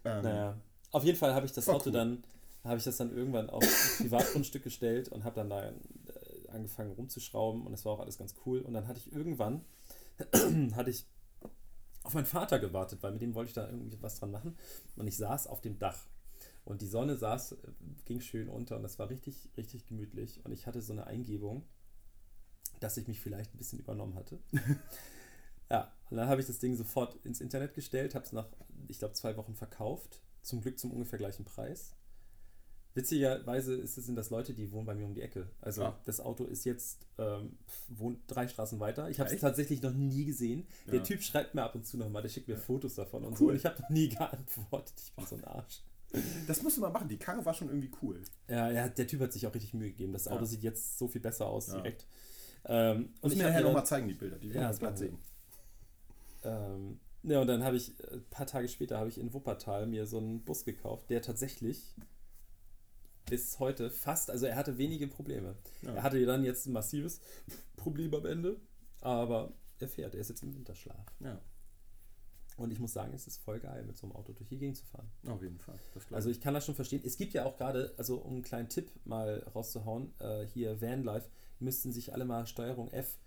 Ähm, 0.06 0.24
Naja, 0.24 0.58
auf 0.92 1.04
jeden 1.04 1.18
Fall 1.18 1.34
habe 1.34 1.46
ich 1.46 1.52
das 1.52 1.68
Auto 1.70 1.88
cool. 1.88 1.92
dann, 1.92 2.24
habe 2.64 2.78
ich 2.78 2.84
das 2.86 2.98
dann 2.98 3.16
irgendwann 3.16 3.50
auf 3.50 3.64
ein 3.64 4.04
Privatgrundstück 4.06 4.64
gestellt 4.64 5.10
und 5.10 5.26
habe 5.26 5.36
dann 5.36 5.50
da 5.50 5.74
angefangen 6.54 6.92
rumzuschrauben 6.92 7.66
und 7.66 7.74
es 7.74 7.86
war 7.86 7.94
auch 7.94 8.00
alles 8.00 8.18
ganz 8.18 8.36
cool. 8.46 8.62
Und 8.62 8.74
dann 8.74 8.88
hatte 8.88 9.00
ich 9.00 9.12
irgendwann, 9.12 9.64
hatte 10.76 10.90
ich 10.90 11.06
auf 12.04 12.14
meinen 12.14 12.26
Vater 12.26 12.60
gewartet, 12.60 13.02
weil 13.02 13.14
mit 13.14 13.22
dem 13.22 13.34
wollte 13.34 13.50
ich 13.50 13.56
da 13.56 13.68
irgendwie 13.70 14.02
was 14.02 14.20
dran 14.20 14.32
machen. 14.32 14.58
Und 14.96 15.08
ich 15.08 15.18
saß 15.18 15.48
auf 15.48 15.62
dem 15.62 15.80
Dach. 15.80 16.06
Und 16.66 16.82
die 16.82 16.88
Sonne 16.88 17.16
saß, 17.16 17.54
äh, 17.54 17.58
ging 18.06 18.22
schön 18.22 18.50
unter 18.50 18.78
und 18.78 18.84
das 18.84 19.00
war 19.00 19.10
richtig, 19.10 19.50
richtig 19.58 19.88
gemütlich. 19.88 20.44
Und 20.46 20.52
ich 20.52 20.68
hatte 20.68 20.82
so 20.82 20.94
eine 20.94 21.08
Eingebung, 21.08 21.64
dass 22.80 22.98
ich 22.98 23.08
mich 23.08 23.20
vielleicht 23.20 23.54
ein 23.54 23.58
bisschen 23.58 23.80
übernommen 23.80 24.16
hatte. 24.16 24.40
ja, 25.70 25.92
und 26.10 26.18
dann 26.18 26.28
habe 26.28 26.42
ich 26.42 26.48
das 26.48 26.60
Ding 26.60 26.76
sofort 26.76 27.16
ins 27.26 27.42
Internet 27.42 27.74
gestellt, 27.74 28.16
habe 28.16 28.26
es 28.26 28.32
nach, 28.32 28.48
ich 28.88 29.00
glaube, 29.00 29.14
zwei 29.14 29.36
Wochen 29.38 29.56
verkauft. 29.56 30.22
Zum 30.42 30.62
Glück 30.62 30.78
zum 30.78 30.92
ungefähr 30.92 31.20
gleichen 31.20 31.46
Preis. 31.46 31.96
Witzigerweise 32.96 33.74
ist 33.76 33.98
es, 33.98 34.06
sind 34.06 34.16
das 34.16 34.30
Leute, 34.30 34.54
die 34.54 34.72
wohnen 34.72 34.86
bei 34.86 34.94
mir 34.94 35.06
um 35.06 35.16
die 35.16 35.22
Ecke. 35.22 35.48
Also 35.62 35.84
Ah. 35.84 36.00
das 36.06 36.20
Auto 36.20 36.46
ist 36.46 36.64
jetzt, 36.66 37.00
ähm, 37.18 37.58
wohnt 37.90 38.20
drei 38.28 38.48
Straßen 38.48 38.80
weiter. 38.80 39.10
Ich 39.10 39.20
habe 39.20 39.34
es 39.34 39.42
tatsächlich 39.42 39.82
noch 39.82 39.94
nie 39.94 40.26
gesehen. 40.26 40.68
Der 40.88 40.96
Ja. 40.96 41.02
Typ 41.04 41.24
schreibt 41.24 41.56
mir 41.56 41.64
ab 41.64 41.74
und 41.74 41.86
zu 41.88 41.98
nochmal, 41.98 42.22
der 42.22 42.30
schickt 42.30 42.48
mir 42.48 42.58
Fotos 42.58 42.96
davon 42.96 43.24
und 43.26 43.32
Cool. 43.34 43.38
so. 43.38 43.48
Und 43.50 43.56
ich 43.56 43.66
habe 43.66 43.82
noch 43.82 43.90
nie 43.90 44.10
geantwortet. 44.10 44.94
Ich 45.04 45.12
bin 45.14 45.26
so 45.26 45.36
ein 45.38 45.44
Arsch. 45.46 45.82
Das 46.46 46.62
musst 46.62 46.78
du 46.78 46.82
mal 46.82 46.92
machen. 46.92 47.08
Die 47.08 47.18
Karre 47.18 47.44
war 47.44 47.56
schon 47.56 47.70
irgendwie 47.70 47.90
cool. 48.04 48.22
Ja, 48.48 48.70
ja, 48.70 48.88
der 48.88 49.08
Typ 49.08 49.22
hat 49.22 49.34
sich 49.34 49.48
auch 49.48 49.56
richtig 49.56 49.74
Mühe 49.74 49.90
gegeben. 49.90 50.14
Das 50.14 50.28
Auto 50.28 50.42
Ja. 50.42 50.46
sieht 50.46 50.62
jetzt 50.62 51.00
so 51.00 51.08
viel 51.08 51.22
besser 51.22 51.48
aus 51.48 51.68
Ja. 51.70 51.76
direkt. 51.78 52.06
Ähm, 52.66 53.10
und 53.16 53.24
Muss 53.24 53.32
ich 53.34 53.38
mir 53.40 53.46
nachher 53.46 53.62
nochmal 53.64 53.86
zeigen, 53.88 54.08
die 54.08 54.14
Bilder. 54.14 54.38
Die 54.38 54.50
Ja, 54.50 54.54
wollen 54.54 54.64
wir 54.66 54.68
das 54.70 54.80
glatt 54.80 54.98
sehen. 55.00 55.18
Ähm, 56.44 57.00
ja, 57.24 57.40
und 57.42 57.48
dann 57.48 57.64
habe 57.64 57.78
ich, 57.78 58.00
äh, 58.00 58.14
ein 58.16 58.26
paar 58.30 58.46
Tage 58.46 58.68
später, 58.68 58.98
habe 59.00 59.10
ich 59.10 59.18
in 59.18 59.34
Wuppertal 59.34 59.88
mir 59.88 60.06
so 60.06 60.18
einen 60.18 60.42
Bus 60.44 60.66
gekauft, 60.66 61.10
der 61.10 61.22
tatsächlich 61.22 61.96
bis 63.34 63.58
heute 63.58 63.90
fast, 63.90 64.30
also 64.30 64.46
er 64.46 64.56
hatte 64.56 64.78
wenige 64.78 65.08
Probleme. 65.08 65.56
Ja. 65.82 65.96
Er 65.96 66.04
hatte 66.04 66.24
dann 66.24 66.44
jetzt 66.44 66.68
ein 66.68 66.72
massives 66.72 67.20
Problem 67.76 68.14
am 68.14 68.28
Ende, 68.28 68.58
aber 69.02 69.54
er 69.80 69.88
fährt, 69.88 70.14
er 70.14 70.22
ist 70.22 70.30
jetzt 70.30 70.44
im 70.44 70.54
Winterschlaf. 70.54 71.04
Ja, 71.20 71.42
Und 72.58 72.72
ich 72.72 72.78
muss 72.78 72.94
sagen, 72.94 73.12
es 73.16 73.26
ist 73.26 73.40
voll 73.40 73.60
geil, 73.60 73.86
mit 73.86 73.98
so 73.98 74.06
einem 74.06 74.16
Auto 74.16 74.34
durch 74.34 74.50
die 74.50 74.60
Gegend 74.60 74.78
zu 74.78 74.86
fahren. 74.86 75.10
auf 75.28 75.42
jeden 75.42 75.58
Fall. 75.58 75.80
Also 76.12 76.30
ich. 76.30 76.42
kann 76.42 76.54
das 76.54 76.64
schon 76.64 76.76
verstehen. 76.76 77.02
Es 77.04 77.18
gibt 77.18 77.34
ja 77.34 77.44
auch 77.44 77.58
gerade, 77.58 77.96
also 77.98 78.18
um 78.18 78.34
einen 78.34 78.44
kleinen 78.44 78.70
Tipp 78.70 78.92
mal 79.04 79.40
rauszuhauen, 79.56 80.14
äh, 80.20 80.46
hier 80.46 80.80
Vanlife, 80.80 81.28
müssten 81.58 81.92
sich 81.92 82.14
alle 82.14 82.26
mal 82.26 82.46
Steuerung 82.46 82.92
F, 82.92 83.18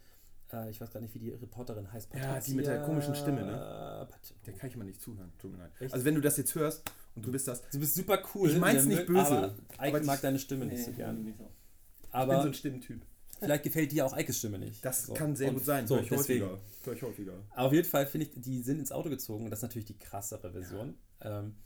äh, 0.52 0.70
ich 0.70 0.80
weiß 0.80 0.92
gar 0.92 1.00
nicht, 1.00 1.14
wie 1.14 1.18
die 1.18 1.30
Reporterin 1.30 1.92
heißt. 1.92 2.14
Ja, 2.14 2.38
die 2.38 2.54
mit 2.54 2.68
der 2.68 2.82
komischen 2.82 3.16
Stimme, 3.16 3.40
ne? 3.40 3.46
ne? 3.46 4.09
Der 4.46 4.54
kann 4.54 4.70
ich 4.70 4.76
mal 4.76 4.84
nicht 4.84 5.00
zuhören. 5.00 5.32
Tut 5.36 5.50
mir 5.50 5.59
leid. 5.59 5.72
Echt? 5.80 5.92
Also 5.92 6.04
wenn 6.04 6.14
du 6.14 6.20
das 6.20 6.36
jetzt 6.36 6.54
hörst 6.54 6.88
und 7.16 7.26
du 7.26 7.32
bist 7.32 7.48
das. 7.48 7.62
Du 7.70 7.80
bist 7.80 7.94
super 7.94 8.22
cool. 8.34 8.50
Ich 8.50 8.58
mein's 8.58 8.86
der 8.86 8.96
nicht 8.96 9.06
böse, 9.06 9.20
Aber 9.20 9.54
Eike 9.78 9.96
aber 9.96 10.04
mag 10.06 10.14
ich- 10.16 10.20
deine 10.22 10.38
Stimme 10.38 10.66
nicht 10.66 10.84
so 10.84 10.90
Nee, 10.90 10.96
gern. 10.96 11.24
nicht 11.24 11.38
so. 11.38 11.44
Ich 11.44 12.10
bin 12.12 12.20
Aber 12.20 12.42
so 12.42 12.48
ein 12.48 12.54
Stimmentyp. 12.54 13.02
vielleicht 13.40 13.64
gefällt 13.64 13.92
dir 13.92 14.06
auch 14.06 14.12
Eikes 14.12 14.38
Stimme 14.38 14.58
nicht. 14.58 14.84
Das 14.84 15.06
So. 15.06 15.14
kann 15.14 15.34
sehr 15.36 15.48
Und 15.48 15.56
gut 15.56 15.64
sein. 15.64 15.86
So, 15.86 15.98
ich 15.98 16.10
häufiger. 16.10 16.58
Ich 16.94 17.02
häufiger. 17.02 17.32
Auf 17.56 17.72
jeden 17.72 17.88
Fall 17.88 18.06
finde 18.06 18.26
ich, 18.28 18.32
die 18.40 18.62
sind 18.62 18.78
ins 18.78 18.92
Auto 18.92 19.08
gezogen 19.10 19.44
und 19.44 19.50
das 19.50 19.58
ist 19.58 19.62
natürlich 19.64 19.86
die 19.86 19.98
krassere 19.98 20.52
Version. 20.52 20.94
Ähm, 21.22 21.56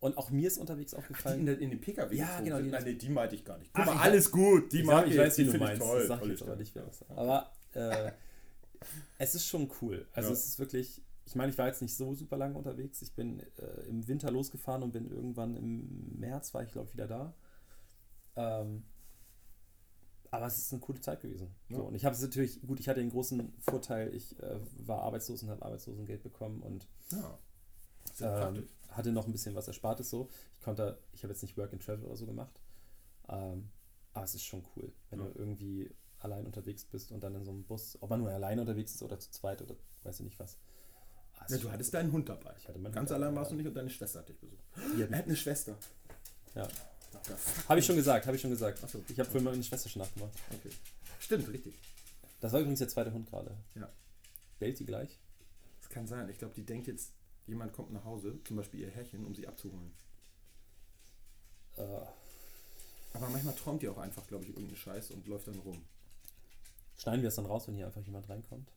und 0.00 0.16
auch 0.18 0.30
mir 0.30 0.48
ist 0.48 0.58
unterwegs 0.58 0.90
Die 0.92 0.96
in, 0.96 1.02
aufgefallen. 1.02 1.46
der, 1.46 1.58
in 1.60 1.70
den 1.70 1.80
PKW 1.80 2.16
Ja, 2.16 2.26
gezogen 2.26 2.44
genau, 2.46 2.60
die- 2.62 2.70
Nein, 2.70 2.84
nee, 2.84 2.94
die 2.94 3.08
meinte 3.10 3.34
ich 3.36 3.44
gar 3.44 3.58
nicht. 3.58 3.72
Guck 3.72 3.82
Ach, 3.82 3.86
mal, 3.86 3.94
ich 3.94 4.00
alles 4.00 4.30
gut. 4.30 4.72
Die 4.72 4.80
ich, 4.80 4.84
mag 4.86 5.04
sag, 5.04 5.12
ich 5.12 5.18
weiß, 5.18 5.38
wie 5.38 5.42
die 5.44 5.48
du 5.50 5.54
ich 5.54 5.60
meinst. 5.60 5.82
Toll. 5.82 5.98
Das 5.98 6.08
sag 6.08 6.22
ich 6.22 6.28
jetzt 6.28 6.42
aber 6.42 6.56
nicht, 6.56 6.74
sagt. 6.74 7.10
Aber 7.10 7.52
äh, 7.74 8.10
es 9.18 9.34
ist 9.34 9.46
schon 9.46 9.70
cool. 9.80 10.06
Also 10.12 10.30
Ja. 10.30 10.34
es 10.34 10.46
ist 10.46 10.58
wirklich, 10.58 11.00
ich 11.24 11.34
meine, 11.34 11.50
ich 11.52 11.58
war 11.58 11.66
jetzt 11.66 11.82
nicht 11.82 11.96
so 11.96 12.14
super 12.14 12.36
lange 12.36 12.56
unterwegs. 12.56 13.02
Ich 13.02 13.14
bin 13.14 13.40
äh, 13.58 13.82
im 13.88 14.06
Winter 14.08 14.30
losgefahren 14.30 14.82
und 14.82 14.92
bin 14.92 15.10
irgendwann 15.10 15.56
im 15.56 16.18
März, 16.18 16.52
war 16.54 16.62
ich 16.62 16.72
glaube 16.72 16.88
ich 16.88 16.94
wieder 16.94 17.06
da. 17.06 17.34
Ähm, 18.36 18.84
aber 20.30 20.46
es 20.46 20.56
ist 20.58 20.72
eine 20.72 20.80
coole 20.80 21.00
Zeit 21.00 21.20
gewesen. 21.20 21.54
Ja. 21.68 21.76
So, 21.76 21.84
und 21.84 21.94
ich 21.94 22.04
habe 22.06 22.14
es 22.14 22.22
natürlich, 22.22 22.60
gut, 22.62 22.80
ich 22.80 22.88
hatte 22.88 23.00
den 23.00 23.10
großen 23.10 23.52
Vorteil, 23.60 24.14
ich 24.14 24.38
äh, 24.40 24.58
war 24.86 25.02
arbeitslos 25.02 25.42
und 25.42 25.50
habe 25.50 25.62
Arbeitslosengeld 25.64 26.22
bekommen 26.22 26.62
und 26.62 26.86
Ja. 27.10 27.38
Ähm, 28.20 28.68
hatte 28.88 29.12
noch 29.12 29.26
ein 29.26 29.32
bisschen 29.32 29.54
was 29.54 29.68
Erspartes 29.68 30.10
so. 30.10 30.28
Ich 30.56 30.62
konnte, 30.62 30.98
ich 31.12 31.22
habe 31.22 31.32
jetzt 31.32 31.42
nicht 31.42 31.56
Work 31.56 31.72
and 31.72 31.82
Travel 31.82 32.04
oder 32.04 32.16
so 32.16 32.26
gemacht. 32.26 32.60
Ähm, 33.28 33.70
aber 34.12 34.24
es 34.24 34.34
ist 34.34 34.44
schon 34.44 34.64
cool, 34.76 34.92
wenn 35.10 35.20
Ja. 35.20 35.26
du 35.26 35.38
irgendwie 35.38 35.90
allein 36.18 36.46
unterwegs 36.46 36.84
bist 36.84 37.10
und 37.12 37.22
dann 37.22 37.34
in 37.34 37.44
so 37.44 37.50
einem 37.50 37.64
Bus, 37.64 37.98
ob 38.00 38.10
man 38.10 38.20
nur 38.20 38.30
allein 38.30 38.58
unterwegs 38.58 38.94
ist 38.94 39.02
oder 39.02 39.18
zu 39.18 39.30
zweit 39.30 39.60
oder 39.62 39.76
weiß 40.04 40.20
ich 40.20 40.24
nicht 40.24 40.38
was. 40.38 40.58
Ja, 41.50 41.58
du 41.58 41.70
hattest 41.70 41.92
deinen 41.94 42.12
Hund 42.12 42.28
dabei. 42.28 42.54
Ich 42.58 42.68
hatte 42.68 42.78
meinen 42.78 42.92
Ganz 42.92 43.10
Hund 43.10 43.16
allein 43.16 43.30
dabei, 43.30 43.40
warst 43.40 43.52
du 43.52 43.56
nicht 43.56 43.66
und 43.66 43.74
deine 43.74 43.90
Schwester 43.90 44.20
hat 44.20 44.28
dich 44.28 44.38
besucht. 44.38 44.62
Die 44.96 45.02
hat 45.02 45.10
Er 45.10 45.18
hat 45.18 45.24
eine 45.26 45.36
Schwester. 45.36 45.76
Ja. 46.54 46.68
Habe 47.68 47.80
ich 47.80 47.86
schon 47.86 47.96
gesagt, 47.96 48.26
habe 48.26 48.36
ich 48.36 48.40
schon 48.42 48.50
gesagt. 48.50 48.80
Ach 48.84 48.88
so. 48.88 49.02
Ich 49.08 49.18
habe 49.18 49.28
vorhin 49.28 49.44
meine 49.44 49.62
Schwester 49.62 49.88
schon 49.88 50.02
nachgemacht. 50.02 50.32
Okay. 50.50 50.70
Stimmt, 51.20 51.48
richtig. 51.48 51.74
Das 52.40 52.52
war 52.52 52.60
übrigens 52.60 52.80
der 52.80 52.88
zweite 52.88 53.12
Hund 53.12 53.28
gerade. 53.30 53.56
Ja. 53.74 53.88
Bellt 54.58 54.78
die 54.80 54.86
gleich? 54.86 55.18
Das 55.80 55.90
kann 55.90 56.06
sein. 56.06 56.28
Ich 56.28 56.38
glaube, 56.38 56.54
die 56.54 56.64
denkt 56.64 56.86
jetzt, 56.88 57.12
jemand 57.46 57.72
kommt 57.72 57.92
nach 57.92 58.04
Hause, 58.04 58.38
zum 58.44 58.56
Beispiel 58.56 58.80
ihr 58.80 58.90
Herrchen, 58.90 59.24
um 59.24 59.34
sie 59.34 59.46
abzuholen. 59.46 59.92
Äh, 61.76 61.82
Aber 63.14 63.28
manchmal 63.28 63.54
träumt 63.54 63.82
die 63.82 63.88
auch 63.88 63.98
einfach, 63.98 64.26
glaube 64.26 64.44
ich, 64.44 64.50
irgendeinen 64.50 64.76
Scheiß 64.76 65.10
und 65.12 65.26
läuft 65.26 65.46
dann 65.48 65.58
rum. 65.60 65.84
schneiden 66.96 67.22
wir 67.22 67.28
es 67.28 67.36
dann 67.36 67.46
raus, 67.46 67.68
wenn 67.68 67.74
hier 67.76 67.86
einfach 67.86 68.02
jemand 68.02 68.28
reinkommt? 68.28 68.68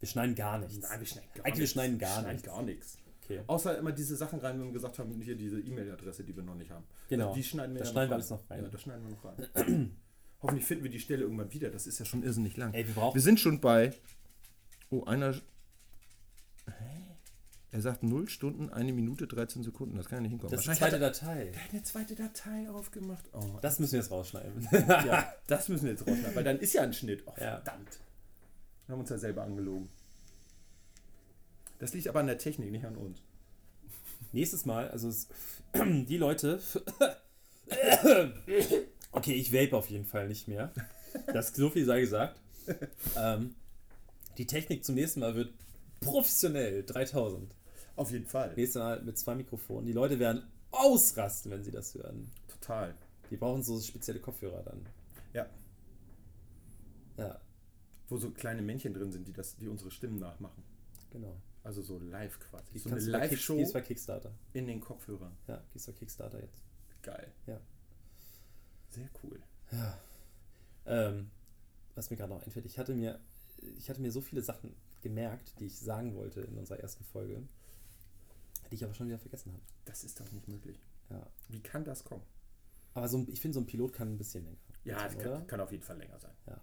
Wir 0.00 0.08
schneiden 0.08 0.34
gar 0.34 0.58
nichts. 0.58 0.78
Nein, 0.78 1.00
wir 1.00 1.06
schneiden 1.06 1.28
gar 1.34 1.44
Eigentlich, 1.44 1.54
wir 1.56 1.60
nichts. 1.62 1.72
schneiden 1.72 1.98
gar 1.98 2.20
schneiden 2.20 2.32
nichts. 2.36 2.46
gar 2.48 2.62
nichts. 2.62 2.98
Okay. 3.24 3.40
Außer 3.46 3.76
immer 3.78 3.92
diese 3.92 4.16
Sachen 4.16 4.38
rein, 4.40 4.58
wenn 4.58 4.66
wir 4.66 4.72
gesagt 4.72 4.98
haben, 4.98 5.20
hier 5.20 5.36
diese 5.36 5.60
E-Mail-Adresse, 5.60 6.24
die 6.24 6.34
wir 6.34 6.42
noch 6.42 6.54
nicht 6.54 6.70
haben. 6.70 6.84
Genau. 7.08 7.34
Die 7.34 7.44
schneiden 7.44 7.74
wir 7.74 7.80
Da 7.80 7.84
ja 7.86 7.90
schneiden 7.92 8.10
wir 8.10 8.14
alles 8.14 8.30
noch 8.30 8.48
rein. 8.50 8.62
Ja, 8.62 8.68
das 8.70 8.80
schneiden 8.82 9.04
wir 9.04 9.10
noch 9.10 9.24
rein. 9.24 9.96
Hoffentlich 10.42 10.66
finden 10.66 10.84
wir 10.84 10.90
die 10.90 11.00
Stelle 11.00 11.22
irgendwann 11.24 11.52
wieder. 11.52 11.68
Das 11.70 11.86
ist 11.86 11.98
ja 11.98 12.04
schon 12.04 12.22
irrsinnig 12.22 12.56
lang. 12.56 12.72
Ey, 12.72 12.86
wir 12.86 12.94
brauchen. 12.94 13.14
Wir 13.14 13.20
sind 13.22 13.40
schon 13.40 13.60
bei. 13.60 13.92
Oh, 14.90 15.04
einer. 15.04 15.34
Hä? 16.66 16.70
Er 17.70 17.82
sagt 17.82 18.02
0 18.02 18.28
Stunden, 18.30 18.70
1 18.70 18.92
Minute, 18.94 19.26
13 19.26 19.62
Sekunden. 19.62 19.96
Das 19.96 20.06
kann 20.06 20.18
ja 20.18 20.22
nicht 20.22 20.30
hinkommen. 20.30 20.52
Das 20.52 20.60
ist 20.60 20.64
die 20.66 20.68
Wahrscheinlich 20.80 21.00
zweite 21.00 21.20
Datei. 21.20 21.44
er, 21.46 21.52
der 21.52 21.64
hat 21.64 21.70
eine 21.72 21.82
zweite 21.82 22.14
Datei 22.14 22.70
aufgemacht. 22.70 23.24
Oh, 23.32 23.58
Das 23.60 23.78
müssen 23.78 23.92
wir 23.92 23.98
jetzt 24.00 24.10
rausschneiden. 24.10 24.66
ja, 24.72 25.34
das 25.48 25.68
müssen 25.68 25.84
wir 25.84 25.90
jetzt 25.90 26.06
rausschneiden, 26.06 26.34
weil 26.34 26.44
dann 26.44 26.58
ist 26.60 26.72
ja 26.72 26.80
ein 26.82 26.94
Schnitt. 26.94 27.24
Oh, 27.26 27.32
Ja. 27.38 27.56
verdammt. 27.60 27.98
Wir 28.88 28.94
haben 28.94 29.00
uns 29.00 29.10
ja 29.10 29.18
selber 29.18 29.42
angelogen. 29.42 29.90
Das 31.78 31.92
liegt 31.92 32.08
aber 32.08 32.20
an 32.20 32.26
der 32.26 32.38
Technik, 32.38 32.72
nicht 32.72 32.86
an 32.86 32.96
uns. 32.96 33.20
Nächstes 34.32 34.64
Mal, 34.64 34.88
also 34.88 35.08
es, 35.08 35.28
die 35.74 36.16
Leute. 36.16 36.60
Okay, 39.10 39.32
ich 39.32 39.52
vape 39.54 39.74
auf 39.74 39.88
jeden 39.88 40.04
Fall 40.04 40.28
nicht 40.28 40.48
mehr. 40.48 40.70
Das 41.32 41.54
so 41.54 41.70
viel 41.70 41.86
sei 41.86 42.00
gesagt. 42.00 42.38
Ähm, 43.16 43.54
die 44.36 44.46
Technik 44.46 44.84
zum 44.84 44.94
nächsten 44.94 45.20
Mal 45.20 45.34
wird 45.34 45.52
professionell 46.00 46.84
3000. 46.84 47.50
Auf 47.96 48.10
jeden 48.12 48.26
Fall. 48.26 48.52
Nächstes 48.54 48.80
Mal 48.80 49.02
mit 49.02 49.18
zwei 49.18 49.34
Mikrofonen. 49.34 49.86
Die 49.86 49.92
Leute 49.94 50.18
werden 50.18 50.46
ausrasten, 50.70 51.50
wenn 51.50 51.64
sie 51.64 51.70
das 51.70 51.94
hören. 51.94 52.30
Total. 52.48 52.94
Die 53.30 53.36
brauchen 53.38 53.62
so 53.62 53.80
spezielle 53.80 54.20
Kopfhörer 54.20 54.62
dann. 54.62 54.86
Ja. 55.32 55.46
Ja, 57.16 57.40
Wo 58.08 58.16
so 58.16 58.30
kleine 58.30 58.62
Männchen 58.62 58.94
drin 58.94 59.12
sind, 59.12 59.28
die, 59.28 59.32
das, 59.32 59.56
die 59.56 59.68
unsere 59.68 59.90
Stimmen 59.90 60.18
nachmachen. 60.18 60.62
genau. 61.10 61.36
Also 61.64 61.82
so 61.82 61.98
live 61.98 62.38
quasi. 62.40 62.72
Die 62.72 62.78
so 62.78 62.88
eine 62.88 63.00
Live-Show 63.00 63.56
Die 63.56 63.62
ist 63.62 63.72
bei 63.74 63.82
Kickstarter. 63.82 64.32
in 64.54 64.66
den 64.66 64.80
Kopfhörern. 64.80 65.36
Ja, 65.48 65.62
die 65.74 65.76
ist 65.76 65.86
bei 65.86 65.92
Kickstarter 65.92 66.40
jetzt. 66.40 66.62
Geil. 67.02 67.30
Ja. 67.46 67.60
Sehr 68.90 69.10
cool. 69.22 69.38
Ähm, 70.86 71.30
was 71.94 72.08
mir 72.10 72.16
gerade 72.16 72.32
noch 72.32 72.42
einfällt, 72.42 72.64
ich 72.64 72.78
hatte 72.78 72.94
mir, 72.94 73.20
ich 73.76 73.90
hatte 73.90 74.00
mir 74.00 74.10
so 74.12 74.20
viele 74.22 74.42
Sachen 74.42 74.74
gemerkt, 75.02 75.58
die 75.60 75.66
ich 75.66 75.78
sagen 75.78 76.14
wollte 76.14 76.40
in 76.40 76.56
unserer 76.56 76.80
ersten 76.80 77.04
Folge. 77.04 77.42
Die 78.70 78.74
ich 78.74 78.84
aber 78.84 78.94
schon 78.94 79.08
wieder 79.08 79.18
vergessen 79.18 79.52
habe. 79.52 79.62
Das 79.84 80.04
ist 80.04 80.18
doch 80.20 80.30
nicht 80.32 80.48
möglich. 80.48 80.80
Ja. 81.10 81.26
Wie 81.48 81.60
kann 81.60 81.84
das 81.84 82.04
kommen? 82.04 82.22
Aber 82.94 83.08
so 83.08 83.18
ein, 83.18 83.28
ich 83.30 83.40
finde, 83.40 83.54
so 83.54 83.60
ein 83.60 83.66
Pilot 83.66 83.92
kann 83.92 84.08
ein 84.14 84.18
bisschen 84.18 84.44
länger. 84.44 84.58
Ja, 84.84 85.04
das 85.04 85.16
oder? 85.16 85.36
kann, 85.38 85.46
kann 85.46 85.60
auf 85.60 85.72
jeden 85.72 85.84
Fall 85.84 85.98
länger 85.98 86.18
sein. 86.18 86.34
Ja. 86.46 86.60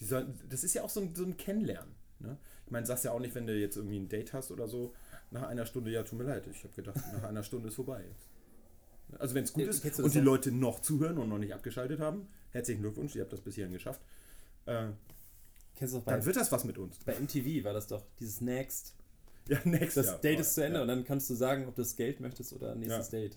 Die 0.00 0.04
sollen, 0.04 0.38
das 0.48 0.64
ist 0.64 0.74
ja 0.74 0.82
auch 0.82 0.90
so 0.90 1.00
ein, 1.00 1.14
so 1.14 1.24
ein 1.24 1.36
Kennenlernen. 1.36 1.94
Ne? 2.18 2.36
Ich 2.66 2.72
meine, 2.72 2.86
sagst 2.86 3.04
ja 3.04 3.12
auch 3.12 3.20
nicht, 3.20 3.34
wenn 3.34 3.46
du 3.46 3.54
jetzt 3.54 3.76
irgendwie 3.76 3.98
ein 3.98 4.08
Date 4.08 4.32
hast 4.32 4.50
oder 4.50 4.68
so, 4.68 4.94
nach 5.30 5.42
einer 5.42 5.66
Stunde, 5.66 5.90
ja, 5.90 6.02
tut 6.02 6.18
mir 6.18 6.24
leid, 6.24 6.46
ich 6.46 6.62
habe 6.64 6.74
gedacht, 6.74 6.96
nach 7.14 7.24
einer 7.24 7.42
Stunde 7.42 7.68
ist 7.68 7.74
vorbei. 7.74 8.04
Also 9.18 9.34
wenn 9.34 9.44
es 9.44 9.52
gut 9.52 9.64
Ja, 9.64 9.70
ist 9.70 10.00
und 10.00 10.14
die? 10.14 10.20
Leute 10.20 10.50
noch 10.50 10.80
zuhören 10.80 11.18
und 11.18 11.28
noch 11.28 11.38
nicht 11.38 11.54
abgeschaltet 11.54 12.00
haben, 12.00 12.28
herzlichen 12.50 12.80
Glückwunsch, 12.82 13.14
ihr 13.14 13.22
habt 13.22 13.32
das 13.32 13.40
bis 13.40 13.54
hierhin 13.54 13.72
geschafft. 13.72 14.00
Äh, 14.66 14.88
Kennst 15.76 15.94
du 15.94 16.00
bei, 16.00 16.12
dann 16.12 16.24
wird 16.24 16.36
das 16.36 16.50
was 16.50 16.64
mit 16.64 16.78
uns. 16.78 16.98
bei 17.04 17.14
MTV 17.18 17.64
war 17.64 17.72
das 17.72 17.86
doch, 17.86 18.02
dieses 18.18 18.40
Next. 18.40 18.94
Ja, 19.48 19.60
next 19.64 19.96
Das 19.96 20.06
ja. 20.06 20.18
Date 20.18 20.40
ist 20.40 20.54
zu 20.54 20.64
Ende 20.64 20.82
und 20.82 20.88
dann 20.88 21.04
kannst 21.04 21.30
du 21.30 21.34
sagen, 21.34 21.66
ob 21.68 21.76
du 21.76 21.82
das 21.82 21.94
Geld 21.94 22.18
möchtest 22.20 22.52
oder 22.52 22.74
nächstes 22.74 23.10
Date. 23.10 23.36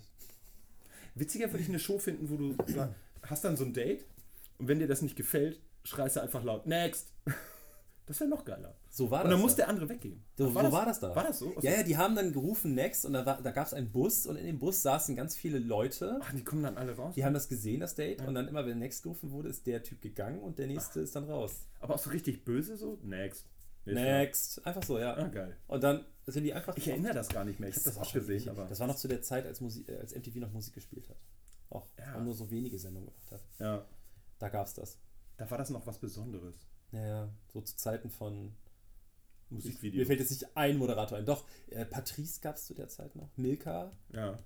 Witziger 1.15 1.51
würde 1.51 1.61
ich 1.61 1.69
eine 1.69 1.79
Show 1.79 1.99
finden, 1.99 2.29
wo 2.29 2.37
du 2.37 2.55
hast 3.23 3.43
dann 3.43 3.57
so 3.57 3.65
ein 3.65 3.73
Date 3.73 4.05
und 4.57 4.67
wenn 4.67 4.79
dir 4.79 4.87
das 4.87 5.01
nicht 5.03 5.15
gefällt, 5.15 5.59
schreist 5.89 6.15
du 6.15 6.21
einfach 6.21 6.43
laut 6.43 6.65
Next. 6.67 7.13
Das 8.05 8.19
wäre 8.21 8.29
noch 8.29 8.43
geiler. 8.43 8.75
So 8.89 9.11
war 9.11 9.19
Und 9.23 9.25
dann 9.29 9.33
das. 9.37 9.41
muss 9.41 9.51
da. 9.51 9.57
der 9.57 9.69
andere 9.69 9.87
weggehen. 9.89 10.23
So, 10.35 10.49
wo 10.55 10.71
war 10.71 10.85
das 10.87 10.99
da? 10.99 11.15
War 11.15 11.25
das 11.25 11.37
so? 11.39 11.53
Ja, 11.61 11.73
ja, 11.73 11.83
die 11.83 11.95
haben 11.95 12.15
dann 12.15 12.33
gerufen 12.33 12.73
Next 12.73 13.05
und 13.05 13.13
da, 13.13 13.23
war- 13.23 13.39
da 13.39 13.51
gab 13.51 13.67
es 13.67 13.73
einen 13.75 13.91
Bus 13.91 14.25
und 14.25 14.35
in 14.35 14.47
dem 14.47 14.57
Bus 14.57 14.81
saßen 14.81 15.15
ganz 15.15 15.35
viele 15.35 15.59
Leute. 15.59 16.19
Ach, 16.23 16.33
die 16.33 16.43
kommen 16.43 16.63
dann 16.63 16.75
alle 16.77 16.95
raus. 16.95 17.13
Die 17.15 17.23
haben 17.23 17.35
das 17.35 17.47
gesehen, 17.49 17.81
das 17.81 17.93
Date, 17.93 18.21
und 18.25 18.33
dann 18.33 18.47
immer, 18.47 18.65
wenn 18.65 18.79
Next 18.79 19.03
gerufen 19.03 19.29
wurde, 19.31 19.49
ist 19.49 19.67
der 19.67 19.83
Typ 19.83 20.01
gegangen 20.01 20.39
und 20.39 20.57
der 20.57 20.65
nächste 20.65 21.01
ist 21.01 21.15
dann 21.15 21.25
raus. 21.25 21.67
Aber 21.81 21.93
auch 21.95 21.99
so 21.99 22.09
richtig 22.09 22.43
böse 22.45 22.77
so? 22.77 22.97
Next. 23.03 23.45
Next. 23.85 24.65
Einfach 24.65 24.83
so, 24.83 24.97
ja. 24.99 25.15
Ah, 25.15 25.27
geil. 25.27 25.55
Und 25.67 25.83
dann 25.83 26.03
sind 26.25 26.43
die 26.45 26.53
einfach. 26.53 26.75
Ich 26.77 26.87
erinnere 26.87 27.13
das 27.13 27.29
gar 27.29 27.45
nicht 27.45 27.59
mehr. 27.59 27.69
Ich 27.69 27.75
habe 27.75 27.85
das 27.85 27.95
war 27.95 28.03
auch 28.07 28.13
gesehen, 28.13 28.49
aber. 28.49 28.65
Das 28.65 28.79
war 28.79 28.87
noch 28.87 28.95
zu 28.95 29.07
der 29.07 29.21
Zeit, 29.21 29.45
als, 29.45 29.61
Musik, 29.61 29.87
äh, 29.87 29.97
als 29.97 30.15
MTV 30.15 30.37
noch 30.39 30.51
Musik 30.51 30.73
gespielt 30.73 31.07
hat. 31.09 31.17
Auch 31.69 31.85
Ja. 31.99 32.15
und 32.15 32.25
nur 32.25 32.33
so 32.33 32.49
wenige 32.49 32.77
Sendungen 32.79 33.07
gemacht 33.09 33.31
hat. 33.31 33.41
Ja. 33.59 33.85
Da 34.39 34.49
gab 34.49 34.65
es 34.67 34.73
das. 34.73 34.97
Da 35.39 35.49
war 35.49 35.57
das 35.57 35.69
noch 35.71 35.87
was 35.87 35.97
Besonderes. 35.97 36.55
Ja, 36.91 37.29
so 37.53 37.61
zu 37.61 37.75
Zeiten 37.75 38.09
von. 38.09 38.53
Ich, 39.47 39.51
Musikvideo. 39.51 39.99
mir 39.99 40.05
fällt 40.05 40.19
jetzt 40.19 40.29
nicht 40.31 40.55
ein 40.55 40.77
Moderator 40.77 41.17
ein. 41.17 41.25
Doch, 41.25 41.45
äh, 41.71 41.83
Patrice 41.85 42.39
gab 42.39 42.55
es 42.57 42.65
zu 42.65 42.75
der 42.75 42.87
Zeit 42.87 43.15
noch. 43.15 43.29
Milka, 43.37 43.91
Ja. 44.11 44.37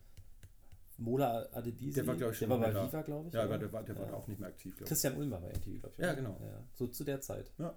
Mola 0.98 1.50
Adebisi. 1.52 1.94
Der 1.96 2.08
war, 2.08 2.16
glaube 2.16 2.32
ich, 2.34 2.38
schon 2.40 2.48
Der 2.50 2.60
war 2.62 2.72
bei. 2.72 2.88
Viva, 2.88 3.02
glaube 3.02 3.28
ich. 3.28 3.34
Ja, 3.34 3.44
aber 3.44 3.58
der 3.58 3.74
war, 3.74 3.84
der 3.84 3.96
Ja. 3.96 4.02
war 4.02 4.14
auch 4.14 4.28
nicht 4.28 4.40
mehr 4.40 4.48
aktiv, 4.50 4.74
glaube 4.76 4.84
ich. 4.86 4.90
Christian 4.90 5.18
Ulm 5.18 5.32
war 5.32 5.42
bei 5.42 5.50
MTV, 5.50 5.80
glaube 5.80 5.94
ich. 5.98 6.04
Ja, 6.04 6.14
genau. 6.14 6.40
Ja, 6.42 6.64
so 6.76 6.88
zu 6.88 7.04
der 7.04 7.20
Zeit. 7.20 7.52
Ja. 7.58 7.76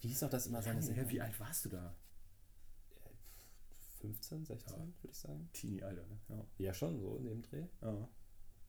Wie 0.00 0.08
hieß 0.08 0.22
auch 0.22 0.30
das 0.30 0.46
immer 0.46 0.62
seine 0.62 0.80
Sendung? 0.82 1.08
wie 1.08 1.20
alt 1.20 1.40
warst 1.40 1.64
du 1.64 1.70
da? 1.70 1.94
15, 4.00 4.44
16, 4.44 4.72
Ja. 4.78 4.78
würde 4.86 5.10
ich 5.10 5.16
sagen. 5.18 5.48
Teenie, 5.52 5.82
Alter, 5.82 6.02
ne? 6.06 6.18
Ja. 6.28 6.44
Ja, 6.58 6.74
schon, 6.74 7.00
so 7.00 7.16
in 7.16 7.24
dem 7.24 7.42
Dreh. 7.42 7.64
ja. 7.82 8.08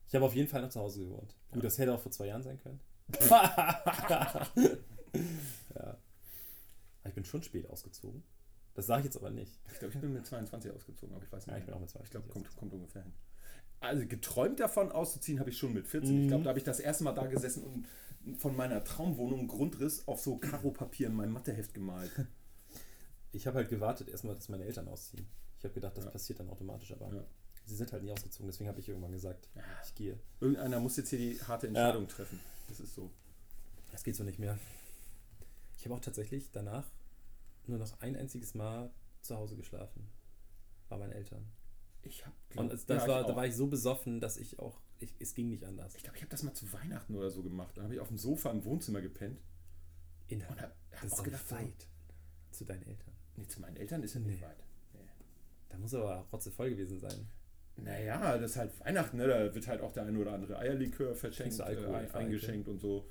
Ich 0.08 0.14
habe 0.16 0.24
auf 0.24 0.34
jeden 0.34 0.48
Fall 0.48 0.60
noch 0.62 0.70
zu 0.70 0.80
Hause 0.80 1.04
gewohnt. 1.04 1.36
Gut, 1.52 1.62
das 1.62 1.78
hätte 1.78 1.94
auch 1.94 2.00
vor 2.00 2.10
zwei 2.10 2.26
Jahren 2.26 2.42
sein 2.42 2.58
können. 2.58 2.80
Ja. 5.74 5.96
Ich 7.04 7.14
bin 7.14 7.24
schon 7.24 7.42
spät 7.42 7.68
ausgezogen. 7.68 8.22
Das 8.74 8.86
sage 8.86 9.00
ich 9.00 9.04
jetzt 9.06 9.16
aber 9.16 9.30
nicht. 9.30 9.58
Ich 9.72 9.78
glaube, 9.78 9.94
ich 9.94 10.00
bin 10.00 10.12
mit 10.12 10.24
22 10.26 10.70
ausgezogen, 10.72 11.14
aber 11.14 11.24
ich 11.24 11.32
weiß 11.32 11.46
nicht. 11.46 11.52
Ja, 11.54 11.58
ich 11.58 11.64
bin 11.66 11.74
auch 11.74 11.80
mit 11.80 11.88
Ich 11.88 11.92
22 11.94 12.10
glaube, 12.12 12.28
kommt, 12.28 12.56
kommt 12.56 12.72
ungefähr 12.72 13.02
hin. 13.02 13.12
Also 13.80 14.06
geträumt 14.06 14.60
davon 14.60 14.92
auszuziehen 14.92 15.40
habe 15.40 15.50
ich 15.50 15.58
schon 15.58 15.72
mit 15.72 15.88
14. 15.88 16.10
Ich 16.16 16.24
Mhm. 16.24 16.28
glaube, 16.28 16.44
da 16.44 16.50
habe 16.50 16.58
ich 16.58 16.64
das 16.64 16.80
erste 16.80 17.04
Mal 17.04 17.12
da 17.14 17.26
gesessen 17.26 17.64
und 17.64 17.86
von 18.38 18.54
meiner 18.54 18.84
Traumwohnung 18.84 19.40
einen 19.40 19.48
Grundriss 19.48 20.06
auf 20.06 20.20
so 20.20 20.36
Karo-Papier 20.36 21.06
in 21.08 21.14
meinem 21.14 21.32
Matheheft 21.32 21.74
gemalt. 21.74 22.10
Ich 23.32 23.46
habe 23.46 23.58
halt 23.58 23.68
gewartet 23.68 24.08
erstmal, 24.08 24.34
dass 24.34 24.48
meine 24.48 24.64
Eltern 24.64 24.88
ausziehen. 24.88 25.24
Ich 25.58 25.62
habe 25.64 25.72
gedacht, 25.72 25.96
das 25.96 26.04
Ja. 26.04 26.10
passiert 26.10 26.40
dann 26.40 26.48
automatisch, 26.50 26.90
aber 26.92 27.14
Ja. 27.14 27.24
sie 27.64 27.76
sind 27.76 27.92
halt 27.92 28.02
nie 28.02 28.10
ausgezogen. 28.10 28.48
Deswegen 28.48 28.68
habe 28.68 28.80
ich 28.80 28.88
irgendwann 28.88 29.12
gesagt, 29.12 29.48
ich 29.86 29.94
gehe. 29.94 30.18
Irgendeiner 30.40 30.80
muss 30.80 30.96
jetzt 30.96 31.10
hier 31.10 31.18
die 31.20 31.40
harte 31.40 31.68
Entscheidung 31.68 32.08
treffen. 32.08 32.40
Das 32.70 32.80
ist 32.80 32.94
so. 32.94 33.10
Das 33.90 34.04
geht 34.04 34.14
so 34.16 34.22
nicht 34.24 34.38
mehr. 34.38 34.58
Ich 35.76 35.84
habe 35.84 35.94
auch 35.94 36.00
tatsächlich 36.00 36.50
danach 36.52 36.86
nur 37.66 37.78
noch 37.78 38.00
ein 38.00 38.16
einziges 38.16 38.54
Mal 38.54 38.90
zu 39.22 39.36
Hause 39.36 39.56
geschlafen. 39.56 40.08
Bei 40.88 40.96
meinen 40.96 41.12
Eltern. 41.12 41.44
Ich 42.02 42.24
habe 42.24 42.34
Und 42.56 42.72
das 42.72 42.88
war, 43.08 43.24
da 43.26 43.36
war 43.36 43.46
ich 43.46 43.54
so 43.54 43.66
besoffen, 43.66 44.20
dass 44.20 44.36
ich 44.36 44.58
auch, 44.58 44.80
ich, 44.98 45.14
es 45.18 45.34
ging 45.34 45.48
nicht 45.48 45.64
anders. 45.64 45.94
Ich 45.96 46.02
glaube, 46.02 46.16
ich 46.16 46.22
habe 46.22 46.30
das 46.30 46.42
mal 46.42 46.54
zu 46.54 46.72
Weihnachten 46.72 47.14
oder 47.14 47.30
so 47.30 47.42
gemacht. 47.42 47.76
Dann 47.76 47.84
habe 47.84 47.94
ich 47.94 48.00
auf 48.00 48.08
dem 48.08 48.16
Sofa 48.18 48.50
im 48.50 48.64
Wohnzimmer 48.64 49.00
gepennt 49.02 49.40
In, 50.28 50.40
und 50.46 50.60
hab 50.60 50.74
das 50.92 51.04
ist 51.04 51.12
auch 51.18 51.22
gedacht, 51.24 51.42
nicht 51.42 51.60
weit 51.60 51.88
zu 52.52 52.64
deinen 52.64 52.82
Eltern. 52.84 53.12
nee, 53.36 53.46
zu 53.46 53.60
meinen 53.60 53.76
Eltern 53.76 54.02
ist 54.02 54.14
ja 54.14 54.20
nicht 54.20 54.40
Nee. 54.40 54.46
weit. 54.46 54.64
Nee. 54.94 55.00
Da 55.68 55.78
muss 55.78 55.92
aber 55.92 56.26
rotzevoll 56.32 56.70
gewesen 56.70 56.98
sein. 56.98 57.28
Naja, 57.84 58.36
das 58.38 58.52
ist 58.52 58.56
halt 58.56 58.80
Weihnachten, 58.80 59.16
ne? 59.16 59.26
da 59.26 59.54
wird 59.54 59.66
halt 59.66 59.80
auch 59.80 59.92
der 59.92 60.04
eine 60.04 60.18
oder 60.18 60.32
andere 60.32 60.58
Eierlikör 60.58 61.14
verschenkt, 61.14 61.58
äh, 61.60 61.62
ein- 61.64 62.10
eingeschenkt 62.14 62.68
und 62.68 62.80
so. 62.80 63.06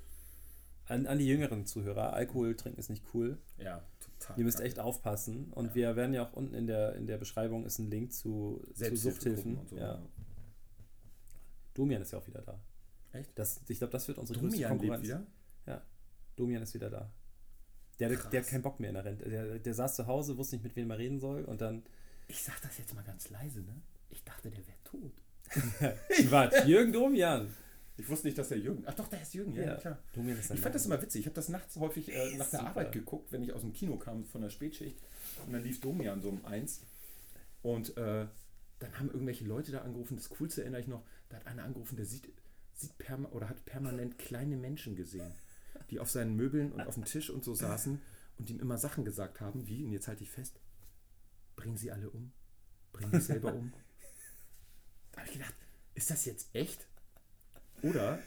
An, 0.86 1.06
an 1.06 1.18
die 1.18 1.26
jüngeren 1.26 1.66
Zuhörer, 1.66 2.12
Alkohol 2.14 2.56
trinken 2.56 2.80
ist 2.80 2.90
nicht 2.90 3.04
cool. 3.14 3.38
Ja, 3.58 3.84
total. 4.00 4.38
Ihr 4.38 4.44
müsst 4.44 4.60
echt 4.60 4.78
aufpassen. 4.80 5.52
Und 5.52 5.66
Ja. 5.68 5.74
wir 5.74 5.96
werden 5.96 6.12
ja 6.14 6.26
auch 6.26 6.32
unten 6.32 6.54
in 6.54 6.66
der, 6.66 6.94
in 6.96 7.06
der 7.06 7.16
Beschreibung 7.18 7.64
ist 7.64 7.78
ein 7.78 7.90
Link 7.90 8.12
zu, 8.12 8.60
zu 8.74 8.96
Suchthilfen. 8.96 9.56
und 9.58 9.68
so. 9.68 9.76
ja. 9.76 10.02
Domian 11.74 12.02
ist 12.02 12.12
ja 12.12 12.18
auch 12.18 12.26
wieder 12.26 12.42
da. 12.42 12.60
Echt? 13.12 13.30
Das, 13.38 13.60
ich 13.68 13.78
glaube, 13.78 13.92
das 13.92 14.06
wird 14.08 14.18
unsere 14.18 14.38
größte 14.38 14.56
Domian 14.56 14.72
lebt 14.72 14.80
Konkurrenz. 14.80 15.04
wieder? 15.66 15.82
Domian 16.36 16.62
ist 16.62 16.74
wieder 16.74 16.88
da. 16.90 17.10
Der, 17.98 18.08
der, 18.08 18.18
der 18.18 18.40
hat 18.40 18.48
keinen 18.48 18.62
Bock 18.62 18.80
mehr 18.80 18.88
in 18.90 18.94
der 18.94 19.04
Rente. 19.04 19.28
Der, 19.28 19.58
der 19.58 19.74
saß 19.74 19.94
zu 19.96 20.06
Hause, 20.06 20.38
wusste 20.38 20.56
nicht, 20.56 20.62
mit 20.64 20.74
wem 20.74 20.90
er 20.90 20.96
reden 20.98 21.20
soll 21.20 21.44
und 21.44 21.60
dann. 21.60 21.82
Ich 22.28 22.42
sag 22.42 22.60
das 22.62 22.78
jetzt 22.78 22.94
mal 22.94 23.04
ganz 23.04 23.28
leise, 23.28 23.60
ne? 23.60 23.80
Ich 24.10 24.22
dachte, 24.24 24.50
der 24.50 24.66
wäre 24.66 24.78
tot. 24.84 25.12
Was? 26.30 26.66
Jürgen 26.66 26.92
Domian! 26.92 27.54
Ich 27.96 28.08
wusste 28.08 28.28
nicht, 28.28 28.38
dass 28.38 28.48
der 28.48 28.58
Jürgen. 28.58 28.82
Ach 28.86 28.94
doch, 28.94 29.08
der 29.08 29.20
ist 29.20 29.34
Jürgen, 29.34 29.54
ja, 29.54 29.62
Ja. 29.62 29.74
klar. 29.76 29.98
Domian 30.14 30.38
ist 30.38 30.50
Ich 30.50 30.60
fand 30.60 30.74
das 30.74 30.86
immer 30.86 31.00
witzig. 31.02 31.20
Ich 31.20 31.26
habe 31.26 31.34
das 31.34 31.48
nachts 31.50 31.76
häufig 31.76 32.08
äh, 32.10 32.36
nach 32.36 32.48
der 32.48 32.60
Super. 32.60 32.66
Arbeit 32.70 32.92
geguckt, 32.92 33.30
wenn 33.32 33.42
ich 33.42 33.52
aus 33.52 33.60
dem 33.60 33.72
Kino 33.72 33.96
kam 33.98 34.24
von 34.24 34.40
der 34.40 34.48
Spätschicht. 34.50 34.96
Und 35.46 35.52
dann 35.52 35.62
lief 35.62 35.80
Domian 35.80 36.22
so 36.22 36.30
um 36.30 36.44
eins. 36.46 36.80
Und 37.62 37.96
äh, 37.98 38.26
dann 38.78 38.98
haben 38.98 39.10
irgendwelche 39.10 39.44
Leute 39.44 39.70
da 39.72 39.82
angerufen. 39.82 40.16
Das 40.16 40.30
Coolste 40.30 40.62
erinnere 40.62 40.80
ich 40.80 40.86
noch, 40.88 41.04
da 41.28 41.36
hat 41.36 41.46
einer 41.46 41.64
angerufen, 41.64 41.96
der 41.96 42.06
sieht, 42.06 42.32
sieht 42.74 42.96
perma 42.96 43.28
oder 43.30 43.50
hat 43.50 43.64
permanent 43.66 44.18
kleine 44.18 44.56
Menschen 44.56 44.96
gesehen, 44.96 45.34
die 45.90 46.00
auf 46.00 46.08
seinen 46.10 46.36
Möbeln 46.36 46.72
und 46.72 46.80
auf 46.86 46.94
dem 46.94 47.04
Tisch 47.04 47.28
und 47.28 47.44
so 47.44 47.54
saßen 47.54 48.00
und 48.38 48.48
ihm 48.48 48.60
immer 48.60 48.78
Sachen 48.78 49.04
gesagt 49.04 49.42
haben, 49.42 49.66
wie, 49.68 49.84
und 49.84 49.92
jetzt 49.92 50.08
halte 50.08 50.22
ich 50.24 50.30
fest, 50.30 50.58
bringen 51.56 51.76
sie 51.76 51.92
alle 51.92 52.08
um. 52.08 52.32
Bringen 52.92 53.12
dich 53.12 53.24
selber 53.24 53.52
um. 53.52 53.74
Habe 55.20 55.28
ich 55.28 55.34
gedacht, 55.34 55.54
ist 55.94 56.10
das 56.10 56.24
jetzt 56.24 56.54
echt? 56.54 56.86
Oder 57.82 58.18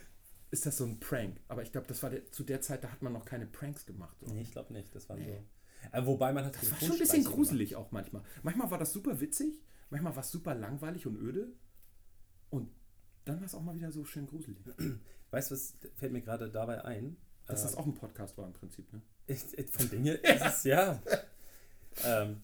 ist 0.51 0.65
das 0.65 0.77
so 0.77 0.85
ein 0.85 0.99
Prank? 0.99 1.39
Aber 1.47 1.63
ich 1.63 1.71
glaube, 1.71 1.87
das 1.87 2.01
war 2.03 2.09
der, 2.09 2.29
zu 2.31 2.43
der 2.43 2.61
Zeit, 2.61 2.83
da 2.83 2.91
hat 2.91 3.01
man 3.01 3.13
noch 3.13 3.25
keine 3.25 3.45
Pranks 3.45 3.85
gemacht. 3.85 4.15
So. 4.21 4.27
Nee, 4.33 4.41
ich 4.41 4.51
glaube 4.51 4.73
nicht. 4.73 4.93
Das 4.95 5.09
war 5.09 5.17
Nee. 5.17 5.25
so. 5.25 5.97
Äh, 5.97 6.05
wobei 6.05 6.31
man 6.31 6.45
hat 6.45 6.55
Das 6.55 6.71
war 6.71 6.79
schon 6.79 6.91
ein 6.93 6.99
bisschen 6.99 7.23
gruselig 7.25 7.75
auch 7.75 7.91
manchmal. 7.91 8.23
Manchmal 8.41 8.71
war 8.71 8.77
das 8.77 8.93
super 8.93 9.19
witzig, 9.19 9.61
manchmal 9.89 10.15
war 10.15 10.23
es 10.23 10.31
super 10.31 10.55
langweilig 10.55 11.05
und 11.07 11.17
öde. 11.17 11.51
Und 12.49 12.69
dann 13.25 13.37
war 13.39 13.45
es 13.45 13.53
auch 13.55 13.61
mal 13.61 13.75
wieder 13.75 13.91
so 13.91 14.05
schön 14.05 14.25
gruselig. 14.27 14.57
Weißt 15.31 15.51
du, 15.51 15.55
was 15.55 15.75
fällt 15.95 16.13
mir 16.13 16.21
gerade 16.21 16.49
dabei 16.51 16.83
ein? 16.85 17.17
Dass 17.47 17.61
Äh, 17.61 17.63
das 17.63 17.75
auch 17.75 17.85
ein 17.85 17.95
Podcast 17.95 18.37
war 18.37 18.45
im 18.47 18.53
Prinzip, 18.53 18.91
ne? 18.93 19.01
ist- 19.27 19.53
ist- 19.53 19.75
Von 19.75 19.89
Dinge 19.89 20.13
ist 20.13 20.45
es 20.45 20.63
ja. 20.63 21.01
ähm, 22.05 22.43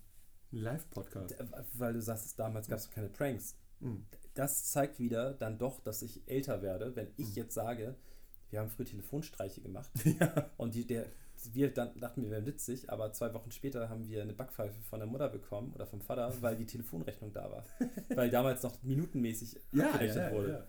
Ein 0.51 0.57
Live-Podcast. 0.57 1.35
weil 1.73 1.93
du 1.93 2.01
sagst, 2.01 2.37
damals 2.39 2.67
gab 2.67 2.79
es 2.79 2.89
keine 2.89 3.07
Pranks. 3.09 3.55
Mhm. 3.79 4.05
Das 4.35 4.65
zeigt 4.71 4.99
wieder 4.99 5.33
dann 5.33 5.57
doch, 5.57 5.79
dass 5.81 6.01
ich 6.01 6.21
älter 6.27 6.61
werde, 6.61 6.95
wenn 6.95 7.07
ich 7.17 7.29
Mhm. 7.29 7.35
jetzt 7.35 7.53
sage, 7.55 7.95
wir 8.49 8.59
haben 8.59 8.69
früher 8.69 8.85
Telefonstreiche 8.85 9.61
gemacht 9.61 9.91
Ja. 10.19 10.49
und 10.57 10.75
die, 10.75 10.85
der, 10.87 11.05
wir 11.53 11.73
dann 11.73 11.97
dachten, 11.99 12.23
wir 12.23 12.31
wären 12.31 12.45
witzig, 12.45 12.89
aber 12.89 13.13
zwei 13.13 13.33
Wochen 13.33 13.51
später 13.51 13.89
haben 13.89 14.07
wir 14.07 14.21
eine 14.21 14.33
Backpfeife 14.33 14.81
von 14.81 14.99
der 14.99 15.07
Mutter 15.07 15.29
bekommen 15.29 15.71
oder 15.73 15.85
vom 15.87 16.01
Vater, 16.01 16.33
weil 16.41 16.55
die 16.55 16.65
Telefonrechnung 16.65 17.31
da 17.33 17.49
war. 17.51 17.65
weil 18.15 18.29
damals 18.29 18.63
noch 18.63 18.81
minutenmäßig 18.83 19.57
abgerechnet 19.73 20.33
wurde. 20.33 20.67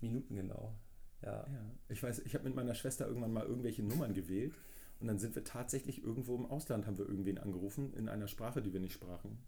Minuten 0.00 0.34
genau. 0.36 0.74
Ja. 1.22 1.46
Ja, 1.46 1.70
ich 1.88 2.02
weiß, 2.02 2.20
ich 2.20 2.34
habe 2.34 2.44
mit 2.44 2.54
meiner 2.54 2.74
Schwester 2.74 3.06
irgendwann 3.06 3.32
mal 3.32 3.46
irgendwelche 3.46 3.82
Nummern 3.82 4.12
gewählt 4.14 4.54
und 5.00 5.06
dann 5.08 5.18
sind 5.18 5.34
wir 5.34 5.44
tatsächlich 5.44 6.02
irgendwo 6.02 6.36
im 6.36 6.46
Ausland, 6.46 6.86
haben 6.86 6.98
wir 6.98 7.08
irgendwen 7.08 7.38
angerufen, 7.38 7.94
in 7.94 8.08
einer 8.08 8.28
Sprache, 8.28 8.60
die 8.62 8.72
wir 8.72 8.80
nicht 8.80 8.92
sprachen, 8.92 9.38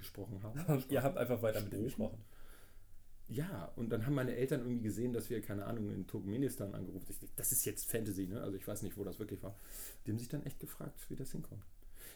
gesprochen 0.00 0.42
haben. 0.42 0.84
Ihr 0.88 1.02
habt 1.02 1.16
einfach 1.16 1.40
weiter 1.42 1.60
mit 1.60 1.72
ihm 1.72 1.84
Gesprochen? 1.84 2.18
Ja, 3.28 3.70
und 3.76 3.90
dann 3.90 4.04
haben 4.06 4.14
meine 4.14 4.34
Eltern 4.34 4.60
irgendwie 4.60 4.80
gesehen, 4.82 5.12
dass 5.12 5.30
wir, 5.30 5.40
keine 5.40 5.64
Ahnung, 5.66 5.90
in 5.90 6.08
Turkmenistan 6.08 6.74
angerufen 6.74 7.06
haben. 7.08 7.28
Das 7.36 7.52
ist 7.52 7.64
jetzt 7.64 7.88
Fantasy, 7.88 8.26
ne? 8.26 8.40
Also 8.40 8.56
ich 8.56 8.66
weiß 8.66 8.82
nicht, 8.82 8.96
wo 8.96 9.04
das 9.04 9.20
wirklich 9.20 9.40
war. 9.42 9.54
Die 10.04 10.10
haben 10.10 10.18
sich 10.18 10.28
dann 10.28 10.44
echt 10.44 10.58
gefragt, 10.58 10.98
wie 11.08 11.14
das 11.14 11.30
hinkommt. 11.30 11.62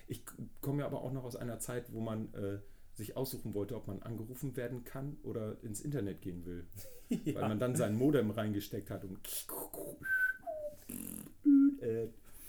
Ich 0.09 0.23
komme 0.61 0.81
ja 0.81 0.87
aber 0.87 1.03
auch 1.03 1.13
noch 1.13 1.23
aus 1.23 1.37
einer 1.37 1.61
Zeit, 1.61 1.93
wo 1.93 2.01
man 2.01 2.35
äh, 2.35 2.59
sich 2.95 3.17
aussuchen 3.17 3.55
wollte, 3.55 3.77
ob 3.77 3.87
man 3.87 4.03
angerufen 4.03 4.57
werden 4.57 4.85
kann 4.85 5.17
oder 5.23 5.57
ins 5.63 5.81
Internet 5.81 6.21
gehen 6.21 6.45
will. 6.45 6.67
Weil 7.35 7.49
man 7.49 7.61
dann 7.61 7.77
sein 7.77 7.95
Modem 7.95 8.31
reingesteckt 8.31 8.91
hat 8.91 9.05
und 9.05 9.21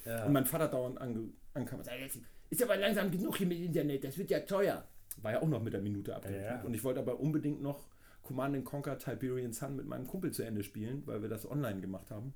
Ja. 0.06 0.26
und 0.26 0.34
mein 0.34 0.46
Vater 0.46 0.68
dauernd 0.70 1.00
ange 1.00 1.30
ankam 1.54 1.80
und 1.80 1.86
sagte, 1.86 2.20
ist 2.50 2.64
aber 2.64 2.78
langsam 2.78 3.12
genug 3.12 3.38
hier 3.38 3.48
mit 3.48 3.60
Internet, 3.60 4.04
das 4.04 4.18
wird 4.18 4.30
ja 4.30 4.40
teuer. 4.42 4.88
War 5.18 5.32
ja 5.32 5.42
auch 5.42 5.48
noch 5.48 5.62
mit 5.62 5.74
der 5.74 5.82
Minute 5.82 6.16
abgeklärt. 6.16 6.62
Ja. 6.62 6.66
Und 6.66 6.74
ich 6.74 6.84
wollte 6.84 7.00
aber 7.00 7.20
unbedingt 7.20 7.62
noch 7.62 7.86
Command 8.22 8.66
Conquer 8.66 8.98
Tiberian 8.98 9.54
Sun 9.54 9.76
mit 9.76 9.86
meinem 9.86 10.08
Kumpel 10.08 10.32
zu 10.32 10.44
Ende 10.44 10.64
spielen, 10.64 11.06
weil 11.06 11.22
wir 11.22 11.30
das 11.30 11.50
online 11.50 11.82
gemacht 11.82 12.12
haben. 12.12 12.34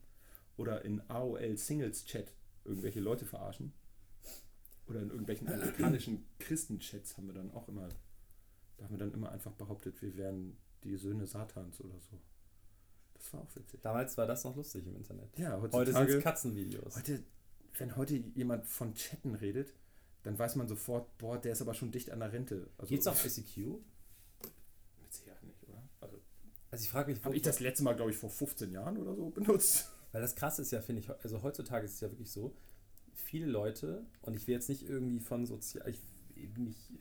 Oder 0.57 0.85
in 0.85 1.01
AOL 1.09 1.57
Singles 1.57 2.05
Chat 2.05 2.33
irgendwelche 2.65 2.99
Leute 2.99 3.25
verarschen. 3.25 3.73
Oder 4.87 5.01
in 5.01 5.09
irgendwelchen 5.09 5.47
amerikanischen 5.53 6.25
Christenchats 6.39 7.17
haben 7.17 7.27
wir 7.27 7.33
dann 7.33 7.51
auch 7.51 7.67
immer, 7.67 7.89
da 8.77 8.85
haben 8.85 8.91
wir 8.91 8.99
dann 8.99 9.13
immer 9.13 9.31
einfach 9.31 9.53
behauptet, 9.53 10.01
wir 10.01 10.15
wären 10.15 10.57
die 10.83 10.95
Söhne 10.95 11.25
Satans 11.25 11.81
oder 11.81 11.99
so. 11.99 12.19
Das 13.13 13.33
war 13.33 13.41
auch 13.41 13.55
witzig. 13.55 13.81
Damals 13.81 14.17
war 14.17 14.27
das 14.27 14.43
noch 14.45 14.55
lustig 14.55 14.85
im 14.87 14.95
Internet. 14.95 15.37
Ja, 15.37 15.59
Heute 15.59 15.77
heutzutage. 15.77 16.11
sind 16.11 16.17
es 16.19 16.23
Katzenvideos. 16.23 16.95
Heute, 16.95 17.23
wenn 17.77 17.95
heute 17.95 18.15
jemand 18.15 18.65
von 18.65 18.93
Chatten 18.93 19.35
redet, 19.35 19.73
dann 20.23 20.37
weiß 20.37 20.55
man 20.55 20.67
sofort, 20.67 21.17
boah, 21.17 21.39
der 21.39 21.53
ist 21.53 21.61
aber 21.61 21.73
schon 21.73 21.91
dicht 21.91 22.11
an 22.11 22.19
der 22.19 22.31
Rente. 22.31 22.69
Also, 22.77 22.89
Geht's 22.89 23.07
auf 23.07 23.23
ICQ? 23.25 23.57
Mit 25.01 25.13
Sicherheit 25.13 25.43
nicht, 25.43 25.63
oder? 25.63 25.81
Also, 26.01 26.17
Also 26.71 26.83
ich 26.83 26.89
frage 26.89 27.11
mich, 27.11 27.19
wo 27.21 27.25
habe 27.25 27.35
ich 27.35 27.41
das 27.41 27.59
letzte 27.59 27.83
Mal, 27.83 27.95
glaube 27.95 28.11
ich, 28.11 28.17
vor 28.17 28.29
15 28.29 28.71
Jahren 28.71 28.97
oder 28.97 29.15
so 29.15 29.29
benutzt. 29.29 29.89
Weil 30.11 30.21
das 30.21 30.35
krasse 30.35 30.61
ist 30.61 30.71
ja, 30.71 30.81
finde 30.81 31.01
ich, 31.01 31.09
also 31.09 31.43
heutzutage 31.43 31.85
ist 31.85 31.93
es 31.93 31.99
ja 32.01 32.09
wirklich 32.09 32.31
so, 32.31 32.55
viele 33.13 33.45
Leute, 33.45 34.05
und 34.23 34.35
ich 34.35 34.47
will 34.47 34.55
jetzt 34.55 34.69
nicht 34.69 34.87
irgendwie 34.87 35.19
von 35.19 35.45
sozial, 35.45 35.87
ich 35.87 36.01
mich 36.57 36.91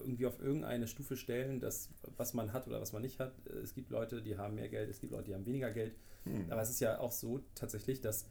irgendwie 0.00 0.26
auf 0.26 0.40
irgendeine 0.40 0.86
Stufe 0.86 1.16
stellen, 1.16 1.60
das, 1.60 1.90
was 2.16 2.34
man 2.34 2.52
hat 2.52 2.66
oder 2.66 2.80
was 2.80 2.92
man 2.92 3.02
nicht 3.02 3.20
hat. 3.20 3.32
Es 3.62 3.74
gibt 3.74 3.90
Leute, 3.90 4.22
die 4.22 4.36
haben 4.36 4.54
mehr 4.54 4.68
Geld, 4.68 4.88
es 4.90 5.00
gibt 5.00 5.12
Leute, 5.12 5.26
die 5.26 5.34
haben 5.34 5.46
weniger 5.46 5.70
Geld. 5.70 5.94
Hm. 6.24 6.50
Aber 6.50 6.62
es 6.62 6.70
ist 6.70 6.80
ja 6.80 6.98
auch 6.98 7.12
so 7.12 7.40
tatsächlich, 7.54 8.00
dass 8.00 8.26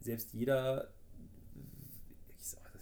selbst 0.00 0.32
jeder, 0.32 0.88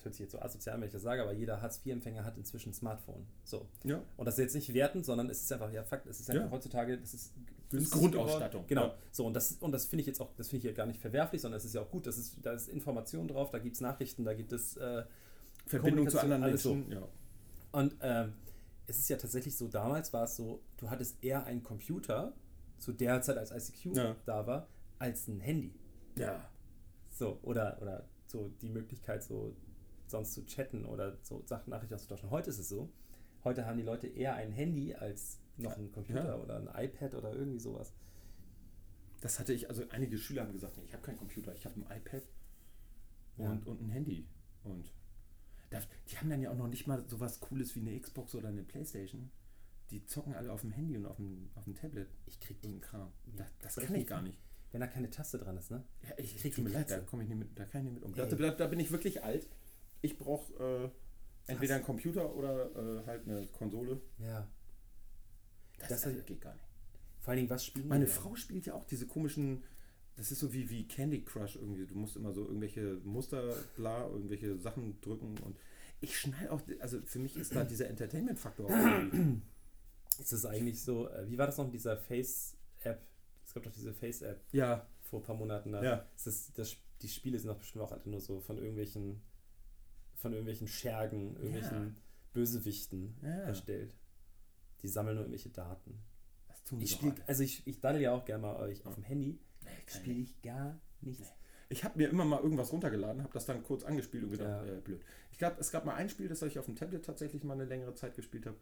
hört 0.07 0.15
sich 0.15 0.23
jetzt 0.25 0.33
so 0.33 0.41
asozial, 0.41 0.75
an, 0.75 0.81
wenn 0.81 0.87
ich 0.87 0.93
das 0.95 1.03
sage, 1.03 1.21
aber 1.23 1.33
jeder 1.33 1.61
Hartz-IV-Empfänger 1.61 2.25
hat 2.25 2.37
inzwischen 2.39 2.71
ein 2.71 2.75
Smartphone. 2.75 3.27
So. 3.45 3.69
Ja. 3.85 4.03
Und 4.17 4.25
das 4.25 4.35
ist 4.39 4.41
jetzt 4.45 4.55
nicht 4.55 4.73
wertend, 4.73 5.05
sondern 5.05 5.29
es 5.29 5.43
ist 5.43 5.53
einfach, 5.53 5.71
ja, 5.73 5.85
Fakt, 5.85 6.07
es 6.07 6.21
ist 6.21 6.31
einfach 6.31 6.47
Ja. 6.47 6.51
heutzutage, 6.51 6.97
das 6.99 7.13
ist 7.15 7.35
günstig 7.69 7.93
Grundausstattung. 8.01 8.65
Genau. 8.67 8.87
Ja. 8.87 8.95
So, 9.13 9.27
und 9.27 9.35
das, 9.35 9.53
und 9.61 9.73
das 9.73 9.85
finde 9.87 10.01
ich 10.01 10.07
jetzt 10.07 10.21
auch, 10.21 10.31
das 10.37 10.49
finde 10.49 10.59
ich 10.59 10.65
ja 10.65 10.77
gar 10.77 10.87
nicht 10.87 11.01
verwerflich, 11.01 11.43
sondern 11.43 11.59
es 11.59 11.65
ist 11.67 11.75
ja 11.75 11.83
auch 11.83 11.91
gut, 11.91 12.07
das 12.07 12.17
ist, 12.17 12.37
da 12.43 12.53
ist 12.53 12.69
Information 12.69 13.29
drauf, 13.29 13.51
da 13.51 13.59
gibt 13.59 13.75
es 13.75 13.81
Nachrichten, 13.83 14.25
da 14.25 14.33
gibt 14.35 14.53
es 14.53 14.77
äh, 14.79 15.05
Verbindung 15.67 16.09
zu 16.09 16.19
anderen 16.21 16.43
alles 16.45 16.63
so. 16.63 16.75
Menschen. 16.75 16.93
Ja. 16.93 17.09
Und 17.73 17.97
ähm, 18.01 18.33
es 18.87 18.99
ist 18.99 19.09
ja 19.09 19.17
tatsächlich 19.17 19.57
so, 19.57 19.67
damals 19.69 20.13
war 20.13 20.25
es 20.25 20.37
so, 20.37 20.63
du 20.77 20.89
hattest 20.89 21.23
eher 21.23 21.45
einen 21.45 21.63
Computer, 21.63 22.33
zu 22.79 22.93
der 22.93 23.21
Zeit 23.23 23.37
als 23.39 23.51
ICQ 23.51 23.97
Ja. 23.97 24.17
da 24.27 24.47
war, 24.47 24.69
als 24.99 25.27
ein 25.29 25.41
Handy. 25.41 25.75
ja. 26.19 26.49
So, 27.11 27.39
oder, 27.43 27.79
oder 27.81 28.05
so 28.27 28.51
die 28.61 28.69
Möglichkeit, 28.69 29.25
so 29.25 29.57
sonst 30.11 30.33
zu 30.33 30.45
chatten 30.47 30.85
oder 30.85 31.19
so 31.23 31.43
Sachen, 31.47 31.71
Nachrichten 31.71 31.95
auszutauschen. 31.95 32.31
Heute 32.31 32.51
ist 32.51 32.59
es 32.59 32.69
so. 32.69 32.91
Heute 33.45 33.67
haben 33.67 33.77
die 33.79 33.85
Leute 33.85 34.07
eher 34.09 34.35
ein 34.35 34.51
Handy 34.53 34.95
als 34.95 35.39
noch 35.57 35.77
einen 35.77 35.93
Computer 35.93 36.25
Ja. 36.27 36.37
oder 36.37 36.57
ein 36.59 36.85
iPad 36.85 37.15
oder 37.15 37.33
irgendwie 37.33 37.59
sowas. 37.61 37.93
Das 39.21 39.39
hatte 39.39 39.53
ich, 39.53 39.69
also 39.69 39.83
einige 39.91 40.19
Schüler 40.19 40.43
haben 40.43 40.53
gesagt, 40.53 40.77
nee, 40.77 40.85
ich 40.85 40.93
habe 40.93 41.03
keinen 41.03 41.17
Computer, 41.19 41.55
ich 41.55 41.65
habe 41.65 41.81
ein 41.81 41.97
iPad 41.99 42.23
Ja. 43.39 43.51
und, 43.51 43.67
und 43.67 43.81
ein 43.83 43.89
Handy. 43.91 44.27
Und 44.65 44.93
das, 45.71 45.87
die 46.11 46.19
haben 46.19 46.29
dann 46.31 46.41
ja 46.43 46.51
auch 46.51 46.57
noch 46.57 46.69
nicht 46.69 46.87
mal 46.87 47.05
sowas 47.09 47.41
Cooles 47.41 47.75
wie 47.75 47.81
eine 47.81 47.99
Xbox 47.99 48.35
oder 48.35 48.49
eine 48.49 48.63
Playstation. 48.63 49.31
Die 49.91 50.05
zocken 50.05 50.35
alle 50.35 50.53
auf 50.53 50.63
dem 50.63 50.73
Handy 50.73 50.97
und 50.97 51.07
auf 51.07 51.17
dem, 51.17 51.49
auf 51.55 51.65
dem 51.65 51.75
Tablet. 51.75 52.09
Ich 52.27 52.41
krieg 52.41 52.57
Irgendein 52.63 52.81
Kram. 52.89 53.13
Nee, 53.27 53.43
Das, 53.61 53.77
kann 53.77 53.95
ich 53.95 54.07
gar 54.07 54.21
nicht. 54.23 54.39
wenn 54.73 54.81
da 54.81 54.89
keine 54.89 55.09
Taste 55.11 55.39
dran 55.39 55.57
ist, 55.57 55.71
ne? 55.71 55.85
Ja, 56.03 56.11
ich 56.19 56.37
krieg 56.37 56.55
tut 56.55 56.65
mir 56.65 56.71
leid, 56.71 56.91
da 56.91 56.99
komme 57.01 57.23
ich 57.23 57.29
nicht 57.29 57.39
mit, 57.39 57.59
da 57.59 57.65
kann 57.65 57.83
ich 57.87 57.93
nicht 57.93 57.95
mit 57.95 58.03
um. 58.03 58.13
Da, 58.15 58.27
da 58.51 58.67
bin 58.67 58.81
ich 58.81 58.91
wirklich 58.91 59.23
alt. 59.23 59.49
Ich 60.03 60.19
brauche 60.19 60.53
äh, 61.47 61.51
entweder 61.51 61.77
einen 61.77 61.85
Computer 61.85 62.35
oder 62.35 62.67
äh, 62.77 63.07
halt 63.07 63.27
eine 63.29 63.47
Konsole. 63.49 64.01
Ja. 64.19 64.47
Das, 65.79 65.89
Das- 65.89 66.03
das 66.03 66.25
geht 66.27 66.41
gar 66.41 66.55
nicht. 66.55 66.65
Vor 67.21 67.31
allen 67.33 67.39
Dingen, 67.39 67.51
was 67.51 67.65
spielen 67.65 67.89
Meine? 67.89 68.07
Frau 68.07 68.37
spielt 68.37 68.67
ja 68.67 68.75
auch 68.75 68.85
diese 68.85 69.07
komischen, 69.07 69.65
das 70.17 70.31
ist 70.31 70.39
so 70.39 70.53
wie, 70.53 70.71
wie 70.71 70.87
Candy 70.87 71.25
Crush 71.25 71.57
irgendwie. 71.57 71.85
Du 71.87 71.97
musst 71.97 72.15
immer 72.17 72.33
so 72.33 72.47
irgendwelche 72.47 73.01
Muster, 73.05 73.53
bla, 73.77 74.07
irgendwelche 74.07 74.57
Sachen 74.59 75.01
drücken 75.01 75.37
und 75.39 75.57
ich 76.01 76.17
schnall 76.19 76.49
auch, 76.51 76.61
also 76.81 77.01
für 77.03 77.19
mich 77.19 77.37
ist 77.37 77.55
da 77.57 77.65
dieser 77.65 77.89
Entertainment-Faktor 77.89 78.67
auch. 78.67 79.13
Ist 80.19 80.33
das 80.33 80.47
eigentlich 80.47 80.83
so, 80.83 81.09
äh, 81.11 81.29
wie 81.29 81.37
war 81.37 81.47
das 81.47 81.59
noch 81.59 81.65
mit 81.67 81.75
dieser 81.75 81.97
Face-App? 81.99 83.03
Es 83.45 83.53
gab 83.53 83.65
doch 83.65 83.73
diese 83.73 83.93
Face-App 83.93 84.41
Ja, 84.53 84.87
vor 85.03 85.21
ein 85.21 85.23
paar 85.25 85.37
Monaten. 85.37 85.73
Da. 85.73 85.83
Ja. 85.83 86.07
Ist 86.17 86.27
das, 86.27 86.53
das, 86.55 86.77
die 87.03 87.09
Spiele 87.09 87.39
sind 87.39 87.49
doch 87.49 87.59
bestimmt 87.59 87.83
auch 87.85 87.93
alle 87.93 88.01
nur 88.09 88.21
so 88.21 88.41
von 88.41 88.57
irgendwelchen, 88.57 89.21
von 90.17 90.33
irgendwelchen 90.33 90.67
Schergen, 90.69 91.37
irgendwelchen 91.37 91.97
Bösewichten 92.33 93.17
Ja. 93.23 93.29
erstellt. 93.29 93.97
Die 94.83 94.89
sammeln 94.89 95.17
nur 95.17 95.25
irgendwelche 95.25 95.51
Daten. 95.51 95.99
das 96.49 96.63
tun 96.65 96.81
Ich 96.81 97.03
alle. 97.03 97.15
also 97.27 97.43
ich, 97.43 97.67
ich 97.67 97.81
daddel 97.81 98.01
ja 98.03 98.13
auch 98.13 98.25
gerne 98.25 98.43
mal 98.43 98.57
euch 98.57 98.85
auf 98.87 98.95
dem 98.95 99.05
Handy. 99.05 99.39
Nee, 99.63 99.71
Spiele 99.87 100.21
ich. 100.23 100.43
gar 100.43 100.79
nichts. 101.01 101.33
Ich 101.69 101.83
habe 101.85 101.99
mir 101.99 102.09
immer 102.09 102.25
mal 102.25 102.41
irgendwas 102.41 102.73
runtergeladen, 102.73 103.23
habe 103.23 103.33
das 103.33 103.47
dann 103.47 103.63
kurz 103.63 103.83
angespielt 103.85 104.25
und 104.25 104.31
gedacht, 104.31 104.67
Ja. 104.67 104.73
äh, 104.75 104.81
blöd. 104.81 105.03
Ich 105.33 105.39
glaube, 105.39 105.57
es 105.59 105.71
gab 105.73 105.85
mal 105.85 105.95
ein 105.95 106.09
Spiel, 106.09 106.29
das 106.29 106.41
ich 106.43 106.59
auf 106.59 106.67
dem 106.67 106.77
Tablet 106.77 107.05
tatsächlich 107.05 107.43
mal 107.43 107.55
eine 107.55 107.65
längere 107.65 107.95
Zeit 107.95 108.15
gespielt 108.15 108.47
habe. 108.47 108.57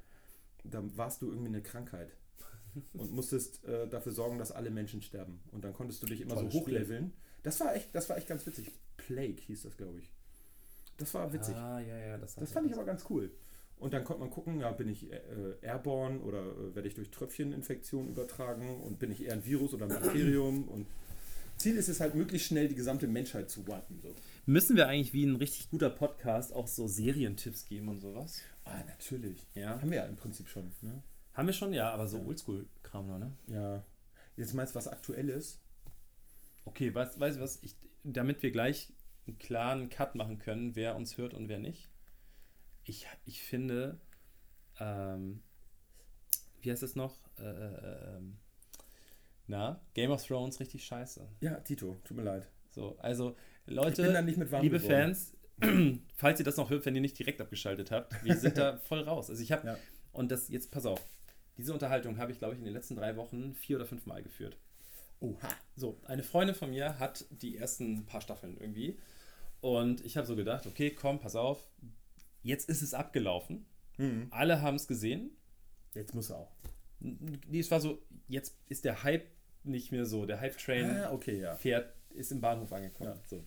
Da 0.64 0.82
warst 0.96 1.20
du 1.20 1.26
irgendwie 1.28 1.48
eine 1.48 1.62
Krankheit 1.62 2.16
und 2.94 3.12
musstest 3.12 3.62
äh, 3.64 3.86
dafür 3.88 4.12
sorgen, 4.12 4.38
dass 4.38 4.50
alle 4.52 4.70
Menschen 4.70 5.02
sterben. 5.02 5.40
Und 5.52 5.64
dann 5.64 5.74
konntest 5.74 6.02
du 6.02 6.06
dich 6.06 6.20
immer 6.22 6.34
Tolles 6.34 6.52
so 6.52 6.60
hochleveln. 6.60 7.12
Das 7.42 7.60
war 7.60 7.74
echt, 7.76 7.94
das 7.94 8.08
war 8.08 8.16
echt 8.16 8.26
ganz 8.28 8.46
witzig. 8.46 8.70
Plague 8.96 9.36
hieß 9.42 9.62
das, 9.64 9.76
glaube 9.76 9.98
ich. 9.98 10.10
Das 10.98 11.12
war 11.14 11.32
witzig. 11.32 11.56
Ah, 11.56 11.80
ja, 11.80 11.98
ja, 11.98 12.18
das, 12.18 12.36
Das 12.36 12.52
fand 12.52 12.66
ich 12.66 12.74
aber 12.74 12.84
ganz 12.84 13.04
cool. 13.10 13.30
Und 13.78 13.92
dann 13.92 14.04
konnte 14.04 14.20
man 14.20 14.30
gucken, 14.30 14.60
ja, 14.60 14.70
bin 14.70 14.88
ich 14.88 15.10
äh, 15.10 15.18
airborne 15.60 16.20
oder 16.20 16.40
äh, 16.40 16.74
werde 16.74 16.88
ich 16.88 16.94
durch 16.94 17.10
Tröpfcheninfektion 17.10 18.08
übertragen 18.08 18.80
und 18.82 18.98
bin 18.98 19.10
ich 19.10 19.24
eher 19.24 19.32
ein 19.32 19.44
Virus 19.44 19.74
oder 19.74 19.86
ein 19.86 19.88
Bakterium 20.00 20.68
und 20.68 20.86
Ziel 21.56 21.76
ist 21.76 21.88
es 21.88 22.00
halt, 22.00 22.14
möglichst 22.14 22.48
schnell 22.48 22.68
die 22.68 22.74
gesamte 22.74 23.06
Menschheit 23.06 23.50
zu 23.50 23.66
wipen. 23.66 24.00
So. 24.00 24.14
Müssen 24.46 24.76
wir 24.76 24.88
eigentlich 24.88 25.12
wie 25.12 25.24
ein 25.24 25.36
richtig 25.36 25.70
guter 25.70 25.90
Podcast 25.90 26.52
auch 26.52 26.66
so 26.66 26.86
Serientipps 26.88 27.64
geben 27.66 27.88
und 27.88 28.00
sowas? 28.00 28.40
Ah, 28.64 28.82
natürlich. 28.86 29.46
Ja. 29.54 29.80
Haben 29.80 29.90
wir 29.90 29.98
ja 29.98 30.04
im 30.06 30.16
Prinzip 30.16 30.48
schon. 30.48 30.72
Ne? 30.82 31.02
Haben 31.32 31.46
wir 31.46 31.52
schon, 31.52 31.72
ja, 31.72 31.90
aber 31.90 32.06
so 32.06 32.18
Ja. 32.18 32.24
Oldschool-Kram 32.24 33.06
noch, 33.06 33.18
ne? 33.18 33.32
Ja. 33.46 33.84
Jetzt 34.36 34.54
meinst 34.54 34.74
du 34.74 34.78
was 34.78 34.88
Aktuelles? 34.88 35.60
Okay, 36.64 36.94
weißt 36.94 37.20
weißt 37.20 37.36
du 37.38 37.40
was? 37.40 37.58
Ich, 37.62 37.76
damit 38.02 38.42
wir 38.42 38.50
gleich 38.50 38.92
einen 39.26 39.38
klaren 39.38 39.88
Cut 39.88 40.14
machen 40.14 40.38
können, 40.38 40.76
wer 40.76 40.96
uns 40.96 41.16
hört 41.18 41.34
und 41.34 41.48
wer 41.48 41.58
nicht. 41.58 41.88
Ich, 42.84 43.06
ich 43.24 43.42
finde, 43.42 43.98
ähm, 44.78 45.42
wie 46.60 46.70
heißt 46.70 46.82
es 46.82 46.96
noch? 46.96 47.16
Äh, 47.38 47.42
äh, 47.44 48.16
ähm, 48.16 48.36
na, 49.46 49.80
Game 49.94 50.10
of 50.10 50.26
Thrones 50.26 50.60
richtig 50.60 50.84
scheiße. 50.84 51.26
Ja, 51.40 51.60
Tito, 51.60 51.96
tut 52.04 52.16
mir 52.16 52.22
leid. 52.22 52.48
So, 52.70 52.96
also 52.98 53.36
Ich 53.60 53.66
bin 53.66 53.74
Leute, 53.76 54.20
liebe 54.22 54.78
geworden. 54.78 54.80
Fans, 55.14 55.36
falls 56.16 56.40
ihr 56.40 56.44
das 56.44 56.56
noch 56.56 56.70
hört, 56.70 56.84
wenn 56.86 56.94
ihr 56.94 57.00
nicht 57.00 57.18
direkt 57.18 57.40
abgeschaltet 57.40 57.90
habt, 57.90 58.24
wir 58.24 58.36
sind 58.36 58.58
da 58.58 58.78
voll 58.78 59.00
raus. 59.02 59.30
Also 59.30 59.42
ich 59.42 59.52
habe, 59.52 59.66
Ja. 59.68 59.76
und 60.12 60.30
das, 60.30 60.48
jetzt 60.48 60.70
pass 60.70 60.86
auf, 60.86 61.00
diese 61.56 61.72
Unterhaltung 61.72 62.18
habe 62.18 62.32
ich, 62.32 62.38
glaube 62.38 62.54
ich, 62.54 62.58
in 62.58 62.64
den 62.64 62.74
letzten 62.74 62.96
drei 62.96 63.16
Wochen 63.16 63.54
vier 63.54 63.76
oder 63.76 63.86
fünf 63.86 64.06
Mal 64.06 64.22
geführt. 64.22 64.56
Oha. 65.20 65.48
So, 65.76 66.00
eine 66.06 66.22
Freundin 66.22 66.56
von 66.56 66.70
mir 66.70 66.98
hat 66.98 67.24
die 67.30 67.56
ersten 67.56 68.04
paar 68.06 68.20
Staffeln 68.20 68.56
irgendwie. 68.58 68.98
Und 69.64 70.04
ich 70.04 70.18
habe 70.18 70.26
so 70.26 70.36
gedacht, 70.36 70.66
okay, 70.66 70.90
komm, 70.90 71.20
pass 71.20 71.36
auf. 71.36 71.66
Jetzt 72.42 72.68
ist 72.68 72.82
es 72.82 72.92
abgelaufen. 72.92 73.64
Mhm. 73.96 74.26
Alle 74.30 74.60
haben 74.60 74.74
es 74.76 74.86
gesehen. 74.86 75.30
Jetzt 75.94 76.14
muss 76.14 76.28
er 76.28 76.36
auch. 76.36 76.52
Nee, 77.00 77.60
es 77.60 77.70
war 77.70 77.80
so, 77.80 78.02
jetzt 78.28 78.58
ist 78.68 78.84
der 78.84 79.02
Hype 79.04 79.24
nicht 79.62 79.90
mehr 79.90 80.04
so. 80.04 80.26
Der 80.26 80.38
Hype-Train 80.40 80.90
Ah, 80.90 81.12
okay, 81.12 81.40
ja. 81.40 81.56
fährt, 81.56 81.94
ist 82.10 82.30
im 82.30 82.42
Bahnhof 82.42 82.70
angekommen. 82.74 83.14
Ja. 83.16 83.22
So. 83.26 83.42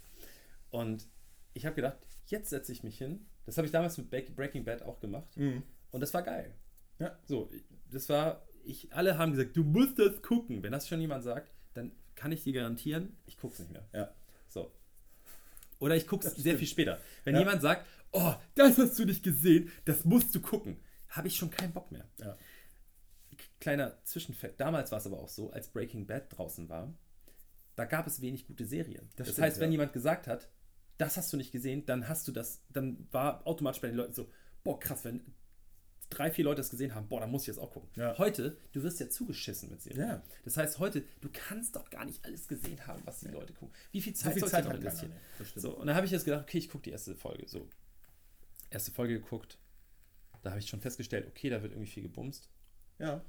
Und 0.71 1.07
ich 1.53 1.67
habe 1.67 1.75
gedacht, 1.75 1.97
jetzt 2.25 2.49
setze 2.49 2.71
ich 2.71 2.81
mich 2.83 2.97
hin. 2.97 3.27
Das 3.45 3.57
habe 3.57 3.67
ich 3.67 3.71
damals 3.71 3.95
mit 3.99 4.09
Break- 4.09 4.35
Breaking 4.35 4.65
Bad 4.65 4.81
auch 4.81 4.99
gemacht. 4.99 5.37
Mhm. 5.37 5.61
Und 5.91 5.99
das 6.01 6.15
war 6.15 6.23
geil. 6.23 6.55
Ja. 6.97 7.15
So, 7.25 7.51
das 7.91 8.09
war, 8.09 8.43
ich, 8.63 8.91
alle 8.91 9.19
haben 9.19 9.33
gesagt, 9.33 9.55
du 9.55 9.63
musst 9.63 9.99
das 9.99 10.19
gucken. 10.23 10.63
Wenn 10.63 10.71
das 10.71 10.87
schon 10.87 10.99
jemand 10.99 11.23
sagt, 11.23 11.53
dann 11.75 11.91
kann 12.15 12.31
ich 12.31 12.43
dir 12.43 12.53
garantieren, 12.53 13.15
ich 13.27 13.37
gucke 13.37 13.53
es 13.53 13.59
nicht 13.59 13.71
mehr. 13.71 13.87
Ja. 13.93 14.11
Oder 15.79 15.95
ich 15.95 16.07
gucke 16.07 16.27
es 16.27 16.33
Das 16.33 16.43
sehr 16.43 16.57
viel 16.57 16.67
später. 16.67 16.99
Wenn 17.23 17.35
Ja. 17.35 17.41
jemand 17.41 17.61
sagt, 17.61 17.85
oh, 18.11 18.33
das 18.55 18.77
hast 18.77 18.97
du 18.97 19.05
nicht 19.05 19.23
gesehen, 19.23 19.71
das 19.85 20.05
musst 20.05 20.33
du 20.33 20.39
gucken, 20.41 20.77
habe 21.09 21.27
ich 21.27 21.35
schon 21.35 21.49
keinen 21.51 21.73
Bock 21.73 21.91
mehr. 21.91 22.07
Ja. 22.19 22.37
Kleiner 23.59 24.03
Zwischenfakt. 24.03 24.59
Damals 24.59 24.91
war 24.91 24.99
es 24.99 25.05
aber 25.07 25.19
auch 25.19 25.29
so, 25.29 25.51
als 25.51 25.69
Breaking 25.69 26.05
Bad 26.05 26.35
draußen 26.35 26.69
war, 26.69 26.93
da 27.75 27.85
gab 27.85 28.07
es 28.07 28.21
wenig 28.21 28.47
gute 28.47 28.65
Serien. 28.65 29.09
Das, 29.15 29.27
stimmt, 29.29 29.45
heißt, 29.45 29.59
wenn 29.59 29.69
ja. 29.69 29.73
jemand 29.73 29.93
gesagt 29.93 30.27
hat, 30.27 30.49
das 30.97 31.17
hast 31.17 31.31
du 31.31 31.37
nicht 31.37 31.51
gesehen, 31.51 31.85
dann 31.85 32.07
hast 32.09 32.27
du 32.27 32.31
das, 32.31 32.63
dann 32.69 33.07
war 33.11 33.45
automatisch 33.45 33.81
bei 33.81 33.87
den 33.87 33.97
Leuten 33.97 34.13
so, 34.13 34.31
boah, 34.63 34.79
krass, 34.79 35.05
wenn 35.05 35.21
drei, 36.09 36.31
vier 36.31 36.45
Leute 36.45 36.57
das 36.61 36.69
gesehen 36.69 36.95
haben, 36.95 37.07
boah, 37.07 37.19
dann 37.19 37.31
muss 37.31 37.43
ich 37.43 37.47
das 37.47 37.57
auch 37.57 37.71
gucken. 37.71 37.89
Ja. 37.95 38.17
Heute, 38.17 38.57
du 38.71 38.83
wirst 38.83 38.99
ja 38.99 39.09
zugeschissen 39.09 39.69
mit 39.69 39.81
Serien. 39.81 40.07
Ja. 40.07 40.23
Das 40.45 40.57
heißt, 40.57 40.79
heute, 40.79 41.03
du 41.21 41.29
kannst 41.31 41.75
doch 41.75 41.89
gar 41.89 42.05
nicht 42.05 42.23
alles 42.25 42.47
gesehen 42.47 42.85
haben, 42.87 43.01
was 43.05 43.19
die 43.19 43.27
Leute 43.27 43.53
gucken. 43.53 43.73
Wie 43.91 44.01
viel 44.01 44.15
So 44.15 44.23
Zeit 44.23 44.33
viel 44.33 44.39
sollst 44.41 44.55
Zeit 44.55 44.65
hat 44.65 44.75
investieren? 44.77 45.11
So, 45.55 45.75
und 45.77 45.87
dann 45.87 45.95
habe 45.95 46.05
ich 46.05 46.11
jetzt 46.11 46.25
gedacht, 46.25 46.43
okay, 46.43 46.57
ich 46.59 46.69
gucke 46.69 46.83
die 46.83 46.91
erste 46.91 47.15
Folge. 47.15 47.47
So, 47.47 47.67
erste 48.69 48.91
Folge 48.91 49.19
geguckt. 49.19 49.57
Da 50.43 50.51
habe 50.51 50.59
ich 50.59 50.69
schon 50.69 50.79
festgestellt, 50.81 51.27
okay, 51.27 51.49
da 51.49 51.61
wird 51.61 51.73
irgendwie 51.73 51.89
viel 51.91 52.03
gebumst. 52.03 52.49
Ja. 52.99 53.21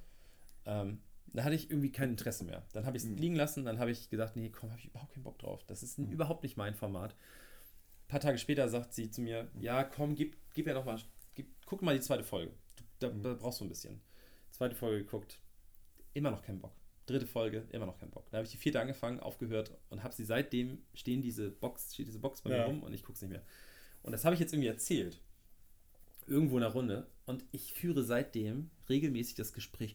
Ähm, 0.66 1.00
da 1.32 1.44
hatte 1.44 1.55
ich 1.56 1.70
irgendwie 1.70 1.90
kein 1.92 2.10
Interesse 2.10 2.44
mehr. 2.44 2.64
Dann 2.72 2.86
habe 2.86 2.96
ich 2.96 3.02
es 3.02 3.09
Mhm. 3.09 3.16
liegen 3.16 3.34
lassen, 3.34 3.64
dann 3.64 3.78
habe 3.78 3.90
ich 3.90 4.09
gesagt, 4.09 4.36
nee, 4.36 4.50
komm, 4.50 4.70
habe 4.70 4.80
ich 4.80 4.86
überhaupt 4.86 5.12
keinen 5.12 5.24
Bock 5.24 5.38
drauf. 5.38 5.64
Das 5.66 5.82
ist 5.82 5.98
Mhm. 5.98 6.10
überhaupt 6.12 6.42
nicht 6.42 6.56
mein 6.56 6.74
Format. 6.74 7.12
Ein 7.12 8.09
paar 8.09 8.20
Tage 8.20 8.38
später 8.38 8.68
sagt 8.68 8.94
sie 8.94 9.10
zu 9.10 9.20
mir, 9.20 9.50
ja, 9.59 9.84
komm, 9.84 10.14
gib, 10.14 10.36
gib 10.55 10.66
ja 10.66 10.74
noch 10.74 10.84
mal, 10.86 10.98
gib, 11.34 11.48
guck 11.66 11.82
mal 11.82 11.94
die 11.94 12.00
zweite 12.00 12.24
Folge. 12.24 12.52
Da, 13.01 13.11
Mhm. 13.11 13.23
da 13.23 13.35
brauchst 13.35 13.61
du 13.61 13.65
ein 13.65 13.69
bisschen. 13.69 14.01
Zweite 14.51 14.75
Folge 14.75 14.99
geguckt, 15.05 15.39
immer 16.15 16.31
noch 16.31 16.43
keinen 16.43 16.61
Bock. 16.61 16.73
Dritte 17.07 17.27
Folge, 17.27 17.66
immer 17.70 17.87
noch 17.87 17.99
keinen 17.99 18.11
Bock. 18.11 18.29
Da 18.31 18.39
habe 18.39 18.45
ich 18.47 18.51
die 18.53 18.59
vierte 18.59 18.81
angefangen, 18.81 19.20
aufgehört 19.20 19.77
und 19.89 20.03
habe 20.03 20.15
sie 20.15 20.25
seitdem 20.25 20.79
stehen 20.95 21.23
diese 21.23 21.51
Box, 21.51 21.95
steht 21.95 22.07
diese 22.09 22.19
Box 22.19 22.43
bei 22.43 22.51
mir 22.51 22.57
Ja. 22.57 22.65
rum 22.66 22.83
und 22.83 22.93
ich 22.93 23.03
gucke 23.03 23.15
es 23.16 23.23
nicht 23.23 23.31
mehr. 23.31 23.43
Und 24.03 24.12
das 24.12 24.25
habe 24.25 24.35
ich 24.35 24.41
jetzt 24.41 24.53
irgendwie 24.53 24.69
erzählt. 24.69 25.20
Irgendwo 26.27 26.57
in 26.57 26.62
der 26.62 26.73
Runde. 26.73 27.07
Und 27.25 27.45
ich 27.53 27.73
führe 27.73 28.03
seitdem 28.05 28.70
regelmäßig 28.89 29.37
das 29.37 29.53
Gespräch. 29.55 29.95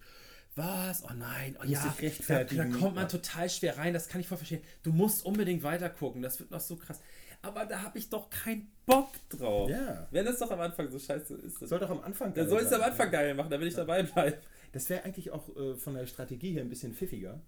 Was? 0.56 1.04
Oh 1.04 1.14
nein, 1.16 1.58
oh 1.60 1.66
ja, 1.66 1.96
da, 2.28 2.44
da 2.44 2.66
kommt 2.68 2.96
man 2.96 3.10
total 3.10 3.50
schwer 3.50 3.78
rein, 3.78 3.92
das 3.94 4.08
kann 4.08 4.22
ich 4.22 4.28
voll 4.28 4.38
verstehen. 4.38 4.62
Du 4.84 4.92
musst 4.92 5.26
unbedingt 5.26 5.64
weiter 5.64 5.90
gucken, 5.90 6.22
das 6.22 6.40
wird 6.40 6.52
noch 6.52 6.60
so 6.60 6.76
krass. 6.76 7.00
Aber 7.44 7.66
da 7.66 7.84
habe 7.84 7.98
ich 7.98 8.10
doch 8.10 8.30
keinen 8.30 8.72
Bock 8.86 9.12
drauf. 9.30 9.70
Ja. 9.70 10.08
Wenn 10.12 10.26
das 10.26 10.40
doch 10.40 10.50
am 10.50 10.62
Anfang 10.62 10.90
so 10.90 10.98
scheiße 10.98 11.36
ist, 11.36 11.62
dann 11.62 11.68
Soll 11.68 11.80
doch 11.80 11.90
am 11.90 12.02
Anfang 12.02 12.34
dann 12.34 12.48
geil 12.48 12.50
soll 12.50 12.62
es 12.62 12.72
am. 12.72 12.82
Anfang 12.82 13.12
geil 13.12 13.36
machen, 13.36 13.52
damit 13.52 13.68
ich 13.68 13.76
dabei 13.76 14.02
bleibe. 14.04 14.38
Das 14.72 14.90
wäre 14.90 15.04
eigentlich 15.04 15.30
auch 15.30 15.54
äh, 15.56 15.76
von 15.76 15.94
der 15.94 16.08
Strategie 16.08 16.54
her 16.54 16.62
ein 16.62 16.70
bisschen 16.70 16.94
pfiffiger. 16.94 17.42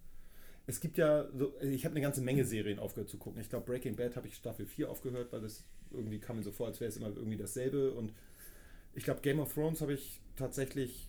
Es 0.68 0.82
gibt 0.82 0.98
ja, 0.98 1.26
so, 1.34 1.54
ich 1.62 1.86
habe 1.86 1.94
eine 1.94 2.02
ganze 2.02 2.22
Menge 2.22 2.44
Serien 2.44 2.78
aufgehört 2.78 3.10
zu 3.10 3.18
gucken. 3.18 3.40
Ich 3.40 3.50
glaube, 3.50 3.66
Breaking 3.66 3.96
Bad 3.96 4.18
habe 4.18 4.28
ich 4.28 4.36
Staffel 4.36 4.66
4 4.66 4.90
aufgehört, 4.90 5.32
weil 5.32 5.42
das 5.42 5.64
irgendwie 5.92 6.20
kam 6.20 6.38
mir 6.38 6.44
so 6.44 6.52
vor, 6.52 6.68
als 6.68 6.82
wäre 6.82 6.90
es 6.90 6.98
immer 6.98 7.08
irgendwie 7.08 7.38
dasselbe. 7.38 7.92
Und 7.92 8.14
ich 8.94 9.06
glaube, 9.06 9.22
Game 9.22 9.40
of 9.40 9.54
Thrones 9.54 9.82
habe 9.82 9.94
ich 9.94 10.20
tatsächlich 10.36 11.08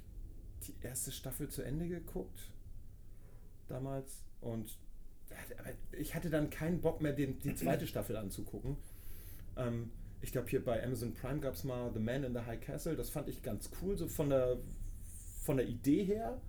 die 0.68 0.74
erste 0.82 1.10
Staffel 1.10 1.48
zu 1.48 1.62
Ende 1.62 1.88
geguckt. 1.88 2.38
Damals. 3.66 4.22
Und 4.40 4.68
ja, 4.68 4.85
ich 5.92 6.14
hatte 6.14 6.30
dann 6.30 6.50
keinen 6.50 6.80
Bock 6.80 7.00
mehr, 7.00 7.12
den, 7.12 7.38
die 7.40 7.54
zweite 7.54 7.86
Staffel 7.86 8.16
anzugucken. 8.16 8.76
Ähm, 9.56 9.90
ich 10.22 10.32
glaube, 10.32 10.48
hier 10.48 10.64
bei 10.64 10.82
Amazon 10.82 11.12
Prime 11.14 11.40
gab 11.40 11.54
es 11.54 11.64
mal 11.64 11.90
The 11.92 12.00
Man 12.00 12.24
in 12.24 12.32
the 12.34 12.40
High 12.40 12.60
Castle. 12.60 12.96
Das 12.96 13.10
fand 13.10 13.28
ich 13.28 13.42
ganz 13.42 13.70
cool, 13.82 13.96
so 13.96 14.08
von 14.08 14.30
der, 14.30 14.56
von 15.42 15.56
der 15.56 15.66
Idee 15.66 16.04
her. 16.04 16.40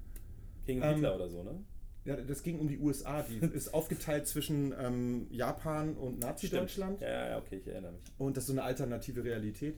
Gegen 0.65 0.81
Ähm, 0.81 0.95
Hitler 0.95 1.15
oder 1.15 1.29
so, 1.29 1.43
ne? 1.43 1.63
Ja, 2.05 2.15
das 2.15 2.41
ging 2.43 2.59
um 2.59 2.67
die 2.69 2.77
USA. 2.79 3.23
Die 3.23 3.37
ist 3.53 3.73
aufgeteilt 3.73 4.27
zwischen 4.27 4.73
ähm, 4.79 5.27
Japan 5.29 5.95
und 5.95 6.19
Nazi-Deutschland. 6.19 7.01
Ja, 7.01 7.09
ja, 7.09 7.29
ja, 7.31 7.37
okay, 7.37 7.57
ich 7.57 7.67
erinnere 7.67 7.91
mich. 7.93 8.01
Und 8.17 8.37
das 8.37 8.43
ist 8.45 8.47
so 8.47 8.53
eine 8.53 8.63
alternative 8.63 9.23
Realität. 9.23 9.77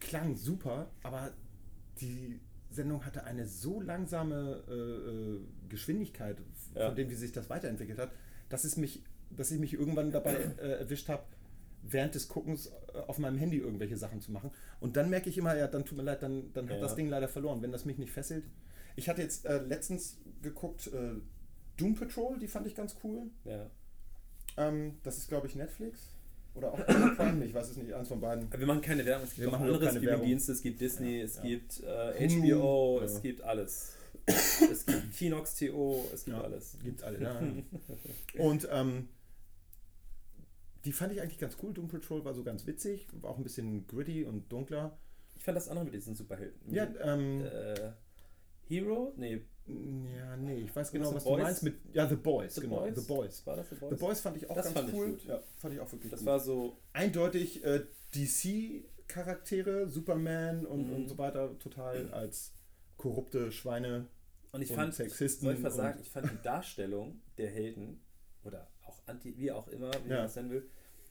Klang 0.00 0.36
super, 0.36 0.90
aber 1.02 1.32
die 2.00 2.40
Sendung 2.70 3.04
hatte 3.04 3.24
eine 3.24 3.44
so 3.46 3.80
langsame 3.80 4.62
äh, 4.68 4.72
äh, 4.72 5.40
Geschwindigkeit, 5.68 6.38
Ja. 6.74 6.86
von 6.86 6.96
dem 6.96 7.10
wie 7.10 7.14
sich 7.14 7.32
das 7.32 7.50
weiterentwickelt 7.50 7.98
hat, 7.98 8.10
dass 8.50 8.64
es 8.64 8.76
mich, 8.76 9.02
dass 9.30 9.50
ich 9.50 9.58
mich 9.58 9.72
irgendwann 9.72 10.10
dabei 10.12 10.34
äh, 10.34 10.80
erwischt 10.80 11.08
habe, 11.08 11.22
während 11.82 12.14
des 12.14 12.28
Guckens 12.28 12.66
äh, 12.66 12.98
auf 13.06 13.18
meinem 13.18 13.38
Handy 13.38 13.56
irgendwelche 13.56 13.96
Sachen 13.96 14.20
zu 14.20 14.30
machen. 14.32 14.50
Und 14.80 14.96
dann 14.98 15.08
merke 15.08 15.30
ich 15.30 15.38
immer, 15.38 15.56
ja, 15.56 15.66
dann 15.66 15.86
tut 15.86 15.96
mir 15.96 16.04
leid, 16.04 16.22
dann, 16.22 16.52
dann 16.52 16.68
hat 16.68 16.76
Ja. 16.76 16.82
das 16.82 16.94
Ding 16.94 17.08
leider 17.08 17.28
verloren, 17.28 17.62
wenn 17.62 17.72
das 17.72 17.86
mich 17.86 17.96
nicht 17.96 18.12
fesselt. 18.12 18.44
Ich 18.96 19.08
hatte 19.08 19.22
jetzt 19.22 19.46
äh, 19.46 19.58
letztens 19.62 20.18
geguckt, 20.42 20.88
äh, 20.88 21.14
Doom 21.78 21.94
Patrol, 21.94 22.38
die 22.38 22.48
fand 22.48 22.66
ich 22.66 22.74
ganz 22.74 22.96
cool. 23.02 23.30
Ja. 23.44 23.70
Ähm, 24.58 24.98
das 25.04 25.16
ist, 25.16 25.28
glaube 25.28 25.46
ich, 25.46 25.54
Netflix. 25.54 26.10
Oder 26.54 26.72
auch 26.72 26.84
Prime, 27.16 27.44
ich 27.44 27.54
weiß 27.54 27.70
es 27.70 27.76
nicht, 27.76 27.94
eins 27.94 28.08
von 28.08 28.20
beiden. 28.20 28.52
Wir 28.52 28.66
machen 28.66 28.80
keine 28.80 29.04
Werbung, 29.06 29.24
es 29.24 29.34
gibt 29.34 29.42
Wir 29.46 29.48
auch 29.48 29.60
machen 29.60 29.72
andere. 29.72 29.88
Streaming-Dienste, 29.88 30.50
es 30.52 30.60
gibt 30.62 30.80
Disney, 30.80 31.18
Ja, 31.18 31.24
es 31.24 31.36
ja. 31.36 31.42
gibt 31.42 31.80
äh, 31.84 32.28
Hulu, 32.28 32.42
HBO, 32.42 32.98
ja. 32.98 33.04
es 33.04 33.22
gibt 33.22 33.40
alles. 33.42 33.94
Es 34.70 34.86
gibt 34.86 35.12
Kinox 35.16 35.54
TO, 35.56 36.04
es 36.12 36.24
gibt 36.24 36.36
Ja. 36.36 36.42
alles. 36.42 36.76
Gibt's 36.82 37.02
alle, 37.02 37.20
ja. 37.20 37.40
Und 38.42 38.68
ähm, 38.70 39.08
die 40.84 40.92
fand 40.92 41.12
ich 41.12 41.20
eigentlich 41.20 41.38
ganz 41.38 41.56
cool. 41.62 41.72
Doom 41.74 41.88
Patrol 41.88 42.24
war 42.24 42.34
so 42.34 42.42
ganz 42.42 42.66
witzig, 42.66 43.06
war 43.20 43.30
auch 43.30 43.36
ein 43.38 43.42
bisschen 43.42 43.86
gritty 43.86 44.24
und 44.24 44.50
dunkler. 44.50 44.96
Ich 45.36 45.44
fand 45.44 45.56
das 45.56 45.68
andere 45.68 45.84
mit 45.86 45.94
diesen 45.94 46.14
Superhelden. 46.14 46.72
Ja, 46.72 46.86
ähm, 47.02 47.42
Äh, 47.44 47.92
Hero? 48.66 49.12
Nee, 49.16 49.42
ja, 49.66 50.36
nee, 50.36 50.62
ich 50.62 50.74
weiß 50.74 50.90
genau, 50.90 51.14
was 51.14 51.24
Boys? 51.24 51.36
du 51.38 51.42
meinst 51.42 51.62
mit. 51.62 51.74
Ja, 51.92 52.08
The 52.08 52.16
Boys, 52.16 52.54
The 52.54 52.60
genau. 52.62 52.80
Boys? 52.80 52.94
The 52.96 53.06
Boys. 53.06 53.46
war 53.46 53.56
das 53.56 53.68
The 53.68 53.74
Boys? 53.76 53.90
The 53.90 53.96
Boys 54.04 54.20
fand 54.20 54.36
ich 54.36 54.50
auch 54.50 54.54
Das 54.56 54.74
ganz 54.74 54.92
cool. 54.92 55.18
Ja, 55.26 55.40
fand 55.58 55.74
ich 55.74 55.80
auch 55.80 55.92
wirklich 55.92 56.10
Das 56.10 56.20
gut. 56.20 56.26
war 56.26 56.40
so, 56.40 56.76
Eindeutig 56.92 57.62
äh, 57.64 57.82
DC-Charaktere, 58.14 59.88
Superman 59.88 60.66
und, 60.66 60.88
Mhm. 60.88 60.94
und 60.94 61.08
so 61.08 61.18
weiter, 61.18 61.58
total 61.58 62.10
als 62.12 62.52
korrupte 62.96 63.50
Schweine. 63.52 64.06
Und 64.52 64.62
ich 64.62 64.70
Und 64.70 64.76
fand, 64.76 64.94
Sexisten 64.94 65.44
soll 65.46 65.54
ich 65.54 65.64
und- 65.64 65.70
sagen, 65.70 65.98
ich 66.00 66.10
fand 66.10 66.30
die 66.30 66.42
Darstellung 66.42 67.20
der 67.38 67.50
Helden 67.50 68.00
oder 68.44 68.68
auch 68.84 69.00
Anti, 69.06 69.36
wie 69.36 69.52
auch 69.52 69.68
immer, 69.68 69.90
wie 70.04 70.10
Ja. 70.10 70.16
man 70.18 70.26
es 70.26 70.36
nennen 70.36 70.50
will, 70.50 70.68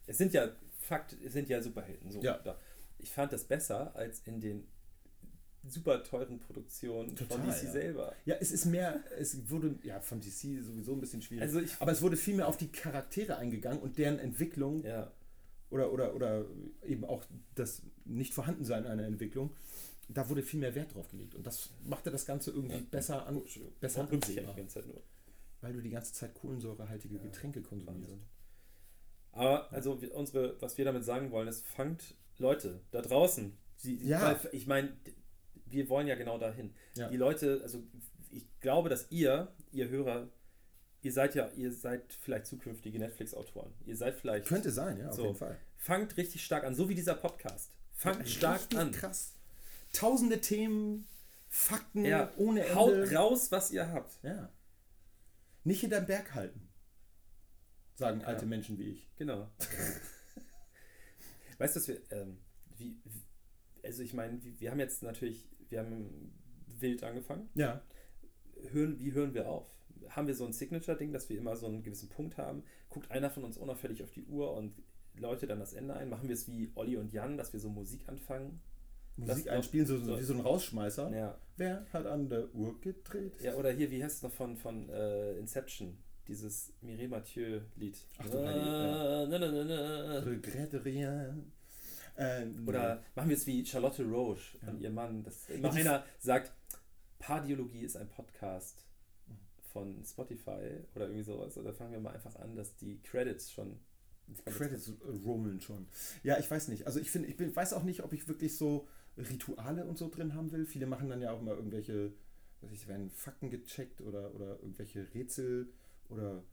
es 0.07 0.17
sind 0.17 0.33
ja, 0.33 0.49
Fakt, 0.81 1.15
es 1.23 1.33
sind 1.33 1.49
ja 1.49 1.61
Superhelden. 1.61 2.09
So, 2.11 2.19
Ja. 2.21 2.39
Ich 2.97 3.11
fand 3.11 3.31
das 3.31 3.43
besser 3.43 3.95
als 3.95 4.21
in 4.21 4.41
den 4.41 4.67
super 5.67 6.03
teuren 6.03 6.39
Produktionen 6.39 7.15
Total, 7.15 7.37
von 7.37 7.47
DC 7.47 7.63
ja. 7.65 7.71
selber. 7.71 8.15
Ja, 8.25 8.35
es 8.39 8.51
ist 8.51 8.65
mehr, 8.65 9.03
es 9.17 9.49
wurde, 9.49 9.77
ja, 9.83 9.99
von 9.99 10.19
DC 10.21 10.61
sowieso 10.63 10.93
ein 10.93 10.99
bisschen 11.01 11.21
schwierig. 11.21 11.43
Also 11.43 11.59
ich, 11.59 11.75
aber 11.79 11.91
es 11.91 12.01
wurde 12.01 12.17
viel 12.17 12.35
mehr 12.35 12.47
auf 12.47 12.57
die 12.57 12.71
Charaktere 12.71 13.37
eingegangen 13.37 13.79
und 13.81 13.97
deren 13.97 14.19
Entwicklung 14.19 14.83
ja, 14.83 15.11
oder, 15.69 15.91
oder, 15.93 16.15
oder 16.15 16.45
eben 16.83 17.05
auch 17.05 17.23
das 17.55 17.81
Nicht-Vorhandensein 18.05 18.85
einer 18.87 19.03
Entwicklung, 19.03 19.55
da 20.07 20.27
wurde 20.29 20.41
viel 20.41 20.59
mehr 20.59 20.73
Wert 20.75 20.93
drauf 20.95 21.09
gelegt. 21.09 21.35
Und 21.35 21.45
das 21.45 21.69
machte 21.85 22.09
das 22.11 22.25
Ganze 22.25 22.51
irgendwie 22.51 22.75
Ja. 22.77 22.83
besser 22.89 23.27
an, 23.27 23.37
Oh, 23.37 23.43
besser 23.79 24.01
Warum 24.03 24.15
ansehbar. 24.15 24.53
die 24.53 24.59
ganze 24.61 24.73
Zeit 24.81 24.87
nur? 24.87 25.01
weil 25.61 25.73
du 25.73 25.81
die 25.81 25.89
ganze 25.89 26.13
Zeit 26.13 26.33
kohlensäurehaltige 26.35 27.15
Ja, 27.17 27.21
Getränke 27.21 27.61
konsumierst. 27.61 28.01
Wahnsinn. 28.11 28.21
Aber 29.33 29.71
also 29.73 30.01
wir- 30.01 30.15
unsere, 30.15 30.59
was 30.61 30.77
wir 30.77 30.85
damit 30.85 31.03
sagen 31.03 31.31
wollen, 31.31 31.47
ist, 31.49 31.67
fangt 31.67 32.15
Leute 32.37 32.81
da 32.91 33.01
draußen. 33.01 33.57
Sie, 33.75 33.95
Ja. 33.97 34.39
ich 34.53 34.67
meine, 34.67 34.95
wir 35.65 35.89
wollen 35.89 36.07
ja 36.07 36.15
genau 36.15 36.37
dahin. 36.37 36.73
Ja. 36.95 37.09
Die 37.09 37.17
Leute, 37.17 37.59
also 37.61 37.83
ich 38.31 38.47
glaube, 38.61 38.87
dass 38.89 39.11
ihr, 39.11 39.53
ihr 39.73 39.89
Hörer, 39.89 40.29
ihr 41.01 41.11
seid 41.13 41.35
ja, 41.35 41.49
ihr 41.55 41.71
seid 41.71 42.13
vielleicht 42.21 42.45
zukünftige 42.47 42.99
Netflix-Autoren. 42.99 43.73
Ihr 43.85 43.95
seid 43.95 44.15
vielleicht. 44.15 44.47
Könnte 44.47 44.71
sein, 44.71 44.97
ja, 44.97 45.09
auf 45.09 45.15
So. 45.15 45.23
jeden 45.23 45.35
Fall. 45.35 45.57
Fangt 45.77 46.17
richtig 46.17 46.43
stark 46.43 46.63
an, 46.63 46.75
so 46.75 46.89
wie 46.89 46.95
dieser 46.95 47.15
Podcast. 47.15 47.71
Fangt 47.93 48.27
stark 48.29 48.61
an. 48.75 48.91
krass. 48.91 49.33
Tausende 49.93 50.39
Themen, 50.41 51.07
Fakten 51.49 52.05
Ja, 52.05 52.31
ohne 52.37 52.61
Ende. 52.61 52.75
Haut 52.75 53.11
raus, 53.13 53.51
was 53.51 53.71
ihr 53.71 53.91
habt. 53.91 54.19
Ja. 54.23 54.51
Nicht 55.63 55.81
hinterm 55.81 56.05
Berg 56.05 56.33
halten, 56.35 56.69
sagen 57.95 58.23
alte 58.23 58.43
Ja. 58.43 58.47
Menschen 58.47 58.77
wie 58.77 58.89
ich. 58.91 59.09
Genau. 59.17 59.49
weißt 61.57 61.75
du, 61.75 61.79
was 61.79 61.87
wir, 61.87 62.01
ähm, 62.11 62.37
wie, 62.77 63.01
also 63.83 64.03
ich 64.03 64.13
meine, 64.13 64.41
wir, 64.43 64.59
wir 64.59 64.71
haben 64.71 64.79
jetzt 64.79 65.03
natürlich, 65.03 65.49
wir 65.69 65.79
haben 65.79 66.33
wild 66.67 67.03
angefangen. 67.03 67.49
Ja. 67.55 67.81
Hören, 68.71 68.99
wie 68.99 69.11
hören 69.13 69.33
wir 69.33 69.49
auf? 69.49 69.67
Haben 70.09 70.27
wir 70.27 70.35
so 70.35 70.45
ein 70.45 70.53
Signature-Ding, 70.53 71.11
dass 71.11 71.29
wir 71.29 71.37
immer 71.37 71.55
so 71.55 71.65
einen 71.67 71.83
gewissen 71.83 72.09
Punkt 72.09 72.37
haben? 72.37 72.63
Guckt 72.89 73.11
einer 73.11 73.29
von 73.29 73.43
uns 73.43 73.57
unauffällig 73.57 74.03
auf 74.03 74.11
die 74.11 74.25
Uhr 74.25 74.53
und 74.53 74.73
läutet 75.15 75.49
dann 75.49 75.59
das 75.59 75.73
Ende 75.73 75.95
ein? 75.95 76.09
Machen 76.09 76.27
wir 76.27 76.33
es 76.33 76.47
wie 76.47 76.71
Olli 76.75 76.97
und 76.97 77.11
Jan, 77.13 77.37
dass 77.37 77.53
wir 77.53 77.59
so 77.59 77.69
Musik 77.69 78.07
anfangen? 78.07 78.61
Musik 79.17 79.45
Das- 79.45 79.53
einspielen, 79.53 79.85
so, 79.85 79.97
so, 79.97 80.17
wie 80.17 80.23
so 80.23 80.33
ein 80.33 80.39
Rausschmeißer. 80.39 81.09
Ja. 81.15 81.37
Wer 81.57 81.85
hat 81.91 82.05
an 82.05 82.29
der 82.29 82.53
Uhr 82.55 82.79
gedreht? 82.79 83.41
ja 83.41 83.55
oder 83.55 83.71
hier, 83.71 83.91
wie 83.91 84.01
heißt 84.03 84.17
es 84.17 84.23
noch 84.23 84.31
von, 84.31 84.55
von 84.55 84.87
äh, 84.89 85.33
Inception? 85.37 85.97
Dieses 86.27 86.71
Mireille 86.81 87.09
Mathieu-Lied. 87.09 87.97
Ach 88.19 88.29
du. 88.29 88.37
Äh, 88.37 89.27
na, 89.27 89.39
na, 89.39 89.51
na, 89.51 89.63
na. 89.63 90.19
Regrette 90.19 90.85
rien. 90.85 91.51
Ähm, 92.17 92.67
Oder 92.67 93.01
machen 93.15 93.29
wir 93.29 93.35
es 93.37 93.47
wie 93.47 93.65
Charlotte 93.65 94.03
Roche 94.05 94.57
Ja. 94.61 94.69
und 94.69 94.79
ihr 94.81 94.89
Mann. 94.91 95.23
Das 95.23 95.49
immer 95.49 95.71
einer 95.73 96.05
sagt, 96.19 96.51
Pardiologie 97.17 97.81
ist 97.81 97.97
ein 97.97 98.07
Podcast 98.09 98.85
von 99.71 100.03
Spotify 100.03 100.77
oder 100.95 101.05
irgendwie 101.05 101.23
sowas. 101.23 101.57
Oder 101.57 101.73
fangen 101.73 101.91
wir 101.91 101.99
mal 101.99 102.13
einfach 102.13 102.35
an, 102.37 102.55
dass 102.55 102.75
die 102.75 103.01
Credits 103.01 103.51
schon. 103.51 103.79
Die 104.27 104.35
Credits 104.51 104.89
äh, 104.89 104.93
rollen 105.25 105.59
schon. 105.61 105.87
Ja, 106.23 106.37
ich 106.37 106.49
weiß 106.49 106.67
nicht. 106.67 106.85
Also 106.85 106.99
ich 106.99 107.09
finde, 107.09 107.29
ich 107.29 107.37
bin, 107.37 107.55
weiß 107.55 107.73
auch 107.73 107.83
nicht, 107.83 108.03
ob 108.03 108.13
ich 108.13 108.27
wirklich 108.27 108.57
so 108.57 108.87
Rituale 109.17 109.85
und 109.85 109.97
so 109.97 110.09
drin 110.09 110.33
haben 110.35 110.51
will. 110.51 110.65
Viele 110.65 110.85
machen 110.85 111.09
dann 111.09 111.21
ja 111.21 111.31
auch 111.31 111.41
mal 111.41 111.55
irgendwelche, 111.55 112.13
weiß 112.61 112.71
ich, 112.71 112.87
werden 112.87 113.09
Fakten 113.09 113.49
gecheckt 113.49 114.01
oder, 114.01 114.33
oder 114.35 114.59
irgendwelche 114.59 115.07
Rätsel 115.13 115.71
oder 116.09 116.43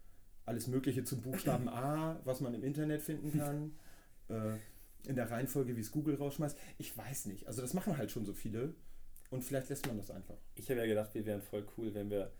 alles 0.46 0.68
Mögliche 0.68 1.04
zum 1.04 1.20
Buchstaben 1.22 1.68
A, 1.68 2.20
was 2.24 2.40
man 2.40 2.54
im 2.54 2.62
Internet 2.64 3.02
finden 3.02 3.32
kann. 3.38 3.72
äh, 4.28 4.56
in 5.06 5.14
der 5.14 5.30
Reihenfolge, 5.30 5.76
wie 5.76 5.80
es 5.80 5.92
Google 5.92 6.16
rausschmeißt. 6.16 6.58
Ich 6.78 6.96
weiß 6.96 7.26
nicht. 7.26 7.46
Also 7.46 7.62
das 7.62 7.74
machen 7.74 7.96
halt 7.96 8.10
schon 8.10 8.24
so 8.26 8.32
viele. 8.32 8.74
Und 9.30 9.44
vielleicht 9.44 9.68
lässt 9.68 9.86
man 9.86 9.96
das 9.96 10.10
einfach. 10.10 10.36
Ich 10.54 10.68
habe 10.70 10.80
ja 10.80 10.86
gedacht, 10.86 11.14
wir 11.14 11.24
wären 11.26 11.42
voll 11.42 11.66
cool, 11.76 11.94
wenn 11.94 12.10
wir 12.10 12.32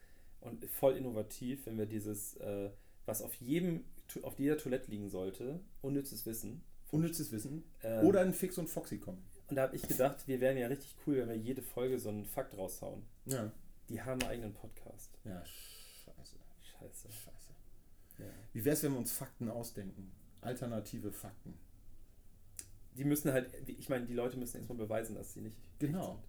und 0.46 0.64
voll 0.70 0.96
innovativ, 0.96 1.66
wenn 1.66 1.78
wir 1.78 1.86
dieses, 1.86 2.36
äh, 2.36 2.70
was 3.04 3.22
auf 3.22 3.34
jedem, 3.34 3.84
auf 4.22 4.38
jeder 4.38 4.56
Toilette 4.58 4.90
liegen 4.90 5.08
sollte, 5.08 5.60
unnützes 5.82 6.24
Wissen. 6.26 6.62
Unnützes 6.90 7.32
Wissen. 7.32 7.64
Ähm, 7.82 8.06
Oder 8.06 8.20
ein 8.20 8.32
Fix 8.32 8.58
und 8.58 8.68
Foxy 8.68 8.98
kommen. 8.98 9.22
Und 9.48 9.56
da 9.56 9.62
habe 9.62 9.76
ich 9.76 9.82
gedacht, 9.82 10.26
wir 10.26 10.40
wären 10.40 10.56
ja 10.56 10.66
richtig 10.68 10.94
cool, 11.06 11.16
wenn 11.18 11.28
wir 11.28 11.36
jede 11.36 11.62
Folge 11.62 11.98
so 11.98 12.08
einen 12.08 12.24
Fakt 12.24 12.56
raushauen. 12.56 13.02
Ja. 13.26 13.52
Die 13.88 14.00
haben 14.02 14.20
einen 14.22 14.30
eigenen 14.30 14.54
Podcast. 14.54 15.10
Ja, 15.24 15.44
scheiße. 15.44 16.36
Scheiße. 16.62 17.08
Scheiße. 17.10 17.52
Ja. 18.18 18.24
Wie 18.52 18.64
wäre 18.64 18.74
es, 18.74 18.82
wenn 18.82 18.92
wir 18.92 18.98
uns 18.98 19.12
Fakten 19.12 19.48
ausdenken? 19.48 20.10
Alternative 20.40 21.12
Fakten. 21.12 21.54
Die 22.96 23.04
müssen 23.04 23.32
halt, 23.32 23.50
ich 23.68 23.88
meine, 23.88 24.06
die 24.06 24.14
Leute 24.14 24.36
müssen 24.38 24.56
erstmal 24.56 24.78
beweisen, 24.78 25.14
dass 25.14 25.34
sie 25.34 25.40
nicht. 25.42 25.56
Genau. 25.78 26.14
sind. 26.14 26.24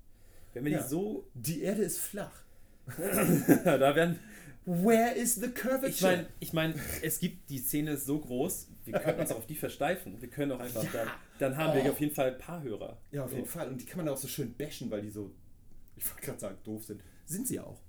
Wenn 0.53 0.65
wir 0.65 0.71
Ja. 0.73 0.81
die 0.83 0.89
so. 0.89 1.27
Die 1.33 1.61
Erde 1.61 1.83
ist 1.83 1.97
flach. 1.99 2.43
da 3.65 3.95
werden. 3.95 4.19
Where 4.65 5.13
is 5.15 5.35
the 5.35 5.47
curvature? 5.49 5.87
Ich 5.89 6.01
meine, 6.01 6.25
ich 6.41 6.53
mein, 6.53 6.73
es 7.01 7.19
gibt 7.19 7.49
die 7.49 7.59
Szene 7.59 7.91
ist 7.91 8.05
so 8.05 8.19
groß, 8.19 8.67
wir 8.85 8.99
können 8.99 9.19
uns 9.21 9.31
auf 9.31 9.45
die 9.45 9.55
versteifen. 9.55 10.19
Wir 10.21 10.29
können 10.29 10.51
auch 10.51 10.59
einfach 10.59 10.83
Ja. 10.83 10.89
dann, 10.93 11.07
dann 11.39 11.57
haben 11.57 11.79
Oh. 11.79 11.83
wir 11.83 11.91
auf 11.91 11.99
jeden 12.01 12.13
Fall 12.13 12.31
ein 12.33 12.37
paar 12.37 12.61
Hörer. 12.63 12.97
ja, 13.11 13.23
auf 13.23 13.31
jeden 13.31 13.45
Fall. 13.45 13.69
Und 13.69 13.79
die 13.79 13.85
kann 13.85 13.97
man 14.03 14.09
auch 14.13 14.17
so 14.17 14.27
schön 14.27 14.53
bashen, 14.55 14.91
weil 14.91 15.01
die 15.01 15.09
so, 15.09 15.31
ich 15.95 16.05
wollte 16.09 16.25
gerade 16.25 16.39
sagen, 16.39 16.57
doof 16.65 16.83
sind. 16.83 17.01
Sind 17.25 17.47
sie 17.47 17.59
auch. 17.61 17.79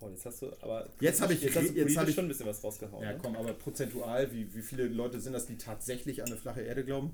Oh, 0.00 0.08
jetzt 0.08 0.24
hast 0.24 0.40
du 0.40 0.46
aber. 0.62 0.88
Jetzt 0.98 1.20
hab 1.20 1.30
ich- 1.30 1.42
jetzt 1.42 1.56
hast 1.56 1.68
du 1.68 1.74
jetzt 1.74 1.96
hab 1.98 2.08
ich- 2.08 2.14
schon 2.14 2.24
ein 2.24 2.28
bisschen 2.28 2.46
was 2.46 2.64
rausgehauen. 2.64 3.02
Ja, 3.04 3.12
ne? 3.12 3.18
komm, 3.22 3.36
aber 3.36 3.52
prozentual, 3.52 4.32
wie, 4.32 4.54
wie 4.54 4.62
viele 4.62 4.84
Leute 4.88 5.20
sind 5.20 5.34
das, 5.34 5.44
die 5.46 5.58
tatsächlich 5.58 6.22
an 6.22 6.28
eine 6.28 6.38
flache 6.38 6.62
Erde 6.62 6.84
glauben? 6.84 7.12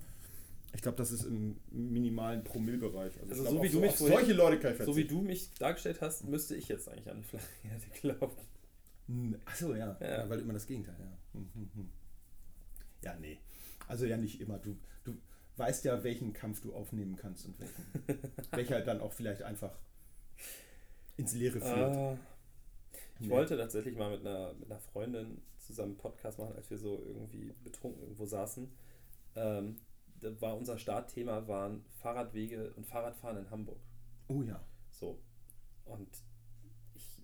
Ich 0.76 0.82
glaube, 0.82 0.98
das 0.98 1.10
ist 1.10 1.24
im 1.24 1.56
minimalen 1.70 2.44
Promillbereich. 2.44 3.14
ich 3.16 3.22
Also 3.30 3.42
glaub, 3.44 3.54
so 3.54 3.62
wie 3.62 3.68
du 3.70 3.80
mich 3.80 3.90
auf 3.90 3.96
vorhin- 3.96 4.16
solche 4.18 4.32
Leute 4.34 4.60
kann 4.60 4.72
ich 4.74 4.82
So 4.82 4.94
wie 4.94 5.06
du 5.06 5.22
mich 5.22 5.50
dargestellt 5.54 6.02
hast, 6.02 6.24
müsste 6.24 6.54
ich 6.54 6.68
jetzt 6.68 6.86
eigentlich 6.88 7.08
an 7.08 7.16
eine 7.16 7.22
flache 7.24 7.46
Erde 7.64 7.84
glauben. 8.18 8.36
Hm, 9.06 9.36
Achso, 9.46 9.74
ja. 9.74 9.96
Ja. 10.00 10.06
ja. 10.06 10.28
Weil 10.28 10.40
immer 10.40 10.52
das 10.52 10.66
Gegenteil, 10.66 10.96
ja. 10.98 11.16
Hm, 11.32 11.48
hm, 11.54 11.70
hm. 11.74 11.88
Ja, 13.02 13.16
nee. 13.18 13.38
Also 13.88 14.04
ja 14.04 14.18
nicht 14.18 14.38
immer. 14.40 14.58
Du, 14.58 14.76
du 15.04 15.14
weißt 15.56 15.84
ja, 15.86 16.04
welchen 16.04 16.34
Kampf 16.34 16.60
du 16.60 16.74
aufnehmen 16.74 17.16
kannst 17.16 17.46
und 17.46 17.58
welchen. 17.58 17.86
welcher 18.50 18.80
dann 18.82 19.00
auch 19.00 19.14
vielleicht 19.14 19.42
einfach 19.42 19.72
ins 21.16 21.32
Leere 21.32 21.58
führt. 21.60 21.64
Ah, 21.96 22.18
ich 23.18 23.28
Nee. 23.28 23.30
wollte 23.30 23.56
tatsächlich 23.56 23.96
mal 23.96 24.10
mit 24.10 24.20
einer, 24.26 24.52
mit 24.54 24.70
einer 24.70 24.78
Freundin 24.80 25.40
zusammen 25.58 25.92
einen 25.92 25.98
Podcast 25.98 26.38
machen, 26.38 26.54
als 26.54 26.68
wir 26.68 26.76
so 26.76 27.02
irgendwie 27.06 27.54
betrunken 27.64 28.02
irgendwo 28.02 28.26
saßen. 28.26 28.68
Ähm, 29.36 29.76
da 30.20 30.40
war 30.40 30.56
unser 30.56 30.78
Startthema 30.78 31.47
waren 31.48 31.84
Fahrradwege 32.01 32.72
und 32.74 32.86
Fahrradfahren 32.86 33.38
in 33.38 33.51
Hamburg. 33.51 33.78
Oh 34.28 34.43
ja. 34.43 34.60
So. 34.90 35.18
Und 35.84 36.09
ich 36.94 37.22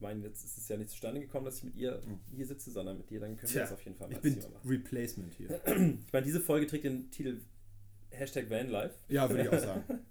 meine, 0.00 0.22
jetzt 0.26 0.44
ist 0.44 0.56
es 0.58 0.68
ja 0.68 0.76
nicht 0.76 0.90
zustande 0.90 1.20
gekommen, 1.20 1.44
dass 1.44 1.58
ich 1.58 1.64
mit 1.64 1.76
ihr 1.76 2.00
Mhm. 2.06 2.20
hier 2.34 2.46
sitze, 2.46 2.70
sondern 2.70 2.96
mit 2.98 3.10
dir, 3.10 3.20
dann 3.20 3.36
können 3.36 3.52
wir 3.52 3.60
das 3.60 3.72
auf 3.72 3.82
jeden 3.84 3.96
Fall 3.96 4.08
mal 4.08 4.14
Ich 4.16 4.20
bin 4.22 4.34
Thema 4.40 4.48
machen. 4.54 4.68
Replacement 4.68 5.34
hier. 5.34 5.60
Ich 6.06 6.12
meine, 6.12 6.24
diese 6.26 6.40
Folge 6.40 6.66
trägt 6.66 6.84
den 6.84 7.10
Titel 7.10 7.40
Hashtag 8.10 8.48
Vanlife. 8.50 8.94
Ja, 9.08 9.28
würde 9.28 9.42
ich 9.44 9.48
auch 9.48 9.58
sagen. 9.58 9.84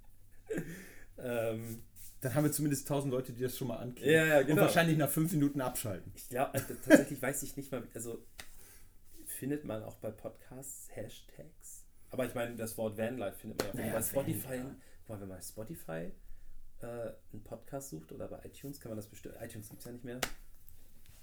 Ähm, 1.22 1.84
Dann 2.22 2.34
haben 2.34 2.44
wir 2.46 2.52
zumindest 2.52 2.88
tausend 2.88 3.12
Leute, 3.12 3.34
die 3.34 3.42
das 3.42 3.58
schon 3.58 3.68
mal 3.68 3.78
anklicken. 3.78 4.14
Ja, 4.14 4.26
ja, 4.26 4.40
Und 4.40 4.48
genau. 4.48 4.62
wahrscheinlich 4.62 4.98
nach 4.98 5.10
fünf 5.10 5.32
Minuten 5.34 5.60
abschalten. 5.62 6.12
Ich 6.16 6.30
glaube, 6.30 6.54
also 6.54 6.74
tatsächlich 6.76 7.22
weiß 7.22 7.44
ich 7.44 7.58
nicht 7.58 7.72
mal, 7.72 7.84
also 7.94 8.24
findet 9.26 9.64
man 9.66 9.84
auch 9.84 9.96
bei 9.96 10.12
Podcasts 10.12 10.88
Hashtags? 10.96 11.79
Aber 12.12 12.26
ich 12.26 12.34
meine, 12.36 12.56
das 12.56 12.78
Wort 12.78 12.98
Vanlife 12.98 13.38
findet 13.38 13.60
man 13.60 13.68
ja 13.68 13.72
auch 13.72 13.78
Naja, 13.78 13.94
bei 13.94 14.02
Spotify. 14.02 14.50
Van, 14.50 14.58
ja. 14.58 14.76
Guck 15.02 15.10
mal, 15.10 15.22
wenn 15.22 15.28
man 15.28 15.38
bei 15.38 15.44
Spotify 15.44 16.12
äh, 16.82 17.12
einen 17.34 17.44
Podcast 17.44 17.90
sucht 17.90 18.12
oder 18.12 18.28
bei 18.28 18.40
iTunes, 18.46 18.80
kann 18.80 18.90
man 18.92 18.98
das 18.98 19.08
bestimmt. 19.08 19.36
iTunes 19.42 19.70
gibt 19.70 19.80
es 19.80 19.86
ja 19.86 19.92
nicht 19.92 20.04
mehr. 20.06 20.20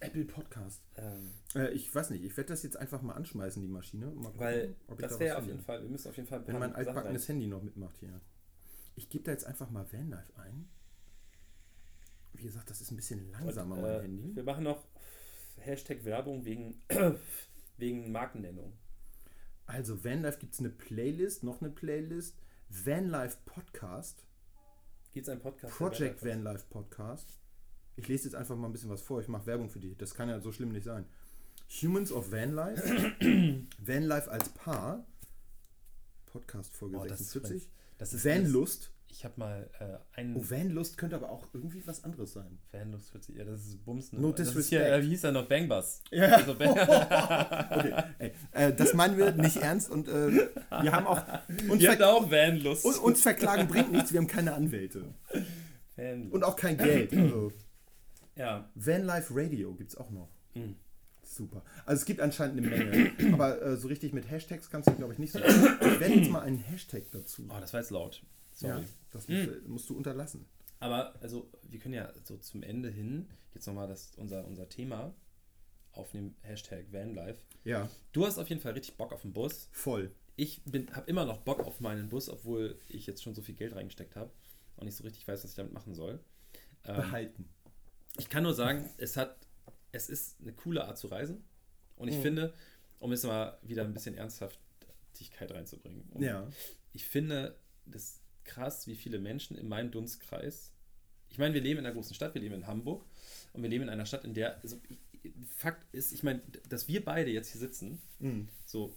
Apple 0.00 0.24
Podcast. 0.26 0.82
Ähm, 0.96 1.30
Äh, 1.54 1.70
ich 1.70 1.92
weiß 1.94 2.10
nicht, 2.10 2.22
ich 2.22 2.36
werde 2.36 2.48
das 2.48 2.62
jetzt 2.62 2.76
einfach 2.76 3.00
mal 3.02 3.14
anschmeißen, 3.14 3.62
die 3.62 3.68
Maschine. 3.68 4.06
Mal 4.06 4.24
gucken, 4.24 4.40
weil 4.40 4.76
ob 4.88 4.98
das 4.98 5.14
da 5.14 5.20
wäre 5.20 5.38
auf 5.38 5.46
jeden 5.46 5.60
Fall, 5.62 5.82
wir 5.82 5.88
müssen 5.88 6.08
auf 6.08 6.16
jeden 6.16 6.28
Fall 6.28 6.46
Wenn 6.46 6.58
mein 6.58 6.74
altbackenes 6.74 7.26
Handy 7.28 7.46
noch 7.46 7.62
mitmacht 7.62 7.96
hier. 7.98 8.20
Ich 8.94 9.08
gebe 9.08 9.24
da 9.24 9.32
jetzt 9.32 9.44
einfach 9.46 9.70
mal 9.70 9.90
Vanlife 9.92 10.36
ein. 10.36 10.68
Wie 12.34 12.42
gesagt, 12.42 12.68
das 12.68 12.82
ist 12.82 12.90
ein 12.90 12.96
bisschen 12.96 13.30
langsamer, 13.32 13.76
Und, 13.76 13.82
mein 13.82 13.90
äh, 13.90 14.02
Handy. 14.02 14.36
Wir 14.36 14.42
machen 14.42 14.64
noch 14.64 14.84
Hashtag 15.58 16.04
Werbung 16.04 16.44
wegen, 16.44 16.82
wegen 17.78 18.12
Markennennung. 18.12 18.74
Also, 19.66 20.05
Vanlife 20.05 20.38
gibt 20.38 20.55
es 20.55 20.60
eine 20.60 20.70
Playlist, 20.70 21.43
noch 21.43 21.60
eine 21.60 21.70
Playlist. 21.70 22.36
Vanlife 22.68 23.38
Podcast. 23.44 24.24
Gibt 25.12 25.26
es 25.26 25.30
einen 25.30 25.40
Podcast? 25.40 25.74
Project 25.74 26.24
Vanlife 26.24 26.64
Podcast. 26.70 27.38
Ich 27.97 28.09
lese 28.09 28.24
jetzt 28.24 28.34
einfach 28.34 28.56
mal 28.56 28.68
ein 28.68 28.72
bisschen 28.72 28.90
was 28.90 29.02
vor. 29.02 29.20
Ich 29.20 29.28
mache 29.28 29.47
Werbung 29.47 29.70
für 29.70 29.80
die. 29.80 29.97
Das 29.97 30.14
kann 30.14 30.28
ja 30.28 30.40
so 30.40 30.52
schlimm 30.52 30.72
nicht 30.72 30.84
sein. 30.84 31.06
Humans 31.82 32.12
of 32.12 32.30
Vanlife. 32.30 32.82
Vanlife 33.78 34.30
als 34.30 34.48
Paar. 34.51 35.06
Podcast 36.26 36.74
Folge 36.76 36.98
Oh, 36.98 37.05
das 37.05 37.20
ist 37.20 37.32
46. 37.32 37.70
Das 37.98 38.12
ist 38.12 38.24
Vanlust. 38.24 38.93
Ich 39.09 39.24
habe 39.24 39.35
mal 39.39 39.70
äh, 39.81 40.19
einen 40.19 40.37
Oh, 40.37 40.45
Vanlust 40.51 40.99
könnte 40.99 41.16
aber 41.16 41.31
auch 41.31 41.47
irgendwie 41.55 41.83
was 41.87 42.05
anderes 42.05 42.35
sein. 42.35 42.59
Fanlust 42.70 43.11
40, 43.12 43.37
ja, 43.37 43.45
das 43.45 43.61
ist 43.66 43.85
Bumsen. 43.85 44.20
No 44.20 44.31
das 44.33 44.55
ist 44.55 44.69
hier, 44.69 44.85
äh, 44.87 45.03
wie 45.03 45.09
hieß 45.09 45.24
er 45.24 45.33
noch? 45.33 45.47
Bangbus. 45.49 46.03
Ja. 46.11 46.27
Also 46.37 46.55
Bang 46.55 46.70
Okay, 46.78 47.93
ey, 48.19 48.33
äh, 48.53 48.73
das 48.74 48.93
meinen 48.95 49.16
wir 49.16 49.33
nicht 49.33 49.57
ernst 49.57 49.91
und 49.91 50.09
äh, 50.09 50.33
wir 50.83 50.93
haben 50.93 51.07
auch. 51.07 51.23
Uns, 51.69 51.81
Die 51.81 51.89
hatten 51.89 51.99
ver 51.99 52.12
auch 52.12 52.31
Vanlust. 52.31 52.85
un- 52.85 52.99
uns 52.99 53.23
verklagen 53.23 53.69
bringt 53.69 53.91
nichts, 53.93 54.12
wir 54.12 54.20
haben 54.20 54.27
keine 54.27 54.53
Anwälte. 54.55 55.15
Vanlust. 55.97 56.33
Und 56.35 56.45
auch 56.45 56.57
kein 56.57 56.77
Geld. 56.77 57.12
Also, 57.15 57.53
ja. 58.37 58.69
Vanlife 58.74 59.33
Radio 59.35 59.73
gibt 59.74 59.93
es 59.93 59.97
auch 59.97 60.11
noch. 60.11 60.28
Mhm. 60.55 60.77
Super. 61.23 61.62
Also 61.87 62.01
es 62.01 62.05
gibt 62.07 62.20
anscheinend 62.20 62.59
eine 62.59 62.69
Menge. 62.69 63.12
Aber 63.33 63.61
äh, 63.62 63.77
so 63.77 63.89
richtig 63.89 64.12
mit 64.12 64.31
Hashtags 64.31 64.69
kannst 64.70 64.89
du, 64.91 64.95
glaube 64.95 65.12
ich, 65.15 65.19
nicht 65.19 65.33
so. 65.33 65.39
Ich 65.39 66.01
werde 66.01 66.15
jetzt 66.15 66.31
mal 66.31 66.41
einen 66.43 66.59
Hashtag 66.59 67.05
dazu. 67.12 67.47
Oh, 67.49 67.61
das 67.61 67.73
war 67.73 67.81
jetzt 67.81 67.91
laut. 67.91 68.23
Sorry. 68.57 68.83
Ja, 68.83 68.89
das 69.11 69.28
musst, 69.28 69.47
du- 69.47 69.69
musst 69.69 69.91
du 69.91 69.97
unterlassen. 69.97 70.47
Aber 70.81 71.15
also, 71.23 71.51
wir 71.62 71.78
können 71.78 71.95
ja 71.95 72.12
so 72.24 72.37
zum 72.39 72.62
Ende 72.62 72.91
hin 72.91 73.28
jetzt 73.55 73.66
nochmal 73.66 73.95
unser, 74.16 74.45
unser 74.47 74.69
Thema 74.69 75.15
aufnehmen, 75.93 76.37
Hashtag 76.43 76.93
Vanlife. 76.93 77.41
Ja, 77.65 77.89
Du 78.12 78.27
hast 78.27 78.39
auf 78.39 78.49
jeden 78.49 78.61
Fall 78.61 78.73
richtig 78.73 78.97
Bock 78.97 79.12
auf 79.12 79.23
den 79.23 79.33
Bus. 79.33 79.69
voll. 79.73 80.11
Ich 80.39 80.61
habe 80.93 81.09
immer 81.09 81.24
noch 81.24 81.39
Bock 81.39 81.61
auf 81.61 81.81
meinen 81.81 82.11
Bus, 82.11 82.28
obwohl 82.28 82.78
ich 82.89 83.07
jetzt 83.07 83.23
schon 83.23 83.35
so 83.35 83.41
viel 83.41 83.55
Geld 83.55 83.74
reingesteckt 83.74 84.16
habe 84.16 84.31
und 84.77 84.85
nicht 84.85 84.97
so 84.97 85.05
richtig 85.05 85.27
weiß, 85.27 85.43
was 85.43 85.51
ich 85.51 85.57
damit 85.57 85.73
machen 85.73 85.95
soll. 85.95 86.20
Ähm, 86.85 86.97
Behalten. 86.97 87.49
Ich 88.19 88.28
kann 88.28 88.43
nur 88.43 88.53
sagen, 88.53 88.89
es 88.99 89.16
hat, 89.16 89.39
es 89.93 90.11
ist 90.11 90.39
eine 90.43 90.53
coole 90.53 90.85
Art 90.85 90.99
zu 90.99 91.07
reisen. 91.07 91.43
Und 91.97 92.09
ich 92.09 92.16
Mhm. 92.19 92.23
finde, 92.23 92.55
um 92.99 93.11
jetzt 93.12 93.24
mal 93.24 93.59
wieder 93.62 93.85
ein 93.85 93.95
bisschen 93.95 94.15
Ernsthaftigkeit 94.15 95.51
reinzubringen. 95.53 96.07
Ja. 96.20 96.47
Ich 96.93 97.07
finde 97.07 97.59
das 97.87 98.20
krass, 98.47 98.86
wie 98.86 98.94
viele 98.97 99.18
Menschen 99.18 99.56
in 99.59 99.68
meinem 99.68 99.90
Dunstkreis. 99.90 100.73
Ich 101.28 101.39
meine, 101.39 101.55
wir 101.55 101.60
leben 101.60 101.81
in 101.81 101.86
einer 101.86 101.94
großen 101.94 102.14
Stadt, 102.14 102.35
wir 102.35 102.40
leben 102.40 102.55
in 102.55 102.66
Hamburg 102.66 103.05
und 103.52 103.62
wir 103.62 103.68
leben 103.68 103.85
in 103.85 103.90
einer 103.90 104.06
Stadt, 104.06 104.24
in 104.24 104.35
der. 104.35 104.60
Also, 104.62 104.81
Fakt 105.56 105.93
ist, 105.93 106.12
ich 106.12 106.23
meine, 106.23 106.40
dass 106.68 106.86
wir 106.86 107.05
beide 107.05 107.31
jetzt 107.32 107.51
hier 107.51 107.60
sitzen, 107.60 108.01
Mhm. 108.20 108.48
so 108.64 108.94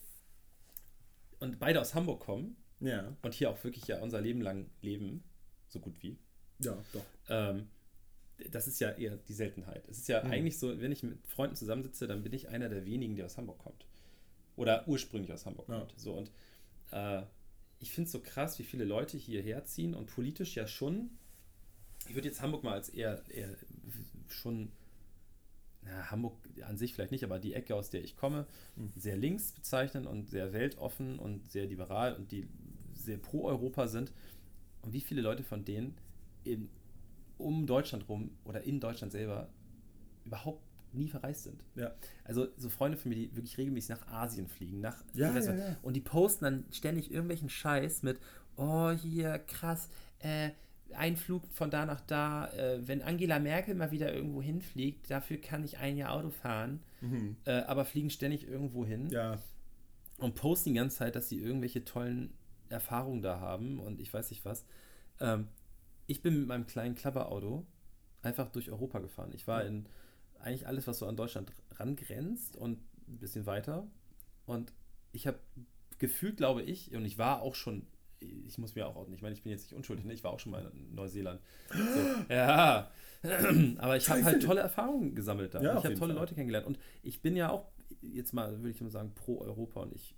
und 1.40 1.58
beide 1.60 1.82
aus 1.82 1.96
Hamburg 1.96 2.20
kommen 2.22 2.56
Ja. 2.80 3.16
und 3.24 3.34
hier 3.34 3.50
auch 3.50 3.64
wirklich 3.64 3.88
ja 3.88 4.00
unser 4.00 4.22
Leben 4.22 4.42
lang 4.42 4.70
leben, 4.82 5.24
so 5.70 5.80
gut 5.80 5.96
wie. 6.02 6.18
Ja, 6.60 6.78
doch. 6.94 7.06
Ähm, 7.30 7.68
das 8.52 8.68
ist 8.68 8.80
ja 8.80 8.92
eher 8.92 9.18
die 9.18 9.34
Seltenheit. 9.34 9.88
Es 9.88 9.98
ist 9.98 10.08
ja 10.08 10.24
Mhm. 10.24 10.32
eigentlich 10.32 10.60
so, 10.60 10.80
wenn 10.80 10.92
ich 10.92 11.02
mit 11.04 11.26
Freunden 11.28 11.56
zusammensitze, 11.56 12.08
dann 12.08 12.24
bin 12.24 12.34
ich 12.34 12.50
einer 12.50 12.70
der 12.70 12.86
wenigen, 12.86 13.16
der 13.16 13.26
aus 13.26 13.38
Hamburg 13.38 13.58
kommt. 13.60 13.86
Oder 14.56 14.88
ursprünglich 14.88 15.32
aus 15.34 15.46
Hamburg 15.46 15.68
Ja. 15.70 15.80
kommt. 15.80 15.94
So, 16.00 16.14
und 16.14 16.32
äh, 16.92 17.24
ich 17.80 17.92
finde 17.92 18.08
es 18.08 18.12
so 18.12 18.20
krass, 18.22 18.60
wie 18.60 18.64
viele 18.64 18.86
Leute 18.86 19.18
hierher 19.18 19.66
ziehen 19.66 19.94
und 19.96 20.08
politisch 20.08 20.56
ja 20.56 20.68
schon, 20.68 21.12
ich 22.08 22.16
würde 22.16 22.28
jetzt 22.28 22.42
Hamburg 22.42 22.64
mal 22.64 22.74
als 22.74 22.90
eher, 22.90 23.24
eher 23.30 23.56
schon, 24.28 24.72
na, 25.82 26.12
Hamburg 26.12 26.36
an 26.62 26.78
sich 26.78 26.94
vielleicht 26.94 27.12
nicht, 27.12 27.24
aber 27.24 27.40
die 27.40 27.54
Ecke, 27.54 27.76
aus 27.76 27.90
der 27.90 28.04
ich 28.04 28.16
komme, 28.16 28.48
Mhm. 28.76 28.92
sehr 28.96 29.18
links 29.18 29.52
bezeichnen 29.54 30.08
und 30.08 30.30
sehr 30.30 30.54
weltoffen 30.54 31.20
und 31.20 31.50
sehr 31.52 31.66
liberal 31.66 32.16
und 32.16 32.32
die 32.32 32.48
sehr 32.94 33.18
pro 33.18 33.46
Europa 33.46 33.88
sind. 33.88 34.12
Und 34.82 34.94
wie 34.94 35.02
viele 35.02 35.22
Leute 35.22 35.44
von 35.44 35.66
denen 35.66 35.96
in, 36.44 36.70
um 37.38 37.66
Deutschland 37.68 38.08
rum 38.10 38.32
oder 38.44 38.64
in 38.64 38.80
Deutschland 38.80 39.12
selber 39.12 39.50
überhaupt 40.26 40.64
nie 40.94 41.08
verreist 41.08 41.44
sind. 41.44 41.64
Ja. 41.76 41.94
Also 42.24 42.48
so 42.58 42.70
Freunde 42.70 42.98
von 42.98 43.10
mir, 43.10 43.16
die 43.16 43.36
wirklich 43.36 43.58
regelmäßig 43.58 43.90
nach 43.90 44.08
Asien 44.08 44.48
fliegen, 44.48 44.80
nach 44.82 45.04
Ja, 45.14 45.36
ja, 45.38 45.54
ja. 45.56 45.78
und 45.82 45.96
die 45.96 46.02
posten 46.02 46.46
dann 46.46 46.66
ständig 46.72 47.12
irgendwelchen 47.12 47.50
Scheiß 47.50 48.04
mit, 48.04 48.20
oh 48.58 48.92
hier 48.92 49.40
krass, 49.40 49.90
äh, 50.20 50.52
ein 50.94 51.18
Flug 51.18 51.44
von 51.52 51.70
da 51.70 51.86
nach 51.86 52.02
da, 52.02 52.48
äh, 52.54 52.88
wenn 52.88 53.02
Angela 53.04 53.38
Merkel 53.40 53.76
mal 53.76 53.92
wieder 53.92 54.12
irgendwo 54.14 54.42
hinfliegt, 54.42 55.10
dafür 55.12 55.38
kann 55.38 55.64
ich 55.64 55.78
ein 55.78 55.98
Jahr 55.98 56.14
Auto 56.14 56.30
fahren, 56.32 56.82
Mhm. 57.02 57.36
äh, 57.46 57.62
aber 57.62 57.86
fliegen 57.86 58.10
ständig 58.10 58.48
irgendwo 58.48 58.86
hin 58.86 59.08
Ja. 59.10 59.38
und 60.18 60.36
posten 60.36 60.70
die 60.74 60.76
ganze 60.80 60.98
Zeit, 60.98 61.16
dass 61.16 61.30
sie 61.30 61.38
irgendwelche 61.40 61.86
tollen 61.86 62.34
Erfahrungen 62.70 63.22
da 63.22 63.40
haben 63.40 63.80
und 63.80 64.00
ich 64.00 64.14
weiß 64.14 64.30
nicht 64.32 64.44
was. 64.46 64.66
Ähm, 65.20 65.48
ich 66.08 66.22
bin 66.24 66.40
mit 66.40 66.48
meinem 66.48 66.66
kleinen 66.66 66.96
Klapperauto 66.96 67.66
einfach 68.24 68.50
durch 68.52 68.70
Europa 68.72 69.00
gefahren. 69.00 69.32
Ich 69.34 69.48
war 69.48 69.64
in 69.64 69.86
eigentlich 70.40 70.68
alles, 70.68 70.88
was 70.88 71.00
so 71.00 71.06
an 71.08 71.16
Deutschland 71.16 71.52
rangrenzt 71.72 72.56
und 72.56 72.80
ein 73.08 73.18
bisschen 73.20 73.46
weiter. 73.46 73.88
Und 74.46 74.74
ich 75.12 75.28
habe 75.28 75.40
gefühlt, 75.98 76.38
glaube 76.38 76.64
ich, 76.64 76.94
und 76.94 77.06
ich 77.06 77.18
war 77.18 77.42
auch 77.42 77.56
schon 77.56 77.88
ich 78.22 78.58
muss 78.58 78.76
mir 78.76 78.88
auch 78.88 78.96
outen. 78.96 79.14
Ich 79.14 79.22
meine, 79.22 79.34
ich 79.34 79.44
bin 79.44 79.52
jetzt 79.52 79.64
nicht 79.64 79.74
unschuldig, 79.74 80.06
ne? 80.06 80.14
ich 80.14 80.24
war 80.24 80.32
auch 80.32 80.40
schon 80.40 80.52
mal 80.52 80.70
in 80.74 80.94
Neuseeland. 80.96 81.40
So, 81.72 82.00
ja, 82.34 82.92
aber 83.78 83.98
ich 83.98 84.10
habe 84.10 84.24
halt 84.24 84.44
tolle 84.44 84.62
Erfahrungen 84.62 85.16
gesammelt 85.16 85.54
da. 85.54 85.62
Ja, 85.62 85.78
ich 85.78 85.86
habe 85.86 85.96
tolle 85.96 86.14
Fall. 86.14 86.22
Leute 86.22 86.36
kennengelernt 86.36 86.68
und 86.68 86.80
ich 87.02 87.22
bin 87.22 87.36
ja 87.36 87.50
auch, 87.50 87.72
jetzt 88.02 88.34
mal, 88.34 88.58
würde 88.58 88.72
ich 88.72 88.82
mal 88.82 88.90
sagen, 88.90 89.14
pro 89.16 89.40
Europa 89.40 89.82
und 89.82 89.94
ich 89.94 90.16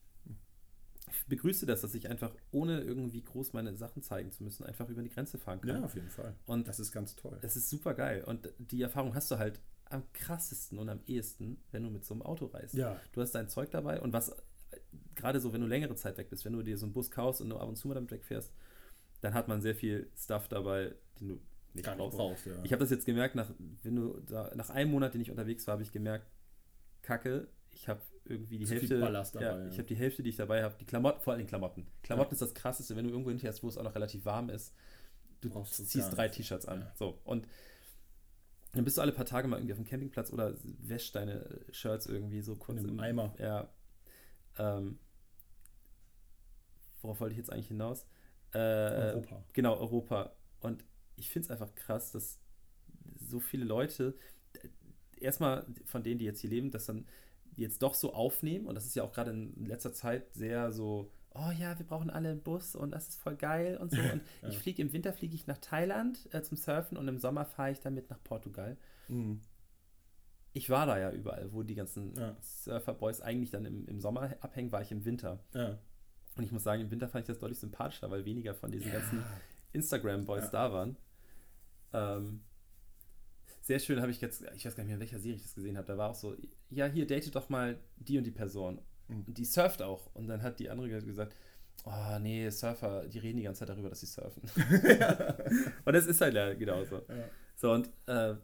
begrüße 1.28 1.66
das, 1.66 1.82
dass 1.82 1.94
ich 1.94 2.10
einfach, 2.10 2.34
ohne 2.52 2.82
irgendwie 2.82 3.22
groß 3.22 3.54
meine 3.54 3.76
Sachen 3.76 4.02
zeigen 4.02 4.32
zu 4.32 4.44
müssen, 4.44 4.66
einfach 4.66 4.88
über 4.90 5.02
die 5.02 5.10
Grenze 5.10 5.38
fahren 5.38 5.62
kann. 5.62 5.78
Ja, 5.78 5.84
auf 5.84 5.96
jeden 5.96 6.10
Fall. 6.10 6.36
Und 6.46 6.68
Das 6.68 6.80
ist 6.80 6.92
ganz 6.92 7.16
toll. 7.16 7.38
es 7.42 7.56
ist 7.56 7.70
super 7.70 7.94
geil. 7.94 8.24
Und 8.24 8.50
die 8.58 8.82
Erfahrung 8.82 9.14
hast 9.14 9.30
du 9.30 9.38
halt 9.38 9.60
am 9.92 10.04
krassesten 10.14 10.78
und 10.80 10.90
am 10.90 11.02
ehesten, 11.08 11.58
wenn 11.72 11.84
du 11.84 11.90
mit 11.90 12.06
so 12.06 12.14
einem 12.14 12.22
Auto 12.22 12.46
reist. 12.46 12.74
Ja. 12.74 13.00
Du 13.14 13.22
hast 13.22 13.32
dein 13.32 13.50
Zeug 13.50 13.70
dabei 13.72 14.02
und 14.02 14.14
was, 14.14 14.36
gerade 15.16 15.40
so, 15.40 15.54
wenn 15.54 15.62
du 15.62 15.68
längere 15.68 15.96
Zeit 15.96 16.18
weg 16.18 16.30
bist, 16.30 16.46
wenn 16.46 16.54
du 16.54 16.62
dir 16.64 16.78
so 16.78 16.86
einen 16.86 16.94
Bus 16.94 17.12
kaufst 17.12 17.42
und 17.42 17.50
nur 17.50 17.62
ab 17.62 17.70
und 17.70 17.76
zu 17.76 17.88
mal 17.88 17.94
damit 17.94 18.12
wegfährst, 18.12 18.54
dann 19.22 19.34
hat 19.34 19.48
man 19.48 19.62
sehr 19.62 19.76
viel 19.76 20.10
Stuff 20.18 20.48
dabei, 20.48 20.96
den 21.20 21.30
du 21.30 21.40
nicht 21.74 21.86
Gar 21.86 21.96
nicht 21.96 22.00
brauchst. 22.00 22.18
brauchst, 22.18 22.46
ja. 22.48 22.54
Ich 22.64 22.74
habe 22.74 22.82
das 22.82 22.90
jetzt 22.90 23.06
gemerkt, 23.06 23.36
nach, 23.36 23.50
wenn 23.84 23.96
du 23.96 24.20
da, 24.22 24.52
nach 24.56 24.70
einem 24.70 24.92
Monat, 24.92 25.14
den 25.14 25.22
ich 25.22 25.32
unterwegs 25.32 25.66
war, 25.68 25.74
habe 25.74 25.84
ich 25.84 25.92
gemerkt, 25.92 26.28
Kacke, 27.02 27.48
ich 27.70 27.88
habe 27.88 28.02
irgendwie 28.26 28.58
die 28.58 28.66
Zu 28.66 28.76
Hälfte. 28.76 29.00
Ballast 29.00 29.36
dabei, 29.36 29.46
ja, 29.46 29.58
ja. 29.60 29.68
ich 29.68 29.78
habe 29.78 29.88
die 29.88 29.96
Hälfte, 29.96 30.24
die 30.24 30.30
ich 30.30 30.36
dabei 30.36 30.64
habe, 30.64 30.76
die 30.80 30.86
Klamotten, 30.86 31.22
vor 31.22 31.34
allem 31.34 31.48
Klamotten. 31.48 31.88
Klamotten 32.04 32.34
ist 32.34 32.42
das 32.42 32.54
krasseste, 32.54 32.96
wenn 32.96 33.06
du 33.06 33.12
irgendwo 33.12 33.30
hinfährst, 33.30 33.64
wo 33.64 33.70
es 33.70 33.78
auch 33.78 33.84
noch 33.84 33.96
relativ 33.96 34.26
warm 34.26 34.50
ist. 34.50 34.74
Du 35.40 35.50
Brauchst 35.50 35.76
ziehst 35.88 36.16
drei. 36.16 36.30
T-Shirts 36.30 36.68
an. 36.68 36.82
Ja. 36.82 36.94
So. 36.96 37.20
Und 37.24 37.48
dann 38.74 38.86
bist 38.86 38.98
du 38.98 39.02
alle 39.02 39.12
paar 39.12 39.26
Tage 39.26 39.48
mal 39.48 39.58
irgendwie 39.58 39.74
auf 39.74 39.80
dem 39.80 39.86
Campingplatz 39.86 40.32
oder 40.32 40.56
wäschst 40.64 41.16
deine 41.16 41.62
Shirts 41.72 42.06
irgendwie 42.06 42.42
so 42.42 42.56
kurz 42.56 42.80
In 42.80 42.86
einem 42.86 42.98
im 42.98 43.00
Eimer. 43.00 43.36
Ja. 43.38 43.70
Ähm, 44.58 45.00
worauf 47.02 47.20
wollte 47.20 47.34
ich 47.34 47.38
jetzt 47.38 47.52
eigentlich 47.52 47.68
hinaus? 47.68 48.06
Äh, 48.54 48.58
Europa. 48.58 49.44
Genau, 49.54 49.78
Europa. 49.78 50.36
Und 50.62 50.86
ich 51.16 51.30
finde 51.30 51.46
es 51.46 51.52
einfach 51.52 51.74
krass, 51.76 52.12
dass 52.12 52.40
so 53.20 53.40
viele 53.40 53.66
Leute, 53.66 54.16
erstmal 55.20 55.66
von 55.86 56.04
denen, 56.04 56.20
die 56.20 56.26
jetzt 56.26 56.42
hier 56.42 56.50
leben, 56.50 56.72
das 56.72 56.86
dann 56.86 57.08
jetzt 57.56 57.82
doch 57.82 57.94
so 57.94 58.14
aufnehmen. 58.14 58.68
Und 58.68 58.76
das 58.76 58.86
ist 58.86 58.96
ja 58.96 59.04
auch 59.04 59.12
gerade 59.12 59.32
in 59.32 59.66
letzter 59.66 59.94
Zeit 59.94 60.34
sehr 60.34 60.72
so, 60.72 61.12
oh 61.34 61.52
ja, 61.58 61.78
wir 61.80 61.86
brauchen 61.86 62.10
alle 62.10 62.30
einen 62.30 62.42
Bus 62.42 62.76
und 62.76 62.92
das 62.92 63.08
ist 63.10 63.22
voll 63.22 63.36
geil 63.36 63.78
und 63.78 63.92
so. 63.92 63.98
Und 64.02 64.22
Ja. 64.42 64.50
ich 64.50 64.58
fliege 64.60 64.82
im 64.82 64.92
Winter 64.94 65.14
fliege 65.14 65.36
ich 65.36 65.48
nach 65.48 65.58
Thailand 65.60 66.28
äh, 66.34 66.42
zum 66.44 66.58
Surfen 66.58 66.98
und 66.98 67.08
im 67.08 67.18
Sommer 67.18 67.46
fahre 67.46 67.72
ich 67.72 67.80
damit 67.80 68.10
nach 68.10 68.22
Portugal. 68.24 68.78
Mhm. 69.08 69.42
Ich 70.54 70.70
war 70.70 70.86
da 70.86 71.00
ja 71.00 71.12
überall, 71.12 71.54
wo 71.54 71.64
die 71.64 71.76
ganzen 71.76 72.14
Ja. 72.16 72.36
Surfer-Boys 72.42 73.22
eigentlich 73.22 73.52
dann 73.52 73.64
im, 73.66 73.88
im 73.88 74.02
Sommer 74.02 74.36
abhängen, 74.42 74.72
war 74.74 74.82
ich 74.82 74.92
im 74.92 75.06
Winter. 75.06 75.40
Ja. 75.54 75.78
Und 76.36 76.44
ich 76.44 76.52
muss 76.52 76.64
sagen, 76.64 76.82
im 76.82 76.92
Winter 76.92 77.08
fand 77.08 77.24
ich 77.24 77.28
das 77.28 77.40
deutlich 77.40 77.60
sympathischer, 77.60 78.10
weil 78.12 78.26
weniger 78.26 78.54
von 78.54 78.72
diesen 78.72 78.92
ganzen 78.92 79.24
Instagram-Boys 79.74 80.50
da 80.52 80.72
waren. 80.74 80.98
Ähm, 81.94 82.42
sehr 83.62 83.80
schön 83.80 84.02
habe 84.02 84.12
ich 84.12 84.20
jetzt, 84.22 84.42
ich 84.56 84.66
weiß 84.66 84.76
gar 84.76 84.84
nicht 84.84 84.88
mehr, 84.90 84.96
in 84.96 85.00
welcher 85.02 85.20
Serie 85.20 85.36
ich 85.36 85.44
das 85.44 85.56
gesehen 85.56 85.78
habe, 85.78 85.88
da 85.88 85.98
war 85.98 86.10
auch 86.10 86.16
so, 86.16 86.36
ja, 86.70 86.86
hier 86.88 87.06
date 87.08 87.34
doch 87.36 87.50
mal 87.50 87.80
die 87.98 88.18
und 88.18 88.24
die 88.26 88.32
Person. 88.32 88.82
Mhm. 89.12 89.24
Und 89.28 89.38
die 89.38 89.46
surft 89.46 89.82
auch. 89.82 90.14
Und 90.16 90.28
dann 90.28 90.42
hat 90.42 90.60
die 90.60 90.70
andere 90.70 90.90
gesagt, 90.90 91.36
oh 91.86 92.20
nee, 92.20 92.50
Surfer, 92.50 93.08
die 93.08 93.20
reden 93.20 93.38
die 93.38 93.44
ganze 93.44 93.60
Zeit 93.60 93.70
darüber, 93.70 93.90
dass 93.90 94.00
sie 94.00 94.06
surfen. 94.08 94.44
und 95.86 95.94
das 95.94 96.06
ist 96.08 96.22
halt 96.22 96.34
ja 96.36 96.54
genauso. 96.54 96.98
Ja. 97.08 97.26
So, 97.56 97.72
und 97.74 97.90
äh, 98.08 98.36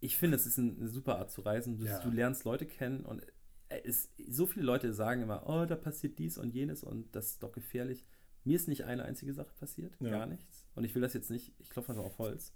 ich 0.00 0.16
finde, 0.16 0.36
es 0.36 0.46
ist 0.46 0.58
ein- 0.58 0.76
eine 0.78 0.88
super 0.88 1.18
Art 1.18 1.30
zu 1.30 1.40
reisen. 1.40 1.78
Du, 1.78 1.84
Ja. 1.86 1.98
du 2.00 2.10
lernst 2.10 2.44
Leute 2.44 2.66
kennen 2.66 3.04
und 3.04 3.22
äh, 3.68 3.80
es, 3.84 4.10
so 4.28 4.46
viele 4.46 4.66
Leute 4.66 4.92
sagen 4.92 5.22
immer, 5.22 5.48
oh, 5.48 5.64
da 5.64 5.76
passiert 5.76 6.18
dies 6.18 6.36
und 6.38 6.54
jenes 6.54 6.84
und 6.84 7.14
das 7.16 7.30
ist 7.32 7.42
doch 7.42 7.52
gefährlich. 7.52 8.04
Mir 8.44 8.56
ist 8.56 8.68
nicht 8.68 8.84
eine 8.84 9.04
einzige 9.04 9.32
Sache 9.32 9.54
passiert, 9.58 9.96
Ja. 10.00 10.10
gar 10.10 10.26
nichts. 10.26 10.66
Und 10.74 10.84
ich 10.84 10.94
will 10.94 11.00
das 11.02 11.14
jetzt 11.14 11.30
nicht, 11.30 11.54
ich 11.58 11.70
klopfe 11.70 11.92
einfach 11.92 12.04
auf 12.04 12.18
Holz. 12.18 12.52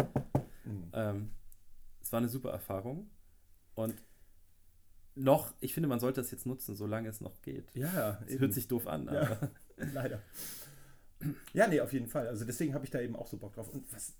Mhm. 0.64 0.90
Ähm, 0.92 1.30
es 2.02 2.12
war 2.12 2.18
eine 2.18 2.28
super 2.28 2.50
Erfahrung 2.50 3.10
und 3.74 3.94
noch, 5.18 5.52
ich 5.60 5.74
finde, 5.74 5.88
man 5.88 6.00
sollte 6.00 6.20
das 6.20 6.30
jetzt 6.30 6.46
nutzen, 6.46 6.76
solange 6.76 7.08
es 7.08 7.20
noch 7.20 7.42
geht. 7.42 7.66
Ja, 7.74 8.20
Es 8.26 8.38
hört 8.38 8.52
sich 8.54 8.68
doof 8.68 8.86
an, 8.86 9.06
Ja. 9.06 9.20
aber 9.22 9.50
Leider. 9.92 10.22
Ja, 11.52 11.66
nee, 11.66 11.80
auf 11.80 11.92
jeden 11.92 12.06
Fall. 12.08 12.28
Also 12.28 12.44
deswegen 12.44 12.74
habe 12.74 12.84
ich 12.84 12.90
da 12.90 13.00
eben 13.00 13.16
auch 13.16 13.26
so 13.26 13.36
Bock 13.36 13.54
drauf. 13.54 13.68
Und 13.68 13.92
was 13.92 14.14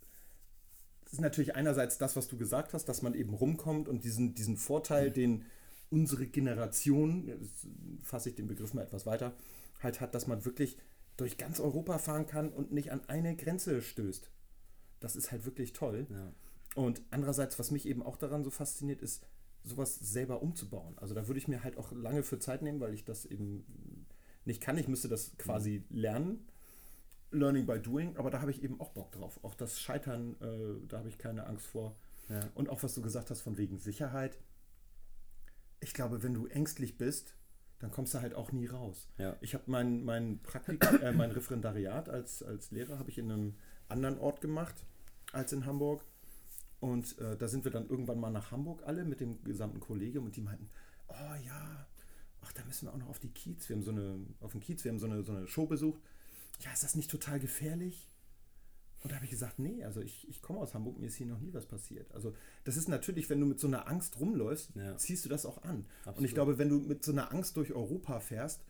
das 1.05 1.15
ist 1.15 1.21
natürlich 1.21 1.57
einerseits 1.57 1.97
das, 1.97 2.17
was 2.17 2.29
du 2.29 2.37
gesagt 2.37 2.75
hast, 2.75 2.85
dass 2.85 3.01
man 3.01 3.15
eben 3.15 3.33
rumkommt 3.33 3.89
und 3.89 4.05
diesen, 4.05 4.35
diesen 4.35 4.59
Vorteil, 4.59 5.11
den 5.11 5.47
unsere 5.91 6.27
Generation, 6.27 7.33
fasse 8.03 8.29
ich 8.29 8.35
den 8.35 8.47
Begriff 8.47 8.75
mal 8.75 8.83
etwas 8.83 9.07
weiter, 9.07 9.33
halt 9.81 10.01
hat, 10.03 10.15
dass 10.15 10.27
man 10.27 10.45
wirklich 10.45 10.77
durch 11.17 11.39
ganz 11.39 11.61
Europa 11.61 11.97
fahren 11.99 12.27
kann 12.27 12.51
und 12.53 12.73
nicht 12.73 12.93
an 12.93 13.01
eine 13.09 13.35
Grenze 13.37 13.81
stößt. 13.81 14.31
Das 15.01 15.17
ist 15.17 15.33
halt 15.33 15.47
wirklich 15.47 15.73
toll. 15.73 16.07
ja. 16.11 16.33
Und 16.75 17.01
andererseits, 17.11 17.59
was 17.59 17.71
mich 17.71 17.87
eben 17.89 18.03
auch 18.03 18.17
daran 18.19 18.45
so 18.45 18.51
fasziniert, 18.51 19.01
ist, 19.01 19.25
sowas 19.65 19.97
selber 19.97 20.43
umzubauen. 20.43 20.97
Also 20.99 21.15
da 21.15 21.27
würde 21.27 21.39
ich 21.39 21.49
mir 21.49 21.63
halt 21.63 21.77
auch 21.77 21.93
lange 21.93 22.23
für 22.23 22.39
Zeit 22.39 22.63
nehmen, 22.63 22.81
weil 22.81 22.95
ich 22.95 23.05
das 23.05 23.27
eben 23.27 24.07
nicht 24.45 24.61
kann. 24.61 24.79
Ich 24.79 24.89
müsste 24.89 25.09
das 25.09 25.37
quasi 25.39 25.85
lernen. 25.91 26.47
Learning 27.31 27.67
by 27.67 27.79
doing, 27.79 28.17
aber 28.17 28.31
da 28.31 28.41
habe 28.41 28.51
ich 28.51 28.63
eben 28.63 28.81
auch 28.81 28.91
Bock 28.91 29.13
drauf. 29.13 29.39
Auch 29.45 29.55
das 29.55 29.79
Scheitern, 29.79 30.37
äh, 30.41 30.87
da 30.89 30.99
habe 30.99 31.11
ich 31.11 31.19
keine 31.19 31.47
Angst 31.47 31.67
vor. 31.67 31.95
Ja. 32.31 32.41
Und 32.55 32.71
auch 32.71 32.83
was 32.83 32.95
du 32.95 33.03
gesagt 33.03 33.31
hast 33.31 33.43
von 33.43 33.59
wegen 33.59 33.79
Sicherheit. 33.79 34.39
Ich 35.81 35.93
glaube, 35.93 36.23
wenn 36.23 36.33
du 36.33 36.47
ängstlich 36.47 36.97
bist, 36.97 37.35
dann 37.79 37.91
kommst 37.91 38.15
du 38.15 38.21
halt 38.21 38.35
auch 38.35 38.51
nie 38.51 38.67
raus. 38.67 39.09
Ja. 39.19 39.37
Ich 39.41 39.55
habe 39.55 39.65
mein, 39.67 40.05
mein 40.05 40.41
Praktik, 40.43 40.83
äh, 41.03 41.13
mein 41.13 41.31
Referendariat 41.31 42.09
als, 42.09 42.43
als 42.43 42.71
Lehrer 42.71 42.99
habe 42.99 43.11
ich 43.11 43.19
in 43.19 43.31
einem 43.31 43.55
anderen 43.89 44.19
Ort 44.19 44.41
gemacht 44.41 44.85
als 45.33 45.53
in 45.53 45.67
Hamburg. 45.67 46.05
Und 46.81 47.19
äh, 47.19 47.37
da 47.37 47.49
sind 47.49 47.65
wir 47.65 47.73
dann 47.73 47.89
irgendwann 47.89 48.21
mal 48.21 48.31
nach 48.31 48.51
Hamburg 48.53 48.83
alle 48.87 49.05
mit 49.05 49.21
dem 49.21 49.43
gesamten 49.45 49.81
Kollegium 49.81 50.27
und 50.27 50.37
die 50.37 50.41
meinten, 50.41 50.69
oh 51.09 51.35
ja, 51.45 51.87
ach, 52.43 52.53
da 52.53 52.65
müssen 52.65 52.87
wir 52.87 52.93
auch 52.93 52.99
noch 52.99 53.09
auf 53.09 53.19
die 53.19 53.31
Kiez. 53.31 53.69
Wir 53.69 53.77
haben 53.77 53.83
so 53.83 53.91
eine, 53.91 54.21
auf 54.41 54.53
den 54.53 54.61
Kiez, 54.61 54.85
wir 54.85 54.93
haben 54.93 54.99
so 55.01 55.07
eine, 55.07 55.23
so 55.25 55.33
eine 55.33 55.47
Show 55.49 55.67
besucht. 55.67 56.01
Ja, 56.61 56.73
ist 56.73 56.85
das 56.85 56.95
nicht 56.95 57.11
total 57.11 57.41
gefährlich? 57.41 58.09
Und 59.01 59.11
da 59.13 59.17
habe 59.17 59.25
ich 59.25 59.31
gesagt, 59.31 59.59
nee, 59.61 59.85
also 59.85 60.01
ich, 60.01 60.29
ich 60.29 60.43
komme 60.43 60.59
aus 60.59 60.75
Hamburg, 60.75 60.99
mir 60.99 61.07
ist 61.07 61.15
hier 61.17 61.27
noch 61.27 61.39
nie 61.39 61.53
was 61.55 61.67
passiert. 61.67 62.13
Also 62.13 62.35
das 62.65 62.77
ist 62.77 62.89
natürlich, 62.89 63.31
wenn 63.31 63.39
du 63.41 63.47
mit 63.47 63.61
so 63.61 63.69
einer 63.69 63.87
Angst 63.89 64.19
rumläufst, 64.19 64.75
Ja. 64.75 64.97
ziehst 64.97 65.25
du 65.25 65.29
das 65.29 65.47
auch 65.47 65.63
an. 65.63 65.77
Und 65.79 65.87
Absolut. 66.09 66.29
ich 66.29 66.35
glaube, 66.35 66.59
wenn 66.59 66.69
du 66.69 66.79
mit 66.81 67.05
so 67.05 67.13
einer 67.13 67.33
Angst 67.33 67.57
durch 67.57 67.73
Europa 67.73 68.19
fährst 68.21 68.61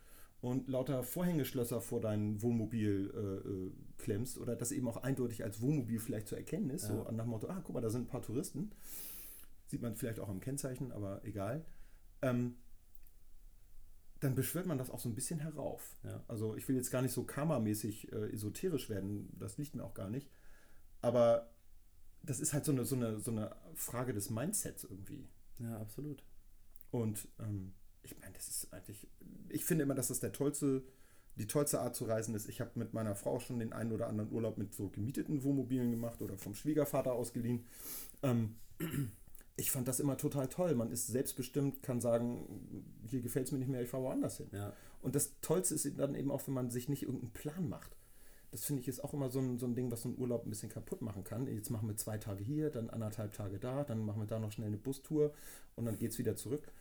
und 0.41 0.69
lauter 0.69 1.03
Vorhängeschlösser 1.03 1.81
vor 1.81 2.01
dein 2.01 2.41
Wohnmobil 2.43 3.11
äh, 3.15 3.49
äh, 3.49 3.73
klemmst 3.99 4.39
oder 4.39 4.55
das 4.57 4.71
eben 4.73 4.89
auch 4.89 4.99
eindeutig 4.99 5.43
als 5.45 5.61
Wohnmobil 5.61 5.99
vielleicht 5.99 6.29
zu 6.29 6.37
erkennen 6.37 6.71
ist, 6.71 6.87
so 6.87 7.05
Ja. 7.05 7.13
nach 7.13 7.25
dem 7.25 7.31
Motto, 7.31 7.49
ah, 7.49 7.61
guck 7.65 7.75
mal, 7.75 7.81
da 7.81 7.91
sind 7.91 8.03
ein 8.03 8.07
paar 8.09 8.23
Touristen. 8.23 8.71
Sieht 9.67 9.83
man 9.83 9.97
vielleicht 9.97 10.21
auch 10.21 10.29
am 10.29 10.41
Kennzeichen, 10.41 10.93
aber 10.93 11.25
egal. 11.25 11.65
Ähm, 12.23 12.57
dann 14.21 14.35
beschwört 14.35 14.67
man 14.67 14.79
das 14.79 14.91
auch 14.91 14.99
so 14.99 15.09
ein 15.09 15.15
bisschen 15.15 15.39
herauf. 15.41 15.97
Ja. 16.03 16.23
Also 16.27 16.57
ich 16.57 16.67
will 16.69 16.77
jetzt 16.77 16.91
gar 16.91 17.03
nicht 17.03 17.13
so 17.13 17.25
karmamäßig 17.25 18.13
äh, 18.13 18.33
esoterisch 18.33 18.89
werden, 18.89 19.29
das 19.39 19.59
liegt 19.59 19.75
mir 19.75 19.85
auch 19.85 19.95
gar 19.95 20.09
nicht. 20.11 20.29
Aber 21.03 21.51
das 22.23 22.41
ist 22.41 22.53
halt 22.53 22.65
so 22.65 22.73
eine, 22.73 22.85
so 22.85 22.97
eine, 22.97 23.21
so 23.21 23.31
eine 23.31 23.55
Frage 23.75 24.13
des 24.13 24.31
Mindsets 24.31 24.85
irgendwie. 24.85 25.29
ja, 25.59 25.79
absolut. 25.81 26.23
Und 26.91 27.29
ähm, 27.39 27.75
ich 28.13 28.19
meine, 28.21 28.33
das 28.33 28.49
ist 28.49 28.73
eigentlich, 28.73 29.07
ich 29.49 29.65
finde 29.65 29.85
immer, 29.85 29.95
dass 29.95 30.09
das 30.09 30.21
der 30.21 30.33
tollste, 30.33 30.83
die 31.37 31.47
tollste 31.47 31.81
Art 31.81 31.95
zu 31.95 32.05
reisen 32.05 32.35
ist. 32.35 32.49
Ich 32.49 32.61
habe 32.61 32.71
mit 32.75 32.95
meiner 32.95 33.15
Frau 33.15 33.39
schon 33.39 33.59
den 33.59 33.73
einen 33.73 33.93
oder 33.93 34.09
anderen 34.09 34.33
Urlaub 34.33 34.59
mit 34.59 34.75
so 34.75 34.89
gemieteten 34.89 35.43
Wohnmobilen 35.45 35.91
gemacht 35.91 36.21
oder 36.23 36.37
vom 36.37 36.55
Schwiegervater 36.55 37.13
ausgeliehen. 37.13 37.65
Ähm, 38.23 38.57
ich 39.57 39.71
fand 39.71 39.89
das 39.89 40.01
immer 40.01 40.17
total 40.17 40.49
toll. 40.49 40.75
Man 40.75 40.91
ist 40.91 41.09
selbstbestimmt, 41.09 41.83
kann 41.83 42.01
sagen, 42.01 42.85
hier 43.07 43.21
gefällt 43.21 43.47
es 43.47 43.53
mir 43.53 43.59
nicht 43.59 43.69
mehr, 43.69 43.83
ich 43.83 43.89
fahre 43.89 44.05
woanders 44.05 44.39
hin. 44.39 44.49
Ja. 44.53 44.73
Und 45.03 45.15
das 45.15 45.41
Tollste 45.41 45.75
ist 45.75 45.99
dann 45.99 46.15
eben 46.15 46.31
auch, 46.31 46.47
wenn 46.47 46.55
man 46.55 46.71
sich 46.71 46.89
nicht 46.89 47.03
irgendeinen 47.03 47.33
Plan 47.33 47.69
macht. 47.69 47.97
Das 48.51 48.65
finde 48.65 48.81
ich 48.81 48.89
ist 48.89 49.05
auch 49.05 49.13
immer 49.13 49.29
so 49.29 49.41
ein, 49.41 49.59
so 49.59 49.67
ein 49.67 49.75
Ding, 49.75 49.91
was 49.91 50.03
so 50.03 50.09
einen 50.09 50.19
Urlaub 50.19 50.47
ein 50.47 50.51
bisschen 50.51 50.71
kaputt 50.71 51.03
machen 51.03 51.23
kann. 51.23 51.47
Jetzt 51.47 51.71
machen 51.71 51.89
wir 51.89 51.97
zwei 51.97 52.19
Tage 52.19 52.43
hier, 52.43 52.71
dann 52.71 52.89
anderthalb 52.89 53.33
Tage 53.33 53.59
da, 53.59 53.85
dann 53.85 54.05
machen 54.05 54.21
wir 54.23 54.27
da 54.27 54.39
noch 54.39 54.53
schnell 54.53 54.69
eine 54.69 54.79
Bustour 54.79 55.35
und 55.77 55.85
dann 55.85 55.99
geht 55.99 56.13
es 56.13 56.19
wieder 56.19 56.35
zurück. 56.35 56.73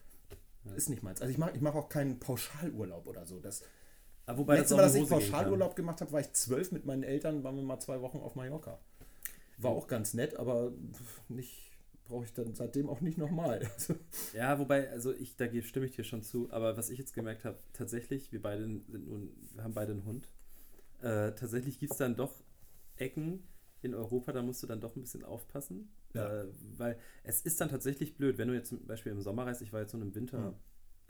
Ja. 0.70 0.76
Ist 0.76 0.90
nicht 0.90 1.04
meins. 1.04 1.22
Also 1.22 1.32
ich 1.32 1.38
mache 1.38 1.52
ich 1.56 1.62
mach 1.62 1.76
auch 1.76 1.90
keinen 1.90 2.20
Pauschalurlaub 2.20 3.08
oder 3.08 3.26
so. 3.26 3.40
Das 3.40 3.64
Aber 4.26 4.40
wobei 4.40 4.58
letzte 4.58 4.76
auch 4.76 4.80
Mal, 4.80 4.84
dass 4.84 4.96
ich. 4.96 5.10
Pauschalurlaub 5.10 5.76
gemacht 5.76 6.02
habe, 6.02 6.12
war 6.12 6.20
ich 6.20 6.32
zwölf 6.34 6.72
mit 6.72 6.86
meinen 6.86 7.04
Eltern, 7.04 7.44
waren 7.44 7.56
wir 7.56 7.64
mal 7.64 7.80
zwei 7.80 8.02
Wochen 8.02 8.18
auf 8.20 8.36
Mallorca. 8.36 8.80
War 9.58 9.72
auch 9.72 9.88
ganz 9.88 10.14
nett, 10.14 10.36
aber 10.36 10.72
nicht 11.30 11.68
brauche 12.08 12.26
ich 12.26 12.34
dann 12.34 12.56
seitdem 12.56 12.90
auch 12.90 13.02
nicht 13.02 13.18
nochmal. 13.18 13.70
Ja, 14.34 14.60
wobei, 14.60 14.90
also 14.92 15.14
ich, 15.14 15.36
da 15.36 15.46
stimme 15.62 15.86
ich 15.86 15.96
dir 15.96 16.04
schon 16.04 16.22
zu, 16.22 16.52
aber 16.52 16.78
was 16.78 16.90
ich 16.90 17.00
jetzt 17.00 17.14
gemerkt 17.14 17.44
habe, 17.46 17.58
tatsächlich, 17.74 18.32
wir 18.32 18.42
beide 18.42 18.64
sind 18.64 18.90
nun, 18.90 19.30
wir 19.54 19.64
haben 19.64 19.74
beide 19.74 19.94
einen 19.94 20.06
Hund. 20.06 20.30
Äh, 21.02 21.34
tatsächlich 21.34 21.80
gibt 21.80 21.92
es 21.94 21.98
dann 21.98 22.16
doch 22.16 22.34
Ecken 22.98 23.44
in 23.82 23.94
Europa, 23.94 24.32
da 24.32 24.42
musst 24.42 24.64
du 24.64 24.68
dann 24.68 24.82
doch 24.82 24.96
ein 24.96 25.02
bisschen 25.02 25.24
aufpassen. 25.24 25.90
Ja. 26.14 26.44
Äh, 26.44 26.48
weil 26.78 26.98
es 27.24 27.42
ist 27.42 27.60
dann 27.62 27.70
tatsächlich 27.70 28.16
blöd, 28.18 28.38
wenn 28.38 28.48
du 28.48 28.54
jetzt 28.54 28.70
zum 28.70 28.86
Beispiel 28.86 29.12
im 29.12 29.22
Sommer 29.22 29.46
reist, 29.46 29.62
ich 29.62 29.74
war 29.74 29.82
jetzt 29.82 29.92
so 29.92 30.00
im 30.00 30.16
Winter 30.16 30.52
Mhm. 30.52 30.56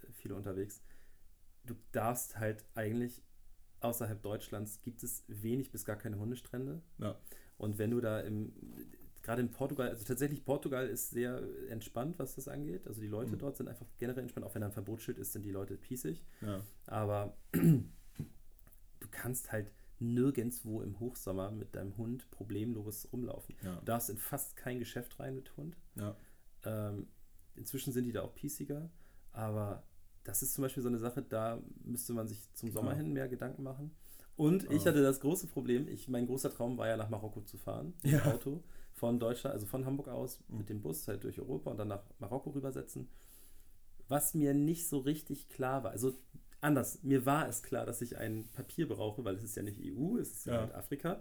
äh, 0.07 0.11
viel 0.11 0.31
unterwegs, 0.33 0.81
du 1.65 1.75
darfst 1.91 2.37
halt 2.39 2.65
eigentlich 2.75 3.21
außerhalb 3.79 4.21
Deutschlands 4.23 4.81
gibt 4.81 5.03
es 5.03 5.23
wenig 5.27 5.71
bis 5.71 5.85
gar 5.85 5.97
keine 5.97 6.17
Hundestrände. 6.17 6.81
Ja. 6.97 7.19
Und 7.57 7.77
wenn 7.77 7.91
du 7.91 8.01
da 8.01 8.21
im, 8.21 8.53
gerade 9.21 9.41
in 9.41 9.51
Portugal, 9.51 9.89
also 9.89 10.03
tatsächlich 10.03 10.43
Portugal 10.45 10.87
ist 10.87 11.11
sehr 11.11 11.41
entspannt, 11.69 12.17
was 12.17 12.35
das 12.35 12.47
angeht. 12.47 12.87
Also 12.87 13.01
die 13.01 13.07
Leute 13.07 13.33
Mhm. 13.33 13.39
dort 13.39 13.57
sind 13.57 13.67
einfach 13.67 13.85
generell 13.99 14.21
entspannt, 14.23 14.45
auch 14.45 14.55
wenn 14.55 14.61
da 14.61 14.67
ein 14.67 14.73
Verbotsschild 14.73 15.17
ist, 15.19 15.33
sind 15.33 15.43
die 15.43 15.51
Leute 15.51 15.77
pießig. 15.77 16.23
Ja. 16.41 16.63
Aber 16.87 17.37
du 17.53 19.07
kannst 19.11 19.51
halt 19.51 19.71
nirgendwo 19.99 20.81
im 20.81 20.99
Hochsommer 20.99 21.51
mit 21.51 21.75
deinem 21.75 21.97
Hund 21.97 22.29
problemlos 22.31 23.07
rumlaufen. 23.11 23.55
Ja. 23.63 23.75
Du 23.77 23.85
darfst 23.85 24.09
in 24.09 24.17
fast 24.17 24.55
kein 24.55 24.79
Geschäft 24.79 25.19
rein 25.19 25.35
mit 25.35 25.55
Hund. 25.57 25.77
Ja. 25.95 26.15
Ähm, 26.63 27.07
inzwischen 27.55 27.93
sind 27.93 28.05
die 28.05 28.11
da 28.11 28.21
auch 28.21 28.35
piesiger, 28.35 28.89
aber 29.31 29.83
das 30.23 30.41
ist 30.43 30.53
zum 30.53 30.61
Beispiel 30.63 30.83
so 30.83 30.89
eine 30.89 30.99
Sache, 30.99 31.21
da 31.21 31.61
müsste 31.83 32.13
man 32.13 32.27
sich 32.27 32.51
zum 32.53 32.69
Sommer 32.71 32.91
Ja. 32.91 32.97
hin 32.97 33.13
mehr 33.13 33.27
Gedanken 33.27 33.63
machen. 33.63 33.91
Und 34.35 34.65
ich 34.71 34.83
Ja. 34.83 34.91
hatte 34.91 35.01
das 35.01 35.19
große 35.19 35.47
Problem, 35.47 35.87
ich, 35.87 36.07
mein 36.09 36.27
großer 36.27 36.51
Traum 36.51 36.77
war 36.77 36.87
ja 36.87 36.97
nach 36.97 37.09
Marokko 37.09 37.41
zu 37.41 37.57
fahren, 37.57 37.93
mit 38.03 38.11
Ja. 38.13 38.25
Auto, 38.25 38.63
von 38.93 39.19
Deutschland, 39.19 39.53
also 39.53 39.65
von 39.65 39.85
Hamburg 39.85 40.09
aus 40.09 40.39
Mhm. 40.47 40.57
mit 40.59 40.69
dem 40.69 40.81
Bus 40.81 41.07
halt 41.07 41.23
durch 41.23 41.39
Europa 41.39 41.71
und 41.71 41.77
dann 41.77 41.87
nach 41.87 42.03
Marokko 42.19 42.51
rübersetzen. 42.51 43.07
Was 44.09 44.33
mir 44.33 44.53
nicht 44.53 44.87
so 44.87 44.99
richtig 44.99 45.49
klar 45.49 45.83
war, 45.83 45.91
also 45.91 46.13
anders, 46.61 47.03
mir 47.03 47.25
war 47.25 47.47
es 47.47 47.63
klar, 47.63 47.85
dass 47.85 48.01
ich 48.01 48.17
ein 48.17 48.47
Papier 48.53 48.87
brauche, 48.87 49.23
weil 49.23 49.35
es 49.35 49.43
ist 49.43 49.55
ja 49.55 49.63
nicht 49.63 49.79
EU, 49.79 50.17
es 50.17 50.31
ist 50.31 50.45
ja, 50.45 50.53
Ja. 50.53 50.59
halt 50.61 50.73
Afrika. 50.75 51.19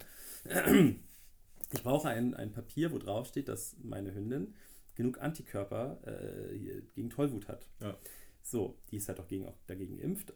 Ich 1.72 1.82
brauche 1.82 2.08
ein, 2.08 2.34
ein 2.34 2.52
Papier, 2.52 2.92
wo 2.92 2.98
drauf 2.98 3.26
steht, 3.26 3.48
dass 3.48 3.76
meine 3.82 4.14
Hündin 4.14 4.54
genug 4.94 5.20
Antikörper 5.20 5.98
äh, 6.06 6.80
gegen 6.94 7.10
Tollwut 7.10 7.48
hat. 7.48 7.68
Ja. 7.80 7.96
So, 8.42 8.78
die 8.90 8.96
ist 8.96 9.08
halt 9.08 9.18
auch, 9.20 9.26
gegen, 9.28 9.46
auch 9.46 9.58
dagegen 9.66 9.96
geimpft. 9.96 10.32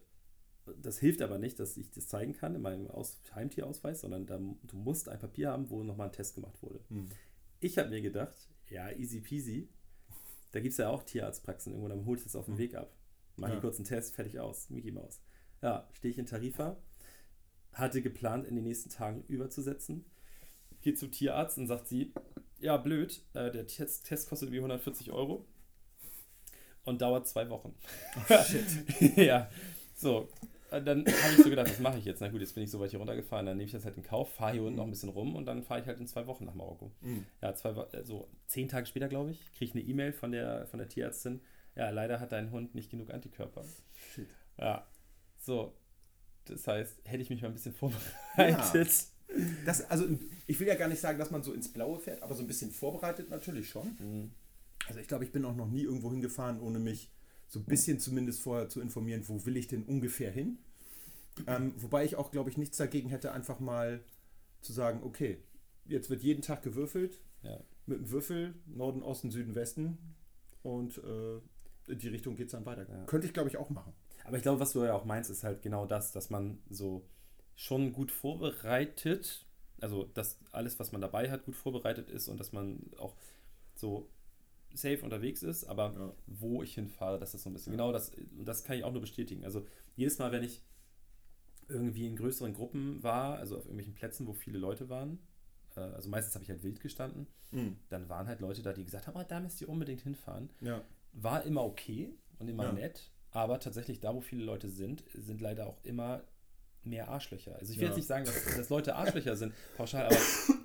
Das 0.81 0.99
hilft 0.99 1.21
aber 1.21 1.39
nicht, 1.39 1.57
dass 1.59 1.77
ich 1.77 1.89
das 1.91 2.07
zeigen 2.07 2.33
kann 2.33 2.53
in 2.53 2.61
meinem 2.61 2.87
Aus 2.91 3.19
Heimtierausweis, 3.33 4.01
sondern 4.01 4.25
da, 4.27 4.37
du 4.37 4.75
musst 4.77 5.09
ein 5.09 5.19
Papier 5.19 5.49
haben, 5.51 5.69
wo 5.69 5.81
nochmal 5.83 6.07
ein 6.07 6.13
Test 6.13 6.35
gemacht 6.35 6.61
wurde. 6.61 6.81
Hm. 6.89 7.09
Ich 7.61 7.77
habe 7.77 7.89
mir 7.89 8.01
gedacht, 8.01 8.35
ja, 8.69 8.91
easy 8.91 9.21
peasy. 9.21 9.69
Da 10.51 10.59
gibt 10.59 10.73
es 10.73 10.77
ja 10.77 10.89
auch 10.89 11.03
Tierarztpraxen 11.03 11.71
irgendwo, 11.71 11.87
dann 11.87 12.05
hol 12.05 12.17
ich 12.17 12.23
das 12.23 12.35
auf 12.35 12.45
dem 12.45 12.55
Mhm. 12.55 12.59
Weg 12.59 12.75
ab. 12.75 12.93
Mach 13.37 13.47
Ja. 13.49 13.55
hier 13.55 13.61
kurz 13.61 13.77
einen 13.77 13.85
Test, 13.85 14.15
fertig 14.15 14.39
aus. 14.39 14.69
Mickey 14.69 14.91
Maus. 14.91 15.21
Ja, 15.61 15.87
stehe 15.93 16.11
ich 16.11 16.17
in 16.17 16.25
Tarifa, 16.25 16.77
hatte 17.73 18.01
geplant, 18.01 18.45
in 18.45 18.55
den 18.55 18.63
nächsten 18.63 18.89
Tagen 18.89 19.23
überzusetzen. 19.27 20.05
Geht 20.81 20.97
zum 20.97 21.11
Tierarzt 21.11 21.57
und 21.57 21.67
sagt 21.67 21.87
sie, 21.87 22.13
ja, 22.59 22.77
blöd, 22.77 23.21
äh, 23.33 23.51
der 23.51 23.67
Test, 23.67 24.07
Test 24.07 24.27
kostet 24.29 24.47
irgendwie 24.47 24.59
140 24.59 25.11
Euro 25.11 25.45
und 26.83 27.01
dauert 27.01 27.27
zwei 27.27 27.49
Wochen. 27.49 27.75
Oh, 28.29 28.43
shit. 28.43 29.17
ja, 29.17 29.49
so. 29.95 30.29
Äh, 30.71 30.81
Dann 30.81 30.99
habe 31.05 31.33
ich 31.37 31.43
so 31.43 31.49
gedacht, 31.49 31.69
was 31.69 31.79
mache 31.79 31.99
ich 31.99 32.05
jetzt? 32.05 32.21
Na 32.21 32.29
gut, 32.29 32.39
jetzt 32.41 32.55
bin 32.55 32.63
ich 32.63 32.71
so 32.71 32.79
weit 32.79 32.89
hier 32.91 32.99
runtergefahren, 32.99 33.45
dann 33.45 33.57
nehme 33.57 33.65
ich 33.65 33.71
das 33.73 33.83
halt 33.85 33.97
in 33.97 34.03
Kauf, 34.03 34.33
fahre 34.33 34.53
hier 34.53 34.63
unten 34.63 34.77
noch 34.77 34.85
ein 34.85 34.89
bisschen 34.89 35.09
rum 35.09 35.35
und 35.35 35.45
dann 35.45 35.63
fahre 35.63 35.81
ich 35.81 35.85
halt 35.85 35.99
in 35.99 36.07
zwei 36.07 36.25
Wochen 36.27 36.45
nach 36.45 36.55
Marokko. 36.55 36.91
Hm. 37.01 37.25
Ja, 37.41 37.53
zwei, 37.55 37.71
äh, 37.91 38.03
so 38.05 38.27
zehn 38.47 38.67
Tage 38.69 38.85
später, 38.87 39.07
glaube 39.09 39.31
ich, 39.31 39.39
kriege 39.53 39.65
ich 39.65 39.75
eine 39.75 39.83
E-Mail 39.83 40.13
von 40.13 40.31
der, 40.31 40.65
von 40.67 40.79
der 40.79 40.87
Tierärztin. 40.87 41.41
Ja, 41.75 41.89
leider 41.89 42.19
hat 42.19 42.31
dein 42.31 42.51
Hund 42.51 42.75
nicht 42.75 42.89
genug 42.89 43.11
Antikörper. 43.11 43.63
Shit. 44.13 44.27
Ja, 44.57 44.85
so. 45.37 45.73
Das 46.45 46.67
heißt, 46.67 47.01
hätte 47.05 47.21
ich 47.21 47.29
mich 47.29 47.41
mal 47.41 47.49
ein 47.49 47.53
bisschen 47.53 47.73
vorbereitet. 47.73 49.07
Das, 49.65 49.89
also 49.89 50.05
ich 50.47 50.59
will 50.59 50.67
ja 50.67 50.75
gar 50.75 50.89
nicht 50.89 50.99
sagen, 50.99 51.17
dass 51.17 51.31
man 51.31 51.41
so 51.43 51.53
ins 51.53 51.71
Blaue 51.71 51.99
fährt, 51.99 52.21
aber 52.21 52.35
so 52.35 52.41
ein 52.41 52.47
bisschen 52.47 52.71
vorbereitet 52.71 53.29
natürlich 53.29 53.69
schon. 53.69 53.95
Mhm. 53.99 54.31
Also 54.87 54.99
ich 54.99 55.07
glaube, 55.07 55.23
ich 55.23 55.31
bin 55.31 55.45
auch 55.45 55.55
noch 55.55 55.69
nie 55.69 55.83
irgendwo 55.83 56.11
hingefahren, 56.11 56.59
ohne 56.59 56.79
mich 56.79 57.09
so 57.47 57.59
ein 57.59 57.65
bisschen 57.65 57.99
zumindest 57.99 58.41
vorher 58.41 58.67
zu 58.67 58.81
informieren, 58.81 59.23
wo 59.27 59.45
will 59.45 59.55
ich 59.55 59.67
denn 59.67 59.83
ungefähr 59.83 60.31
hin. 60.31 60.57
Ähm, 61.47 61.73
wobei 61.77 62.03
ich 62.03 62.17
auch, 62.17 62.31
glaube 62.31 62.49
ich, 62.49 62.57
nichts 62.57 62.75
dagegen 62.77 63.09
hätte, 63.09 63.31
einfach 63.31 63.59
mal 63.61 64.03
zu 64.61 64.73
sagen, 64.73 65.01
okay, 65.03 65.37
jetzt 65.85 66.09
wird 66.09 66.23
jeden 66.23 66.41
Tag 66.41 66.61
gewürfelt 66.61 67.21
Ja. 67.43 67.59
mit 67.85 67.99
einem 67.99 68.11
Würfel, 68.11 68.55
Norden, 68.65 69.01
Osten, 69.01 69.31
Süden, 69.31 69.55
Westen 69.55 69.97
und 70.63 70.97
äh, 70.97 71.39
in 71.87 71.97
die 71.99 72.07
Richtung 72.09 72.35
geht 72.35 72.47
es 72.47 72.51
dann 72.51 72.65
weiter. 72.65 72.87
Ja. 72.89 73.05
Könnte 73.05 73.27
ich, 73.27 73.33
glaube 73.33 73.49
ich, 73.49 73.57
auch 73.57 73.69
machen. 73.69 73.93
Aber 74.23 74.37
ich 74.37 74.43
glaube, 74.43 74.59
was 74.59 74.71
du 74.73 74.83
ja 74.83 74.93
auch 74.93 75.05
meinst, 75.05 75.29
ist 75.29 75.43
halt 75.43 75.61
genau 75.61 75.85
das, 75.85 76.11
dass 76.11 76.29
man 76.29 76.59
so 76.69 77.05
schon 77.55 77.91
gut 77.91 78.11
vorbereitet, 78.11 79.45
also 79.81 80.05
dass 80.13 80.37
alles, 80.51 80.79
was 80.79 80.91
man 80.91 81.01
dabei 81.01 81.29
hat, 81.31 81.43
gut 81.45 81.55
vorbereitet 81.55 82.09
ist 82.09 82.27
und 82.27 82.39
dass 82.39 82.51
man 82.51 82.79
auch 82.97 83.15
so 83.75 84.09
safe 84.73 85.01
unterwegs 85.03 85.43
ist, 85.43 85.65
aber 85.65 85.93
Ja. 85.97 86.13
wo 86.27 86.63
ich 86.63 86.75
hinfahre, 86.75 87.19
das 87.19 87.33
ist 87.33 87.43
so 87.43 87.49
ein 87.49 87.53
bisschen 87.53 87.73
Ja. 87.73 87.77
genau 87.77 87.91
das, 87.91 88.11
und 88.37 88.45
das 88.45 88.63
kann 88.63 88.77
ich 88.77 88.83
auch 88.83 88.91
nur 88.91 89.01
bestätigen. 89.01 89.43
Also 89.43 89.65
jedes 89.95 90.17
Mal, 90.19 90.31
wenn 90.31 90.43
ich 90.43 90.61
irgendwie 91.67 92.07
in 92.07 92.15
größeren 92.15 92.53
Gruppen 92.53 93.01
war, 93.03 93.37
also 93.37 93.55
auf 93.57 93.63
irgendwelchen 93.65 93.95
Plätzen, 93.95 94.27
wo 94.27 94.33
viele 94.33 94.57
Leute 94.59 94.89
waren, 94.89 95.19
äh, 95.75 95.79
also 95.81 96.09
meistens 96.09 96.35
habe 96.35 96.43
ich 96.43 96.49
halt 96.49 96.63
wild 96.63 96.79
gestanden, 96.79 97.27
Mhm. 97.51 97.77
dann 97.89 98.07
waren 98.09 98.27
halt 98.27 98.39
Leute 98.39 98.61
da, 98.61 98.71
die 98.73 98.85
gesagt 98.85 99.07
haben, 99.07 99.17
oh, 99.19 99.25
da 99.27 99.39
müsst 99.39 99.61
ihr 99.61 99.69
unbedingt 99.69 100.01
hinfahren 100.01 100.49
Ja. 100.61 100.81
War 101.13 101.43
immer 101.43 101.63
okay 101.63 102.13
und 102.39 102.47
immer 102.47 102.65
Ja. 102.65 102.71
nett, 102.73 103.11
aber 103.31 103.59
tatsächlich 103.59 103.99
da, 103.99 104.13
wo 104.13 104.21
viele 104.21 104.43
Leute 104.43 104.69
sind, 104.69 105.03
sind 105.13 105.41
leider 105.41 105.67
auch 105.67 105.83
immer 105.83 106.23
mehr 106.83 107.09
Arschlöcher. 107.09 107.55
Also 107.57 107.71
ich 107.73 107.77
will 107.77 107.83
Ja. 107.85 107.89
jetzt 107.89 107.97
nicht 107.97 108.07
sagen, 108.07 108.25
dass, 108.25 108.43
dass 108.55 108.69
Leute 108.69 108.95
Arschlöcher 108.95 109.35
sind, 109.35 109.53
pauschal, 109.77 110.05
aber 110.05 110.15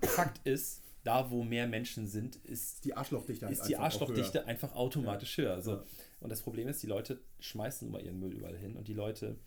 Fakt 0.08 0.40
ist, 0.46 0.82
da 1.04 1.30
wo 1.30 1.44
mehr 1.44 1.66
Menschen 1.68 2.06
sind, 2.08 2.36
ist, 2.36 2.84
Die 2.84 2.94
Arschlochdichte 2.94 3.46
ist 3.46 3.68
die 3.68 3.76
einfach 3.76 3.78
auch 3.78 3.84
Arschlochdichte 4.02 4.38
höher. 4.40 4.46
einfach 4.48 4.74
automatisch 4.74 5.36
höher. 5.36 5.52
Also, 5.54 5.72
Ja. 5.72 5.84
Und 6.20 6.30
das 6.30 6.42
Problem 6.42 6.66
ist, 6.68 6.82
die 6.82 6.86
Leute 6.88 7.20
schmeißen 7.38 7.86
immer 7.86 8.00
ihren 8.00 8.18
Müll 8.18 8.32
überall 8.32 8.56
hin 8.56 8.74
und 8.76 8.88
die 8.88 8.94
Leute 8.94 9.38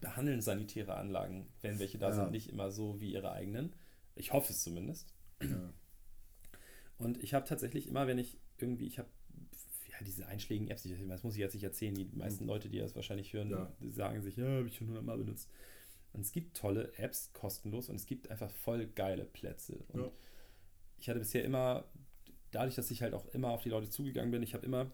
behandeln 0.00 0.40
sanitäre 0.40 0.94
Anlagen, 0.96 1.46
wenn 1.60 1.78
welche 1.78 1.98
da 1.98 2.08
Ja. 2.08 2.14
sind, 2.14 2.30
nicht 2.32 2.48
immer 2.48 2.72
so 2.72 3.00
wie 3.00 3.12
ihre 3.12 3.30
eigenen. 3.32 3.74
Ich 4.16 4.32
hoffe 4.32 4.52
es 4.52 4.62
zumindest. 4.62 5.14
Ja. 5.42 5.72
Und 6.98 7.22
ich 7.22 7.34
habe 7.34 7.44
tatsächlich 7.46 7.86
immer, 7.86 8.06
wenn 8.06 8.18
ich 8.18 8.38
irgendwie, 8.58 8.86
ich 8.86 8.98
habe 8.98 9.08
ja 9.21 9.21
diese 10.02 10.26
einschlägigen 10.26 10.68
Apps, 10.70 10.82
das 11.08 11.22
muss 11.24 11.34
ich 11.34 11.40
jetzt 11.40 11.54
nicht 11.54 11.64
erzählen, 11.64 11.94
die 11.94 12.04
meisten 12.12 12.46
Leute, 12.46 12.68
die 12.68 12.78
das 12.78 12.94
wahrscheinlich 12.94 13.32
hören, 13.32 13.50
Ja. 13.50 13.72
sagen 13.90 14.22
sich, 14.22 14.36
ja, 14.36 14.44
habe 14.46 14.68
ich 14.68 14.76
schon 14.76 14.88
hundertmal 14.88 15.18
benutzt. 15.18 15.50
Und 16.12 16.20
es 16.20 16.32
gibt 16.32 16.56
tolle 16.56 16.92
Apps, 16.98 17.32
kostenlos, 17.32 17.88
und 17.88 17.96
es 17.96 18.06
gibt 18.06 18.30
einfach 18.30 18.50
voll 18.50 18.86
geile 18.86 19.24
Plätze. 19.24 19.78
Und 19.88 20.00
Ja. 20.02 20.10
ich 20.98 21.08
hatte 21.08 21.18
bisher 21.20 21.44
immer, 21.44 21.84
dadurch, 22.50 22.74
dass 22.74 22.90
ich 22.90 23.02
halt 23.02 23.14
auch 23.14 23.26
immer 23.28 23.50
auf 23.50 23.62
die 23.62 23.70
Leute 23.70 23.88
zugegangen 23.88 24.30
bin, 24.30 24.42
ich 24.42 24.52
habe 24.54 24.66
immer, 24.66 24.90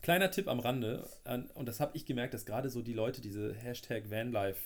kleiner 0.00 0.30
Tipp 0.30 0.46
am 0.48 0.60
Rande, 0.60 1.08
an, 1.24 1.50
und 1.50 1.66
das 1.66 1.80
habe 1.80 1.96
ich 1.96 2.06
gemerkt, 2.06 2.34
dass 2.34 2.46
gerade 2.46 2.70
so 2.70 2.82
die 2.82 2.92
Leute, 2.92 3.20
diese 3.20 3.52
Hashtag 3.54 4.10
Vanlife 4.10 4.60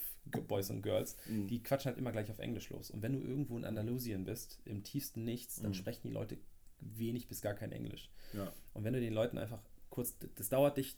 Boys 0.47 0.69
und 0.69 0.83
Girls, 0.83 1.17
Mhm. 1.27 1.47
die 1.47 1.61
quatschen 1.63 1.89
halt 1.89 1.97
immer 1.97 2.11
gleich 2.13 2.29
auf 2.31 2.39
Englisch 2.39 2.69
los. 2.69 2.91
Und 2.91 3.01
wenn 3.01 3.11
du 3.13 3.19
irgendwo 3.19 3.57
in 3.57 3.65
Andalusien 3.65 4.23
bist, 4.23 4.61
im 4.63 4.83
tiefsten 4.83 5.25
Nichts, 5.25 5.55
dann 5.57 5.71
Mhm. 5.71 5.75
sprechen 5.75 6.07
die 6.07 6.13
Leute 6.13 6.37
wenig 6.95 7.27
bis 7.27 7.41
gar 7.41 7.53
kein 7.53 7.71
Englisch. 7.71 8.09
Ja. 8.33 8.51
Und 8.73 8.83
wenn 8.83 8.93
du 8.93 8.99
den 8.99 9.13
Leuten 9.13 9.37
einfach 9.37 9.61
kurz, 9.89 10.17
das 10.35 10.49
dauert 10.49 10.77
dich, 10.77 10.97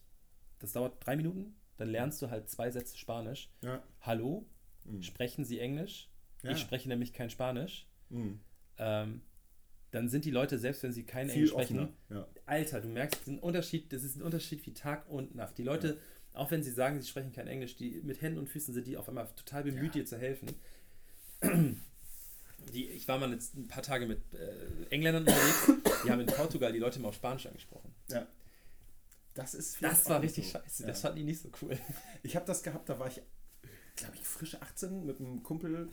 das 0.60 0.74
dauert 0.74 1.06
drei 1.06 1.16
Minuten, 1.16 1.56
dann 1.78 1.90
lernst 1.90 2.22
du 2.22 2.30
halt 2.30 2.50
zwei 2.50 2.72
Sätze 2.72 2.98
Spanisch. 2.98 3.50
Ja. 3.62 3.84
Hallo, 4.02 4.46
Mhm. 4.86 5.02
sprechen 5.02 5.44
Sie 5.46 5.60
Englisch? 5.60 6.10
Ja. 6.44 6.52
Ich 6.52 6.60
spreche 6.60 6.88
nämlich 6.88 7.12
kein 7.12 7.30
Spanisch. 7.30 7.88
Mhm. 8.10 8.40
Ähm, 8.78 9.22
dann 9.92 10.10
sind 10.10 10.26
die 10.26 10.32
Leute, 10.32 10.60
selbst 10.60 10.84
wenn 10.84 10.92
sie 10.94 11.04
kein 11.06 11.28
Viel 11.28 11.36
Englisch 11.38 11.52
sprechen. 11.52 11.90
Ja. 12.10 12.28
Alter, 12.46 12.82
du 12.82 12.88
merkst 12.90 13.26
den 13.28 13.40
Unterschied, 13.40 13.92
das 13.94 14.04
ist 14.04 14.16
ein 14.16 14.22
Unterschied 14.22 14.66
wie 14.66 14.74
Tag 14.74 15.10
und 15.10 15.34
Nacht. 15.36 15.58
Die 15.58 15.64
Leute, 15.64 16.00
auch 16.34 16.52
wenn 16.52 16.62
sie 16.64 16.72
sagen, 16.72 17.02
sie 17.02 17.08
sprechen 17.08 17.32
kein 17.32 17.48
Englisch, 17.48 17.78
die 17.78 18.02
mit 18.04 18.22
Händen 18.22 18.38
und 18.40 18.48
Füßen 18.50 18.74
sind 18.74 18.86
die 18.88 18.98
auf 18.98 19.08
einmal 19.10 19.28
total 19.36 19.64
bemüht, 19.64 19.96
dir 19.96 20.06
zu 20.06 20.18
helfen. 20.18 20.48
Die, 22.74 22.86
ich 22.90 23.08
war 23.08 23.18
mal 23.18 23.32
jetzt 23.32 23.56
ein 23.56 23.68
paar 23.68 23.84
Tage 23.84 24.06
mit 24.08 24.20
äh, 24.34 24.86
Engländern 24.90 25.24
unterwegs, 25.24 25.72
die 26.06 26.12
haben 26.12 26.22
in 26.22 26.28
Portugal 26.28 26.72
die 26.74 26.80
Leute 26.80 27.00
mal 27.00 27.10
auf 27.10 27.16
Spanisch 27.16 27.46
angesprochen. 27.48 27.94
ja. 28.10 28.28
Das 29.34 29.54
ist 29.54 29.84
Das 29.84 30.10
war 30.10 30.22
richtig 30.22 30.46
so. 30.46 30.52
scheiße, 30.60 30.84
Ja. 30.84 30.88
das 30.90 31.02
fanden 31.02 31.18
die 31.18 31.24
nicht 31.26 31.42
so 31.42 31.50
cool. 31.62 31.78
Ich 32.24 32.38
habe 32.38 32.46
das 32.46 32.64
gehabt, 32.64 32.88
da 32.88 33.00
war 33.00 33.08
ich, 33.08 33.22
glaube 33.98 34.16
ich, 34.16 34.24
frisch 34.26 34.56
18 34.62 35.06
mit 35.06 35.20
einem 35.20 35.44
Kumpel, 35.44 35.90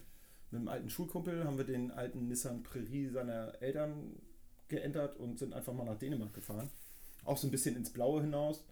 mit 0.53 0.59
einem 0.61 0.69
alten 0.69 0.89
Schulkumpel, 0.89 1.45
haben 1.45 1.59
wir 1.59 1.65
den 1.65 1.91
alten 1.91 2.29
Nissan 2.29 2.63
Prärie 2.63 3.09
seiner 3.09 3.61
Eltern 3.61 4.15
geändert 4.69 5.17
und 5.17 5.41
sind 5.41 5.55
einfach 5.55 5.73
mal 5.73 5.83
nach 5.85 5.99
Dänemark 5.99 6.33
gefahren. 6.35 6.71
Auch 7.25 7.37
so 7.37 7.49
ein 7.49 7.51
bisschen 7.51 7.75
ins 7.75 7.91
Blaue 7.93 8.21
hinaus. 8.23 8.65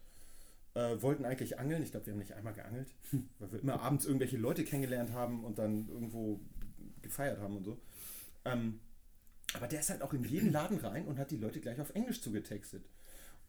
Äh, 0.74 1.02
wollten 1.02 1.24
eigentlich 1.24 1.59
angeln. 1.59 1.82
Ich 1.82 1.90
glaube, 1.90 2.06
wir 2.06 2.12
haben 2.12 2.20
nicht 2.20 2.35
einmal 2.35 2.52
geangelt, 2.55 2.94
weil 3.40 3.51
wir 3.51 3.59
immer 3.60 3.81
abends 3.82 4.05
irgendwelche 4.05 4.36
Leute 4.36 4.62
kennengelernt 4.62 5.10
haben 5.12 5.43
und 5.43 5.59
dann 5.59 5.89
irgendwo 5.89 6.39
gefeiert 7.11 7.39
haben 7.39 7.57
und 7.57 7.65
so. 7.65 7.78
Ähm, 8.45 8.81
aber 9.53 9.66
der 9.66 9.81
ist 9.81 9.91
halt 9.91 10.03
auch 10.03 10.12
in 10.15 10.24
jeden 10.24 10.53
Laden 10.53 10.78
rein 10.78 11.07
und 11.07 11.19
hat 11.19 11.31
die 11.31 11.37
Leute 11.37 11.61
gleich 11.61 11.81
auf 11.81 11.95
Englisch 11.95 12.23
zugetextet. 12.23 12.89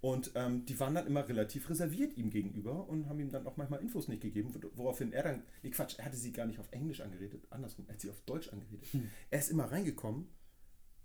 Und 0.02 0.32
ähm, 0.34 0.66
die 0.66 0.80
waren 0.80 0.96
dann 0.96 1.06
immer 1.06 1.30
relativ 1.30 1.70
reserviert 1.70 2.18
ihm 2.18 2.32
gegenüber 2.32 2.90
und 2.90 3.08
haben 3.08 3.20
ihm 3.20 3.30
dann 3.30 3.46
auch 3.46 3.56
manchmal 3.58 3.82
Infos 3.82 4.08
nicht 4.08 4.24
gegeben, 4.24 4.52
woraufhin 4.74 5.14
er 5.14 5.22
dann, 5.22 5.44
nee 5.62 5.70
Quatsch, 5.70 6.00
er 6.00 6.06
hatte 6.06 6.18
sie 6.18 6.32
gar 6.32 6.48
nicht 6.48 6.60
auf 6.60 6.72
Englisch 6.72 7.02
angeredet, 7.02 7.46
andersrum, 7.52 7.86
er 7.88 7.94
hat 7.94 8.02
sie 8.02 8.10
auf 8.10 8.20
Deutsch 8.22 8.50
angeredet. 8.50 8.88
Er 9.30 9.40
ist 9.40 9.52
immer 9.52 9.72
reingekommen 9.72 10.28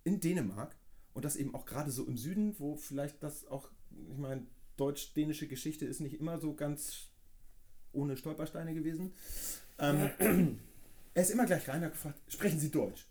in 0.04 0.20
Dänemark 0.20 0.74
und 1.12 1.26
das 1.26 1.36
eben 1.36 1.54
auch 1.54 1.66
gerade 1.66 1.90
so 1.90 2.06
im 2.06 2.16
Süden, 2.16 2.58
wo 2.58 2.76
vielleicht 2.76 3.22
das 3.22 3.46
auch, 3.46 3.70
ich 3.90 4.16
meine, 4.16 4.46
deutsch-dänische 4.78 5.46
Geschichte 5.46 5.84
ist 5.84 6.00
nicht 6.00 6.18
immer 6.18 6.38
so 6.38 6.54
ganz 6.54 7.10
ohne 7.92 8.16
Stolpersteine 8.16 8.74
gewesen. 8.74 9.12
Ähm, 9.78 10.58
Er 11.16 11.22
ist 11.22 11.30
immer 11.30 11.46
gleich 11.46 11.66
rein, 11.66 11.80
hat 11.80 11.92
gefragt, 11.92 12.20
sprechen 12.28 12.60
Sie 12.60 12.70
Deutsch? 12.70 13.06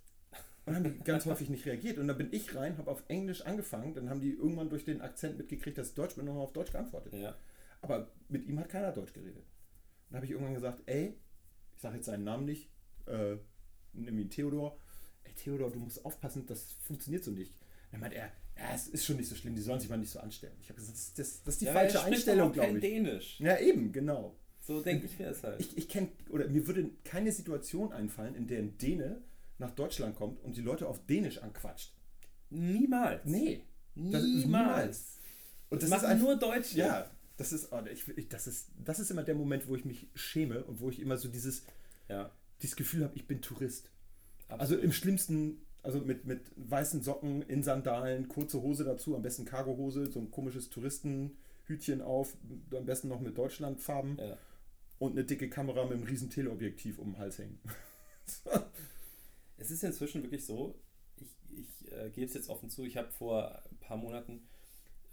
Und 0.68 0.76
haben 0.76 0.84
die 0.84 1.04
ganz 1.04 1.26
häufig 1.26 1.50
nicht 1.50 1.66
reagiert. 1.66 1.98
Und 1.98 2.08
dann 2.08 2.20
bin 2.20 2.32
ich 2.32 2.54
rein, 2.54 2.78
habe 2.78 2.92
auf 2.92 3.02
Englisch 3.08 3.42
angefangen, 3.42 3.96
dann 3.96 4.12
haben 4.12 4.22
die 4.22 4.34
irgendwann 4.34 4.70
durch 4.70 4.86
den 4.86 5.02
Akzent 5.02 5.40
mitgekriegt, 5.40 5.76
dass 5.76 5.90
ich 5.90 5.96
Deutsch 5.96 6.14
bin 6.14 6.28
und 6.28 6.36
haben 6.36 6.42
auf 6.42 6.54
Deutsch 6.54 6.72
geantwortet. 6.72 7.14
Ja. 7.14 7.36
Aber 7.82 8.12
mit 8.30 8.46
ihm 8.46 8.60
hat 8.60 8.70
keiner 8.70 8.92
Deutsch 8.92 9.12
geredet. 9.12 9.44
Dann 10.10 10.18
habe 10.18 10.28
ich 10.28 10.34
irgendwann 10.34 10.54
gesagt, 10.54 10.84
ey, 10.86 11.16
ich 11.76 11.82
sage 11.82 11.96
jetzt 11.96 12.06
seinen 12.06 12.24
Namen 12.24 12.46
nicht, 12.46 12.70
äh, 13.08 13.38
nimm 13.94 14.20
ihn 14.20 14.30
Theodor. 14.30 14.78
Ey, 15.24 15.34
Theodor, 15.34 15.72
du 15.72 15.80
musst 15.80 16.06
aufpassen, 16.06 16.46
das 16.46 16.74
funktioniert 16.84 17.24
so 17.24 17.32
nicht. 17.32 17.56
Dann 17.90 18.02
meint 18.02 18.14
er, 18.14 18.32
ja, 18.56 18.76
es 18.76 18.88
ist 18.88 19.04
schon 19.04 19.18
nicht 19.18 19.30
so 19.30 19.36
schlimm, 19.36 19.56
die 19.56 19.64
sollen 19.64 19.80
sich 19.80 19.90
mal 19.90 19.98
nicht 19.98 20.12
so 20.12 20.20
anstellen. 20.20 20.56
Ich 20.62 20.70
habe 20.70 20.80
gesagt, 20.80 20.96
das, 20.96 21.14
das, 21.16 21.42
das 21.44 21.56
ist 21.56 21.62
die 21.62 21.66
ja, 21.66 21.74
falsche 21.74 21.98
er 21.98 22.04
Einstellung, 22.04 22.52
glaube 22.52 22.76
ich. 22.78 22.82
Dänisch. 22.82 23.40
Ja, 23.40 23.58
eben, 23.58 23.92
genau. 23.92 24.36
So 24.66 24.82
denke 24.82 25.06
ich 25.06 25.20
mir 25.20 25.28
das 25.30 25.44
halt. 25.44 25.60
Ich, 25.60 25.78
ich 25.78 25.88
kenne, 25.88 26.10
oder 26.30 26.48
mir 26.48 26.66
würde 26.68 26.90
keine 27.04 27.32
Situation 27.32 27.92
einfallen, 27.94 28.34
in 28.36 28.48
der 28.48 28.60
ein 28.60 28.78
Däne 28.78 29.22
nach 29.60 29.72
Deutschland 29.72 30.16
kommt 30.16 30.44
und 30.44 30.58
die 30.58 30.62
Leute 30.62 30.88
auf 30.88 31.06
Dänisch 31.06 31.38
anquatscht. 31.40 31.94
niemals. 32.50 33.22
Nee. 33.26 33.62
Ist 33.96 34.24
Niemals. 34.24 35.18
Und 35.70 35.82
Das, 35.84 35.90
das, 35.90 36.02
machen 36.04 36.20
nur 36.20 36.36
Deutsche. 36.38 36.78
Ja, 36.78 37.10
das 37.38 37.54
ist, 37.54 37.72
oh, 37.72 37.82
ich, 37.92 38.08
ich, 38.18 38.28
das 38.28 38.48
ist, 38.48 38.70
das 38.84 39.00
ist 39.00 39.12
immer 39.12 39.24
der 39.24 39.36
Moment, 39.36 39.68
wo 39.68 39.76
ich 39.76 39.86
mich 39.86 40.08
schäme 40.16 40.64
und 40.64 40.80
wo 40.82 40.90
ich 40.90 41.00
immer 41.00 41.18
so 41.18 41.28
dieses, 41.30 41.64
Ja. 42.10 42.32
dieses 42.62 42.76
Gefühl 42.76 43.04
habe, 43.04 43.16
ich 43.16 43.28
bin 43.28 43.42
Tourist. 43.42 43.92
Absolut. 44.48 44.62
Also 44.62 44.78
im 44.78 44.92
schlimmsten, 44.92 45.62
also 45.84 46.00
mit, 46.00 46.26
mit 46.26 46.42
weißen 46.56 47.02
Socken, 47.04 47.42
in 47.44 47.64
Sandalen, 47.64 48.28
kurze 48.28 48.62
Hose 48.62 48.84
dazu, 48.84 49.16
am 49.16 49.22
besten 49.22 49.46
Cargohose, 49.46 50.12
so 50.12 50.20
ein 50.20 50.30
komisches 50.32 50.70
Touristenhütchen 50.70 52.02
auf, 52.02 52.36
am 52.76 52.86
besten 52.86 53.08
noch 53.08 53.22
mit 53.22 53.38
Deutschlandfarben 53.38 54.18
Ja. 54.18 54.38
Und 55.00 55.12
eine 55.14 55.26
dicke 55.26 55.50
Kamera 55.50 55.84
mit 55.84 55.94
einem 55.94 56.04
riesen 56.04 56.30
Teleobjektiv 56.30 57.00
um 57.00 57.14
den 57.14 57.20
Hals 57.20 57.38
hängen. 57.40 57.60
Es 59.58 59.72
ist 59.72 59.84
inzwischen 59.84 60.24
wirklich 60.24 60.46
so, 60.46 60.76
ich, 61.18 61.30
ich 61.52 61.92
äh, 61.92 62.10
gebe 62.10 62.26
es 62.26 62.34
jetzt 62.34 62.50
offen 62.50 62.70
zu, 62.70 62.84
ich 62.84 62.98
habe 62.98 63.10
vor 63.12 63.64
ein 63.72 63.78
paar 63.78 63.98
Monaten, 63.98 64.48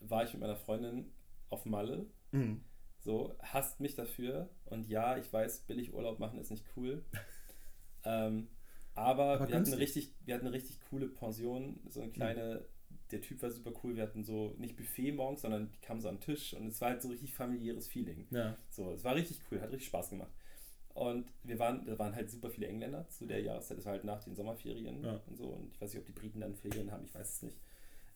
war 0.01 0.25
ich 0.25 0.33
mit 0.33 0.41
meiner 0.41 0.57
Freundin 0.57 1.11
auf 1.49 1.65
Malle, 1.65 2.07
Mhm. 2.33 2.63
so, 3.01 3.37
hasst 3.41 3.79
mich 3.81 3.95
dafür 3.95 4.49
und 4.65 4.89
ja, 4.89 5.17
ich 5.17 5.33
weiß, 5.33 5.61
billig 5.61 5.93
Urlaub 5.95 6.19
machen 6.19 6.41
ist 6.41 6.51
nicht 6.51 6.65
cool, 6.77 7.05
ähm, 8.05 8.49
aber, 8.95 9.35
Aber 9.35 9.49
wir, 9.49 9.57
hatten 9.57 9.73
richtig, 9.75 10.13
wir 10.25 10.35
hatten 10.35 10.47
eine 10.47 10.55
richtig 10.57 10.81
coole 10.91 11.09
Pension, 11.09 11.79
so 11.89 12.01
eine 12.01 12.11
kleine, 12.11 12.65
der 13.12 13.20
Typ 13.20 13.43
war 13.43 13.51
super 13.51 13.72
cool, 13.84 13.94
wir 13.97 14.02
hatten 14.02 14.24
so, 14.24 14.55
nicht 14.59 14.76
Buffet 14.76 15.12
morgens, 15.12 15.43
sondern 15.43 15.70
die 15.70 15.78
kamen 15.80 16.01
so 16.01 16.09
an 16.09 16.16
den 16.16 16.20
Tisch 16.22 16.55
und 16.55 16.66
es 16.68 16.80
war 16.80 16.90
halt 16.90 17.02
so 17.02 17.09
richtig 17.09 17.32
familiäres 17.34 17.86
Feeling. 17.89 18.26
Ja. 18.30 18.56
So, 18.70 18.93
es 18.93 19.05
war 19.05 19.14
richtig 19.14 19.40
cool, 19.51 19.60
hat 19.60 19.70
richtig 19.70 19.86
Spaß 19.89 20.10
gemacht. 20.10 20.30
Und 20.94 21.32
wir 21.43 21.59
waren, 21.59 21.86
da 21.86 21.98
waren 21.98 22.14
halt 22.14 22.30
super 22.30 22.51
viele 22.51 22.66
Engländer 22.66 23.09
zu 23.09 23.24
der 23.26 23.40
Jahreszeit. 23.40 23.78
Das 23.78 23.86
war 23.86 23.93
halt 23.93 24.05
nach 24.05 24.22
den 24.22 24.34
Sommerferien 24.34 25.02
Ja. 25.02 25.20
und 25.26 25.36
so. 25.36 25.44
Und 25.48 25.72
ich 25.72 25.80
weiß 25.80 25.94
nicht, 25.94 26.01
ob 26.01 26.06
die 26.06 26.12
Briten 26.12 26.40
dann 26.40 26.55
Ferien 26.55 26.90
haben, 26.93 27.05
ich 27.06 27.14
weiß 27.14 27.36
es 27.36 27.43
nicht. 27.43 27.56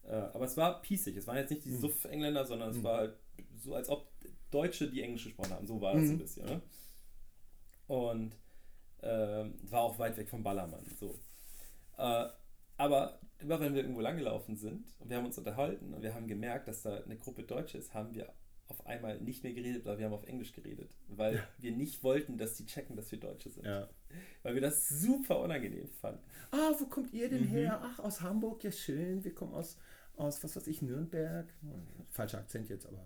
Äh, 0.04 0.12
aber 0.12 0.44
es 0.44 0.56
war 0.58 0.82
pießig. 0.82 1.16
Es 1.16 1.26
waren 1.26 1.38
jetzt 1.38 1.48
nicht 1.50 1.64
die 1.64 1.70
Mhm. 1.70 1.80
Suff-Engländer, 1.80 2.44
sondern 2.44 2.70
es 2.70 2.76
Mhm. 2.76 2.82
war 2.84 2.96
halt 2.98 3.16
so, 3.56 3.74
als 3.74 3.88
ob 3.88 4.06
Deutsche 4.50 4.90
die 4.90 5.00
Englisch 5.02 5.24
gesprochen 5.24 5.52
haben. 5.52 5.66
So 5.66 5.80
war 5.80 5.94
das 5.94 6.02
Mhm. 6.04 6.10
ein 6.10 6.18
bisschen. 6.18 6.46
Ne? 6.46 6.60
Und 7.86 8.36
ähm, 9.02 9.54
war 9.70 9.82
auch 9.82 9.98
weit 9.98 10.16
weg 10.16 10.28
vom 10.28 10.42
Ballermann. 10.42 10.84
So. 10.98 11.18
Äh, 11.98 12.26
aber 12.76 13.20
immer 13.40 13.60
wenn 13.60 13.74
wir 13.74 13.82
irgendwo 13.82 14.00
langgelaufen 14.00 14.56
sind 14.56 14.84
und 14.98 15.10
wir 15.10 15.16
haben 15.18 15.26
uns 15.26 15.38
unterhalten 15.38 15.92
und 15.94 16.02
wir 16.02 16.14
haben 16.14 16.26
gemerkt, 16.26 16.68
dass 16.68 16.82
da 16.82 16.96
eine 17.02 17.16
Gruppe 17.16 17.42
Deutsche 17.42 17.78
ist, 17.78 17.92
haben 17.94 18.14
wir 18.14 18.32
auf 18.68 18.84
einmal 18.86 19.20
nicht 19.20 19.44
mehr 19.44 19.52
geredet, 19.52 19.86
aber 19.86 19.98
wir 19.98 20.06
haben 20.06 20.12
auf 20.14 20.26
Englisch 20.26 20.52
geredet, 20.52 20.90
weil 21.08 21.40
wir 21.58 21.70
nicht 21.72 22.02
wollten, 22.02 22.36
dass 22.38 22.54
die 22.56 22.66
checken, 22.66 22.96
dass 22.96 23.12
wir 23.12 23.20
Deutsche 23.20 23.50
sind. 23.50 23.64
ja. 23.64 23.88
Weil 24.42 24.54
wir 24.54 24.62
das 24.62 24.88
super 24.88 25.40
unangenehm 25.40 25.86
fanden. 26.00 26.20
Ah, 26.50 26.72
wo 26.78 26.86
kommt 26.86 27.12
ihr 27.12 27.28
denn 27.28 27.42
Mhm. 27.42 27.48
her? 27.48 27.80
Ach, 27.82 27.98
aus 28.00 28.22
Hamburg, 28.22 28.64
ja 28.64 28.72
schön. 28.72 29.22
Wir 29.24 29.34
kommen 29.34 29.52
aus, 29.52 29.76
aus 30.16 30.42
was 30.42 30.56
weiß 30.56 30.66
ich, 30.68 30.80
Nürnberg. 30.82 31.46
Falscher 32.10 32.38
Akzent 32.38 32.68
jetzt, 32.70 32.86
aber. 32.86 33.04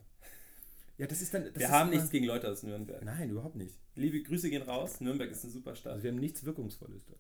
Ja, 0.99 1.07
das 1.07 1.21
ist 1.23 1.33
dann. 1.35 1.45
Das 1.47 1.55
wir 1.57 1.63
ist 1.63 1.69
haben 1.71 1.89
immer- 1.89 1.97
nichts 1.97 2.11
gegen 2.11 2.27
Leute 2.27 2.49
aus 2.51 2.63
Nürnberg. 2.63 3.03
Nein, 3.05 3.31
überhaupt 3.31 3.57
nicht. 3.57 3.77
Liebe 3.97 4.23
Grüße 4.23 4.51
gehen 4.51 4.63
raus. 4.63 5.01
Nürnberg 5.01 5.31
ist 5.31 5.43
eine 5.45 5.53
super 5.53 5.75
Stadt. 5.75 5.93
Also 5.95 6.05
wir 6.05 6.11
haben 6.13 6.19
nichts 6.21 6.45
Wirkungsvolles 6.45 7.07
da. 7.07 7.15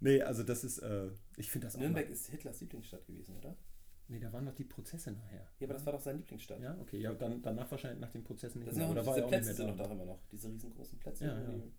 Nee, 0.00 0.22
also 0.22 0.42
das 0.42 0.64
ist, 0.64 0.78
äh, 0.78 1.10
ich 1.36 1.50
finde 1.50 1.66
das 1.66 1.76
auch. 1.76 1.80
Nürnberg 1.80 2.08
ist 2.10 2.26
Hitlers 2.28 2.60
Lieblingsstadt 2.60 3.06
gewesen, 3.06 3.36
oder? 3.36 3.56
nee, 4.08 4.18
da 4.18 4.32
waren 4.32 4.44
noch 4.44 4.54
die 4.56 4.64
Prozesse 4.64 5.12
nachher. 5.12 5.46
Ja, 5.60 5.66
aber 5.66 5.74
das 5.74 5.86
war 5.86 5.92
doch 5.92 6.00
seine 6.00 6.18
Lieblingsstadt. 6.18 6.60
Ja, 6.60 6.76
okay. 6.80 6.98
Ja, 7.00 7.14
dann, 7.14 7.40
danach 7.42 7.70
wahrscheinlich 7.70 8.00
nach 8.00 8.10
den 8.10 8.24
Prozessen 8.24 8.58
nicht 8.58 8.66
Das 8.68 8.74
sind 8.74 8.82
mehr. 8.82 8.88
auch 8.88 8.92
Oder 8.92 9.06
war 9.06 9.14
diese 9.14 9.26
auch 9.26 9.30
nicht 9.30 9.40
Plätze 9.42 9.54
sind 9.54 9.68
doch 9.78 9.86
da? 9.86 9.92
immer 9.92 10.04
noch. 10.04 10.26
Diese 10.32 10.48
riesengroßen 10.50 10.98
Plätze. 10.98 11.24
Ja, 11.26 11.40
ja. 11.40 11.48
die- 11.48 11.72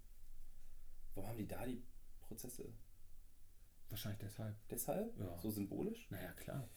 Warum 1.13 1.29
haben 1.29 1.37
die 1.37 1.47
da 1.47 1.65
die 1.65 1.83
Prozesse? 2.21 2.71
Wahrscheinlich 3.89 4.19
deshalb. 4.19 4.55
Deshalb? 4.69 5.17
Ja. 5.19 5.37
So 5.39 5.49
symbolisch? 5.49 6.09
Naja, 6.09 6.31
klar. 6.33 6.69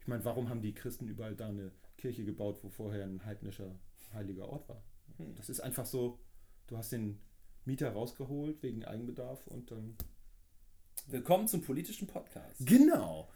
Ich 0.00 0.06
meine, 0.06 0.24
warum 0.24 0.48
haben 0.48 0.62
die 0.62 0.72
Christen 0.74 1.08
überall 1.08 1.34
da 1.34 1.48
eine 1.48 1.72
Kirche 1.96 2.24
gebaut, 2.24 2.62
wo 2.62 2.68
vorher 2.68 3.04
ein 3.04 3.24
heidnischer 3.24 3.74
heiliger 4.12 4.48
Ort 4.48 4.68
war? 4.68 4.84
Hm. 5.16 5.34
Das 5.34 5.48
ist 5.48 5.58
einfach 5.58 5.86
so, 5.86 6.20
du 6.68 6.76
hast 6.76 6.92
den 6.92 7.20
Mieter 7.64 7.90
rausgeholt 7.90 8.62
wegen 8.62 8.84
Eigenbedarf 8.84 9.44
und 9.48 9.72
dann. 9.72 9.96
Willkommen 11.06 11.46
zum 11.48 11.62
politischen 11.62 12.06
Podcast. 12.06 12.56
Genau! 12.60 13.28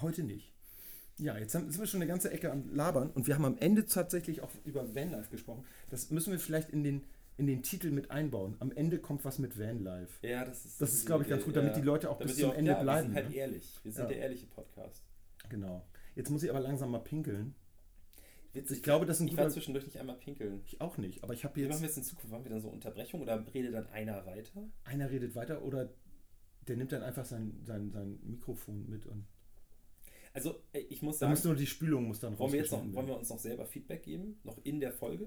Heute 0.00 0.22
nicht. 0.22 0.52
Ja, 1.18 1.36
jetzt 1.36 1.54
haben, 1.54 1.70
sind 1.70 1.80
wir 1.80 1.86
schon 1.86 2.00
eine 2.00 2.08
ganze 2.08 2.30
Ecke 2.30 2.50
am 2.52 2.74
Labern 2.74 3.10
und 3.10 3.26
wir 3.26 3.34
haben 3.34 3.44
am 3.44 3.58
Ende 3.58 3.86
tatsächlich 3.86 4.42
auch 4.42 4.50
über 4.64 4.94
Vanlife 4.94 5.30
gesprochen. 5.30 5.64
Das 5.90 6.10
müssen 6.10 6.30
wir 6.32 6.38
vielleicht 6.38 6.70
in 6.70 6.84
den, 6.84 7.04
in 7.36 7.46
den 7.46 7.62
Titel 7.62 7.90
mit 7.90 8.10
einbauen. 8.10 8.56
Am 8.60 8.70
Ende 8.72 8.98
kommt 8.98 9.24
was 9.24 9.38
mit 9.38 9.58
Vanlife. 9.58 10.26
Ja, 10.26 10.44
das 10.44 10.64
ist. 10.64 10.80
Das 10.80 10.94
ist, 10.94 11.06
glaube 11.06 11.24
ich, 11.24 11.30
ganz 11.30 11.44
gut, 11.44 11.56
damit 11.56 11.76
die 11.76 11.80
Leute 11.82 12.10
auch 12.10 12.18
bis 12.18 12.36
zum 12.36 12.50
auch, 12.50 12.54
Ende 12.54 12.72
ja, 12.72 12.82
bleiben. 12.82 13.08
Wir 13.08 13.14
sind 13.14 13.16
halt 13.24 13.30
ne? 13.30 13.36
ehrlich. 13.36 13.78
Wir 13.82 13.92
sind 13.92 14.02
Ja. 14.02 14.08
der 14.08 14.18
ehrliche 14.18 14.46
Podcast. 14.46 15.02
Genau. 15.48 15.86
Jetzt 16.14 16.30
muss 16.30 16.42
ich 16.42 16.50
aber 16.50 16.60
langsam 16.60 16.90
mal 16.90 16.98
pinkeln. 17.00 17.54
Witzig. 18.52 18.78
Ich 18.78 18.82
glaube, 18.82 19.06
das 19.06 19.18
ist 19.18 19.22
ein 19.22 19.28
Ich 19.28 19.36
war 19.36 19.44
guter. 19.44 19.54
zwischendurch 19.54 19.84
nicht 19.84 19.98
einmal 19.98 20.16
pinkeln. 20.16 20.60
Ich 20.66 20.80
auch 20.80 20.98
nicht, 20.98 21.22
aber 21.22 21.34
ich 21.34 21.44
habe 21.44 21.54
Wie 21.54 21.60
machen 21.62 21.70
jetzt. 21.70 21.80
wir 21.82 21.86
jetzt 21.88 21.96
in 21.98 22.02
Zukunft? 22.02 22.30
Machen 22.32 22.44
wir 22.44 22.50
dann 22.50 22.60
so 22.60 22.68
Unterbrechung 22.68 23.20
oder 23.20 23.44
redet 23.54 23.74
dann 23.74 23.86
einer 23.90 24.26
weiter? 24.26 24.68
Einer 24.84 25.08
redet 25.10 25.36
weiter 25.36 25.62
oder 25.62 25.88
der 26.68 26.76
nimmt 26.76 26.92
dann 26.92 27.02
einfach 27.02 27.24
sein, 27.24 27.58
sein, 27.64 27.90
sein 27.90 28.18
Mikrofon 28.22 28.88
mit 28.88 29.06
und. 29.06 29.24
Also, 30.32 30.62
ey, 30.72 30.82
ich 30.90 31.02
muss 31.02 31.16
Da 31.16 31.20
sagen, 31.26 31.32
muss 31.32 31.44
nur 31.44 31.54
die 31.56 31.66
Spülung 31.66 32.04
muss 32.06 32.20
dann 32.20 32.38
wollen 32.38 32.52
wir 32.52 32.60
jetzt 32.60 32.70
noch, 32.70 32.84
wollen 32.94 33.08
wir 33.08 33.16
uns 33.18 33.28
noch 33.30 33.38
selber 33.40 33.66
Feedback 33.66 34.02
geben? 34.04 34.38
Noch 34.44 34.58
in 34.64 34.78
der 34.78 34.92
Folge? 34.92 35.26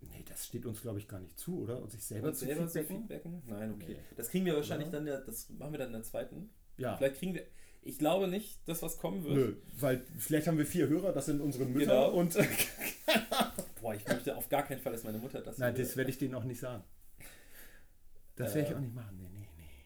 Nee, 0.00 0.24
das 0.28 0.46
steht 0.46 0.64
uns, 0.66 0.80
glaube 0.80 0.98
ich, 0.98 1.08
gar 1.08 1.20
nicht 1.20 1.38
zu, 1.38 1.60
oder? 1.62 1.82
Und 1.82 1.90
sich 1.90 2.02
selber 2.02 2.28
Uns 2.28 2.38
zu 2.38 2.46
selber 2.46 2.66
feedbacken? 2.68 3.08
feedbacken? 3.08 3.42
Nein, 3.46 3.72
okay. 3.74 3.94
Nee. 3.94 4.16
Das 4.16 4.28
kriegen 4.30 4.44
wir 4.46 4.54
wahrscheinlich 4.54 4.86
Ja. 4.88 4.92
dann, 4.92 5.06
ja, 5.06 5.20
das 5.20 5.50
machen 5.50 5.72
wir 5.72 5.78
dann 5.78 5.88
in 5.88 5.92
der 5.94 6.02
zweiten. 6.02 6.48
Ja. 6.78 6.96
Vielleicht 6.96 7.16
kriegen 7.16 7.34
wir, 7.34 7.44
ich 7.82 7.98
glaube 7.98 8.28
nicht, 8.28 8.58
dass 8.68 8.82
was 8.82 8.96
kommen 8.98 9.22
wird. 9.24 9.34
Nö, 9.34 9.56
weil 9.80 10.02
vielleicht 10.18 10.46
haben 10.46 10.58
wir 10.58 10.66
vier 10.66 10.88
Hörer, 10.88 11.12
das 11.12 11.26
sind 11.26 11.40
unsere 11.42 11.64
Mütter 11.66 11.86
Genau. 12.06 12.12
und. 12.12 12.34
Boah, 13.80 13.94
ich 13.94 14.06
möchte 14.06 14.36
auf 14.36 14.48
gar 14.48 14.62
keinen 14.64 14.80
Fall, 14.80 14.92
dass 14.92 15.04
meine 15.04 15.18
Mutter 15.18 15.40
das. 15.42 15.58
Nein, 15.58 15.74
würde. 15.74 15.82
das 15.82 15.96
werde 15.96 16.10
ich 16.10 16.18
denen 16.18 16.34
auch 16.34 16.44
nicht 16.44 16.60
sagen. 16.60 16.82
Das 18.36 18.54
werde 18.54 18.68
ich 18.68 18.74
Äh. 18.74 18.76
auch 18.76 18.80
nicht 18.80 18.94
machen. 18.94 19.18
Nee. 19.32 19.35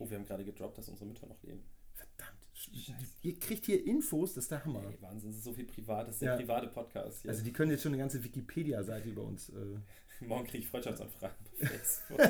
Oh, 0.01 0.09
wir 0.10 0.16
haben 0.18 0.24
gerade 0.27 0.44
gedroppt, 0.44 0.78
dass 0.78 0.89
unsere 0.89 1.06
Mütter 1.06 1.27
noch 1.27 1.43
leben. 1.43 1.62
Verdammt. 1.94 2.39
Scheiße. 2.55 2.93
Ihr 3.22 3.39
kriegt 3.39 3.66
hier 3.66 3.86
Infos, 3.86 4.35
das 4.35 4.44
ist 4.44 4.51
der 4.51 4.64
Hammer. 4.64 4.82
Ey, 4.90 5.01
Wahnsinn, 5.02 5.31
das 5.31 5.39
ist 5.39 5.44
so 5.44 5.52
viel 5.52 5.66
privat, 5.66 6.09
das 6.09 6.14
ist 6.16 6.22
der 6.22 6.31
Ja. 6.32 6.36
private 6.36 6.68
Podcast 6.68 7.22
hier. 7.22 7.31
Also 7.31 7.44
die 7.44 7.52
können 7.52 7.70
jetzt 7.70 7.82
schon 7.82 7.93
eine 7.93 7.98
ganze 8.01 8.22
Wikipedia-Seite 8.24 9.09
über 9.10 9.22
uns. 9.22 9.51
Äh, 9.51 9.78
Morgen 10.27 10.44
kriege 10.47 10.64
ich 10.64 10.68
Freundschaftsanfragen 10.68 11.36
bei 11.60 11.66
Facebook. 11.66 12.20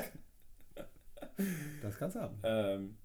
das 1.83 1.97
kannst 1.97 2.17
du 2.17 2.21
haben. 2.21 2.39
ähm, 2.43 2.97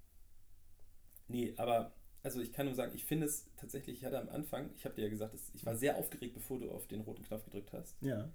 nee, 1.28 1.54
aber 1.58 1.94
also 2.24 2.42
ich 2.42 2.52
kann 2.52 2.66
nur 2.66 2.76
sagen, 2.76 2.92
ich 2.96 3.06
finde 3.06 3.28
es 3.28 3.46
tatsächlich, 3.56 3.98
ich 4.00 4.06
hatte 4.06 4.20
am 4.20 4.30
Anfang, 4.30 4.72
ich 4.76 4.84
habe 4.86 4.96
dir 4.96 5.04
ja 5.04 5.10
gesagt, 5.10 5.36
ich 5.54 5.66
war 5.66 5.76
sehr 5.76 5.98
aufgeregt, 5.98 6.34
bevor 6.34 6.60
du 6.60 6.72
auf 6.72 6.88
den 6.88 7.02
roten 7.02 7.24
Knopf 7.24 7.46
gedrückt 7.46 7.72
hast. 7.74 7.96
Ja. 8.02 8.30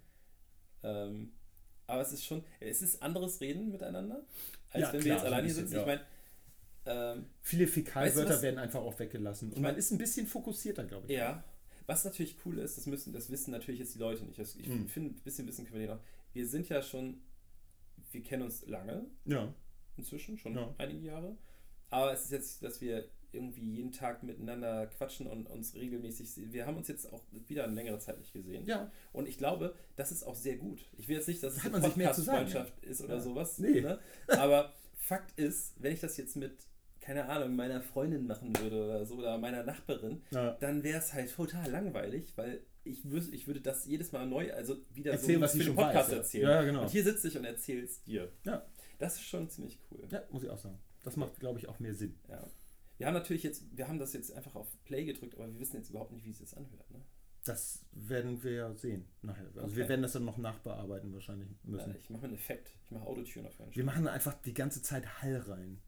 Ähm, 0.84 1.32
aber 1.88 2.02
es 2.02 2.12
ist 2.12 2.24
schon, 2.24 2.44
es 2.60 2.82
ist 2.82 3.02
anderes 3.02 3.40
Reden 3.40 3.72
miteinander, 3.72 4.24
als 4.70 4.82
Ja, 4.82 4.92
wenn 4.92 5.00
klar, 5.00 5.04
wir 5.04 5.12
jetzt 5.14 5.24
alleine 5.26 5.46
hier 5.46 5.54
sitzen. 5.56 5.72
Ich 5.72 5.80
ja. 5.80 5.86
meine, 5.86 6.02
ähm, 6.90 7.26
Viele 7.42 7.64
Weißt 7.64 7.76
du, 7.76 7.80
Fäkalwörter 7.82 8.42
werden 8.42 8.58
einfach 8.58 8.80
auch 8.80 8.98
weggelassen. 8.98 9.52
Und 9.52 9.62
man 9.62 9.76
ist 9.76 9.90
ein 9.90 9.98
bisschen 9.98 10.26
fokussierter, 10.26 10.84
glaube 10.84 11.06
ich. 11.06 11.16
ja, 11.18 11.44
was 11.86 12.04
natürlich 12.04 12.36
cool 12.44 12.58
ist, 12.58 12.76
das 12.76 12.86
müssen, 12.86 13.12
das 13.12 13.30
wissen 13.30 13.50
natürlich 13.50 13.80
jetzt 13.80 13.94
die 13.94 13.98
Leute 13.98 14.24
nicht. 14.24 14.38
Das- 14.38 14.54
Ich 14.56 14.66
Hm. 14.66 14.88
finde, 14.88 15.14
ein 15.14 15.20
bisschen 15.22 15.46
wissen 15.48 15.66
können 15.66 15.80
wir 15.82 15.94
auch. 15.94 16.00
Wir 16.32 16.46
sind 16.46 16.68
ja 16.68 16.82
schon, 16.82 17.22
wir 18.12 18.22
kennen 18.22 18.42
uns 18.44 18.66
lange 18.66 19.04
Ja. 19.24 19.52
inzwischen, 19.96 20.38
schon 20.38 20.54
Ja. 20.54 20.74
einige 20.78 21.06
Jahre. 21.06 21.36
Aber 21.90 22.12
es 22.12 22.24
ist 22.24 22.30
jetzt, 22.32 22.62
dass 22.62 22.80
wir 22.80 23.08
irgendwie 23.32 23.62
jeden 23.74 23.92
Tag 23.92 24.22
miteinander 24.24 24.86
quatschen 24.88 25.26
und 25.28 25.46
uns 25.48 25.74
regelmäßig 25.74 26.30
sehen. 26.32 26.52
Wir 26.52 26.66
haben 26.66 26.76
uns 26.76 26.88
jetzt 26.88 27.12
auch 27.12 27.22
wieder 27.46 27.64
eine 27.64 27.74
längere 27.74 27.98
Zeit 28.00 28.18
nicht 28.18 28.32
gesehen. 28.32 28.66
Ja. 28.66 28.90
Und 29.12 29.28
ich 29.28 29.38
glaube, 29.38 29.74
das 29.96 30.10
ist 30.12 30.24
auch 30.24 30.34
sehr 30.34 30.56
gut. 30.56 30.88
Ich 30.96 31.06
will 31.08 31.16
jetzt 31.16 31.28
nicht, 31.28 31.40
dass 31.42 31.54
es 31.56 31.62
Hat 31.64 31.72
eine 31.74 31.88
Podcast-Freundschaft 31.88 32.84
ist 32.84 33.00
oder 33.02 33.14
Ja. 33.16 33.20
sowas. 33.20 33.58
Nee. 33.58 33.80
Ne? 33.82 33.98
Aber 34.28 34.72
Fakt 34.96 35.36
ist, 35.38 35.74
wenn 35.80 35.92
ich 35.92 36.00
das 36.00 36.16
jetzt 36.16 36.36
mit, 36.36 36.52
keine 37.00 37.26
Ahnung, 37.28 37.56
meiner 37.56 37.80
Freundin 37.82 38.26
machen 38.26 38.56
würde 38.58 38.84
oder 38.84 39.04
so, 39.04 39.16
oder 39.16 39.38
meiner 39.38 39.62
Nachbarin, 39.64 40.22
Ja. 40.30 40.52
dann 40.60 40.82
wäre 40.82 40.98
es 40.98 41.12
halt 41.12 41.32
total 41.32 41.70
langweilig, 41.70 42.32
weil 42.36 42.60
ich, 42.84 43.04
wüs 43.10 43.28
ich 43.28 43.46
würde 43.46 43.60
das 43.60 43.86
jedes 43.86 44.12
Mal 44.12 44.26
neu, 44.26 44.52
also 44.52 44.76
wieder 44.92 45.12
Erzählen, 45.12 45.38
so 45.38 45.44
was 45.44 45.54
ich 45.54 45.60
für 45.62 45.64
den 45.70 45.76
schon 45.76 45.84
Podcast 45.84 46.08
weiß, 46.08 46.12
ja. 46.12 46.18
erzählen. 46.18 46.48
Ja, 46.50 46.62
genau. 46.62 46.82
Und 46.82 46.90
hier 46.90 47.04
sitze 47.04 47.28
ich 47.28 47.36
und 47.36 47.44
erzähle 47.44 47.82
es 47.84 48.02
dir. 48.04 48.30
Ja. 48.44 48.66
Das 48.98 49.14
ist 49.16 49.22
schon 49.24 49.48
ziemlich 49.48 49.78
cool. 49.90 50.06
Ja, 50.10 50.22
muss 50.30 50.42
ich 50.42 50.50
auch 50.50 50.58
sagen. 50.58 50.78
Das 51.04 51.16
macht, 51.16 51.40
glaube 51.40 51.58
ich, 51.58 51.68
auch 51.68 51.78
mehr 51.78 51.94
Sinn. 51.94 52.18
Ja. 52.28 52.46
Wir 52.98 53.06
haben 53.06 53.14
natürlich 53.14 53.42
jetzt, 53.42 53.64
wir 53.76 53.88
haben 53.88 53.98
das 53.98 54.12
jetzt 54.12 54.32
einfach 54.32 54.54
auf 54.54 54.68
Play 54.84 55.04
gedrückt, 55.06 55.34
aber 55.34 55.50
wir 55.50 55.58
wissen 55.58 55.76
jetzt 55.76 55.88
überhaupt 55.88 56.12
nicht, 56.12 56.24
wie 56.26 56.30
es 56.30 56.38
sich 56.38 56.54
anhört. 56.56 56.90
Ne? 56.90 57.00
Das 57.44 57.86
werden 57.92 58.42
wir 58.42 58.52
ja 58.52 58.74
sehen 58.74 59.06
nachher. 59.22 59.46
Also 59.46 59.60
Okay. 59.60 59.76
wir 59.76 59.88
werden 59.88 60.02
das 60.02 60.12
dann 60.12 60.26
noch 60.26 60.36
nachbearbeiten 60.36 61.12
wahrscheinlich 61.14 61.48
müssen. 61.62 61.90
Ja, 61.90 61.96
ich 61.98 62.10
mache 62.10 62.24
einen 62.24 62.34
Effekt. 62.34 62.72
Ich 62.84 62.90
mache 62.90 63.06
Autotune 63.06 63.48
auf 63.48 63.58
meinen 63.58 63.74
Wir 63.74 63.84
machen 63.84 64.06
einfach 64.06 64.34
die 64.42 64.52
ganze 64.52 64.82
Zeit 64.82 65.22
Hall 65.22 65.36
rein. 65.38 65.80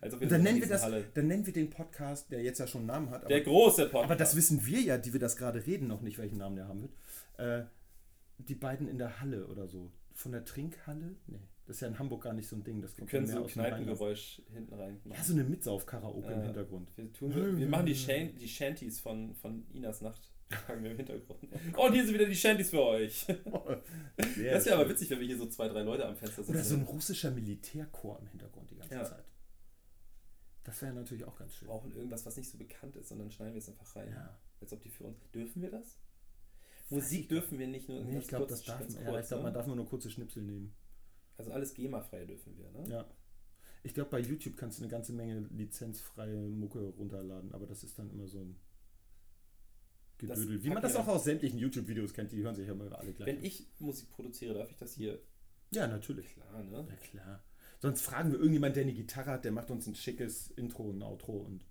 Also 0.00 0.16
Und 0.18 0.30
dann 0.30 0.42
nennen 0.42 0.60
wir 0.60 0.68
das, 0.68 0.82
dann 1.14 1.26
nennen 1.26 1.46
wir 1.46 1.52
den 1.52 1.70
Podcast, 1.70 2.30
der 2.30 2.42
jetzt 2.42 2.58
ja 2.58 2.66
schon 2.66 2.80
einen 2.82 2.86
Namen 2.88 3.10
hat, 3.10 3.28
Der 3.28 3.36
aber, 3.38 3.44
große 3.44 3.82
Podcast. 3.84 4.04
aber 4.04 4.16
das 4.16 4.36
wissen 4.36 4.64
wir 4.66 4.80
ja, 4.80 4.98
die 4.98 5.12
wir 5.12 5.20
das 5.20 5.36
gerade 5.36 5.64
reden, 5.66 5.86
noch 5.88 6.00
nicht, 6.00 6.18
welchen 6.18 6.38
Namen 6.38 6.56
der 6.56 6.68
haben 6.68 6.82
wird. 6.82 6.92
Äh, 7.38 7.64
die 8.38 8.54
beiden 8.54 8.88
in 8.88 8.98
der 8.98 9.20
Halle 9.20 9.46
oder 9.46 9.68
so. 9.68 9.90
Von 10.12 10.32
der 10.32 10.44
Trinkhalle? 10.44 11.16
Nee, 11.26 11.38
das 11.66 11.76
ist 11.76 11.80
ja 11.80 11.88
in 11.88 11.98
Hamburg 11.98 12.22
gar 12.24 12.32
nicht 12.34 12.48
so 12.48 12.56
ein 12.56 12.62
Ding. 12.64 12.80
Das 12.82 12.92
wir 12.92 12.98
kommt 13.00 13.10
können 13.10 13.26
ja 13.26 13.32
so 13.34 13.38
Rheinland. 13.42 13.52
Kneipengeräusch 13.52 14.42
hinten 14.52 14.74
rein 14.74 15.00
machen. 15.04 15.18
Ja, 15.18 15.24
so 15.24 15.32
eine 15.32 15.44
Mitsauf-Karaoke 15.44 16.32
im 16.32 16.40
Äh, 16.40 16.44
Hintergrund. 16.44 16.88
Wir, 16.96 17.08
so- 17.18 17.56
wir 17.58 17.68
machen 17.68 17.86
die, 17.86 17.94
Shan 17.94 18.34
die 18.36 18.48
Shanties 18.48 19.00
von, 19.00 19.34
von 19.34 19.64
Inas 19.72 20.00
Nacht. 20.00 20.30
Fangen 20.66 20.84
wir 20.84 20.90
im 20.92 20.96
Hintergrund. 20.98 21.40
Oh, 21.76 21.86
und 21.86 21.94
hier 21.94 22.04
sind 22.04 22.14
wieder 22.14 22.26
die 22.26 22.36
Shanties 22.36 22.70
für 22.70 22.82
euch. 22.82 23.26
Das 24.16 24.66
wäre 24.66 24.76
aber 24.76 24.88
witzig, 24.88 25.10
wenn 25.10 25.20
wir 25.20 25.26
hier 25.26 25.38
so 25.38 25.46
zwei, 25.46 25.68
drei 25.68 25.82
Leute 25.82 26.06
am 26.06 26.14
Fenster 26.16 26.42
sitzen. 26.42 26.50
Oder 26.54 26.62
so 26.64 26.74
ein 26.76 26.82
russischer 26.82 27.30
Militärchor 27.30 28.18
im 28.20 28.28
Hintergrund 28.28 28.70
die 28.70 28.76
ganze 28.76 28.94
Ja. 28.94 29.04
Zeit. 29.04 29.24
Das 30.64 30.80
wäre 30.82 30.94
natürlich 30.94 31.24
auch 31.24 31.36
ganz 31.36 31.52
Wir 31.52 31.58
schön. 31.58 31.68
brauchen 31.68 31.92
irgendwas, 31.92 32.24
was 32.26 32.36
nicht 32.36 32.50
so 32.50 32.58
bekannt 32.58 32.96
ist, 32.96 33.12
und 33.12 33.18
dann 33.18 33.30
schneiden 33.30 33.54
wir 33.54 33.58
es 33.58 33.68
einfach 33.68 33.94
rein. 33.96 34.10
Ja. 34.10 34.38
Als 34.60 34.72
ob 34.72 34.82
die 34.82 34.90
für 34.90 35.04
uns. 35.04 35.18
Dürfen 35.30 35.62
wir 35.62 35.70
das? 35.70 35.98
Musik 36.90 37.28
dürfen 37.28 37.58
wir 37.58 37.66
nicht 37.66 37.88
nur. 37.88 38.02
Nee, 38.02 38.18
ich 38.18 38.28
glaube, 38.28 38.46
das 38.46 38.62
darf 38.62 38.80
man. 38.80 39.04
Ja, 39.04 39.20
ich 39.20 39.28
glaube, 39.28 39.42
ne? 39.42 39.48
man 39.48 39.54
darf 39.54 39.66
nur 39.66 39.76
nur 39.76 39.86
kurze 39.86 40.10
Schnipsel 40.10 40.42
nehmen. 40.42 40.74
Also 41.36 41.52
alles 41.52 41.74
GEMA-frei 41.74 42.24
dürfen 42.24 42.56
wir, 42.56 42.70
ne? 42.70 42.88
Ja. 42.88 43.06
Ich 43.82 43.92
glaube, 43.92 44.10
bei 44.10 44.20
YouTube 44.20 44.56
kannst 44.56 44.78
du 44.78 44.84
eine 44.84 44.90
ganze 44.90 45.12
Menge 45.12 45.40
lizenzfreie 45.50 46.48
Mucke 46.48 46.80
runterladen, 46.80 47.52
aber 47.52 47.66
das 47.66 47.84
ist 47.84 47.98
dann 47.98 48.10
immer 48.10 48.26
so 48.26 48.40
ein 48.40 48.56
Gedödel. 50.18 50.62
Wie 50.62 50.70
man 50.70 50.82
das 50.82 50.94
wir 50.94 51.00
auch 51.00 51.08
aus 51.08 51.24
sämtlichen 51.24 51.58
YouTube-Videos 51.58 52.14
kennt, 52.14 52.32
die 52.32 52.42
hören 52.42 52.54
sich 52.54 52.66
ja 52.66 52.72
immer 52.72 52.90
alle 52.98 53.12
gleich. 53.12 53.26
Wenn 53.26 53.38
an. 53.38 53.44
ich 53.44 53.66
Musik 53.78 54.10
produziere, 54.10 54.54
darf 54.54 54.70
ich 54.70 54.76
das 54.76 54.94
hier. 54.94 55.20
ja, 55.70 55.86
natürlich. 55.86 56.32
Klar, 56.32 56.62
ne? 56.62 56.86
Ja, 56.88 56.96
klar. 56.96 57.44
Sonst 57.84 58.00
fragen 58.00 58.32
wir 58.32 58.38
irgendjemand, 58.38 58.76
der 58.76 58.84
eine 58.84 58.94
Gitarre 58.94 59.32
hat, 59.32 59.44
der 59.44 59.52
macht 59.52 59.70
uns 59.70 59.86
ein 59.86 59.94
schickes 59.94 60.50
Intro 60.52 60.84
und 60.84 61.02
Outro 61.02 61.32
und 61.36 61.66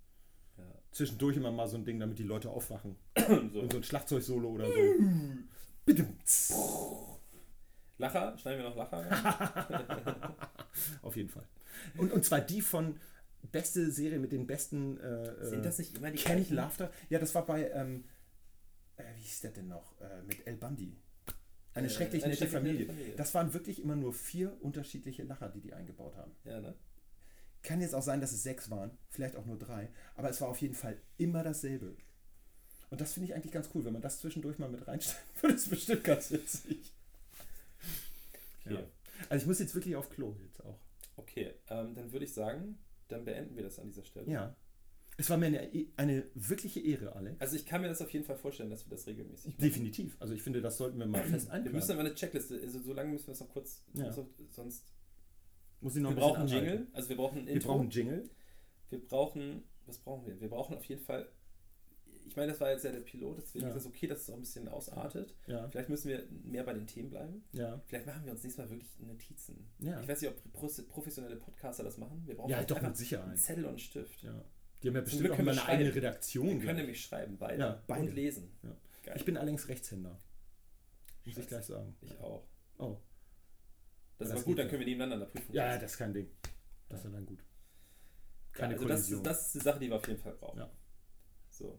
Ja. 0.56 0.62
zwischendurch 0.92 1.36
immer 1.36 1.50
mal 1.50 1.66
so 1.66 1.76
ein 1.76 1.84
Ding, 1.84 1.98
damit 1.98 2.20
die 2.20 2.22
Leute 2.22 2.50
aufwachen. 2.50 2.94
so. 3.52 3.60
Und 3.60 3.72
so 3.72 3.78
ein 3.78 3.82
Schlagzeugsolo 3.82 4.48
oder 4.48 4.66
so. 4.66 4.72
Bitte. 5.84 6.06
Lacher? 7.98 8.38
Schneiden 8.38 8.62
wir 8.62 8.68
noch 8.70 8.76
Lacher? 8.76 10.38
Auf 11.02 11.16
jeden 11.16 11.30
Fall. 11.30 11.48
Und, 11.96 12.12
und 12.12 12.24
zwar 12.24 12.40
die 12.40 12.60
von 12.60 12.96
beste 13.50 13.90
Serie 13.90 14.20
mit 14.20 14.30
den 14.30 14.46
besten 14.46 14.98
äh, 15.00 15.44
Sind 15.44 15.64
das 15.64 15.78
nicht 15.78 15.96
immer 15.96 16.12
die 16.12 16.18
Kenny 16.18 16.42
gleichen? 16.42 16.54
Laughter. 16.54 16.90
Ja, 17.08 17.18
das 17.18 17.34
war 17.34 17.44
bei, 17.44 17.70
ähm, 17.70 18.04
äh, 18.96 19.02
wie 19.16 19.22
hieß 19.22 19.40
der 19.40 19.50
denn 19.50 19.66
noch? 19.68 20.00
Äh, 20.00 20.22
mit 20.22 20.46
El 20.46 20.56
Bandi. 20.58 20.96
Eine 21.74 21.90
schrecklich 21.90 22.22
eine 22.22 22.32
nette 22.32 22.48
schrecklich 22.48 22.60
Familie. 22.60 22.86
Familie. 22.86 23.16
Das 23.16 23.34
waren 23.34 23.52
wirklich 23.52 23.82
immer 23.82 23.96
nur 23.96 24.12
vier 24.12 24.56
unterschiedliche 24.62 25.24
Lacher, 25.24 25.48
die 25.48 25.60
die 25.60 25.74
eingebaut 25.74 26.16
haben. 26.16 26.32
Ja, 26.44 26.60
ne? 26.60 26.74
Kann 27.62 27.80
jetzt 27.80 27.94
auch 27.94 28.02
sein, 28.02 28.20
dass 28.20 28.32
es 28.32 28.42
sechs 28.42 28.70
waren, 28.70 28.90
vielleicht 29.08 29.36
auch 29.36 29.46
nur 29.46 29.58
drei, 29.58 29.88
aber 30.16 30.28
es 30.28 30.40
war 30.40 30.48
auf 30.48 30.60
jeden 30.60 30.74
Fall 30.74 30.96
immer 31.16 31.42
dasselbe. 31.42 31.96
Und 32.90 33.00
das 33.00 33.14
finde 33.14 33.28
ich 33.28 33.34
eigentlich 33.34 33.52
ganz 33.52 33.70
cool, 33.74 33.84
wenn 33.84 33.92
man 33.92 34.02
das 34.02 34.20
zwischendurch 34.20 34.58
mal 34.58 34.68
mit 34.68 34.86
reinstellen 34.86 35.24
würde, 35.40 35.54
ist 35.56 35.68
bestimmt 35.68 36.04
ganz 36.04 36.30
witzig. 36.30 36.92
Okay. 38.64 38.74
Ja. 38.74 38.80
Also 39.28 39.42
ich 39.42 39.46
muss 39.48 39.58
jetzt 39.58 39.74
wirklich 39.74 39.96
auf 39.96 40.10
Klo 40.10 40.36
jetzt 40.44 40.64
auch. 40.64 40.78
Okay, 41.16 41.54
ähm, 41.68 41.94
dann 41.94 42.12
würde 42.12 42.24
ich 42.24 42.32
sagen, 42.32 42.78
dann 43.08 43.24
beenden 43.24 43.56
wir 43.56 43.62
das 43.62 43.78
an 43.78 43.86
dieser 43.88 44.04
Stelle. 44.04 44.30
Ja. 44.30 44.54
Es 45.16 45.30
war 45.30 45.36
mir 45.36 45.46
eine, 45.46 45.70
eine 45.96 46.24
wirkliche 46.34 46.80
Ehre, 46.80 47.14
Alex. 47.14 47.40
Also 47.40 47.54
ich 47.56 47.64
kann 47.66 47.80
mir 47.82 47.88
das 47.88 48.02
auf 48.02 48.10
jeden 48.10 48.24
Fall 48.24 48.36
vorstellen, 48.36 48.70
dass 48.70 48.84
wir 48.86 48.90
das 48.90 49.06
regelmäßig 49.06 49.52
machen. 49.52 49.60
Definitiv. 49.62 50.16
Also 50.18 50.34
ich 50.34 50.42
finde, 50.42 50.60
das 50.60 50.76
sollten 50.76 50.98
wir 50.98 51.06
mal 51.06 51.22
fest 51.22 51.46
Wir 51.46 51.52
einplanen. 51.54 51.72
müssen 51.78 51.92
aber 51.92 52.00
eine 52.00 52.14
Checkliste, 52.14 52.60
also 52.60 52.80
so 52.80 52.92
lange 52.92 53.12
müssen 53.12 53.26
wir 53.28 53.32
es 53.32 53.40
noch 53.40 53.48
kurz, 53.48 53.84
Ja. 53.94 54.10
so, 54.12 54.28
sonst. 54.50 54.84
Muss 55.80 55.94
ich 55.96 56.02
noch 56.02 56.10
Wir 56.10 56.16
ein 56.16 56.20
brauchen 56.20 56.40
einen 56.40 56.48
Jingle, 56.48 56.86
also 56.92 57.08
wir 57.10 57.16
brauchen 57.16 57.38
ein 57.40 57.46
Wir 57.46 57.52
Intro. 57.54 57.68
brauchen 57.68 57.80
einen 57.82 57.90
Jingle. 57.90 58.30
Wir 58.90 59.06
brauchen, 59.06 59.62
was 59.86 59.98
brauchen 59.98 60.26
wir? 60.26 60.40
Wir 60.40 60.48
brauchen 60.48 60.74
auf 60.76 60.84
jeden 60.86 61.02
Fall, 61.02 61.28
ich 62.26 62.34
meine, 62.36 62.50
das 62.52 62.60
war 62.60 62.70
jetzt 62.72 62.84
ja 62.84 62.90
der 62.90 63.00
Pilot, 63.00 63.38
deswegen 63.38 63.64
Ja. 63.66 63.70
ist 63.70 63.76
es 63.76 63.86
okay, 63.86 64.06
dass 64.08 64.22
es 64.22 64.30
auch 64.30 64.34
ein 64.34 64.40
bisschen 64.40 64.66
ausartet. 64.66 65.36
Ja. 65.46 65.68
Vielleicht 65.68 65.90
müssen 65.90 66.08
wir 66.08 66.26
mehr 66.42 66.64
bei 66.64 66.72
den 66.72 66.86
Themen 66.86 67.10
bleiben. 67.10 67.44
Ja. 67.52 67.80
Vielleicht 67.86 68.06
machen 68.06 68.24
wir 68.24 68.32
uns 68.32 68.42
nächstes 68.42 68.64
Mal 68.64 68.70
wirklich 68.70 68.98
Notizen. 68.98 69.68
Ja. 69.78 70.00
Ich 70.00 70.08
weiß 70.08 70.22
nicht, 70.22 70.30
ob 70.30 70.52
pro- 70.52 70.82
professionelle 70.88 71.36
Podcaster 71.36 71.84
das 71.84 71.98
machen. 71.98 72.22
Wir 72.26 72.34
brauchen 72.34 72.50
Ja, 72.50 72.56
vielleicht 72.56 72.70
doch, 72.70 72.76
einfach 72.76 72.88
mit 72.88 72.96
Sicherheit. 72.96 73.28
einen 73.28 73.36
Zettel 73.36 73.64
und 73.64 73.70
einen 73.70 73.78
Stift. 73.78 74.22
ja. 74.22 74.44
Die 74.84 74.88
haben 74.88 74.96
ja 74.96 75.00
bestimmt 75.00 75.30
auch 75.30 75.38
wir 75.38 75.50
eine 75.50 75.64
eigene. 75.64 75.94
Redaktion. 75.94 76.46
Wir 76.60 76.66
können 76.66 76.76
nämlich 76.80 77.00
schreiben, 77.02 77.38
beide. 77.38 77.58
Ja, 77.58 77.82
beide. 77.86 78.02
Und 78.02 78.14
lesen. 78.14 78.50
Ja. 78.62 79.14
Ich 79.16 79.24
bin 79.24 79.36
allerdings 79.38 79.66
Rechtshänder. 79.68 80.20
Muss 81.24 81.38
ich 81.38 81.46
gleich 81.48 81.64
sagen. 81.64 81.96
Ich 82.02 82.18
auch. 82.20 82.44
Oh. 82.78 82.98
Das 84.18 84.28
ist 84.28 84.30
Das 84.30 84.30
aber 84.30 84.36
geht 84.40 84.44
gut, 84.46 84.58
dann 84.58 84.66
ja. 84.66 84.70
können 84.70 84.80
wir 84.80 84.86
nebeneinander 84.86 85.26
prüfen. 85.26 85.54
Ja, 85.54 85.66
ja, 85.72 85.78
das 85.78 85.92
ist 85.92 85.98
kein 85.98 86.12
Ding. 86.12 86.28
Das 86.90 86.98
ist 87.00 87.04
ja 87.06 87.10
dann 87.12 87.24
gut. 87.26 87.38
Ja, 87.40 88.58
Keine 88.60 88.74
also 88.74 88.86
das, 88.86 88.96
Kollision. 89.00 89.18
ist- 89.20 89.26
das 89.26 89.46
ist 89.46 89.54
die 89.54 89.58
Sache, 89.60 89.78
die 89.80 89.88
wir 89.88 89.96
auf 89.96 90.06
jeden 90.06 90.20
Fall 90.20 90.34
brauchen. 90.34 90.58
Ja. 90.58 90.70
So. 91.50 91.66
Und 91.70 91.78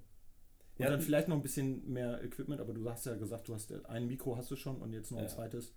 Ja, 0.83 0.89
dann 0.89 0.99
vielleicht 1.01 1.27
noch 1.27 1.35
ein 1.37 1.43
bisschen 1.43 1.87
mehr 1.91 2.21
Equipment, 2.23 2.59
aber 2.59 2.73
du 2.73 2.89
hast 2.89 3.05
ja 3.05 3.15
gesagt, 3.15 3.47
du 3.47 3.53
hast 3.53 3.69
ja- 3.69 3.81
ein 3.85 4.07
Mikro 4.07 4.35
hast 4.35 4.49
du 4.51 4.55
schon 4.55 4.81
und 4.81 4.91
jetzt 4.93 5.11
noch 5.11 5.19
ein 5.19 5.25
Ja. 5.25 5.29
zweites. 5.29 5.73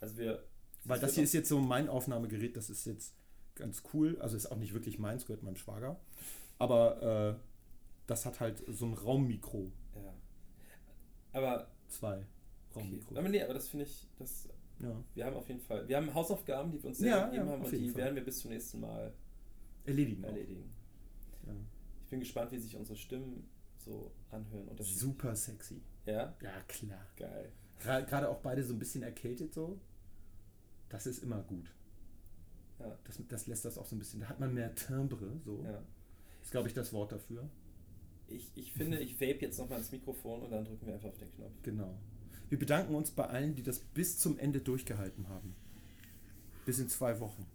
Also 0.00 0.16
wir. 0.16 0.42
Weil 0.84 0.98
das 0.98 1.14
hier 1.14 1.24
ist 1.24 1.34
jetzt 1.34 1.48
so 1.50 1.60
mein 1.60 1.88
Aufnahmegerät, 1.90 2.56
das 2.56 2.70
ist 2.70 2.86
jetzt 2.86 3.14
ganz 3.54 3.82
cool. 3.92 4.18
Also 4.20 4.36
ist 4.36 4.46
auch 4.50 4.56
nicht 4.56 4.72
wirklich 4.72 4.98
meins, 4.98 5.26
gehört 5.26 5.42
meinem 5.42 5.56
Schwager. 5.56 6.00
Aber 6.60 7.02
äh, 7.36 7.40
das 8.06 8.24
hat 8.26 8.38
halt 8.40 8.62
so 8.68 8.86
ein 8.86 8.92
Raummikro. 8.94 9.72
Ja. 9.96 10.14
Aber. 11.32 11.66
Zwei 11.88 12.24
Okay. 12.72 12.82
Raummikros. 12.84 13.18
Aber 13.18 13.28
nee, 13.28 13.42
aber 13.42 13.54
das 13.54 13.68
finde 13.68 13.84
ich. 13.86 14.06
Das, 14.16 14.48
Ja. 14.78 15.02
wir 15.14 15.24
haben 15.26 15.34
auf 15.36 15.48
jeden 15.48 15.58
Fall. 15.60 15.88
Wir 15.88 15.96
haben 15.96 16.14
Hausaufgaben, 16.14 16.70
die 16.70 16.80
wir 16.80 16.88
uns 16.90 17.00
Ja, 17.00 17.04
selber 17.14 17.26
gegeben 17.30 17.46
ja, 17.46 17.52
haben 17.52 17.64
und 17.64 17.72
die 17.72 17.88
Fall. 17.88 18.02
werden 18.02 18.14
wir 18.14 18.24
bis 18.24 18.38
zum 18.38 18.50
nächsten 18.52 18.78
Mal 18.80 19.12
Erledigen. 19.84 20.22
erledigen. 20.22 20.70
Ja. 21.46 21.52
Ich 22.04 22.10
bin 22.10 22.20
gespannt, 22.20 22.52
wie 22.52 22.58
sich 22.60 22.76
unsere 22.76 22.96
Stimmen 22.96 23.48
so 23.78 24.12
anhören. 24.30 24.68
Super 24.78 25.34
sexy. 25.34 25.80
Ja? 26.06 26.36
Ja, 26.40 26.60
klar. 26.68 27.04
Geil. 27.16 27.52
Gerade 27.80 28.28
auch 28.28 28.38
beide 28.40 28.62
so 28.62 28.72
ein 28.74 28.78
bisschen 28.78 29.02
erkältet 29.02 29.52
so. 29.52 29.80
Das 30.90 31.06
ist 31.06 31.22
immer 31.24 31.42
gut. 31.42 31.74
Ja. 32.78 32.96
Das, 33.04 33.20
das 33.28 33.46
lässt 33.48 33.64
das 33.64 33.78
auch 33.78 33.86
so 33.86 33.96
ein 33.96 33.98
bisschen. 33.98 34.20
Da 34.20 34.28
hat 34.28 34.38
man 34.38 34.54
mehr 34.54 34.72
Timbre, 34.76 35.40
so. 35.44 35.64
ja. 35.64 35.82
Ist, 36.50 36.52
glaube 36.52 36.66
ich, 36.66 36.74
das 36.74 36.92
Wort 36.92 37.12
dafür. 37.12 37.48
Ich, 38.26 38.50
ich 38.56 38.72
finde, 38.72 38.98
ich 38.98 39.20
vape 39.20 39.38
jetzt 39.40 39.56
nochmal 39.60 39.78
ins 39.78 39.92
Mikrofon 39.92 40.42
und 40.42 40.50
dann 40.50 40.64
drücken 40.64 40.84
wir 40.84 40.94
einfach 40.94 41.10
auf 41.10 41.18
den 41.18 41.30
Knopf. 41.30 41.52
Genau. 41.62 41.96
Wir 42.48 42.58
bedanken 42.58 42.96
uns 42.96 43.12
bei 43.12 43.24
allen, 43.24 43.54
die 43.54 43.62
das 43.62 43.78
bis 43.78 44.18
zum 44.18 44.36
Ende 44.36 44.60
durchgehalten 44.60 45.28
haben. 45.28 45.54
Bis 46.66 46.80
in 46.80 46.88
zwei 46.88 47.20
Wochen. 47.20 47.46